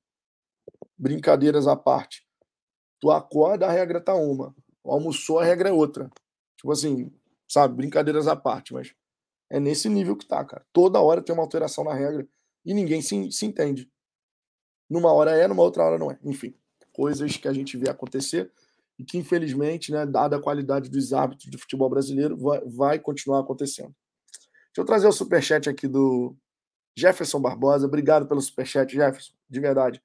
Brincadeiras 0.97 1.67
à 1.67 1.75
parte. 1.75 2.27
Tu 2.99 3.11
acorda, 3.11 3.67
a 3.67 3.71
regra 3.71 4.01
tá 4.01 4.15
uma. 4.15 4.55
Almoçou, 4.83 5.37
a 5.37 5.45
regra 5.45 5.69
é 5.69 5.71
outra. 5.71 6.09
Tipo 6.57 6.71
assim, 6.71 7.13
sabe, 7.47 7.75
brincadeiras 7.75 8.27
à 8.27 8.35
parte, 8.35 8.73
mas 8.73 8.95
é 9.49 9.59
nesse 9.59 9.87
nível 9.89 10.17
que 10.17 10.25
tá, 10.25 10.43
cara. 10.43 10.65
Toda 10.73 10.99
hora 10.99 11.21
tem 11.21 11.35
uma 11.35 11.43
alteração 11.43 11.83
na 11.83 11.93
regra 11.93 12.27
e 12.65 12.73
ninguém 12.73 13.01
se, 13.01 13.31
se 13.31 13.45
entende. 13.45 13.91
Numa 14.89 15.13
hora 15.13 15.31
é, 15.31 15.47
numa 15.47 15.61
outra 15.61 15.83
hora 15.83 15.99
não 15.99 16.09
é. 16.09 16.17
Enfim, 16.23 16.55
coisas 16.91 17.37
que 17.37 17.47
a 17.47 17.53
gente 17.53 17.77
vê 17.77 17.89
acontecer 17.89 18.51
e 18.97 19.03
que, 19.03 19.17
infelizmente, 19.17 19.91
né, 19.91 20.05
dada 20.05 20.37
a 20.37 20.41
qualidade 20.41 20.89
dos 20.89 21.13
hábitos 21.13 21.47
do 21.47 21.57
futebol 21.57 21.89
brasileiro, 21.89 22.37
vai, 22.37 22.61
vai 22.65 22.99
continuar 22.99 23.39
acontecendo. 23.39 23.93
Deixa 24.67 24.81
eu 24.81 24.85
trazer 24.85 25.07
o 25.07 25.11
superchat 25.11 25.69
aqui 25.69 25.87
do 25.87 26.35
Jefferson 26.97 27.39
Barbosa. 27.39 27.87
Obrigado 27.87 28.27
pelo 28.27 28.41
superchat, 28.41 28.91
Jefferson, 28.93 29.33
de 29.49 29.59
verdade. 29.59 30.01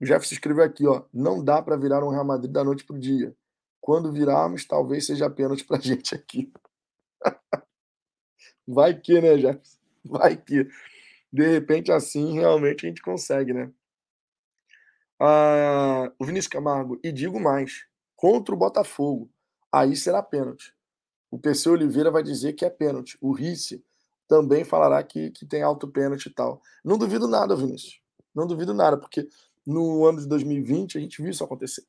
O 0.00 0.06
Jefferson 0.06 0.34
escreveu 0.34 0.64
aqui, 0.64 0.86
ó, 0.86 1.04
não 1.12 1.42
dá 1.44 1.62
para 1.62 1.76
virar 1.76 2.04
um 2.04 2.10
Real 2.10 2.24
Madrid 2.24 2.50
da 2.50 2.64
noite 2.64 2.84
para 2.84 2.96
o 2.96 2.98
dia. 2.98 3.34
Quando 3.80 4.12
virarmos, 4.12 4.64
talvez 4.64 5.06
seja 5.06 5.30
pênalti 5.30 5.64
para 5.64 5.78
gente 5.82 6.14
aqui. 6.14 6.52
Vai 8.66 8.98
que, 8.98 9.20
né, 9.20 9.38
Jefferson? 9.38 9.78
Vai 10.04 10.36
que. 10.36 10.68
De 11.32 11.46
repente, 11.48 11.90
assim, 11.90 12.34
realmente 12.34 12.84
a 12.84 12.88
gente 12.88 13.00
consegue, 13.00 13.52
né? 13.52 13.72
Ah, 15.20 16.12
o 16.18 16.24
Vinícius 16.24 16.52
Camargo, 16.52 16.98
e 17.02 17.12
digo 17.12 17.38
mais, 17.40 17.86
contra 18.22 18.54
o 18.54 18.58
Botafogo, 18.58 19.28
aí 19.72 19.96
será 19.96 20.22
pênalti. 20.22 20.72
O 21.28 21.40
PC 21.40 21.68
Oliveira 21.68 22.08
vai 22.08 22.22
dizer 22.22 22.52
que 22.52 22.64
é 22.64 22.70
pênalti. 22.70 23.18
O 23.20 23.32
Risse 23.32 23.84
também 24.28 24.62
falará 24.62 25.02
que, 25.02 25.32
que 25.32 25.44
tem 25.44 25.60
alto 25.60 25.88
pênalti 25.88 26.26
e 26.26 26.30
tal. 26.32 26.62
Não 26.84 26.96
duvido 26.96 27.26
nada, 27.26 27.56
Vinícius. 27.56 28.00
Não 28.32 28.46
duvido 28.46 28.72
nada, 28.72 28.96
porque 28.96 29.28
no 29.66 30.06
ano 30.06 30.20
de 30.20 30.28
2020 30.28 30.98
a 30.98 31.00
gente 31.00 31.20
viu 31.20 31.32
isso 31.32 31.42
acontecer. 31.42 31.84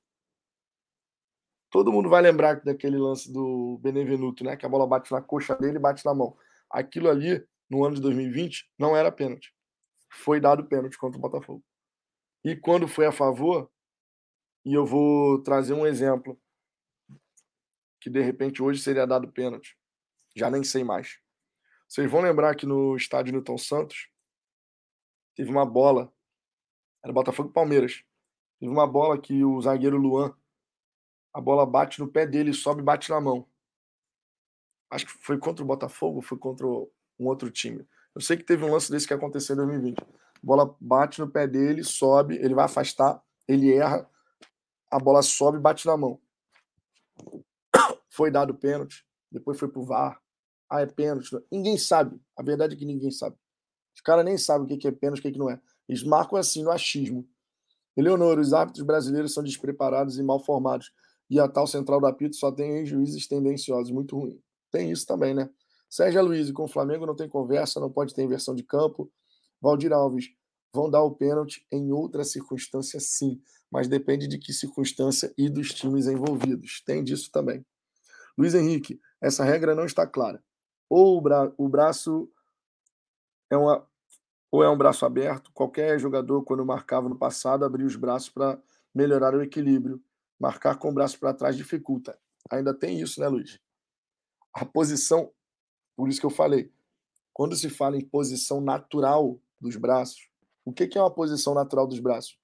Todo 1.69 1.91
mundo 1.91 2.09
vai 2.09 2.23
lembrar 2.23 2.61
daquele 2.61 2.97
lance 2.97 3.31
do 3.31 3.77
Benevenuto, 3.83 4.43
né? 4.43 4.57
Que 4.57 4.65
a 4.65 4.69
bola 4.69 4.87
bate 4.87 5.11
na 5.11 5.21
coxa 5.21 5.55
dele 5.55 5.77
e 5.77 5.81
bate 5.81 6.03
na 6.03 6.15
mão. 6.15 6.35
Aquilo 6.67 7.11
ali, 7.11 7.45
no 7.69 7.85
ano 7.85 7.93
de 7.93 8.01
2020, 8.01 8.71
não 8.79 8.97
era 8.97 9.11
pênalti. 9.11 9.53
Foi 10.11 10.39
dado 10.39 10.65
pênalti 10.65 10.97
contra 10.97 11.19
o 11.19 11.21
Botafogo. 11.21 11.63
E 12.43 12.55
quando 12.55 12.87
foi 12.87 13.05
a 13.05 13.11
favor, 13.11 13.69
e 14.65 14.73
eu 14.73 14.85
vou 14.85 15.41
trazer 15.41 15.73
um 15.73 15.85
exemplo, 15.85 16.39
que 17.99 18.09
de 18.09 18.21
repente 18.21 18.61
hoje 18.61 18.81
seria 18.81 19.07
dado 19.07 19.31
pênalti. 19.31 19.77
Já 20.35 20.49
nem 20.49 20.63
sei 20.63 20.83
mais. 20.83 21.19
Vocês 21.87 22.09
vão 22.09 22.21
lembrar 22.21 22.55
que 22.55 22.65
no 22.65 22.95
estádio 22.95 23.33
Newton 23.33 23.57
Santos 23.57 24.09
teve 25.35 25.49
uma 25.49 25.65
bola, 25.65 26.11
era 27.03 27.13
Botafogo 27.13 27.51
Palmeiras. 27.51 28.03
Teve 28.59 28.71
uma 28.71 28.87
bola 28.87 29.19
que 29.19 29.43
o 29.43 29.61
zagueiro 29.61 29.97
Luan, 29.97 30.35
a 31.33 31.41
bola 31.41 31.65
bate 31.65 31.99
no 31.99 32.07
pé 32.07 32.25
dele, 32.25 32.53
sobe 32.53 32.81
e 32.81 32.85
bate 32.85 33.09
na 33.09 33.21
mão 33.21 33.47
acho 34.93 35.07
que 35.07 35.13
foi 35.19 35.37
contra 35.37 35.63
o 35.63 35.67
Botafogo, 35.67 36.21
foi 36.21 36.37
contra 36.37 36.67
um 36.67 36.87
outro 37.19 37.49
time. 37.49 37.85
Eu 38.13 38.21
sei 38.21 38.37
que 38.37 38.43
teve 38.43 38.63
um 38.63 38.71
lance 38.71 38.91
desse 38.91 39.07
que 39.07 39.13
aconteceu 39.13 39.55
em 39.55 39.57
2020. 39.57 39.99
A 39.99 40.05
bola 40.41 40.75
bate 40.79 41.19
no 41.19 41.27
pé 41.27 41.47
dele, 41.47 41.83
sobe, 41.83 42.35
ele 42.35 42.53
vai 42.53 42.65
afastar, 42.65 43.21
ele 43.47 43.73
erra, 43.73 44.07
a 44.93 44.99
bola 44.99 45.23
sobe 45.23 45.57
e 45.57 45.61
bate 45.61 45.87
na 45.87 45.97
mão. 45.97 46.21
Foi 48.11 48.29
dado 48.29 48.53
pênalti, 48.53 49.03
depois 49.31 49.59
foi 49.59 49.67
pro 49.67 49.83
VAR. 49.83 50.21
Ah, 50.69 50.81
é 50.81 50.85
pênalti. 50.85 51.31
Ninguém 51.51 51.77
sabe. 51.79 52.21
A 52.37 52.43
verdade 52.43 52.75
é 52.75 52.77
que 52.77 52.85
ninguém 52.85 53.09
sabe. 53.09 53.35
Os 53.95 54.01
caras 54.01 54.23
nem 54.23 54.37
sabem 54.37 54.65
o 54.65 54.79
que 54.79 54.87
é 54.87 54.91
pênalti 54.91 55.19
o 55.19 55.31
que 55.31 55.37
não 55.37 55.49
é. 55.49 55.59
Eles 55.89 56.03
marcam 56.03 56.37
assim 56.37 56.63
no 56.63 56.69
achismo. 56.69 57.27
Eleonora, 57.97 58.39
os 58.39 58.53
árbitros 58.53 58.85
brasileiros 58.85 59.33
são 59.33 59.43
despreparados 59.43 60.19
e 60.19 60.23
mal 60.23 60.39
formados. 60.39 60.91
E 61.27 61.39
a 61.39 61.47
tal 61.47 61.65
central 61.65 61.99
da 61.99 62.09
apito 62.09 62.35
só 62.35 62.51
tem 62.51 62.85
juízes 62.85 63.27
tendenciosos. 63.27 63.91
Muito 63.91 64.17
ruim. 64.17 64.39
Tem 64.71 64.91
isso 64.91 65.07
também, 65.07 65.33
né? 65.33 65.49
Sérgio 65.89 66.23
Luiz 66.23 66.51
com 66.51 66.65
o 66.65 66.67
Flamengo 66.67 67.05
não 67.05 67.15
tem 67.15 67.27
conversa, 67.27 67.79
não 67.79 67.91
pode 67.91 68.13
ter 68.13 68.23
inversão 68.23 68.53
de 68.53 68.63
campo. 68.63 69.11
Valdir 69.59 69.91
Alves, 69.91 70.25
vão 70.73 70.89
dar 70.89 71.03
o 71.03 71.15
pênalti 71.15 71.65
em 71.71 71.91
outra 71.91 72.23
circunstância, 72.23 72.99
sim, 72.99 73.41
mas 73.73 73.87
depende 73.87 74.27
de 74.27 74.37
que 74.37 74.53
circunstância 74.53 75.33
e 75.35 75.49
dos 75.49 75.73
times 75.73 76.05
envolvidos. 76.05 76.81
Tem 76.85 77.03
disso 77.03 77.31
também. 77.31 77.65
Luiz 78.37 78.53
Henrique, 78.53 79.01
essa 79.19 79.43
regra 79.43 79.73
não 79.73 79.85
está 79.85 80.05
clara. 80.05 80.43
Ou 80.87 81.17
o, 81.17 81.21
bra 81.21 81.51
o 81.57 81.67
braço 81.67 82.31
é 83.49 83.57
uma 83.57 83.85
ou 84.51 84.63
é 84.63 84.69
um 84.69 84.77
braço 84.77 85.03
aberto. 85.03 85.51
Qualquer 85.51 85.99
jogador, 85.99 86.43
quando 86.43 86.63
marcava 86.63 87.09
no 87.09 87.17
passado, 87.17 87.65
abria 87.65 87.87
os 87.87 87.95
braços 87.95 88.29
para 88.29 88.61
melhorar 88.93 89.33
o 89.33 89.41
equilíbrio. 89.41 89.99
Marcar 90.39 90.77
com 90.77 90.89
o 90.89 90.93
braço 90.93 91.19
para 91.19 91.33
trás 91.33 91.57
dificulta. 91.57 92.15
Ainda 92.51 92.71
tem 92.71 93.01
isso, 93.01 93.19
né, 93.19 93.27
Luiz? 93.27 93.59
a 94.53 94.63
posição, 94.63 95.31
por 95.95 96.07
isso 96.07 96.19
que 96.19 96.25
eu 96.25 96.29
falei, 96.29 96.71
quando 97.33 97.55
se 97.55 97.69
fala 97.69 97.97
em 97.97 98.05
posição 98.05 98.61
natural 98.61 99.39
dos 99.59 99.75
braços, 99.75 100.29
o 100.63 100.71
que 100.71 100.97
é 100.97 101.01
uma 101.01 101.13
posição 101.13 101.55
natural 101.55 101.87
dos 101.87 101.99
braços? 101.99 102.37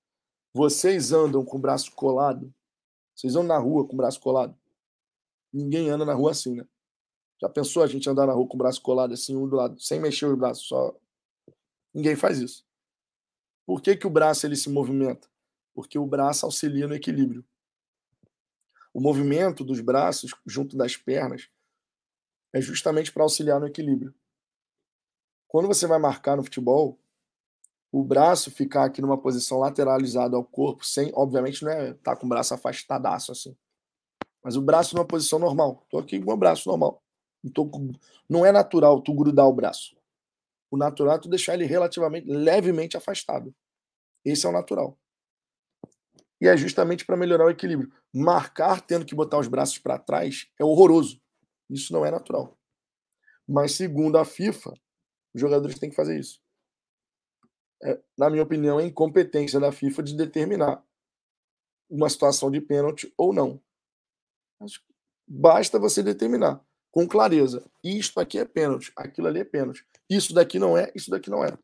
Vocês 0.54 1.12
andam 1.12 1.46
com 1.46 1.58
o 1.58 1.62
braço 1.62 1.92
colado? 1.92 2.54
Vocês 3.16 3.36
andam 3.36 3.50
na 3.50 3.58
rua 3.58 3.88
com 3.88 3.94
o 3.94 3.98
braço 3.98 4.20
colado? 4.20 4.58
Ninguém 5.54 5.90
anda 5.90 6.06
na 6.06 6.14
rua 6.14 6.32
assim, 6.32 6.56
né? 6.56 6.68
Já 7.42 7.48
pensou 7.48 7.84
a 7.84 7.88
gente 7.88 8.10
andar 8.10 8.26
na 8.26 8.34
rua 8.34 8.48
com 8.48 8.56
o 8.56 8.58
braço 8.58 8.82
colado 8.82 9.14
assim, 9.14 9.36
um 9.36 9.48
do 9.48 9.56
lado, 9.56 9.80
sem 9.80 10.00
mexer 10.00 10.26
os 10.26 10.38
braços, 10.38 10.68
só. 10.68 10.96
Ninguém 11.94 12.16
faz 12.16 12.40
isso. 12.40 12.66
Por 13.66 13.82
que, 13.82 13.96
que 13.96 14.08
o 14.08 14.10
braço 14.10 14.46
ele 14.46 14.56
se 14.56 14.70
movimenta? 14.70 15.28
Porque 15.74 15.98
o 15.98 16.06
braço 16.06 16.46
auxilia 16.46 16.88
no 16.88 16.96
equilíbrio. 16.96 17.46
O 18.94 19.00
movimento 19.00 19.64
dos 19.64 19.80
braços 19.80 20.34
junto 20.46 20.76
das 20.76 20.98
pernas 20.98 21.50
é 22.52 22.60
justamente 22.60 23.12
para 23.14 23.24
auxiliar 23.24 23.60
no 23.60 23.68
equilíbrio. 23.68 24.14
Quando 25.48 25.68
você 25.68 25.88
vai 25.88 26.00
marcar 26.00 26.36
no 26.36 26.44
futebol, 26.44 26.99
o 27.92 28.04
braço 28.04 28.52
ficar 28.52 28.86
aqui 28.86 29.02
numa 29.02 29.18
posição 29.18 29.60
lateralizada 29.60 30.36
ao 30.36 30.44
corpo, 30.44 30.86
sem, 30.86 31.12
obviamente, 31.14 31.64
não 31.64 31.72
é 31.72 31.94
tá 31.94 32.16
com 32.16 32.26
o 32.26 32.30
braço 32.30 32.54
afastadaço 32.54 33.32
assim. 33.32 33.56
Mas 34.44 34.56
o 34.56 34.62
braço 34.62 34.96
numa 34.96 35.06
posição 35.06 35.40
normal. 35.40 35.86
Tô 35.90 35.98
aqui 35.98 36.20
com 36.20 36.32
o 36.32 36.38
braço 36.38 36.70
normal. 36.70 37.04
Não, 37.44 37.52
tô, 37.52 37.70
não 38.30 38.46
é 38.46 38.52
natural 38.52 39.02
tu 39.02 39.14
grudar 39.14 39.48
o 39.48 39.54
braço. 39.54 39.98
O 40.72 40.78
natural 40.78 41.16
é 41.16 41.20
tu 41.20 41.28
deixar 41.28 41.56
ele 41.56 41.66
relativamente, 41.66 42.28
levemente 42.30 42.96
afastado. 42.96 43.54
Esse 44.24 44.46
é 44.46 44.50
o 44.50 44.54
natural. 44.54 44.98
E 46.42 46.48
é 46.48 46.56
justamente 46.56 47.06
para 47.06 47.18
melhorar 47.18 47.46
o 47.46 47.50
equilíbrio. 47.50 47.92
Marcar 48.14 48.82
tendo 48.82 49.06
que 49.06 49.16
botar 49.16 49.40
os 49.40 49.48
braços 49.48 49.78
para 49.78 49.98
trás 49.98 50.48
é 50.60 50.64
horroroso. 50.64 51.20
Isso 51.70 51.92
não 51.92 52.06
é 52.06 52.12
natural. 52.12 52.58
Mas, 53.48 53.74
segundo 53.74 54.18
a 54.18 54.24
FIFA, 54.24 54.74
os 55.34 55.42
jogadores 55.42 55.78
têm 55.80 55.90
que 55.90 55.96
fazer 55.96 56.20
isso. 56.20 56.40
É, 57.84 58.00
na 58.18 58.30
minha 58.30 58.44
opinião, 58.44 58.80
é 58.80 58.86
incompetência 58.86 59.60
da 59.60 59.72
FIFA 59.72 60.04
de 60.04 60.16
determinar 60.16 60.84
uma 61.90 62.10
situação 62.10 62.52
de 62.52 62.62
pênalti 62.62 63.12
ou 63.18 63.34
não. 63.34 63.62
Basta 65.28 65.80
você 65.80 66.04
determinar. 66.04 66.64
com 66.92 67.08
clareza. 67.08 67.64
Isto 67.84 68.20
aqui 68.20 68.40
é 68.40 68.46
pênalti, 68.46 68.92
aquilo 68.96 69.28
ali 69.28 69.40
é 69.40 69.46
pênalti. 69.46 69.86
Isso 70.10 70.34
daqui 70.34 70.58
não 70.58 70.78
é, 70.78 70.92
isso 70.96 71.10
daqui 71.12 71.30
não 71.30 71.44
é. 71.44 71.58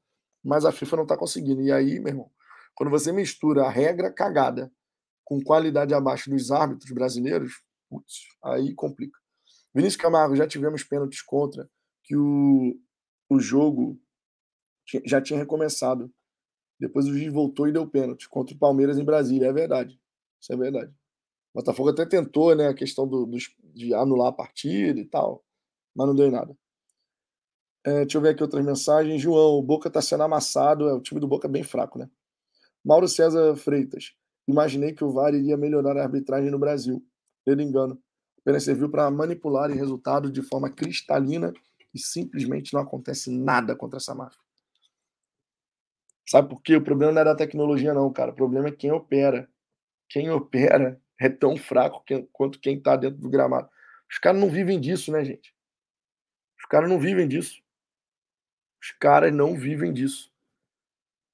Mas 0.43 0.65
a 0.65 0.71
FIFA 0.71 0.97
não 0.97 1.03
está 1.03 1.17
conseguindo. 1.17 1.61
E 1.61 1.71
aí, 1.71 1.99
meu 1.99 2.09
irmão, 2.09 2.31
quando 2.75 2.89
você 2.89 3.11
mistura 3.11 3.63
a 3.63 3.69
regra 3.69 4.11
cagada 4.11 4.71
com 5.23 5.41
qualidade 5.43 5.93
abaixo 5.93 6.29
dos 6.29 6.51
árbitros 6.51 6.91
brasileiros, 6.91 7.53
putz, 7.89 8.27
aí 8.43 8.73
complica. 8.75 9.19
Vinícius 9.73 10.01
Camargo, 10.01 10.35
já 10.35 10.47
tivemos 10.47 10.83
pênaltis 10.83 11.21
contra, 11.21 11.67
que 12.03 12.15
o, 12.15 12.79
o 13.29 13.39
jogo 13.39 13.99
já 15.05 15.21
tinha 15.21 15.39
recomeçado. 15.39 16.11
Depois 16.79 17.05
o 17.07 17.13
juiz 17.13 17.31
voltou 17.31 17.67
e 17.67 17.71
deu 17.71 17.87
pênalti 17.87 18.27
contra 18.29 18.55
o 18.55 18.59
Palmeiras 18.59 18.97
em 18.97 19.03
Brasília. 19.03 19.47
É 19.47 19.53
verdade. 19.53 19.99
Isso 20.41 20.53
é 20.53 20.57
verdade. 20.57 20.91
O 21.53 21.59
Botafogo 21.59 21.89
até 21.89 22.05
tentou, 22.05 22.55
né, 22.55 22.67
a 22.67 22.73
questão 22.73 23.07
do, 23.07 23.25
do, 23.25 23.37
de 23.73 23.93
anular 23.93 24.27
a 24.27 24.33
partida 24.33 24.99
e 24.99 25.05
tal, 25.05 25.43
mas 25.95 26.05
não 26.05 26.15
deu 26.15 26.27
em 26.27 26.31
nada. 26.31 26.55
É, 27.85 28.01
deixa 28.01 28.17
eu 28.17 28.21
ver 28.21 28.29
aqui 28.29 28.43
outras 28.43 28.65
mensagens. 28.65 29.21
João, 29.21 29.59
o 29.59 29.61
Boca 29.61 29.87
está 29.87 30.01
sendo 30.01 30.23
amassado. 30.23 30.89
É, 30.89 30.93
o 30.93 30.99
time 30.99 31.19
do 31.19 31.27
Boca 31.27 31.47
é 31.47 31.51
bem 31.51 31.63
fraco, 31.63 31.99
né? 31.99 32.09
Mauro 32.83 33.07
César 33.07 33.55
Freitas. 33.55 34.13
Imaginei 34.47 34.93
que 34.93 35.03
o 35.03 35.11
VAR 35.11 35.33
iria 35.33 35.55
melhorar 35.55 35.95
a 35.97 36.03
arbitragem 36.03 36.51
no 36.51 36.59
Brasil. 36.59 37.03
Pelo 37.45 37.61
engano. 37.61 37.99
Apenas 38.41 38.63
serviu 38.63 38.89
para 38.89 39.09
manipular 39.09 39.69
resultados 39.69 40.31
de 40.31 40.41
forma 40.41 40.69
cristalina 40.69 41.53
e 41.93 41.99
simplesmente 41.99 42.73
não 42.73 42.81
acontece 42.81 43.31
nada 43.31 43.75
contra 43.75 43.97
essa 43.97 44.13
máfia. 44.13 44.44
Sabe 46.27 46.49
por 46.49 46.61
quê? 46.61 46.75
O 46.75 46.83
problema 46.83 47.11
não 47.11 47.21
é 47.21 47.25
da 47.25 47.35
tecnologia, 47.35 47.93
não, 47.93 48.11
cara. 48.11 48.31
O 48.31 48.35
problema 48.35 48.69
é 48.69 48.71
quem 48.71 48.91
opera. 48.91 49.49
Quem 50.09 50.29
opera 50.29 51.01
é 51.19 51.29
tão 51.29 51.55
fraco 51.55 52.03
quanto 52.31 52.59
quem 52.59 52.77
está 52.77 52.95
dentro 52.95 53.19
do 53.19 53.29
gramado. 53.29 53.69
Os 54.09 54.17
caras 54.17 54.39
não 54.39 54.49
vivem 54.49 54.79
disso, 54.79 55.11
né, 55.11 55.23
gente? 55.23 55.53
Os 56.57 56.65
caras 56.65 56.89
não 56.89 56.99
vivem 56.99 57.27
disso. 57.27 57.61
Os 58.81 58.91
caras 58.91 59.33
não 59.33 59.55
vivem 59.55 59.93
disso. 59.93 60.31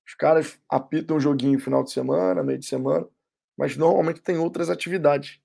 Os 0.07 0.15
caras 0.15 0.59
apitam 0.69 1.17
um 1.17 1.19
joguinho 1.19 1.59
final 1.59 1.83
de 1.83 1.91
semana, 1.91 2.43
meio 2.43 2.59
de 2.59 2.65
semana, 2.65 3.07
mas 3.57 3.77
normalmente 3.77 4.21
tem 4.21 4.37
outras 4.37 4.69
atividades. 4.69 5.39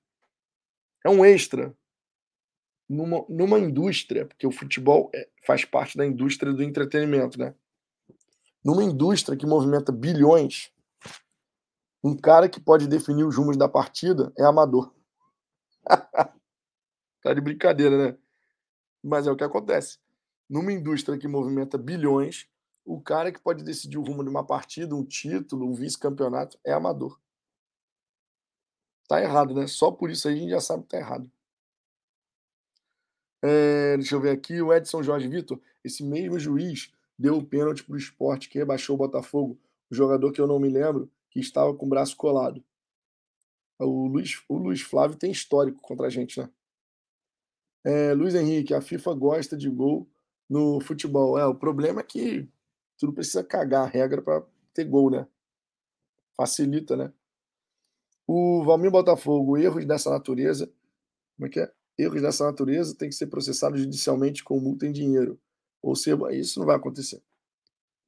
É 1.05 1.09
um 1.09 1.24
extra 1.24 1.73
numa, 2.89 3.24
numa 3.28 3.59
indústria, 3.59 4.27
porque 4.27 4.47
o 4.47 4.52
futebol 4.52 5.10
é, 5.14 5.28
faz 5.44 5.64
parte 5.64 5.97
da 5.97 6.06
indústria 6.06 6.52
do 6.52 6.62
entretenimento, 6.62 7.39
né? 7.39 7.55
Numa 8.66 8.82
indústria 8.82 9.38
que 9.38 9.47
movimenta 9.47 9.93
bilhões, 9.93 10.72
um 12.02 12.16
cara 12.16 12.48
que 12.48 12.59
pode 12.59 12.88
definir 12.88 13.22
os 13.22 13.36
rumos 13.36 13.56
da 13.56 13.68
partida 13.68 14.32
é 14.36 14.43
amador. 14.43 14.93
tá 17.22 17.32
de 17.32 17.40
brincadeira, 17.40 17.97
né? 17.97 18.18
Mas 19.05 19.28
é 19.28 19.30
o 19.30 19.36
que 19.36 19.44
acontece. 19.44 20.01
Numa 20.51 20.72
indústria 20.72 21.16
que 21.16 21.28
movimenta 21.28 21.78
bilhões, 21.78 22.48
o 22.84 23.01
cara 23.01 23.30
que 23.30 23.38
pode 23.38 23.62
decidir 23.62 23.98
o 23.98 24.02
rumo 24.02 24.24
de 24.24 24.30
uma 24.30 24.44
partida, 24.44 24.97
um 24.97 25.05
título, 25.05 25.64
um 25.64 25.72
vice-campeonato, 25.72 26.59
é 26.64 26.72
amador. 26.72 27.20
Tá 29.09 29.22
errado, 29.22 29.55
né? 29.55 29.68
Só 29.68 29.93
por 29.93 30.10
isso 30.10 30.26
aí 30.26 30.34
a 30.34 30.38
gente 30.38 30.51
já 30.51 30.60
sabe 30.60 30.82
que 30.82 30.88
tá 30.88 30.98
errado. 30.98 31.30
É, 33.40 33.97
deixa 33.97 34.16
eu 34.16 34.20
ver 34.20 34.30
aqui, 34.30 34.60
o 34.60 34.74
Edson 34.74 35.05
Jorge 35.05 35.28
Vitor, 35.28 35.60
esse 35.84 36.02
mesmo 36.02 36.36
juiz 36.36 36.95
deu 37.18 37.38
o 37.38 37.44
pênalti 37.44 37.84
para 37.84 37.94
o 37.94 37.98
esporte 37.98 38.48
que 38.48 38.59
rebaixou 38.59 38.94
o 38.94 38.98
Botafogo, 38.98 39.59
o 39.90 39.94
jogador 39.94 40.32
que 40.32 40.40
eu 40.40 40.47
não 40.47 40.59
me 40.59 40.68
lembro, 40.68 41.10
que 41.30 41.40
estava 41.40 41.74
com 41.74 41.86
o 41.86 41.88
braço 41.88 42.16
colado. 42.16 42.62
O 43.78 44.06
Luiz, 44.06 44.43
o 44.48 44.56
Luiz 44.56 44.80
Flávio 44.80 45.18
tem 45.18 45.30
histórico 45.30 45.80
contra 45.82 46.06
a 46.06 46.10
gente, 46.10 46.40
né? 46.40 46.51
É, 47.84 48.14
Luiz 48.14 48.34
Henrique, 48.34 48.74
a 48.74 48.80
FIFA 48.80 49.14
gosta 49.14 49.56
de 49.56 49.70
gol 49.70 50.09
no 50.48 50.80
futebol. 50.80 51.38
É, 51.38 51.47
o 51.47 51.55
problema 51.55 52.01
é 52.01 52.05
que 52.05 52.48
tu 52.98 53.06
não 53.06 53.12
precisa 53.12 53.44
cagar 53.44 53.84
a 53.84 53.88
regra 53.88 54.20
para 54.20 54.44
ter 54.74 54.84
gol, 54.84 55.10
né? 55.10 55.26
Facilita, 56.36 56.97
né? 56.97 57.12
O 58.26 58.64
Valmir 58.64 58.90
Botafogo, 58.90 59.56
erros 59.56 59.86
dessa 59.86 60.10
natureza. 60.10 60.66
Como 61.36 61.47
é 61.47 61.48
que 61.48 61.60
é? 61.60 61.72
Erros 61.98 62.20
dessa 62.20 62.44
natureza 62.44 62.97
têm 62.97 63.09
que 63.09 63.14
ser 63.14 63.28
processados 63.28 63.80
judicialmente 63.80 64.43
com 64.43 64.59
multa 64.59 64.86
em 64.86 64.93
dinheiro. 64.93 65.38
Ou 65.86 65.94
seja, 65.94 66.18
isso 66.32 66.58
não 66.58 66.66
vai 66.66 66.74
acontecer. 66.74 67.22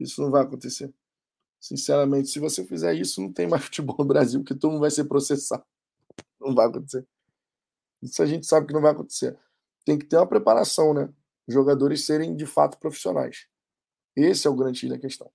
Isso 0.00 0.20
não 0.20 0.32
vai 0.32 0.42
acontecer. 0.42 0.92
Sinceramente, 1.60 2.28
se 2.28 2.40
você 2.40 2.64
fizer 2.64 2.92
isso, 2.94 3.22
não 3.22 3.32
tem 3.32 3.46
mais 3.46 3.62
futebol 3.66 3.94
no 3.96 4.05
Brasil, 4.05 4.40
porque 4.40 4.56
todo 4.56 4.72
mundo 4.72 4.80
vai 4.80 4.90
ser 4.90 5.05
processado. 5.05 5.64
Não 6.40 6.52
vai 6.52 6.66
acontecer. 6.66 7.06
Isso 8.02 8.20
a 8.20 8.26
gente 8.26 8.48
sabe 8.48 8.66
que 8.66 8.72
não 8.72 8.80
vai 8.80 8.90
acontecer. 8.90 9.38
Tem 9.84 9.96
que 9.96 10.06
ter 10.06 10.16
uma 10.16 10.26
preparação, 10.26 10.92
né? 10.92 11.09
Jogadores 11.46 12.05
serem 12.05 12.34
de 12.34 12.46
fato 12.46 12.80
profissionais. 12.80 13.46
Esse 14.16 14.48
é 14.48 14.50
o 14.50 14.56
grande 14.56 14.88
da 14.88 14.98
questão. 14.98 15.30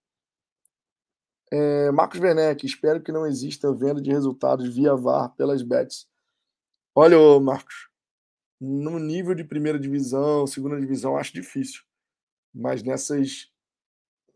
É, 1.49 1.91
Marcos 1.91 2.19
Werneck, 2.19 2.65
espero 2.65 3.01
que 3.01 3.11
não 3.13 3.25
exista 3.25 3.73
venda 3.73 4.01
de 4.01 4.11
resultados 4.11 4.75
via 4.75 4.95
VAR 4.97 5.33
pelas 5.37 5.61
bets. 5.61 6.09
Olha, 6.93 7.17
Marcos, 7.39 7.89
no 8.59 8.99
nível 8.99 9.33
de 9.33 9.45
primeira 9.45 9.79
divisão, 9.79 10.45
segunda 10.45 10.77
divisão, 10.77 11.15
acho 11.15 11.33
difícil. 11.33 11.81
Mas 12.53 12.83
nessas. 12.83 13.51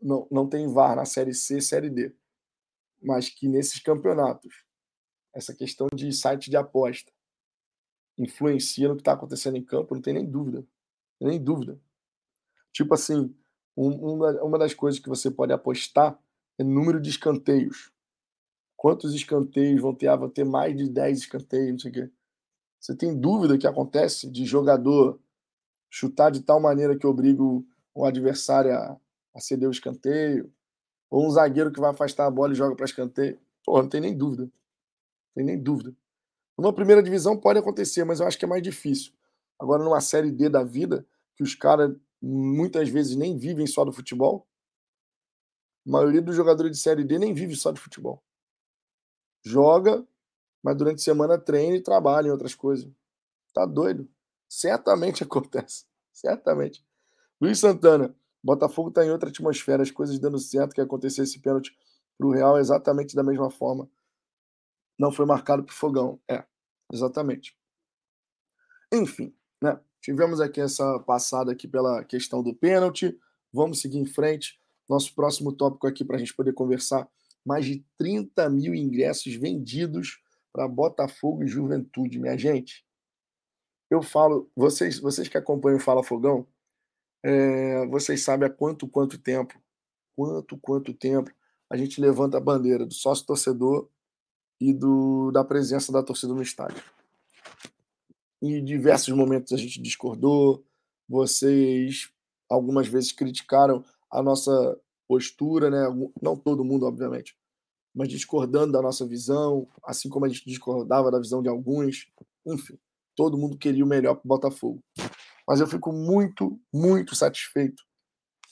Não, 0.00 0.26
não 0.30 0.48
tem 0.48 0.72
VAR 0.72 0.96
na 0.96 1.04
Série 1.04 1.34
C, 1.34 1.60
Série 1.60 1.90
D. 1.90 2.14
Mas 3.02 3.28
que 3.28 3.48
nesses 3.48 3.80
campeonatos, 3.80 4.64
essa 5.34 5.54
questão 5.54 5.88
de 5.92 6.12
site 6.12 6.50
de 6.50 6.56
aposta 6.56 7.12
influencia 8.16 8.88
no 8.88 8.96
que 8.96 9.02
está 9.02 9.12
acontecendo 9.12 9.56
em 9.56 9.64
campo, 9.64 9.94
não 9.94 10.02
tem 10.02 10.14
nem 10.14 10.26
dúvida. 10.26 10.66
Nem 11.20 11.42
dúvida. 11.42 11.80
Tipo 12.72 12.94
assim, 12.94 13.34
uma, 13.76 14.42
uma 14.42 14.58
das 14.58 14.74
coisas 14.74 15.00
que 15.00 15.08
você 15.08 15.30
pode 15.30 15.52
apostar 15.52 16.18
é 16.58 16.64
número 16.64 17.00
de 17.00 17.10
escanteios. 17.10 17.92
Quantos 18.76 19.14
escanteios 19.14 19.80
vão 19.80 19.94
ter? 19.94 20.08
Ah, 20.08 20.16
vão 20.16 20.28
ter 20.28 20.44
mais 20.44 20.76
de 20.76 20.88
10 20.88 21.18
escanteios, 21.18 21.70
não 21.72 21.78
sei 21.78 21.90
o 21.90 21.94
quê. 21.94 22.10
Você 22.80 22.96
tem 22.96 23.18
dúvida 23.18 23.58
que 23.58 23.66
acontece 23.66 24.30
de 24.30 24.44
jogador 24.44 25.20
chutar 25.90 26.30
de 26.30 26.42
tal 26.42 26.60
maneira 26.60 26.96
que 26.96 27.06
obriga 27.06 27.42
o, 27.42 27.64
o 27.98 28.04
adversário 28.04 28.72
a 28.72 29.40
ceder 29.40 29.68
o 29.68 29.72
escanteio? 29.72 30.52
Ou 31.10 31.26
um 31.26 31.30
zagueiro 31.30 31.72
que 31.72 31.80
vai 31.80 31.90
afastar 31.90 32.26
a 32.26 32.30
bola 32.30 32.52
e 32.52 32.56
joga 32.56 32.76
para 32.76 32.84
escanteio? 32.84 33.38
Pô, 33.64 33.82
não 33.82 33.88
tem 33.88 34.00
nem 34.00 34.16
dúvida. 34.16 34.44
Não 34.44 34.50
tem 35.34 35.44
nem 35.44 35.60
dúvida. 35.60 35.94
Numa 36.56 36.72
primeira 36.72 37.02
divisão 37.02 37.36
pode 37.36 37.58
acontecer, 37.58 38.04
mas 38.04 38.20
eu 38.20 38.26
acho 38.26 38.38
que 38.38 38.44
é 38.44 38.48
mais 38.48 38.62
difícil. 38.62 39.12
Agora, 39.58 39.82
numa 39.82 40.00
série 40.00 40.30
D 40.30 40.48
da 40.48 40.62
vida, 40.62 41.04
que 41.36 41.42
os 41.42 41.54
caras 41.54 41.96
muitas 42.22 42.88
vezes 42.88 43.16
nem 43.16 43.36
vivem 43.36 43.66
só 43.66 43.84
do 43.84 43.92
futebol. 43.92 44.46
A 45.86 45.90
maioria 45.90 46.22
dos 46.22 46.36
jogadores 46.36 46.72
de 46.72 46.78
Série 46.78 47.04
D 47.04 47.18
nem 47.18 47.32
vive 47.32 47.56
só 47.56 47.72
de 47.72 47.80
futebol. 47.80 48.22
Joga, 49.44 50.06
mas 50.62 50.76
durante 50.76 50.98
a 50.98 51.04
semana 51.04 51.38
treina 51.38 51.76
e 51.76 51.82
trabalha 51.82 52.28
em 52.28 52.30
outras 52.30 52.54
coisas. 52.54 52.90
Tá 53.54 53.64
doido? 53.64 54.08
Certamente 54.48 55.22
acontece. 55.24 55.86
Certamente. 56.12 56.84
Luiz 57.40 57.58
Santana, 57.60 58.14
Botafogo 58.42 58.88
está 58.88 59.04
em 59.04 59.10
outra 59.10 59.28
atmosfera, 59.28 59.82
as 59.82 59.90
coisas 59.90 60.18
dando 60.18 60.38
certo, 60.38 60.74
que 60.74 60.80
acontecer 60.80 61.22
esse 61.22 61.40
pênalti 61.40 61.76
para 62.16 62.26
o 62.26 62.32
Real 62.32 62.58
exatamente 62.58 63.14
da 63.14 63.22
mesma 63.22 63.50
forma. 63.50 63.88
Não 64.98 65.12
foi 65.12 65.24
marcado 65.24 65.62
para 65.62 65.72
o 65.72 65.76
Fogão. 65.76 66.20
É, 66.28 66.44
exatamente. 66.92 67.56
Enfim, 68.92 69.34
né? 69.62 69.78
Tivemos 70.00 70.40
aqui 70.40 70.60
essa 70.60 70.98
passada 71.00 71.52
aqui 71.52 71.68
pela 71.68 72.04
questão 72.04 72.42
do 72.42 72.54
pênalti. 72.54 73.18
Vamos 73.52 73.80
seguir 73.80 73.98
em 73.98 74.06
frente. 74.06 74.60
Nosso 74.88 75.14
próximo 75.14 75.52
tópico 75.52 75.86
aqui 75.86 76.04
para 76.04 76.16
a 76.16 76.18
gente 76.18 76.34
poder 76.34 76.52
conversar. 76.52 77.08
Mais 77.44 77.64
de 77.64 77.84
30 77.96 78.48
mil 78.50 78.74
ingressos 78.74 79.34
vendidos 79.34 80.20
para 80.52 80.66
Botafogo 80.66 81.44
e 81.44 81.48
Juventude, 81.48 82.18
minha 82.18 82.36
gente. 82.36 82.84
Eu 83.90 84.02
falo, 84.02 84.50
vocês, 84.56 84.98
vocês 84.98 85.28
que 85.28 85.38
acompanham 85.38 85.78
o 85.78 85.80
Fala 85.80 86.02
Fogão, 86.02 86.46
é, 87.22 87.86
vocês 87.86 88.22
sabem 88.22 88.48
há 88.48 88.50
quanto, 88.50 88.88
quanto 88.88 89.18
tempo, 89.18 89.60
quanto, 90.16 90.58
quanto 90.58 90.94
tempo 90.94 91.30
a 91.70 91.76
gente 91.76 92.00
levanta 92.00 92.38
a 92.38 92.40
bandeira 92.40 92.86
do 92.86 92.94
sócio 92.94 93.26
torcedor 93.26 93.88
e 94.60 94.72
do, 94.72 95.30
da 95.30 95.44
presença 95.44 95.92
da 95.92 96.02
torcida 96.02 96.32
no 96.32 96.42
estádio 96.42 96.82
em 98.40 98.64
diversos 98.64 99.12
momentos 99.14 99.52
a 99.52 99.56
gente 99.56 99.80
discordou, 99.80 100.64
vocês 101.08 102.10
algumas 102.48 102.86
vezes 102.86 103.12
criticaram 103.12 103.84
a 104.10 104.22
nossa 104.22 104.78
postura, 105.06 105.70
né? 105.70 106.10
Não 106.22 106.36
todo 106.36 106.64
mundo, 106.64 106.86
obviamente, 106.86 107.36
mas 107.94 108.08
discordando 108.08 108.72
da 108.72 108.82
nossa 108.82 109.06
visão, 109.06 109.66
assim 109.84 110.08
como 110.08 110.24
a 110.24 110.28
gente 110.28 110.44
discordava 110.46 111.10
da 111.10 111.18
visão 111.18 111.42
de 111.42 111.48
alguns. 111.48 112.08
Enfim, 112.46 112.78
todo 113.16 113.38
mundo 113.38 113.58
queria 113.58 113.84
o 113.84 113.88
melhor 113.88 114.14
para 114.14 114.24
o 114.24 114.28
Botafogo. 114.28 114.82
Mas 115.48 115.60
eu 115.60 115.66
fico 115.66 115.90
muito, 115.90 116.60
muito 116.70 117.16
satisfeito 117.16 117.82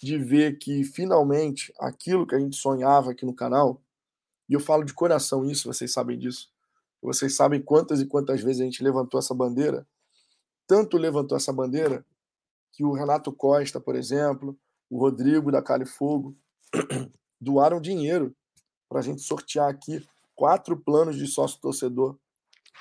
de 0.02 0.16
ver 0.16 0.56
que 0.56 0.82
finalmente 0.82 1.70
aquilo 1.78 2.26
que 2.26 2.34
a 2.34 2.38
gente 2.38 2.56
sonhava 2.56 3.10
aqui 3.10 3.26
no 3.26 3.34
canal, 3.34 3.82
e 4.48 4.54
eu 4.54 4.60
falo 4.60 4.82
de 4.82 4.94
coração 4.94 5.44
isso, 5.44 5.70
vocês 5.70 5.92
sabem 5.92 6.18
disso, 6.18 6.50
vocês 7.02 7.36
sabem 7.36 7.60
quantas 7.60 8.00
e 8.00 8.06
quantas 8.06 8.40
vezes 8.40 8.62
a 8.62 8.64
gente 8.64 8.82
levantou 8.82 9.20
essa 9.20 9.34
bandeira. 9.34 9.86
tanto 10.66 10.96
levantou 10.96 11.36
essa 11.36 11.52
bandeira 11.52 12.02
que 12.72 12.82
o 12.82 12.94
Renato 12.94 13.30
Costa, 13.30 13.78
por 13.78 13.94
exemplo, 13.94 14.58
o 14.88 14.98
Rodrigo 14.98 15.52
da 15.52 15.60
Cali 15.60 15.84
Fogo, 15.84 16.34
doaram 17.38 17.78
dinheiro 17.78 18.34
para 18.88 19.00
a 19.00 19.02
gente 19.02 19.20
sortear 19.20 19.68
aqui 19.68 20.02
quatro 20.34 20.74
planos 20.74 21.16
de 21.16 21.26
sócio 21.26 21.60
torcedor, 21.60 22.18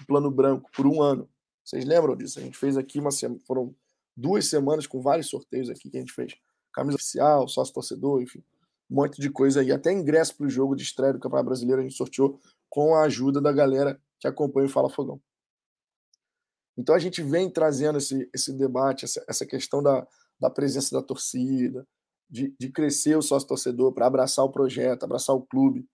plano 0.08 0.32
branco, 0.32 0.72
por 0.74 0.88
um 0.88 1.02
ano. 1.02 1.30
Vocês 1.66 1.84
lembram 1.84 2.16
disso? 2.16 2.40
A 2.40 2.42
gente 2.42 2.58
fez 2.58 2.78
aqui 2.78 2.98
uma 2.98 3.12
semana, 3.12 3.42
foram 3.46 3.76
duas 4.16 4.48
semanas 4.48 4.88
com 4.88 5.02
vários 5.02 5.28
sorteios 5.28 5.70
aqui 5.70 5.90
que 5.90 5.98
a 5.98 6.00
gente 6.00 6.14
fez. 6.14 6.36
Camisa 6.74 6.96
oficial, 6.96 7.48
sócio 7.48 7.74
torcedor, 7.74 8.22
enfim, 8.22 8.44
um 8.90 8.96
monte 8.96 9.20
de 9.20 9.30
coisa 9.30 9.62
aí. 9.62 9.72
Até 9.72 9.92
ingresso 9.92 10.36
para 10.36 10.46
o 10.46 10.50
jogo 10.50 10.76
de 10.76 10.84
estreia 10.84 11.14
do 11.14 11.20
Campeonato 11.20 11.48
Brasileiro 11.48 11.82
a 11.82 11.84
gente 11.84 11.96
sorteou 11.96 12.40
com 12.70 12.96
a 12.96 13.04
ajuda 13.04 13.42
da 13.42 13.52
galera 13.52 14.00
que 14.20 14.28
acompanha 14.28 14.68
o 14.68 14.70
Fala 14.70 14.90
Fogão. 14.90 15.22
Então 16.78 16.94
a 16.94 17.00
gente 17.00 17.22
vem 17.22 17.50
trazendo 17.50 17.98
esse, 17.98 18.30
esse 18.34 18.52
debate, 18.52 19.06
essa, 19.06 19.24
essa 19.28 19.46
questão 19.46 19.82
da, 19.82 20.06
da 20.40 20.50
presença 20.50 20.94
da 20.94 21.02
torcida, 21.02 21.88
de, 22.30 22.54
de 22.60 22.70
crescer 22.70 23.16
o 23.16 23.22
sócio-torcedor 23.22 23.94
para 23.94 24.08
abraçar 24.08 24.44
o 24.44 24.52
projeto, 24.52 25.04
abraçar 25.04 25.36
o 25.36 25.46
clube. 25.46 25.88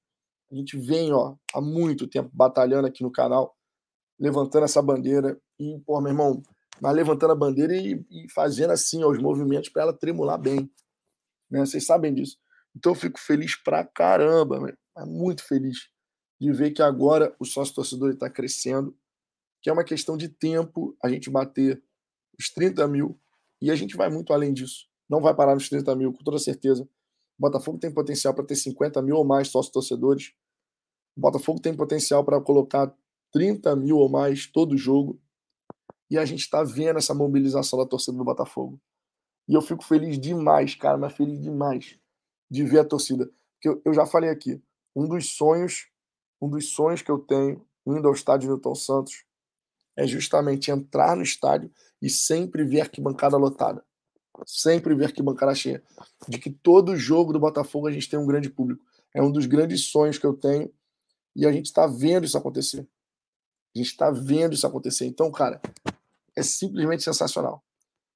A 0.52 0.56
gente 0.56 0.78
vem 0.78 1.14
ó, 1.14 1.36
há 1.54 1.62
muito 1.62 2.08
tempo 2.08 2.30
batalhando 2.34 2.88
aqui 2.88 3.04
no 3.04 3.12
canal, 3.12 3.56
levantando 4.20 4.66
essa 4.66 4.82
bandeira 4.82 5.40
e, 5.60 5.80
pô, 5.86 6.02
meu 6.02 6.12
irmão, 6.12 6.42
mas 6.82 6.96
levantando 6.96 7.32
a 7.32 7.36
bandeira 7.36 7.76
e, 7.76 8.04
e 8.10 8.28
fazendo 8.32 8.72
assim 8.72 9.04
os 9.04 9.20
movimentos 9.20 9.70
para 9.70 9.84
ela 9.84 9.94
tremular 9.94 10.40
bem. 10.40 10.70
Né? 11.50 11.64
Vocês 11.64 11.86
sabem 11.86 12.12
disso. 12.12 12.40
Então 12.76 12.94
eu 12.94 12.96
fico 12.96 13.20
feliz 13.20 13.56
pra 13.56 13.86
caramba, 13.86 14.60
né? 14.60 14.74
muito 15.06 15.44
feliz 15.44 15.90
de 16.40 16.52
ver 16.52 16.72
que 16.72 16.82
agora 16.82 17.36
o 17.40 17.46
sócio-torcedor 17.46 18.10
está 18.12 18.28
crescendo, 18.28 18.98
que 19.62 19.70
é 19.70 19.74
uma 19.74 19.84
questão 19.84 20.18
de 20.18 20.28
tempo 20.28 20.98
a 21.04 21.08
gente 21.08 21.30
bater 21.30 21.82
os 22.40 22.50
30 22.50 22.88
mil 22.88 23.20
e 23.62 23.70
a 23.70 23.76
gente 23.76 23.96
vai 23.96 24.10
muito 24.10 24.34
além 24.34 24.52
disso. 24.52 24.88
Não 25.08 25.22
vai 25.22 25.36
parar 25.36 25.54
nos 25.54 25.70
30 25.70 25.96
mil, 25.96 26.12
com 26.12 26.24
toda 26.24 26.40
certeza. 26.40 26.84
O 27.38 27.42
Botafogo 27.42 27.78
tem 27.78 27.94
potencial 27.94 28.34
para 28.34 28.44
ter 28.44 28.56
50 28.56 29.00
mil 29.04 29.18
ou 29.18 29.24
mais 29.24 29.50
sócios 29.50 29.72
torcedores. 29.72 30.34
O 31.16 31.22
Botafogo 31.22 31.62
tem 31.62 31.76
potencial 31.76 32.26
para 32.26 32.42
colocar 32.42 32.92
30 33.32 33.76
mil 33.76 33.98
ou 33.98 34.10
mais 34.10 34.48
todo 34.48 34.76
jogo. 34.76 35.22
E 36.12 36.18
a 36.18 36.26
gente 36.26 36.42
está 36.42 36.62
vendo 36.62 36.98
essa 36.98 37.14
mobilização 37.14 37.80
da 37.80 37.86
torcida 37.86 38.18
do 38.18 38.26
Botafogo. 38.26 38.78
E 39.48 39.54
eu 39.54 39.62
fico 39.62 39.82
feliz 39.82 40.20
demais, 40.20 40.76
cara, 40.76 40.98
mas 40.98 41.14
feliz 41.14 41.42
demais 41.42 41.98
de 42.50 42.66
ver 42.66 42.80
a 42.80 42.86
torcida. 42.86 43.32
Porque 43.54 43.70
eu, 43.70 43.82
eu 43.86 43.94
já 43.94 44.06
falei 44.06 44.30
aqui, 44.30 44.62
um 44.94 45.08
dos 45.08 45.34
sonhos, 45.38 45.88
um 46.42 46.50
dos 46.50 46.68
sonhos 46.74 47.02
que 47.02 47.10
eu 47.10 47.18
tenho 47.18 47.66
indo 47.88 48.06
ao 48.10 48.14
estádio 48.14 48.50
Newton 48.50 48.76
Santos 48.76 49.24
é 49.96 50.06
justamente 50.06 50.70
entrar 50.70 51.16
no 51.16 51.24
estádio 51.24 51.72
e 52.02 52.10
sempre 52.10 52.66
ver 52.66 52.82
arquibancada 52.82 53.38
lotada. 53.38 53.82
Sempre 54.46 54.94
ver 54.94 55.06
arquibancada 55.06 55.56
cheia. 55.56 55.82
De 56.28 56.38
que 56.40 56.50
todo 56.50 56.98
jogo 56.98 57.32
do 57.32 57.40
Botafogo 57.40 57.88
a 57.88 57.92
gente 57.92 58.10
tem 58.10 58.20
um 58.20 58.28
grande 58.28 58.50
público. 58.50 58.84
É 59.16 59.22
um 59.22 59.32
dos 59.32 59.46
grandes 59.46 59.86
sonhos 59.86 60.18
que 60.18 60.26
eu 60.26 60.34
tenho 60.34 60.70
e 61.34 61.46
a 61.46 61.54
gente 61.54 61.68
está 61.68 61.88
vendo 61.88 62.26
isso 62.26 62.38
acontecer. 62.38 62.86
A 63.74 63.78
gente 63.78 63.92
está 63.92 64.12
vendo 64.12 64.54
isso 64.54 64.68
acontecer. 64.68 65.06
Então, 65.06 65.32
cara, 65.32 65.62
é 66.36 66.44
simplesmente 66.44 67.04
sensacional. 67.04 67.64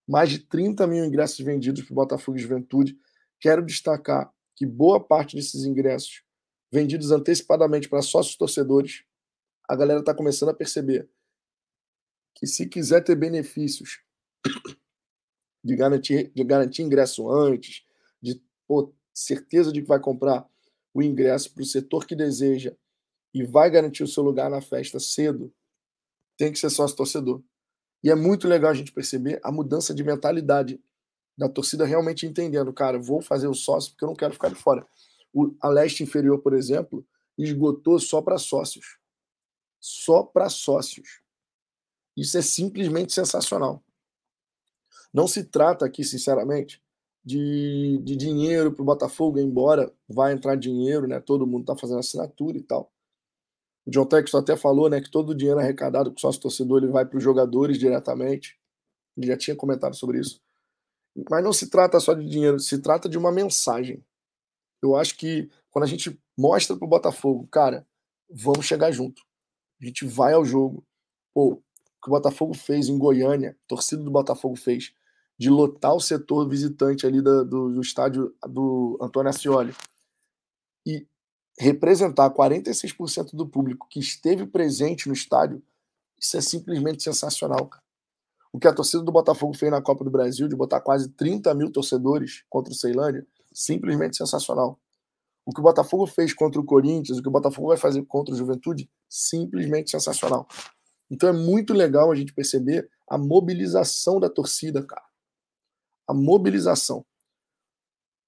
Mais 0.08 0.30
de 0.30 0.40
30 0.40 0.86
mil 0.88 1.04
ingressos 1.04 1.40
vendidos 1.40 1.84
para 1.84 1.94
o 1.94 1.96
Botafogo 1.96 2.38
e 2.38 2.42
Juventude. 2.42 2.98
Quero 3.40 3.66
destacar 3.66 4.32
que 4.56 4.66
boa 4.66 5.04
parte 5.04 5.36
desses 5.36 5.66
ingressos 5.66 6.24
vendidos 6.72 7.12
antecipadamente 7.12 7.90
para 7.90 8.02
sócios 8.02 8.36
torcedores, 8.36 9.04
a 9.68 9.76
galera 9.76 10.00
está 10.00 10.14
começando 10.14 10.50
a 10.50 10.54
perceber 10.54 11.10
que 12.36 12.46
se 12.46 12.68
quiser 12.68 13.04
ter 13.04 13.16
benefícios 13.16 14.02
de 15.64 15.76
garantir, 15.76 16.32
de 16.36 16.44
garantir 16.44 16.84
ingresso 16.84 17.32
antes, 17.32 17.86
de 18.22 18.42
pô, 18.68 18.94
certeza 19.14 19.72
de 19.72 19.82
que 19.82 19.88
vai 19.88 20.00
comprar 20.00 20.48
o 20.94 21.02
ingresso 21.02 21.54
para 21.54 21.64
o 21.64 21.66
setor 21.66 22.06
que 22.06 22.16
deseja 22.16 22.76
e 23.34 23.44
vai 23.44 23.70
garantir 23.72 24.04
o 24.04 24.08
seu 24.08 24.24
lugar 24.24 24.50
na 24.50 24.62
festa 24.62 25.00
cedo, 25.00 25.54
tem 26.38 26.52
que 26.52 26.60
ser 26.60 26.70
sócio 26.70 26.96
torcedor. 26.96 27.44
E 28.06 28.12
é 28.12 28.14
muito 28.14 28.48
legal 28.48 28.70
a 28.70 28.74
gente 28.76 28.92
perceber 28.92 29.40
a 29.44 29.52
mudança 29.52 29.92
de 29.92 30.04
mentalidade 30.04 30.80
da 31.36 31.50
torcida 31.50 31.86
realmente 31.86 32.28
entendendo, 32.28 32.72
cara, 32.72 33.00
vou 33.00 33.20
fazer 33.20 33.48
o 33.48 33.54
sócio 33.56 33.92
porque 33.92 34.06
eu 34.06 34.10
não 34.10 34.16
quero 34.16 34.32
ficar 34.32 34.50
de 34.50 34.54
fora. 34.54 34.86
O, 35.34 35.56
a 35.60 35.68
leste 35.70 36.04
inferior, 36.04 36.38
por 36.38 36.54
exemplo, 36.54 37.04
esgotou 37.36 38.00
só 38.00 38.22
para 38.22 38.38
sócios. 38.38 39.00
Só 39.80 40.22
para 40.22 40.50
sócios. 40.50 41.20
Isso 42.16 42.38
é 42.38 42.44
simplesmente 42.44 43.12
sensacional. 43.12 43.84
Não 45.12 45.28
se 45.28 45.44
trata 45.44 45.84
aqui, 45.84 46.04
sinceramente, 46.04 46.80
de, 47.24 48.00
de 48.04 48.16
dinheiro 48.16 48.72
para 48.72 48.84
o 48.84 48.86
Botafogo, 48.86 49.40
embora 49.40 49.92
vai 50.08 50.32
entrar 50.32 50.56
dinheiro, 50.56 51.08
né? 51.08 51.20
Todo 51.20 51.48
mundo 51.48 51.62
está 51.62 51.76
fazendo 51.76 52.02
assinatura 52.02 52.56
e 52.56 52.62
tal. 52.62 52.94
O 53.86 53.92
John 53.92 54.06
Texton 54.06 54.38
até 54.38 54.58
falou 54.58 54.90
né, 54.90 55.00
que 55.00 55.12
todo 55.12 55.30
o 55.30 55.36
dinheiro 55.36 55.60
arrecadado 55.60 56.10
com 56.10 56.18
o 56.18 56.20
sócio 56.20 56.42
torcedor 56.42 56.84
ele 56.84 56.92
vai 56.92 57.06
para 57.06 57.18
os 57.18 57.24
jogadores 57.24 57.78
diretamente. 57.78 58.58
Ele 59.16 59.28
já 59.28 59.38
tinha 59.38 59.56
comentado 59.56 59.96
sobre 59.96 60.20
isso. 60.20 60.42
Mas 61.30 61.44
não 61.44 61.54
se 61.54 61.70
trata 61.70 62.00
só 62.00 62.14
de 62.14 62.28
dinheiro, 62.28 62.60
se 62.60 62.80
trata 62.80 63.08
de 63.08 63.18
uma 63.18 63.32
mensagem. 63.32 64.04
Eu 64.82 64.96
acho 64.96 65.16
que 65.18 65.50
quando 65.70 65.84
a 65.84 65.88
gente 65.88 66.20
mostra 66.38 66.76
para 66.76 66.86
o 66.86 66.90
Botafogo, 66.90 67.48
cara, 67.48 67.88
vamos 68.30 68.66
chegar 68.66 68.92
junto. 68.92 69.22
A 69.82 69.86
gente 69.86 70.06
vai 70.06 70.34
ao 70.34 70.44
jogo. 70.44 70.84
Pô, 71.34 71.62
que 72.02 72.10
o 72.10 72.12
Botafogo 72.12 72.54
fez 72.54 72.88
em 72.88 72.98
Goiânia, 72.98 73.52
a 73.52 73.68
torcida 73.68 74.04
do 74.04 74.12
Botafogo 74.12 74.56
fez, 74.56 74.94
de 75.38 75.50
lotar 75.50 75.94
o 75.94 76.00
setor 76.00 76.48
visitante 76.48 77.06
ali 77.06 77.22
do, 77.22 77.44
do, 77.44 77.74
do 77.74 77.82
estádio 77.82 78.34
do 78.48 78.98
Antônio 79.02 79.30
Ascioli 79.30 79.74
e 80.86 81.06
representar 81.58 82.30
46% 82.32 83.34
do 83.34 83.48
público 83.48 83.88
que 83.90 84.00
esteve 84.00 84.46
presente 84.46 85.08
no 85.08 85.14
estádio, 85.14 85.64
isso 86.20 86.38
é 86.38 86.42
simplesmente 86.42 87.04
sensacional, 87.04 87.68
cara. 87.68 87.84
O 88.52 88.60
que 88.60 88.68
a 88.68 88.74
torcida 88.74 89.04
do 89.04 89.12
Botafogo 89.12 89.54
fez 89.54 89.70
na 89.70 89.82
Copa 89.82 90.04
do 90.04 90.10
Brasil, 90.10 90.48
de 90.48 90.56
botar 90.56 90.80
quase 90.80 91.10
30 91.10 91.54
mil 91.54 91.72
torcedores 91.72 92.46
contra 92.50 92.72
o 92.72 92.76
Ceilândia, 92.76 93.28
simplesmente 93.54 94.16
sensacional. 94.16 94.80
O 95.46 95.52
que 95.54 95.60
o 95.60 95.64
Botafogo 95.64 96.08
fez 96.08 96.34
contra 96.34 96.60
o 96.60 96.64
Corinthians, 96.64 97.18
o 97.18 97.22
que 97.22 97.28
o 97.28 97.32
Botafogo 97.32 97.68
vai 97.68 97.78
fazer 97.78 98.04
contra 98.06 98.34
o 98.34 98.38
Juventude, 98.38 98.90
simplesmente 99.10 99.92
sensacional. 99.92 100.48
Então 101.10 101.30
é 101.30 101.34
muito 101.34 101.74
legal 101.74 102.12
a 102.12 102.16
gente 102.16 102.34
perceber 102.34 102.90
a 103.08 103.18
mobilização 103.18 104.20
da 104.20 104.30
torcida, 104.30 104.82
cara. 104.84 105.06
A 106.08 106.14
mobilização. 106.14 107.06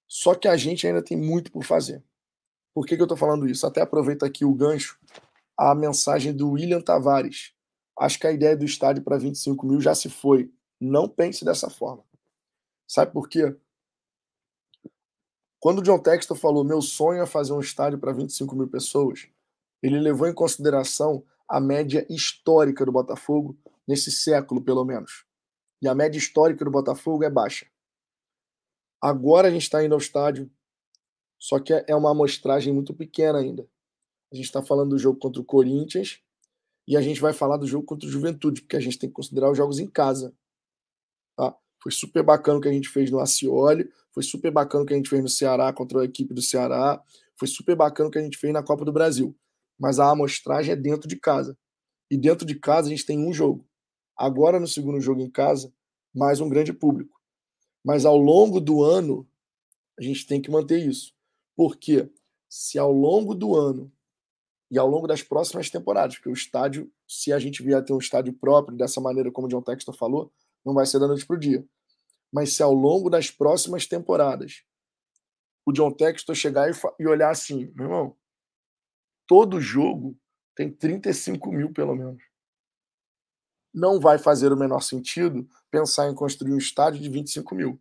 Só 0.07 0.35
que 0.35 0.47
a 0.47 0.55
gente 0.55 0.85
ainda 0.85 1.01
tem 1.01 1.17
muito 1.17 1.51
por 1.51 1.63
fazer. 1.63 2.03
Por 2.77 2.85
que, 2.85 2.95
que 2.95 3.01
eu 3.01 3.05
estou 3.05 3.17
falando 3.17 3.49
isso? 3.49 3.65
Até 3.65 3.81
aproveito 3.81 4.21
aqui 4.21 4.45
o 4.45 4.53
gancho, 4.53 4.99
a 5.57 5.73
mensagem 5.73 6.31
do 6.31 6.51
William 6.51 6.79
Tavares. 6.79 7.51
Acho 7.97 8.19
que 8.19 8.27
a 8.27 8.31
ideia 8.31 8.55
do 8.55 8.63
estádio 8.63 9.01
para 9.01 9.17
25 9.17 9.65
mil 9.65 9.81
já 9.81 9.95
se 9.95 10.09
foi. 10.09 10.53
Não 10.79 11.09
pense 11.09 11.43
dessa 11.43 11.71
forma. 11.71 12.03
Sabe 12.87 13.11
por 13.11 13.27
quê? 13.27 13.57
Quando 15.59 15.79
o 15.79 15.81
John 15.81 15.97
Textor 15.97 16.37
falou 16.37 16.63
meu 16.63 16.79
sonho 16.79 17.23
é 17.23 17.25
fazer 17.25 17.51
um 17.51 17.59
estádio 17.59 17.97
para 17.97 18.13
25 18.13 18.55
mil 18.55 18.67
pessoas, 18.67 19.27
ele 19.81 19.99
levou 19.99 20.27
em 20.27 20.33
consideração 20.35 21.25
a 21.49 21.59
média 21.59 22.05
histórica 22.07 22.85
do 22.85 22.91
Botafogo, 22.91 23.57
nesse 23.87 24.11
século 24.11 24.61
pelo 24.61 24.85
menos. 24.85 25.25
E 25.81 25.87
a 25.87 25.95
média 25.95 26.19
histórica 26.19 26.63
do 26.63 26.69
Botafogo 26.69 27.23
é 27.23 27.29
baixa. 27.31 27.65
Agora 29.01 29.47
a 29.47 29.51
gente 29.51 29.63
está 29.63 29.83
indo 29.83 29.95
ao 29.95 29.99
estádio, 29.99 30.47
só 31.39 31.59
que 31.59 31.73
é 31.73 31.95
uma 31.95 32.11
amostragem 32.11 32.73
muito 32.73 32.93
pequena 32.93 33.39
ainda. 33.39 33.67
A 34.31 34.35
gente 34.35 34.45
está 34.45 34.61
falando 34.61 34.91
do 34.91 34.97
jogo 34.97 35.19
contra 35.19 35.41
o 35.41 35.45
Corinthians 35.45 36.19
e 36.87 36.97
a 36.97 37.01
gente 37.01 37.21
vai 37.21 37.33
falar 37.33 37.57
do 37.57 37.67
jogo 37.67 37.85
contra 37.85 38.07
o 38.07 38.11
Juventude, 38.11 38.61
porque 38.61 38.75
a 38.75 38.79
gente 38.79 38.97
tem 38.97 39.09
que 39.09 39.15
considerar 39.15 39.51
os 39.51 39.57
jogos 39.57 39.79
em 39.79 39.87
casa. 39.87 40.33
Tá? 41.35 41.55
Foi 41.81 41.91
super 41.91 42.23
bacana 42.23 42.57
o 42.57 42.61
que 42.61 42.67
a 42.67 42.73
gente 42.73 42.89
fez 42.89 43.11
no 43.11 43.19
Acioli, 43.19 43.89
foi 44.13 44.23
super 44.23 44.51
bacana 44.51 44.83
o 44.83 44.87
que 44.87 44.93
a 44.93 44.97
gente 44.97 45.09
fez 45.09 45.21
no 45.21 45.29
Ceará 45.29 45.71
contra 45.71 46.01
a 46.01 46.05
equipe 46.05 46.33
do 46.33 46.41
Ceará, 46.41 47.01
foi 47.37 47.47
super 47.47 47.75
bacana 47.75 48.09
o 48.09 48.11
que 48.11 48.17
a 48.17 48.23
gente 48.23 48.37
fez 48.37 48.51
na 48.51 48.63
Copa 48.63 48.83
do 48.83 48.91
Brasil 48.91 49.37
mas 49.77 49.99
a 49.99 50.09
amostragem 50.09 50.73
é 50.73 50.75
dentro 50.75 51.07
de 51.07 51.15
casa. 51.17 51.57
E 52.09 52.17
dentro 52.17 52.45
de 52.45 52.55
casa 52.55 52.87
a 52.87 52.89
gente 52.89 53.05
tem 53.05 53.19
um 53.19 53.33
jogo. 53.33 53.67
Agora, 54.17 54.59
no 54.59 54.67
segundo 54.67 54.99
jogo 54.99 55.21
em 55.21 55.29
casa, 55.29 55.71
mais 56.13 56.39
um 56.39 56.49
grande 56.49 56.73
público. 56.73 57.19
Mas 57.85 58.05
ao 58.05 58.17
longo 58.17 58.59
do 58.59 58.83
ano, 58.83 59.27
a 59.99 60.01
gente 60.01 60.25
tem 60.25 60.41
que 60.41 60.49
manter 60.49 60.79
isso. 60.79 61.13
Porque 61.57 62.09
se 62.47 62.77
ao 62.77 62.91
longo 62.91 63.33
do 63.35 63.55
ano 63.55 63.91
e 64.69 64.77
ao 64.77 64.87
longo 64.87 65.07
das 65.07 65.23
próximas 65.23 65.69
temporadas, 65.69 66.15
porque 66.15 66.29
o 66.29 66.33
estádio, 66.33 66.89
se 67.07 67.33
a 67.33 67.39
gente 67.39 67.63
vier 67.63 67.79
a 67.79 67.81
ter 67.81 67.93
um 67.93 67.97
estádio 67.97 68.31
próprio, 68.33 68.77
dessa 68.77 69.01
maneira 69.01 69.31
como 69.31 69.47
o 69.47 69.49
John 69.49 69.61
Textor 69.61 69.95
falou, 69.95 70.31
não 70.63 70.73
vai 70.73 70.85
ser 70.85 70.99
da 70.99 71.07
noite 71.07 71.25
para 71.25 71.35
o 71.35 71.39
dia. 71.39 71.67
Mas 72.31 72.53
se 72.53 72.61
ao 72.61 72.73
longo 72.73 73.09
das 73.09 73.31
próximas 73.31 73.87
temporadas 73.87 74.63
o 75.65 75.71
John 75.71 75.91
Textor 75.91 76.35
chegar 76.35 76.69
e 76.99 77.07
olhar 77.07 77.31
assim, 77.31 77.71
meu 77.75 77.85
irmão, 77.85 78.17
todo 79.25 79.59
jogo 79.59 80.17
tem 80.55 80.71
35 80.71 81.51
mil, 81.51 81.73
pelo 81.73 81.95
menos. 81.95 82.21
não 83.73 83.99
vai 83.99 84.17
fazer 84.17 84.51
o 84.51 84.57
menor 84.57 84.81
sentido 84.81 85.47
pensar 85.69 86.09
em 86.09 86.15
construir 86.15 86.53
um 86.53 86.57
estádio 86.57 87.01
de 87.01 87.09
25 87.09 87.53
mil. 87.55 87.79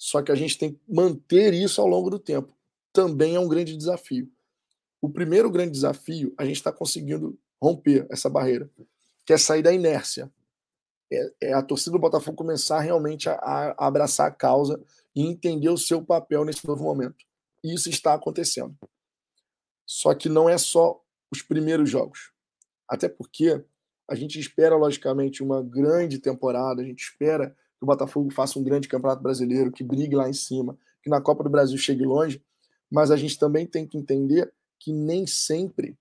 Só 0.00 0.22
que 0.22 0.32
a 0.32 0.34
gente 0.34 0.56
tem 0.56 0.72
que 0.72 0.80
manter 0.88 1.52
isso 1.52 1.78
ao 1.78 1.86
longo 1.86 2.08
do 2.08 2.18
tempo. 2.18 2.56
Também 2.90 3.34
é 3.34 3.40
um 3.40 3.46
grande 3.46 3.76
desafio. 3.76 4.32
O 4.98 5.10
primeiro 5.10 5.50
grande 5.50 5.72
desafio, 5.72 6.32
a 6.38 6.44
gente 6.46 6.56
está 6.56 6.72
conseguindo 6.72 7.38
romper 7.60 8.06
essa 8.08 8.30
barreira, 8.30 8.70
que 9.26 9.34
é 9.34 9.36
sair 9.36 9.62
da 9.62 9.74
inércia. 9.74 10.32
É, 11.12 11.32
é 11.48 11.52
a 11.52 11.62
torcida 11.62 11.92
do 11.92 11.98
Botafogo 11.98 12.34
começar 12.34 12.80
realmente 12.80 13.28
a, 13.28 13.34
a 13.34 13.86
abraçar 13.86 14.26
a 14.26 14.30
causa 14.30 14.82
e 15.14 15.26
entender 15.26 15.68
o 15.68 15.76
seu 15.76 16.02
papel 16.02 16.46
nesse 16.46 16.66
novo 16.66 16.82
momento. 16.82 17.22
E 17.62 17.74
isso 17.74 17.90
está 17.90 18.14
acontecendo. 18.14 18.74
Só 19.84 20.14
que 20.14 20.30
não 20.30 20.48
é 20.48 20.56
só 20.56 20.98
os 21.30 21.42
primeiros 21.42 21.90
jogos. 21.90 22.32
Até 22.88 23.06
porque 23.06 23.62
a 24.08 24.14
gente 24.14 24.40
espera, 24.40 24.76
logicamente, 24.76 25.42
uma 25.42 25.62
grande 25.62 26.18
temporada, 26.18 26.80
a 26.80 26.84
gente 26.86 27.02
espera 27.02 27.54
que 27.80 27.84
o 27.84 27.86
Botafogo 27.86 28.30
faça 28.30 28.58
um 28.58 28.62
grande 28.62 28.86
campeonato 28.86 29.22
brasileiro, 29.22 29.72
que 29.72 29.82
brigue 29.82 30.14
lá 30.14 30.28
em 30.28 30.34
cima, 30.34 30.76
que 31.02 31.08
na 31.08 31.18
Copa 31.18 31.42
do 31.42 31.48
Brasil 31.48 31.78
chegue 31.78 32.04
longe, 32.04 32.42
mas 32.92 33.10
a 33.10 33.16
gente 33.16 33.38
também 33.38 33.66
tem 33.66 33.86
que 33.86 33.96
entender 33.96 34.52
que 34.78 34.92
nem 34.92 35.26
sempre 35.26 35.96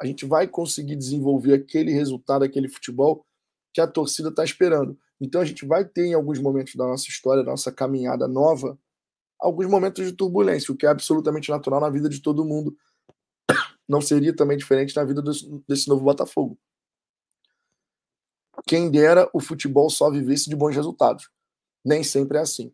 a 0.00 0.06
gente 0.06 0.24
vai 0.24 0.46
conseguir 0.46 0.94
desenvolver 0.94 1.54
aquele 1.54 1.90
resultado, 1.90 2.44
aquele 2.44 2.68
futebol 2.68 3.26
que 3.72 3.80
a 3.80 3.86
torcida 3.86 4.28
está 4.28 4.44
esperando. 4.44 4.96
Então 5.20 5.40
a 5.40 5.44
gente 5.44 5.66
vai 5.66 5.84
ter 5.84 6.06
em 6.06 6.14
alguns 6.14 6.38
momentos 6.38 6.76
da 6.76 6.86
nossa 6.86 7.08
história, 7.08 7.42
da 7.42 7.50
nossa 7.50 7.72
caminhada 7.72 8.28
nova, 8.28 8.78
alguns 9.40 9.66
momentos 9.66 10.04
de 10.04 10.12
turbulência, 10.12 10.72
o 10.72 10.76
que 10.76 10.86
é 10.86 10.88
absolutamente 10.88 11.50
natural 11.50 11.80
na 11.80 11.90
vida 11.90 12.08
de 12.08 12.20
todo 12.20 12.44
mundo. 12.44 12.76
Não 13.88 14.00
seria 14.00 14.34
também 14.34 14.56
diferente 14.56 14.94
na 14.94 15.04
vida 15.04 15.20
desse 15.68 15.88
novo 15.88 16.04
Botafogo. 16.04 16.56
Quem 18.66 18.90
dera 18.90 19.28
o 19.32 19.40
futebol 19.40 19.90
só 19.90 20.10
vivesse 20.10 20.48
de 20.48 20.56
bons 20.56 20.74
resultados. 20.74 21.30
Nem 21.84 22.02
sempre 22.02 22.38
é 22.38 22.40
assim. 22.40 22.72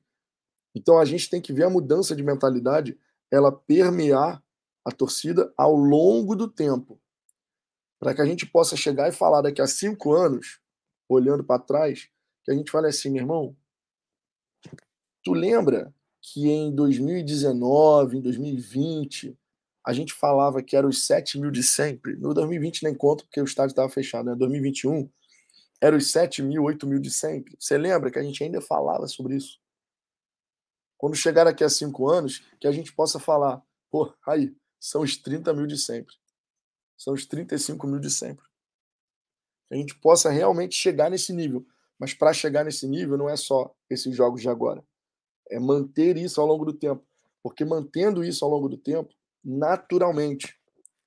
Então 0.75 0.99
a 0.99 1.05
gente 1.05 1.29
tem 1.29 1.41
que 1.41 1.53
ver 1.53 1.65
a 1.65 1.71
mudança 1.71 2.15
de 2.15 2.23
mentalidade, 2.23 2.99
ela 3.31 3.51
permear 3.51 4.43
a 4.85 4.93
torcida 4.93 5.53
ao 5.57 5.75
longo 5.75 6.37
do 6.37 6.49
tempo. 6.49 7.01
Para 7.99 8.15
que 8.15 8.23
a 8.23 8.27
gente 8.27 8.47
possa 8.47 8.77
chegar 8.77 9.09
e 9.09 9.13
falar 9.13 9.43
daqui 9.43 9.61
a 9.61 9.67
cinco 9.67 10.13
anos, 10.13 10.61
olhando 11.09 11.45
para 11.45 11.61
trás, 11.61 12.09
que 12.45 12.51
a 12.51 12.55
gente 12.55 12.71
fale 12.71 12.87
assim, 12.87 13.11
meu 13.11 13.23
irmão, 13.23 13.57
tu 15.23 15.33
lembra 15.33 15.93
que 16.23 16.49
em 16.49 16.75
2019, 16.75 18.19
em 18.19 18.21
2020, 18.21 19.37
a 19.85 19.93
gente 19.93 20.13
falava 20.13 20.63
que 20.63 20.77
eram 20.77 20.89
os 20.89 21.07
7 21.07 21.39
mil 21.39 21.51
de 21.51 21.63
sempre. 21.63 22.17
No 22.17 22.33
2020 22.33 22.85
nem 22.85 22.95
conto, 22.95 23.25
porque 23.25 23.41
o 23.41 23.45
estádio 23.45 23.73
estava 23.73 23.89
fechado. 23.89 24.27
Né? 24.27 24.37
2021 24.37 25.11
eram 25.81 25.97
os 25.97 26.11
7 26.11 26.43
mil, 26.43 26.65
8 26.65 26.87
mil 26.87 27.01
de 27.01 27.11
sempre. 27.11 27.57
Você 27.59 27.79
lembra 27.79 28.11
que 28.11 28.19
a 28.19 28.23
gente 28.23 28.45
ainda 28.45 28.61
falava 28.61 29.07
sobre 29.09 29.37
isso? 29.37 29.59
Quando 30.99 31.17
chegar 31.17 31.45
daqui 31.45 31.65
a 31.65 31.69
cinco 31.71 32.11
anos, 32.11 32.45
que 32.61 32.67
a 32.67 32.73
gente 32.73 32.93
possa 32.93 33.19
falar, 33.19 33.63
pô, 33.91 34.13
aí, 34.27 34.55
são 34.79 35.01
os 35.01 35.17
30 35.17 35.55
mil 35.55 35.67
de 35.67 35.79
sempre. 35.79 36.15
São 36.97 37.15
os 37.15 37.25
35 37.25 37.87
mil 37.87 37.99
de 37.99 38.11
sempre. 38.11 38.45
Que 39.67 39.75
a 39.75 39.77
gente 39.79 39.95
possa 39.95 40.29
realmente 40.29 40.75
chegar 40.75 41.11
nesse 41.11 41.33
nível. 41.33 41.67
Mas 41.99 42.13
para 42.13 42.35
chegar 42.35 42.65
nesse 42.65 42.87
nível 42.87 43.17
não 43.17 43.31
é 43.31 43.37
só 43.37 43.75
esses 43.89 44.15
jogos 44.15 44.43
de 44.43 44.49
agora. 44.51 44.85
É 45.49 45.59
manter 45.59 46.19
isso 46.19 46.39
ao 46.41 46.47
longo 46.47 46.67
do 46.67 46.75
tempo. 46.75 47.03
Porque 47.43 47.65
mantendo 47.65 48.23
isso 48.23 48.45
ao 48.45 48.51
longo 48.51 48.69
do 48.69 48.77
tempo, 48.77 49.15
naturalmente, 49.43 50.55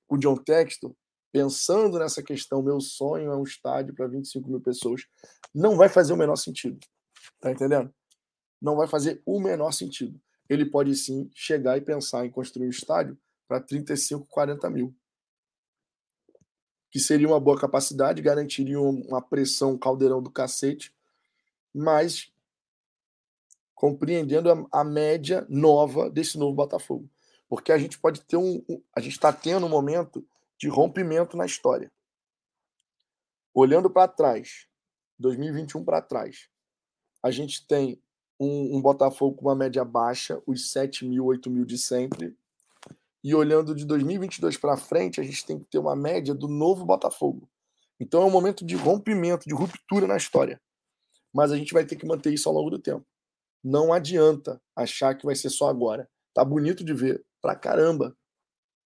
o 0.08 0.16
John 0.16 0.36
Textor 0.36 0.92
pensando 1.34 1.98
nessa 1.98 2.22
questão, 2.22 2.62
meu 2.62 2.80
sonho 2.80 3.32
é 3.32 3.36
um 3.36 3.42
estádio 3.42 3.92
para 3.92 4.06
25 4.06 4.48
mil 4.48 4.60
pessoas, 4.60 5.04
não 5.52 5.76
vai 5.76 5.88
fazer 5.88 6.12
o 6.12 6.16
menor 6.16 6.36
sentido. 6.36 6.78
Tá 7.40 7.50
entendendo? 7.50 7.92
Não 8.62 8.76
vai 8.76 8.86
fazer 8.86 9.20
o 9.26 9.40
menor 9.40 9.72
sentido. 9.72 10.20
Ele 10.48 10.64
pode 10.64 10.94
sim 10.94 11.28
chegar 11.34 11.76
e 11.76 11.80
pensar 11.80 12.24
em 12.24 12.30
construir 12.30 12.68
um 12.68 12.70
estádio 12.70 13.18
para 13.48 13.58
35, 13.58 14.28
40 14.28 14.70
mil. 14.70 14.94
Que 16.88 17.00
seria 17.00 17.26
uma 17.26 17.40
boa 17.40 17.58
capacidade, 17.58 18.22
garantiria 18.22 18.80
uma 18.80 19.20
pressão, 19.20 19.72
um 19.72 19.78
caldeirão 19.78 20.22
do 20.22 20.30
cacete, 20.30 20.94
mas 21.74 22.32
compreendendo 23.74 24.52
a, 24.52 24.80
a 24.80 24.84
média 24.84 25.44
nova 25.48 26.08
desse 26.08 26.38
novo 26.38 26.54
Botafogo. 26.54 27.10
Porque 27.48 27.72
a 27.72 27.78
gente 27.78 27.98
pode 27.98 28.20
ter 28.20 28.36
um. 28.36 28.64
A 28.94 29.00
gente 29.00 29.14
está 29.14 29.32
tendo 29.32 29.66
um 29.66 29.68
momento 29.68 30.24
de 30.58 30.68
rompimento 30.68 31.36
na 31.36 31.46
história. 31.46 31.92
Olhando 33.52 33.90
para 33.90 34.08
trás, 34.08 34.66
2021 35.18 35.84
para 35.84 36.02
trás, 36.02 36.48
a 37.22 37.30
gente 37.30 37.66
tem 37.66 38.02
um, 38.38 38.76
um, 38.76 38.82
Botafogo 38.82 39.36
com 39.36 39.46
uma 39.46 39.54
média 39.54 39.84
baixa, 39.84 40.42
os 40.46 40.70
7 40.72 41.04
mil, 41.04 41.24
8 41.26 41.50
mil 41.50 41.64
de 41.64 41.78
sempre. 41.78 42.36
E 43.22 43.34
olhando 43.34 43.74
de 43.74 43.84
2022 43.84 44.56
para 44.56 44.76
frente, 44.76 45.20
a 45.20 45.24
gente 45.24 45.46
tem 45.46 45.58
que 45.58 45.64
ter 45.66 45.78
uma 45.78 45.96
média 45.96 46.34
do 46.34 46.48
novo 46.48 46.84
Botafogo. 46.84 47.48
Então 47.98 48.22
é 48.22 48.26
um 48.26 48.30
momento 48.30 48.66
de 48.66 48.74
rompimento, 48.74 49.48
de 49.48 49.54
ruptura 49.54 50.06
na 50.06 50.16
história. 50.16 50.60
Mas 51.32 51.50
a 51.50 51.56
gente 51.56 51.72
vai 51.72 51.86
ter 51.86 51.96
que 51.96 52.06
manter 52.06 52.34
isso 52.34 52.48
ao 52.48 52.54
longo 52.54 52.70
do 52.70 52.78
tempo. 52.78 53.06
Não 53.62 53.92
adianta 53.92 54.60
achar 54.76 55.16
que 55.16 55.24
vai 55.24 55.34
ser 55.34 55.48
só 55.48 55.68
agora. 55.68 56.08
Tá 56.34 56.44
bonito 56.44 56.84
de 56.84 56.92
ver, 56.92 57.24
pra 57.40 57.56
caramba. 57.56 58.16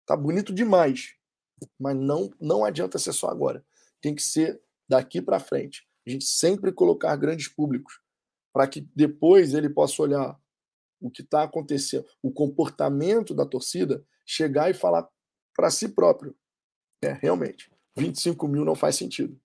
Tá 0.07 0.17
bonito 0.17 0.53
demais 0.55 1.18
mas 1.79 1.97
não, 1.97 2.31
não 2.41 2.65
adianta 2.65 2.99
ser 2.99 3.13
só 3.13 3.29
agora. 3.29 3.65
Tem 4.01 4.15
que 4.15 4.23
ser 4.23 4.61
daqui 4.89 5.21
para 5.21 5.41
frente. 5.41 5.87
A 6.07 6.11
gente 6.11 6.25
sempre 6.25 6.73
colocar 6.73 7.15
grandes 7.17 7.49
públicos 7.49 8.01
para 8.53 8.67
que 8.67 8.89
depois 8.95 9.55
ele 9.55 9.69
possa 9.69 10.03
olhar 10.03 10.39
o 11.01 11.11
que 11.11 11.23
está 11.23 11.45
acontecendo, 11.45 12.05
o 12.23 12.31
comportamento 12.31 13.35
da 13.35 13.47
torcida, 13.47 14.05
chegar 14.27 14.71
e 14.71 14.75
falar 14.75 15.09
para 15.55 15.71
si 15.71 15.89
próprio. 15.89 16.35
É, 17.03 17.13
realmente, 17.13 17.71
25 17.97 18.49
mil 18.49 18.65
não 18.65 18.75
faz 18.75 18.97
sentido. 18.97 19.39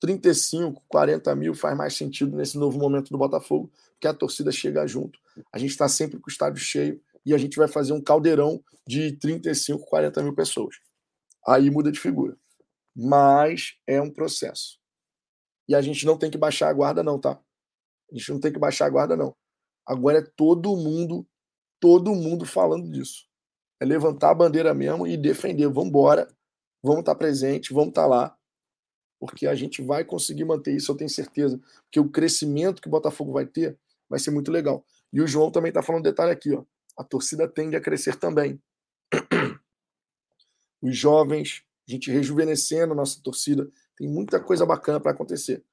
35, 0.00 0.82
40 0.88 1.34
mil 1.34 1.54
faz 1.54 1.76
mais 1.76 1.94
sentido 1.94 2.36
nesse 2.36 2.58
novo 2.58 2.78
momento 2.78 3.10
do 3.10 3.18
Botafogo, 3.18 3.72
porque 3.92 4.06
a 4.06 4.12
torcida 4.14 4.52
chega 4.52 4.86
junto. 4.86 5.18
A 5.52 5.58
gente 5.58 5.70
está 5.70 5.88
sempre 5.88 6.18
com 6.18 6.28
o 6.28 6.30
estádio 6.30 6.60
cheio 6.60 7.00
e 7.24 7.34
a 7.34 7.38
gente 7.38 7.56
vai 7.56 7.66
fazer 7.66 7.92
um 7.92 8.00
caldeirão 8.00 8.62
de 8.86 9.12
35, 9.12 9.86
40 9.86 10.22
mil 10.22 10.34
pessoas. 10.34 10.76
Aí 11.46 11.70
muda 11.70 11.92
de 11.92 12.00
figura. 12.00 12.36
Mas 12.94 13.76
é 13.86 14.00
um 14.00 14.10
processo. 14.10 14.78
E 15.68 15.74
a 15.74 15.80
gente 15.80 16.06
não 16.06 16.16
tem 16.16 16.30
que 16.30 16.38
baixar 16.38 16.68
a 16.68 16.72
guarda, 16.72 17.02
não, 17.02 17.18
tá? 17.18 17.40
A 18.10 18.16
gente 18.16 18.30
não 18.32 18.40
tem 18.40 18.52
que 18.52 18.58
baixar 18.58 18.86
a 18.86 18.90
guarda, 18.90 19.16
não. 19.16 19.34
Agora 19.86 20.18
é 20.18 20.22
todo 20.22 20.76
mundo, 20.76 21.26
todo 21.80 22.14
mundo 22.14 22.44
falando 22.44 22.90
disso. 22.90 23.26
É 23.80 23.84
levantar 23.84 24.30
a 24.30 24.34
bandeira 24.34 24.72
mesmo 24.72 25.06
e 25.06 25.16
defender. 25.16 25.68
Vamos 25.68 25.88
embora, 25.88 26.28
vamos 26.82 27.00
estar 27.00 27.14
presente, 27.14 27.72
vamos 27.72 27.90
estar 27.90 28.02
tá 28.02 28.08
lá, 28.08 28.38
porque 29.20 29.46
a 29.46 29.54
gente 29.54 29.82
vai 29.82 30.04
conseguir 30.04 30.44
manter 30.44 30.74
isso, 30.74 30.90
eu 30.90 30.96
tenho 30.96 31.10
certeza. 31.10 31.60
Porque 31.82 32.00
o 32.00 32.08
crescimento 32.08 32.80
que 32.80 32.88
o 32.88 32.90
Botafogo 32.90 33.32
vai 33.32 33.46
ter 33.46 33.78
vai 34.08 34.18
ser 34.18 34.30
muito 34.30 34.50
legal. 34.50 34.84
E 35.12 35.20
o 35.20 35.26
João 35.26 35.50
também 35.50 35.70
está 35.70 35.82
falando 35.82 36.00
um 36.00 36.04
detalhe 36.04 36.32
aqui, 36.32 36.54
ó 36.54 36.64
a 36.96 37.04
torcida 37.04 37.46
tende 37.46 37.76
a 37.76 37.80
crescer 37.80 38.16
também. 38.16 38.60
Os 40.82 40.96
jovens, 40.96 41.64
a 41.88 41.92
gente 41.92 42.10
rejuvenescendo 42.10 42.92
a 42.92 42.96
nossa 42.96 43.20
torcida, 43.22 43.70
tem 43.96 44.08
muita 44.08 44.38
coisa 44.38 44.66
bacana 44.66 45.00
para 45.00 45.12
acontecer. 45.12 45.64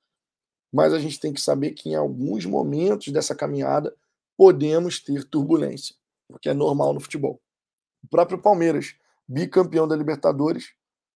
Mas 0.72 0.94
a 0.94 1.00
gente 1.00 1.20
tem 1.20 1.34
que 1.34 1.42
saber 1.42 1.72
que 1.72 1.90
em 1.90 1.96
alguns 1.96 2.46
momentos 2.46 3.12
dessa 3.12 3.36
caminhada 3.36 3.96
podemos 4.36 5.00
ter 5.00 5.24
turbulência, 5.24 5.96
porque 6.28 6.50
é 6.50 6.54
normal 6.54 6.94
no 6.94 7.00
futebol. 7.00 7.42
O 8.04 8.08
próprio 8.08 8.42
Palmeiras, 8.42 8.96
bicampeão 9.28 9.88
da 9.88 9.96
Libertadores, 9.96 10.74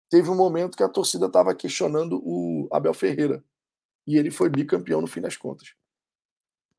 teve 0.10 0.30
um 0.30 0.36
momento 0.36 0.78
que 0.78 0.84
a 0.84 0.90
torcida 0.90 1.26
estava 1.26 1.56
questionando 1.56 2.22
o 2.24 2.68
Abel 2.72 2.94
Ferreira. 2.94 3.44
E 4.06 4.18
ele 4.18 4.32
foi 4.32 4.50
bicampeão 4.50 5.02
no 5.02 5.08
fim 5.08 5.20
das 5.20 5.36
contas. 5.36 5.74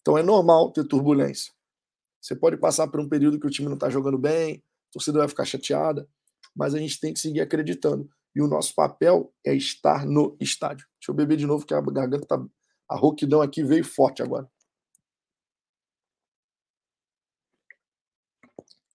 Então 0.01 0.17
é 0.17 0.23
normal 0.23 0.73
ter 0.73 0.85
turbulência. 0.85 1.53
Você 2.21 2.35
pode 2.35 2.57
passar 2.57 2.89
por 2.89 3.01
um 3.01 3.09
período 3.09 3.39
que 3.39 3.47
o 3.47 3.51
time 3.51 3.69
não 3.69 3.75
está 3.75 3.91
jogando 3.91 4.17
bem, 4.17 4.63
a 4.89 4.93
torcida 4.93 5.19
vai 5.19 5.29
ficar 5.29 5.45
chateada, 5.45 6.09
mas 6.55 6.75
a 6.75 6.79
gente 6.79 7.01
tem 7.01 7.13
que 7.13 7.21
seguir 7.21 7.41
acreditando. 7.41 8.11
E 8.35 8.41
o 8.41 8.47
nosso 8.47 8.75
papel 8.75 9.33
é 9.45 9.55
estar 9.55 10.07
no 10.07 10.37
estádio. 10.41 10.87
Deixa 11.01 11.11
eu 11.11 11.15
beber 11.15 11.37
de 11.37 11.47
novo, 11.47 11.67
que 11.67 11.75
a 11.75 11.81
garganta 11.81 12.27
tá. 12.27 12.47
A 12.89 12.97
rouquidão 12.97 13.43
aqui 13.43 13.63
veio 13.63 13.85
forte 13.85 14.23
agora. 14.23 14.51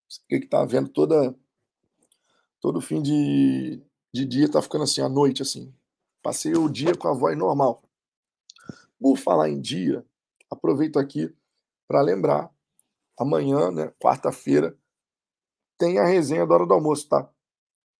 Você 0.09 0.39
que 0.39 0.47
tá 0.47 0.63
vendo 0.65 0.89
toda. 0.89 1.35
Todo 2.61 2.79
fim 2.79 3.01
de, 3.01 3.81
de 4.13 4.25
dia 4.25 4.49
tá 4.49 4.61
ficando 4.61 4.83
assim, 4.85 5.01
à 5.01 5.09
noite, 5.09 5.41
assim. 5.41 5.73
Passei 6.21 6.53
o 6.53 6.69
dia 6.69 6.95
com 6.95 7.07
a 7.09 7.13
voz 7.13 7.37
normal. 7.37 7.83
Por 8.99 9.17
falar 9.17 9.49
em 9.49 9.59
dia, 9.59 10.05
aproveito 10.49 10.97
aqui 10.97 11.35
para 11.87 12.01
lembrar 12.01 12.49
amanhã, 13.19 13.71
né, 13.71 13.91
quarta-feira, 14.01 14.77
tem 15.77 15.99
a 15.99 16.05
resenha 16.05 16.45
da 16.45 16.55
hora 16.55 16.65
do 16.65 16.73
almoço, 16.73 17.09
tá? 17.09 17.29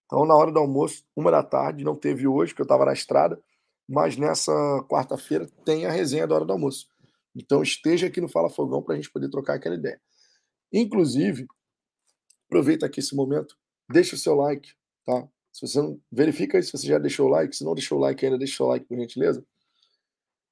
Então, 0.05 0.25
na 0.25 0.35
hora 0.35 0.51
do 0.51 0.59
almoço, 0.59 1.03
uma 1.15 1.31
da 1.31 1.43
tarde, 1.43 1.84
não 1.84 1.95
teve 1.95 2.27
hoje, 2.27 2.51
porque 2.51 2.61
eu 2.61 2.65
estava 2.65 2.85
na 2.85 2.93
estrada, 2.93 3.41
mas 3.88 4.17
nessa 4.17 4.51
quarta-feira 4.89 5.47
tem 5.65 5.85
a 5.85 5.91
resenha 5.91 6.27
da 6.27 6.35
hora 6.35 6.45
do 6.45 6.53
almoço. 6.53 6.88
Então 7.35 7.63
esteja 7.63 8.07
aqui 8.07 8.21
no 8.21 8.30
Fala 8.30 8.49
Fogão 8.49 8.81
para 8.81 8.93
a 8.93 8.95
gente 8.95 9.11
poder 9.11 9.30
trocar 9.30 9.55
aquela 9.55 9.75
ideia. 9.75 9.99
Inclusive, 10.71 11.47
aproveita 12.47 12.85
aqui 12.85 12.99
esse 12.99 13.15
momento, 13.15 13.57
deixa 13.89 14.15
o 14.15 14.19
seu 14.19 14.35
like, 14.35 14.73
tá? 15.05 15.27
Se 15.51 15.67
você 15.67 15.81
não 15.81 15.99
verifica 16.11 16.57
aí 16.57 16.63
se 16.63 16.71
você 16.71 16.88
já 16.88 16.97
deixou 16.97 17.27
o 17.27 17.30
like, 17.30 17.55
se 17.55 17.63
não 17.63 17.75
deixou 17.75 17.97
o 17.97 18.01
like 18.01 18.25
ainda, 18.25 18.38
deixa 18.38 18.53
o 18.53 18.57
seu 18.57 18.65
like 18.67 18.85
por 18.85 18.97
gentileza. 18.97 19.45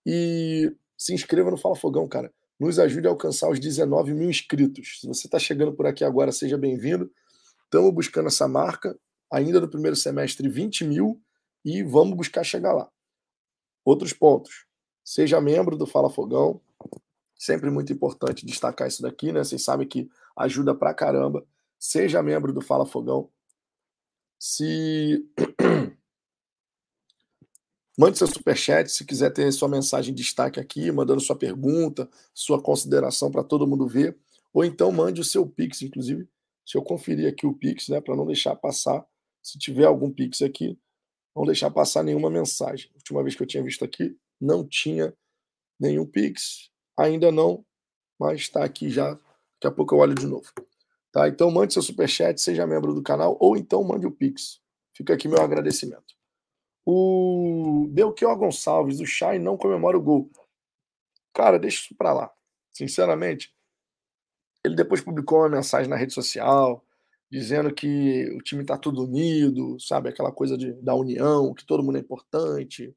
E 0.05 0.75
se 0.97 1.13
inscreva 1.13 1.49
no 1.49 1.57
Fala 1.57 1.75
Fogão, 1.75 2.07
cara. 2.07 2.31
Nos 2.59 2.77
ajude 2.77 3.07
a 3.07 3.09
alcançar 3.09 3.49
os 3.49 3.59
19 3.59 4.13
mil 4.13 4.29
inscritos. 4.29 4.99
Se 5.01 5.07
você 5.07 5.25
está 5.25 5.39
chegando 5.39 5.73
por 5.73 5.87
aqui 5.87 6.03
agora, 6.03 6.31
seja 6.31 6.57
bem-vindo. 6.57 7.11
Estamos 7.63 7.91
buscando 7.91 8.27
essa 8.27 8.47
marca, 8.47 8.95
ainda 9.31 9.61
no 9.61 9.69
primeiro 9.69 9.95
semestre, 9.95 10.47
20 10.49 10.85
mil, 10.85 11.21
e 11.63 11.83
vamos 11.83 12.15
buscar 12.17 12.43
chegar 12.43 12.73
lá. 12.73 12.89
Outros 13.85 14.13
pontos. 14.13 14.65
Seja 15.03 15.39
membro 15.41 15.77
do 15.77 15.85
Fala 15.85 16.09
Fogão. 16.09 16.61
Sempre 17.35 17.71
muito 17.71 17.91
importante 17.91 18.45
destacar 18.45 18.87
isso 18.87 19.01
daqui, 19.01 19.31
né? 19.31 19.43
Vocês 19.43 19.63
sabem 19.63 19.87
que 19.87 20.09
ajuda 20.35 20.75
pra 20.75 20.93
caramba. 20.93 21.45
Seja 21.79 22.21
membro 22.21 22.53
do 22.53 22.61
Fala 22.61 22.85
Fogão. 22.85 23.29
Se 24.37 25.25
Mande 27.97 28.17
seu 28.17 28.25
superchat 28.25 28.89
se 28.89 29.05
quiser 29.05 29.31
ter 29.31 29.51
sua 29.51 29.67
mensagem 29.67 30.11
de 30.13 30.23
destaque 30.23 30.59
aqui, 30.59 30.91
mandando 30.91 31.21
sua 31.21 31.35
pergunta, 31.35 32.09
sua 32.33 32.59
consideração 32.59 33.29
para 33.29 33.43
todo 33.43 33.67
mundo 33.67 33.87
ver. 33.87 34.17
Ou 34.53 34.65
então 34.65 34.91
mande 34.91 35.21
o 35.21 35.23
seu 35.23 35.45
Pix, 35.45 35.81
inclusive. 35.81 36.27
Se 36.65 36.77
eu 36.77 36.81
conferir 36.81 37.27
aqui 37.27 37.45
o 37.45 37.53
Pix, 37.53 37.89
né, 37.89 38.01
para 38.01 38.15
não 38.15 38.25
deixar 38.25 38.55
passar, 38.55 39.05
se 39.41 39.57
tiver 39.57 39.85
algum 39.85 40.11
Pix 40.11 40.41
aqui, 40.41 40.79
não 41.35 41.45
deixar 41.45 41.71
passar 41.71 42.03
nenhuma 42.03 42.29
mensagem. 42.29 42.89
A 42.91 42.95
última 42.95 43.23
vez 43.23 43.35
que 43.35 43.43
eu 43.43 43.47
tinha 43.47 43.63
visto 43.63 43.83
aqui, 43.83 44.17
não 44.39 44.67
tinha 44.67 45.15
nenhum 45.79 46.05
Pix. 46.05 46.69
Ainda 46.97 47.31
não, 47.31 47.65
mas 48.19 48.41
está 48.41 48.63
aqui 48.63 48.89
já. 48.89 49.13
Daqui 49.13 49.67
a 49.67 49.71
pouco 49.71 49.95
eu 49.95 49.99
olho 49.99 50.15
de 50.15 50.25
novo. 50.25 50.51
Tá? 51.11 51.27
Então 51.27 51.51
mande 51.51 51.73
seu 51.73 51.81
superchat, 51.81 52.39
seja 52.39 52.65
membro 52.65 52.93
do 52.93 53.03
canal, 53.03 53.37
ou 53.39 53.57
então 53.57 53.83
mande 53.83 54.05
o 54.05 54.11
Pix. 54.11 54.61
Fica 54.95 55.13
aqui 55.13 55.27
meu 55.27 55.41
agradecimento. 55.41 56.15
O 56.85 57.87
Belchior 57.89 58.37
Gonçalves, 58.37 58.99
o 58.99 59.05
Chay 59.05 59.39
não 59.39 59.57
comemora 59.57 59.97
o 59.97 60.01
gol. 60.01 60.31
Cara, 61.33 61.59
deixa 61.59 61.85
isso 61.85 61.95
pra 61.95 62.13
lá. 62.13 62.31
Sinceramente, 62.73 63.53
ele 64.63 64.75
depois 64.75 65.01
publicou 65.01 65.39
uma 65.39 65.49
mensagem 65.49 65.89
na 65.89 65.95
rede 65.95 66.13
social 66.13 66.85
dizendo 67.31 67.73
que 67.73 68.29
o 68.35 68.41
time 68.41 68.65
tá 68.65 68.77
tudo 68.77 69.03
unido, 69.05 69.79
sabe? 69.79 70.09
Aquela 70.09 70.33
coisa 70.33 70.57
de, 70.57 70.73
da 70.73 70.93
união, 70.93 71.53
que 71.53 71.65
todo 71.65 71.81
mundo 71.81 71.97
é 71.97 72.01
importante. 72.01 72.93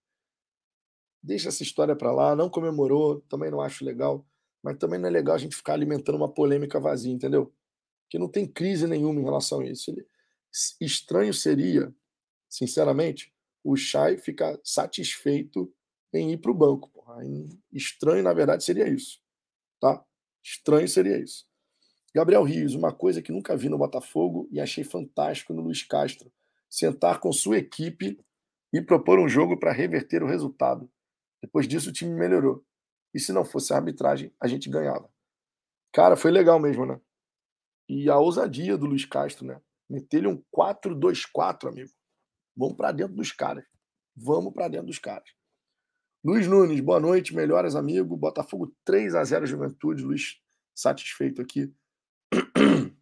Deixa 1.23 1.49
essa 1.49 1.63
história 1.63 1.95
pra 1.95 2.11
lá. 2.11 2.35
Não 2.35 2.51
comemorou, 2.51 3.21
também 3.29 3.49
não 3.49 3.61
acho 3.61 3.85
legal. 3.85 4.27
Mas 4.61 4.77
também 4.77 4.99
não 4.99 5.07
é 5.07 5.11
legal 5.11 5.37
a 5.37 5.39
gente 5.39 5.55
ficar 5.55 5.75
alimentando 5.75 6.17
uma 6.17 6.29
polêmica 6.29 6.81
vazia, 6.81 7.13
entendeu? 7.13 7.55
Que 8.11 8.19
não 8.19 8.29
tem 8.29 8.45
crise 8.47 8.89
nenhuma 8.89 9.21
em 9.21 9.25
relação 9.25 9.61
a 9.61 9.67
isso. 9.67 9.95
Estranho 10.81 11.33
seria, 11.33 11.95
sinceramente, 12.49 13.33
o 13.63 13.77
Chay 13.77 14.19
ficar 14.19 14.59
satisfeito 14.65 15.73
em 16.13 16.33
ir 16.33 16.39
para 16.39 16.51
o 16.51 16.55
banco. 16.55 16.91
Porra. 16.91 17.19
Estranho, 17.73 18.25
na 18.25 18.33
verdade, 18.33 18.65
seria 18.65 18.89
isso. 18.89 19.21
Tá? 19.81 20.05
Estranho 20.43 20.89
seria 20.89 21.19
isso. 21.19 21.47
Gabriel 22.15 22.45
Rios, 22.45 22.75
uma 22.75 22.93
coisa 22.93 23.21
que 23.21 23.33
nunca 23.33 23.57
vi 23.57 23.69
no 23.69 23.77
Botafogo 23.77 24.49
e 24.53 24.61
achei 24.61 24.85
fantástico 24.85 25.53
no 25.53 25.63
Luiz 25.63 25.83
Castro. 25.83 26.33
Sentar 26.71 27.19
com 27.19 27.33
sua 27.33 27.59
equipe 27.59 28.21
e 28.73 28.81
propor 28.81 29.19
um 29.19 29.29
jogo 29.29 29.59
para 29.59 29.73
reverter 29.73 30.23
o 30.23 30.27
resultado. 30.27 30.89
Depois 31.43 31.67
disso, 31.67 31.91
o 31.91 31.93
time 31.93 32.15
melhorou. 32.15 32.65
E 33.13 33.19
se 33.19 33.33
não 33.33 33.45
fosse 33.45 33.73
a 33.73 33.77
arbitragem, 33.77 34.33
a 34.41 34.47
gente 34.47 34.71
ganhava. 34.71 35.11
Cara, 35.93 36.17
foi 36.17 36.31
legal 36.31 36.61
mesmo, 36.61 36.87
né? 36.87 37.01
E 37.89 38.09
a 38.09 38.17
ousadia 38.17 38.79
do 38.79 38.87
Luiz 38.87 39.05
Castro, 39.05 39.45
né? 39.45 39.61
Meter-lhe 39.91 40.29
um 40.29 40.43
4-2-4, 40.57 41.69
amigo. 41.69 41.91
Vamos 42.57 42.77
para 42.77 42.93
dentro 42.93 43.15
dos 43.17 43.33
caras. 43.33 43.65
Vamos 44.17 44.53
para 44.53 44.69
dentro 44.69 44.87
dos 44.87 44.99
caras. 44.99 45.29
Luiz 46.25 46.47
Nunes, 46.47 46.81
boa 46.81 47.01
noite, 47.01 47.35
melhoras, 47.35 47.75
amigo. 47.75 48.17
Botafogo 48.17 48.75
3 48.85 49.15
a 49.17 49.25
0 49.25 49.47
Juventude. 49.47 50.03
Luiz, 50.03 50.41
satisfeito 50.75 51.43
aqui. 51.43 51.73
Deixa 52.35 52.93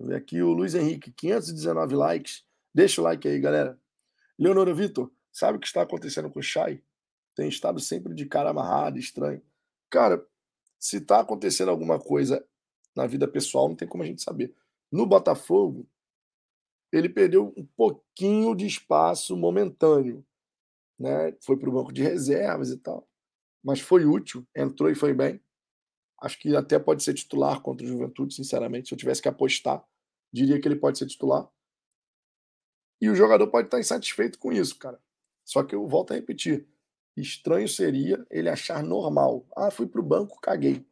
eu 0.00 0.06
ver 0.06 0.16
aqui 0.16 0.42
o 0.42 0.52
Luiz 0.52 0.74
Henrique, 0.74 1.10
519 1.10 1.94
likes. 1.94 2.44
Deixa 2.74 3.00
o 3.00 3.04
like 3.04 3.26
aí, 3.26 3.40
galera. 3.40 3.78
Leonora 4.38 4.72
Vitor, 4.72 5.10
sabe 5.32 5.58
o 5.58 5.60
que 5.60 5.66
está 5.66 5.82
acontecendo 5.82 6.30
com 6.30 6.38
o 6.38 6.42
Chay? 6.42 6.82
Tem 7.34 7.48
estado 7.48 7.80
sempre 7.80 8.14
de 8.14 8.26
cara 8.26 8.50
amarrada, 8.50 8.98
estranho. 8.98 9.42
Cara, 9.90 10.24
se 10.78 10.98
está 10.98 11.20
acontecendo 11.20 11.70
alguma 11.70 11.98
coisa 11.98 12.44
na 12.94 13.06
vida 13.06 13.26
pessoal, 13.26 13.68
não 13.68 13.76
tem 13.76 13.88
como 13.88 14.02
a 14.02 14.06
gente 14.06 14.22
saber. 14.22 14.54
No 14.90 15.06
Botafogo, 15.06 15.86
ele 16.92 17.08
perdeu 17.08 17.52
um 17.56 17.66
pouquinho 17.76 18.54
de 18.54 18.66
espaço 18.66 19.36
momentâneo. 19.36 20.24
Né? 20.98 21.32
Foi 21.40 21.56
para 21.56 21.68
o 21.68 21.72
banco 21.72 21.92
de 21.92 22.02
reservas 22.02 22.70
e 22.70 22.78
tal. 22.78 23.08
Mas 23.62 23.80
foi 23.80 24.04
útil, 24.04 24.46
entrou 24.54 24.90
e 24.90 24.94
foi 24.94 25.12
bem. 25.12 25.40
Acho 26.20 26.38
que 26.38 26.54
até 26.56 26.78
pode 26.78 27.02
ser 27.02 27.14
titular 27.14 27.60
contra 27.60 27.86
o 27.86 27.88
Juventude, 27.88 28.34
sinceramente. 28.34 28.88
Se 28.88 28.94
eu 28.94 28.98
tivesse 28.98 29.22
que 29.22 29.28
apostar, 29.28 29.84
diria 30.32 30.60
que 30.60 30.66
ele 30.66 30.76
pode 30.76 30.98
ser 30.98 31.06
titular. 31.06 31.48
E 33.00 33.08
o 33.08 33.14
jogador 33.14 33.46
pode 33.48 33.68
estar 33.68 33.78
insatisfeito 33.78 34.38
com 34.38 34.52
isso, 34.52 34.76
cara. 34.78 35.00
Só 35.44 35.62
que 35.62 35.74
eu 35.74 35.86
volto 35.86 36.12
a 36.12 36.14
repetir. 36.14 36.66
Estranho 37.16 37.68
seria 37.68 38.24
ele 38.30 38.48
achar 38.48 38.82
normal. 38.82 39.46
Ah, 39.56 39.70
fui 39.70 39.86
para 39.86 40.00
o 40.00 40.04
banco, 40.04 40.40
caguei. 40.40 40.84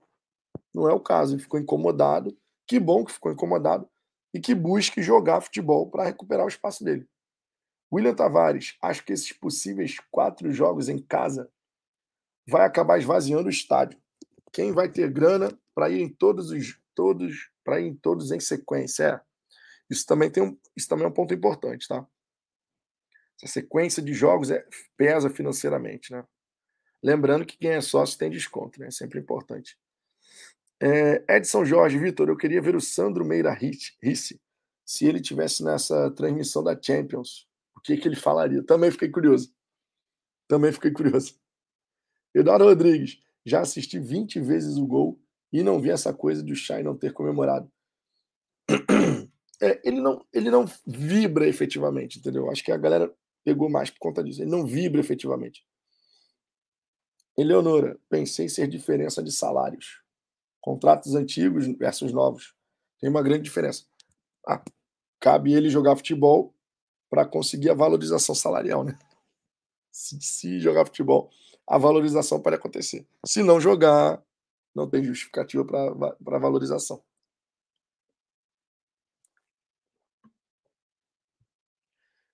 Não 0.73 0.89
é 0.89 0.93
o 0.93 1.01
caso, 1.01 1.35
ele 1.35 1.43
ficou 1.43 1.59
incomodado. 1.59 2.37
Que 2.67 2.79
bom 2.79 3.05
que 3.05 3.13
ficou 3.13 3.33
incomodado 3.33 3.89
e 4.33 4.41
que 4.41 4.55
busque 4.55 5.03
jogar 5.03 5.41
futebol 5.41 5.89
para 5.89 6.05
recuperar 6.05 6.45
o 6.45 6.49
espaço 6.49 6.85
dele. 6.85 7.09
William 7.93 8.15
Tavares, 8.15 8.77
acho 8.83 9.05
que 9.05 9.13
esses 9.13 9.33
possíveis 9.33 9.97
quatro 10.11 10.53
jogos 10.53 10.89
em 10.89 10.99
casa 10.99 11.51
vai 12.47 12.67
acabar 12.67 12.99
esvaziando 12.99 13.47
o 13.47 13.51
estádio. 13.51 14.01
Quem 14.57 14.73
vai 14.73 14.91
ter 14.91 15.13
grana 15.13 15.53
para 15.75 15.91
ir 15.91 16.01
em 16.01 16.09
todos 16.09 16.51
os 16.51 16.81
todos 16.95 17.51
para 17.63 17.79
ir 17.79 17.89
em 17.89 17.95
todos 17.95 18.33
em 18.33 18.41
sequência? 18.41 19.05
É. 19.05 19.21
Isso 19.91 20.07
também 20.07 20.31
tem 20.31 20.43
um, 20.43 20.59
isso 20.75 20.89
também 20.89 21.05
é 21.05 21.09
um 21.09 21.13
ponto 21.13 21.35
importante, 21.35 21.87
tá? 21.87 22.09
Essa 23.37 23.53
sequência 23.53 24.03
de 24.03 24.15
jogos 24.15 24.51
é, 24.51 24.67
pesa 24.97 25.29
financeiramente, 25.29 26.11
né? 26.11 26.25
Lembrando 27.03 27.45
que 27.45 27.59
quem 27.59 27.73
é 27.73 27.83
sócio 27.83 28.19
tem 28.19 28.31
desconto, 28.31 28.81
né? 28.81 28.87
É 28.87 28.91
sempre 28.91 29.21
importante. 29.21 29.79
É, 30.81 31.37
Edson 31.37 31.63
Jorge, 31.63 31.99
Vitor, 31.99 32.31
eu 32.31 32.37
queria 32.37 32.63
ver 32.63 32.75
o 32.75 32.81
Sandro 32.81 33.27
Meira 33.27 33.53
Risse, 33.53 34.41
se 34.87 35.05
ele 35.05 35.21
tivesse 35.21 35.63
nessa 35.63 36.11
transmissão 36.13 36.65
da 36.65 36.81
Champions. 36.81 37.47
O 37.77 37.81
que, 37.83 37.99
que 37.99 38.09
ele 38.09 38.17
falaria? 38.17 38.63
Também 38.63 38.91
fiquei 38.91 39.11
curioso. 39.11 39.55
Também 40.49 40.73
fiquei 40.73 40.93
curioso. 40.93 41.39
Eduardo 42.35 42.65
Rodrigues, 42.65 43.21
já 43.47 43.61
assisti 43.61 43.99
20 43.99 44.41
vezes 44.41 44.77
o 44.77 44.87
gol 44.87 45.19
e 45.53 45.63
não 45.63 45.81
vi 45.81 45.91
essa 45.91 46.13
coisa 46.13 46.43
de 46.43 46.53
o 46.53 46.57
Chay 46.57 46.83
não 46.83 46.97
ter 46.97 47.13
comemorado. 47.13 47.71
É, 49.59 49.81
ele, 49.89 50.03
não, 50.03 50.23
ele 50.35 50.51
não 50.51 50.67
vibra 50.87 51.49
efetivamente, 51.49 52.19
entendeu? 52.19 52.51
Acho 52.51 52.63
que 52.63 52.71
a 52.71 52.77
galera 52.77 53.11
pegou 53.43 53.71
mais 53.71 53.89
por 53.89 53.99
conta 54.01 54.23
disso. 54.23 54.43
Ele 54.43 54.51
não 54.51 54.67
vibra 54.67 55.01
efetivamente. 55.01 55.67
Eleonora, 57.39 57.99
pensei 58.11 58.51
ser 58.51 58.69
diferença 58.69 59.23
de 59.23 59.33
salários 59.33 60.03
contratos 60.67 61.15
antigos 61.15 61.65
versus 61.79 62.13
novos. 62.13 62.53
Tem 63.01 63.09
uma 63.09 63.23
grande 63.23 63.45
diferença. 63.45 63.85
Ah, 64.45 64.61
cabe 65.21 65.53
ele 65.53 65.71
jogar 65.71 65.95
futebol 65.95 66.53
para 67.09 67.25
conseguir 67.25 67.71
a 67.71 67.75
valorização 67.75 68.35
salarial, 68.35 68.83
né? 68.83 68.99
Se, 69.93 70.21
se, 70.21 70.61
jogar 70.61 70.85
futebol, 70.85 71.31
a 71.67 71.79
valorização 71.79 72.41
pode 72.41 72.57
acontecer. 72.57 73.07
Se 73.27 73.43
não 73.43 73.61
jogar, 73.61 74.23
não 74.75 74.89
tem 74.89 75.03
justificativa 75.03 75.65
para 75.65 76.39
valorização. 76.39 77.03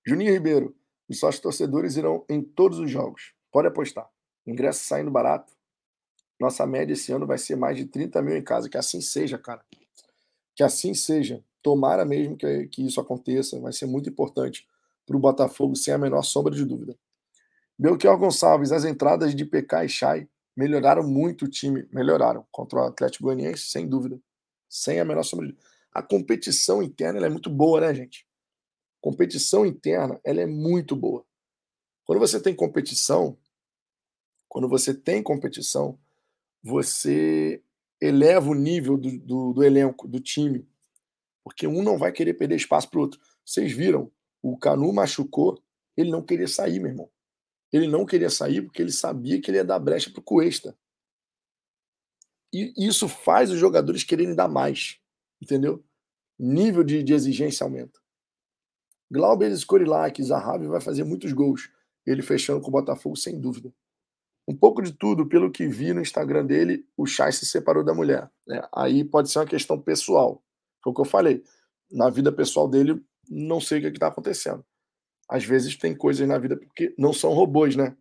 Juninho 0.05 0.33
Ribeiro, 0.33 0.77
os 1.09 1.19
sócios 1.19 1.41
torcedores 1.41 1.97
irão 1.97 2.25
em 2.29 2.43
todos 2.43 2.79
os 2.79 2.91
jogos. 2.91 3.33
Pode 3.51 3.69
apostar. 3.69 4.11
Ingresso 4.47 4.85
saindo 4.85 5.11
barato. 5.11 5.53
Nossa 6.41 6.67
média 6.67 6.93
esse 6.93 7.13
ano 7.13 7.27
vai 7.27 7.39
ser 7.39 7.55
mais 7.55 7.77
de 7.77 7.87
30 7.87 8.21
mil 8.21 8.37
em 8.37 8.43
casa. 8.43 8.69
Que 8.69 8.77
assim 8.77 9.01
seja, 9.01 9.39
cara. 9.39 9.65
Que 10.57 10.65
assim 10.65 10.93
seja. 10.93 11.45
Tomara 11.63 12.05
mesmo 12.05 12.37
que, 12.37 12.67
que 12.67 12.85
isso 12.85 13.01
aconteça. 13.01 13.61
Vai 13.61 13.73
ser 13.73 13.87
muito 13.87 14.11
importante 14.11 14.67
para 15.07 15.17
o 15.17 15.21
Botafogo, 15.21 15.77
sem 15.77 15.95
a 15.95 15.99
menor 15.99 16.23
sombra 16.23 16.53
de 16.53 16.65
dúvida. 16.65 16.99
Belchior 17.83 18.17
Gonçalves, 18.17 18.71
as 18.71 18.85
entradas 18.85 19.35
de 19.35 19.45
PK 19.45 19.85
e 19.85 19.89
Chay 19.89 20.29
melhoraram 20.57 21.03
muito 21.03 21.47
o 21.47 21.49
time. 21.49 21.89
Melhoraram 21.93 22.47
contra 22.53 22.79
o 22.79 22.85
Atlético 22.85 23.25
Goianiense, 23.25 23.65
sem 23.65 23.89
dúvida. 23.89 24.21
Sem 24.69 25.01
a 25.01 25.05
menor 25.05 25.25
sombra 25.25 25.49
de. 25.49 25.57
A 25.93 26.01
competição 26.01 26.81
interna 26.81 27.27
é 27.27 27.29
muito 27.29 27.51
boa, 27.51 27.81
né, 27.81 27.93
gente? 27.93 28.25
competição 29.01 29.67
interna 29.67 30.21
ela 30.23 30.41
é 30.41 30.47
muito 30.47 30.95
boa. 30.95 31.27
Quando 32.05 32.21
você 32.21 32.41
tem 32.41 32.55
competição, 32.55 33.37
quando 34.49 34.69
você 34.69 34.95
tem 34.95 35.21
competição, 35.23 35.99
você 36.63 37.61
eleva 38.01 38.49
o 38.49 38.55
nível 38.55 38.97
do, 38.97 39.19
do, 39.19 39.53
do 39.55 39.65
elenco, 39.65 40.07
do 40.07 40.21
time, 40.21 40.65
porque 41.43 41.67
um 41.67 41.83
não 41.83 41.99
vai 41.99 42.13
querer 42.13 42.35
perder 42.35 42.55
espaço 42.55 42.89
para 42.89 42.99
o 42.99 43.03
outro. 43.03 43.21
Vocês 43.45 43.73
viram, 43.73 44.09
o 44.41 44.57
Canu 44.57 44.93
machucou, 44.93 45.61
ele 45.97 46.11
não 46.11 46.23
queria 46.23 46.47
sair, 46.47 46.79
meu 46.79 46.91
irmão. 46.91 47.11
Ele 47.73 47.87
não 47.87 48.05
queria 48.05 48.29
sair 48.29 48.63
porque 48.63 48.83
ele 48.83 48.93
sabia 48.93 49.41
que 49.41 49.51
ele 49.51 49.59
ia 49.59 49.65
dar 49.65 49.79
brecha 49.79 50.11
para 50.11 50.21
o 50.21 50.23
Cuesta. 50.23 50.77
E 52.53 52.73
isso 52.77 53.09
faz 53.09 53.51
os 53.51 53.59
jogadores 53.59 54.05
quererem 54.05 54.35
dar 54.35 54.49
mais, 54.49 54.99
entendeu? 55.41 55.83
Nível 56.39 56.85
de, 56.85 57.03
de 57.03 57.15
exigência 57.15 57.65
aumenta. 57.65 57.99
Glauber 59.11 59.51
Skorilac, 59.53 60.23
Zahavi 60.23 60.67
vai 60.67 60.81
fazer 60.81 61.05
muitos 61.05 61.33
gols. 61.33 61.71
Ele 62.07 62.21
fechando 62.21 62.61
com 62.61 62.69
o 62.69 62.73
Botafogo, 62.73 63.17
sem 63.17 63.41
dúvida. 63.41 63.73
Um 64.47 64.57
pouco 64.57 64.83
de 64.83 64.93
tudo, 64.93 65.29
pelo 65.29 65.51
que 65.51 65.69
vi 65.69 65.93
no 65.93 66.01
Instagram 66.01 66.45
dele, 66.45 66.87
o 66.97 67.07
Chay 67.07 67.33
se 67.33 67.47
separou 67.47 67.85
da 67.85 67.95
mulher. 67.95 68.31
Né? 68.47 68.61
Aí 68.75 69.05
pode 69.05 69.31
ser 69.31 69.39
uma 69.39 69.47
questão 69.47 69.81
pessoal. 69.81 70.43
Foi 70.83 70.93
o 70.93 70.95
que 70.95 71.01
eu 71.01 71.07
falei. 71.07 71.45
Na 71.91 72.11
vida 72.11 72.33
pessoal 72.33 72.69
dele, 72.69 73.03
não 73.29 73.61
sei 73.61 73.79
o 73.79 73.81
que 73.83 73.87
é 73.87 73.91
está 73.91 74.09
acontecendo. 74.09 74.65
Às 75.33 75.47
vezes 75.47 75.75
tem 75.79 75.97
coisas 75.97 76.29
na 76.29 76.37
vida 76.37 76.59
porque 76.59 76.95
não 76.99 77.11
são 77.11 77.33
robôs, 77.33 77.75
né? 77.75 77.97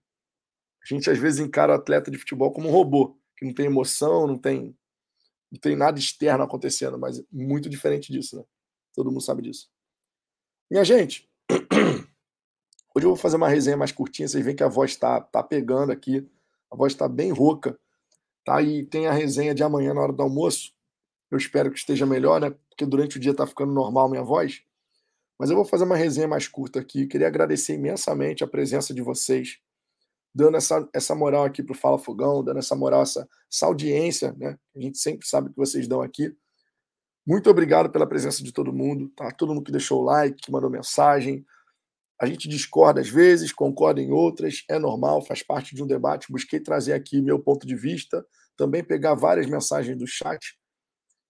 A 0.83 0.85
gente 0.85 1.09
às 1.09 1.17
vezes 1.17 1.39
encara 1.39 1.71
o 1.71 1.75
atleta 1.75 2.11
de 2.11 2.17
futebol 2.17 2.51
como 2.51 2.67
um 2.67 2.71
robô, 2.71 3.17
que 3.37 3.45
não 3.45 3.53
tem 3.53 3.67
emoção, 3.67 4.27
não 4.27 4.37
tem, 4.37 4.77
não 5.49 5.57
tem 5.57 5.73
nada 5.73 5.97
externo 5.97 6.43
acontecendo, 6.43 6.99
mas 6.99 7.23
muito 7.31 7.69
diferente 7.69 8.11
disso, 8.11 8.35
né? 8.35 8.43
Todo 8.93 9.09
mundo 9.09 9.21
sabe 9.21 9.43
disso. 9.43 9.69
Minha 10.69 10.83
gente, 10.83 11.29
hoje 12.93 13.05
eu 13.05 13.11
vou 13.11 13.15
fazer 13.15 13.37
uma 13.37 13.47
resenha 13.47 13.77
mais 13.77 13.93
curtinha, 13.93 14.27
vocês 14.27 14.43
veem 14.43 14.55
que 14.55 14.63
a 14.63 14.67
voz 14.67 14.91
está 14.91 15.21
tá 15.21 15.41
pegando 15.41 15.93
aqui, 15.93 16.29
a 16.69 16.75
voz 16.75 16.91
está 16.91 17.07
bem 17.07 17.31
rouca, 17.31 17.79
tá? 18.43 18.61
E 18.61 18.85
tem 18.85 19.07
a 19.07 19.13
resenha 19.13 19.55
de 19.55 19.63
amanhã 19.63 19.93
na 19.93 20.01
hora 20.01 20.11
do 20.11 20.21
almoço. 20.21 20.73
Eu 21.29 21.37
espero 21.37 21.71
que 21.71 21.79
esteja 21.79 22.05
melhor, 22.05 22.41
né? 22.41 22.53
Porque 22.67 22.85
durante 22.85 23.15
o 23.15 23.19
dia 23.21 23.31
está 23.31 23.47
ficando 23.47 23.71
normal 23.71 24.09
minha 24.09 24.21
voz. 24.21 24.65
Mas 25.41 25.49
eu 25.49 25.55
vou 25.55 25.65
fazer 25.65 25.85
uma 25.85 25.95
resenha 25.95 26.27
mais 26.27 26.47
curta 26.47 26.79
aqui. 26.79 27.07
Queria 27.07 27.25
agradecer 27.25 27.73
imensamente 27.73 28.43
a 28.43 28.47
presença 28.47 28.93
de 28.93 29.01
vocês, 29.01 29.57
dando 30.35 30.55
essa, 30.55 30.87
essa 30.93 31.15
moral 31.15 31.45
aqui 31.45 31.63
para 31.63 31.73
o 31.73 31.75
Fala 31.75 31.97
Fogão, 31.97 32.43
dando 32.43 32.59
essa 32.59 32.75
moral, 32.75 33.01
essa, 33.01 33.27
essa 33.51 33.65
audiência, 33.65 34.35
né? 34.37 34.55
A 34.75 34.79
gente 34.79 34.99
sempre 34.99 35.27
sabe 35.27 35.49
que 35.49 35.57
vocês 35.57 35.87
dão 35.87 35.99
aqui. 35.99 36.31
Muito 37.25 37.49
obrigado 37.49 37.89
pela 37.89 38.05
presença 38.05 38.43
de 38.43 38.53
todo 38.53 38.71
mundo, 38.71 39.09
tá? 39.15 39.31
Todo 39.31 39.51
mundo 39.51 39.63
que 39.63 39.71
deixou 39.71 40.01
o 40.01 40.03
like, 40.03 40.39
que 40.39 40.51
mandou 40.51 40.69
mensagem. 40.69 41.43
A 42.21 42.27
gente 42.27 42.47
discorda 42.47 43.01
às 43.01 43.09
vezes, 43.09 43.51
concorda 43.51 43.99
em 43.99 44.11
outras, 44.11 44.63
é 44.69 44.77
normal, 44.77 45.25
faz 45.25 45.41
parte 45.41 45.73
de 45.73 45.81
um 45.81 45.87
debate. 45.87 46.31
Busquei 46.31 46.59
trazer 46.59 46.93
aqui 46.93 47.19
meu 47.19 47.39
ponto 47.39 47.65
de 47.65 47.75
vista, 47.75 48.23
também 48.55 48.83
pegar 48.83 49.15
várias 49.15 49.47
mensagens 49.47 49.97
do 49.97 50.05
chat. 50.05 50.55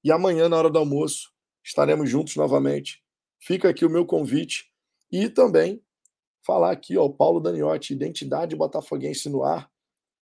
E 0.04 0.12
amanhã, 0.12 0.50
na 0.50 0.58
hora 0.58 0.70
do 0.70 0.80
almoço, 0.80 1.32
estaremos 1.64 2.10
juntos 2.10 2.36
novamente 2.36 3.02
Fica 3.41 3.69
aqui 3.69 3.84
o 3.84 3.89
meu 3.89 4.05
convite 4.05 4.72
e 5.11 5.27
também 5.27 5.84
falar 6.45 6.72
aqui, 6.72 6.97
ó, 6.97 7.05
o 7.05 7.13
Paulo 7.13 7.39
Daniotti, 7.39 7.93
Identidade 7.93 8.55
Botafoguense 8.55 9.30
no 9.30 9.43
ar. 9.43 9.69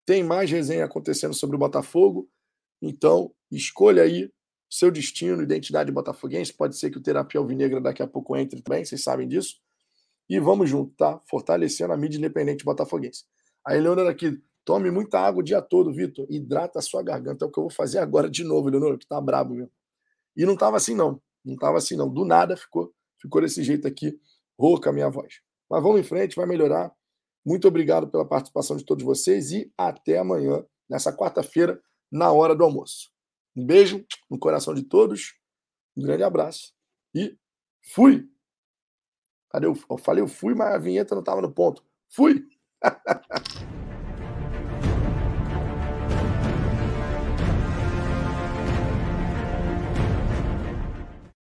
Tem 0.04 0.22
mais 0.22 0.50
resenha 0.50 0.84
acontecendo 0.84 1.32
sobre 1.32 1.56
o 1.56 1.58
Botafogo, 1.58 2.28
então 2.82 3.32
escolha 3.50 4.02
aí 4.02 4.30
seu 4.74 4.90
destino, 4.90 5.42
identidade 5.42 5.92
botafoguense. 5.92 6.52
Pode 6.52 6.76
ser 6.76 6.90
que 6.90 6.98
o 6.98 7.00
Terapia 7.00 7.40
Alvinegra 7.40 7.80
daqui 7.80 8.02
a 8.02 8.06
pouco 8.08 8.36
entre 8.36 8.60
também, 8.60 8.84
vocês 8.84 9.02
sabem 9.02 9.28
disso. 9.28 9.60
E 10.28 10.40
vamos 10.40 10.68
junto, 10.68 10.92
tá? 10.96 11.20
Fortalecendo 11.30 11.92
a 11.92 11.96
mídia 11.96 12.18
independente 12.18 12.64
botafoguense. 12.64 13.24
A 13.64 13.76
Eleonora 13.76 14.10
aqui, 14.10 14.42
tome 14.64 14.90
muita 14.90 15.20
água 15.20 15.40
o 15.40 15.44
dia 15.44 15.62
todo, 15.62 15.92
Vitor. 15.92 16.26
Hidrata 16.28 16.80
a 16.80 16.82
sua 16.82 17.02
garganta. 17.04 17.44
É 17.44 17.48
o 17.48 17.50
que 17.52 17.58
eu 17.58 17.64
vou 17.64 17.70
fazer 17.70 17.98
agora 17.98 18.28
de 18.28 18.42
novo, 18.42 18.68
Eleonora, 18.68 18.98
que 18.98 19.06
tá 19.06 19.20
brabo 19.20 19.54
mesmo. 19.54 19.70
E 20.36 20.44
não 20.44 20.56
tava 20.56 20.76
assim, 20.76 20.94
não. 20.94 21.22
Não 21.44 21.56
tava 21.56 21.78
assim, 21.78 21.96
não. 21.96 22.08
Do 22.08 22.24
nada 22.24 22.56
ficou 22.56 22.92
ficou 23.24 23.40
desse 23.40 23.62
jeito 23.62 23.88
aqui, 23.88 24.18
rouca 24.58 24.90
a 24.90 24.92
minha 24.92 25.08
voz. 25.08 25.40
Mas 25.68 25.82
vamos 25.82 26.00
em 26.00 26.04
frente, 26.04 26.36
vai 26.36 26.46
melhorar. 26.46 26.94
Muito 27.44 27.66
obrigado 27.66 28.08
pela 28.08 28.26
participação 28.26 28.76
de 28.76 28.84
todos 28.84 29.04
vocês 29.04 29.50
e 29.50 29.72
até 29.76 30.18
amanhã, 30.18 30.64
nessa 30.88 31.14
quarta-feira, 31.14 31.82
na 32.12 32.30
hora 32.30 32.54
do 32.54 32.62
almoço. 32.62 33.10
Um 33.56 33.64
beijo 33.66 34.04
no 34.30 34.38
coração 34.38 34.74
de 34.74 34.82
todos, 34.82 35.34
um 35.96 36.02
grande 36.02 36.22
abraço 36.22 36.74
e 37.14 37.36
fui! 37.94 38.28
Cadê 39.50 39.66
eu? 39.66 39.78
Eu 39.88 39.98
falei 39.98 40.22
eu 40.22 40.28
fui, 40.28 40.54
mas 40.54 40.74
a 40.74 40.78
vinheta 40.78 41.14
não 41.14 41.22
estava 41.22 41.40
no 41.40 41.52
ponto. 41.52 41.82
Fui! 42.10 42.46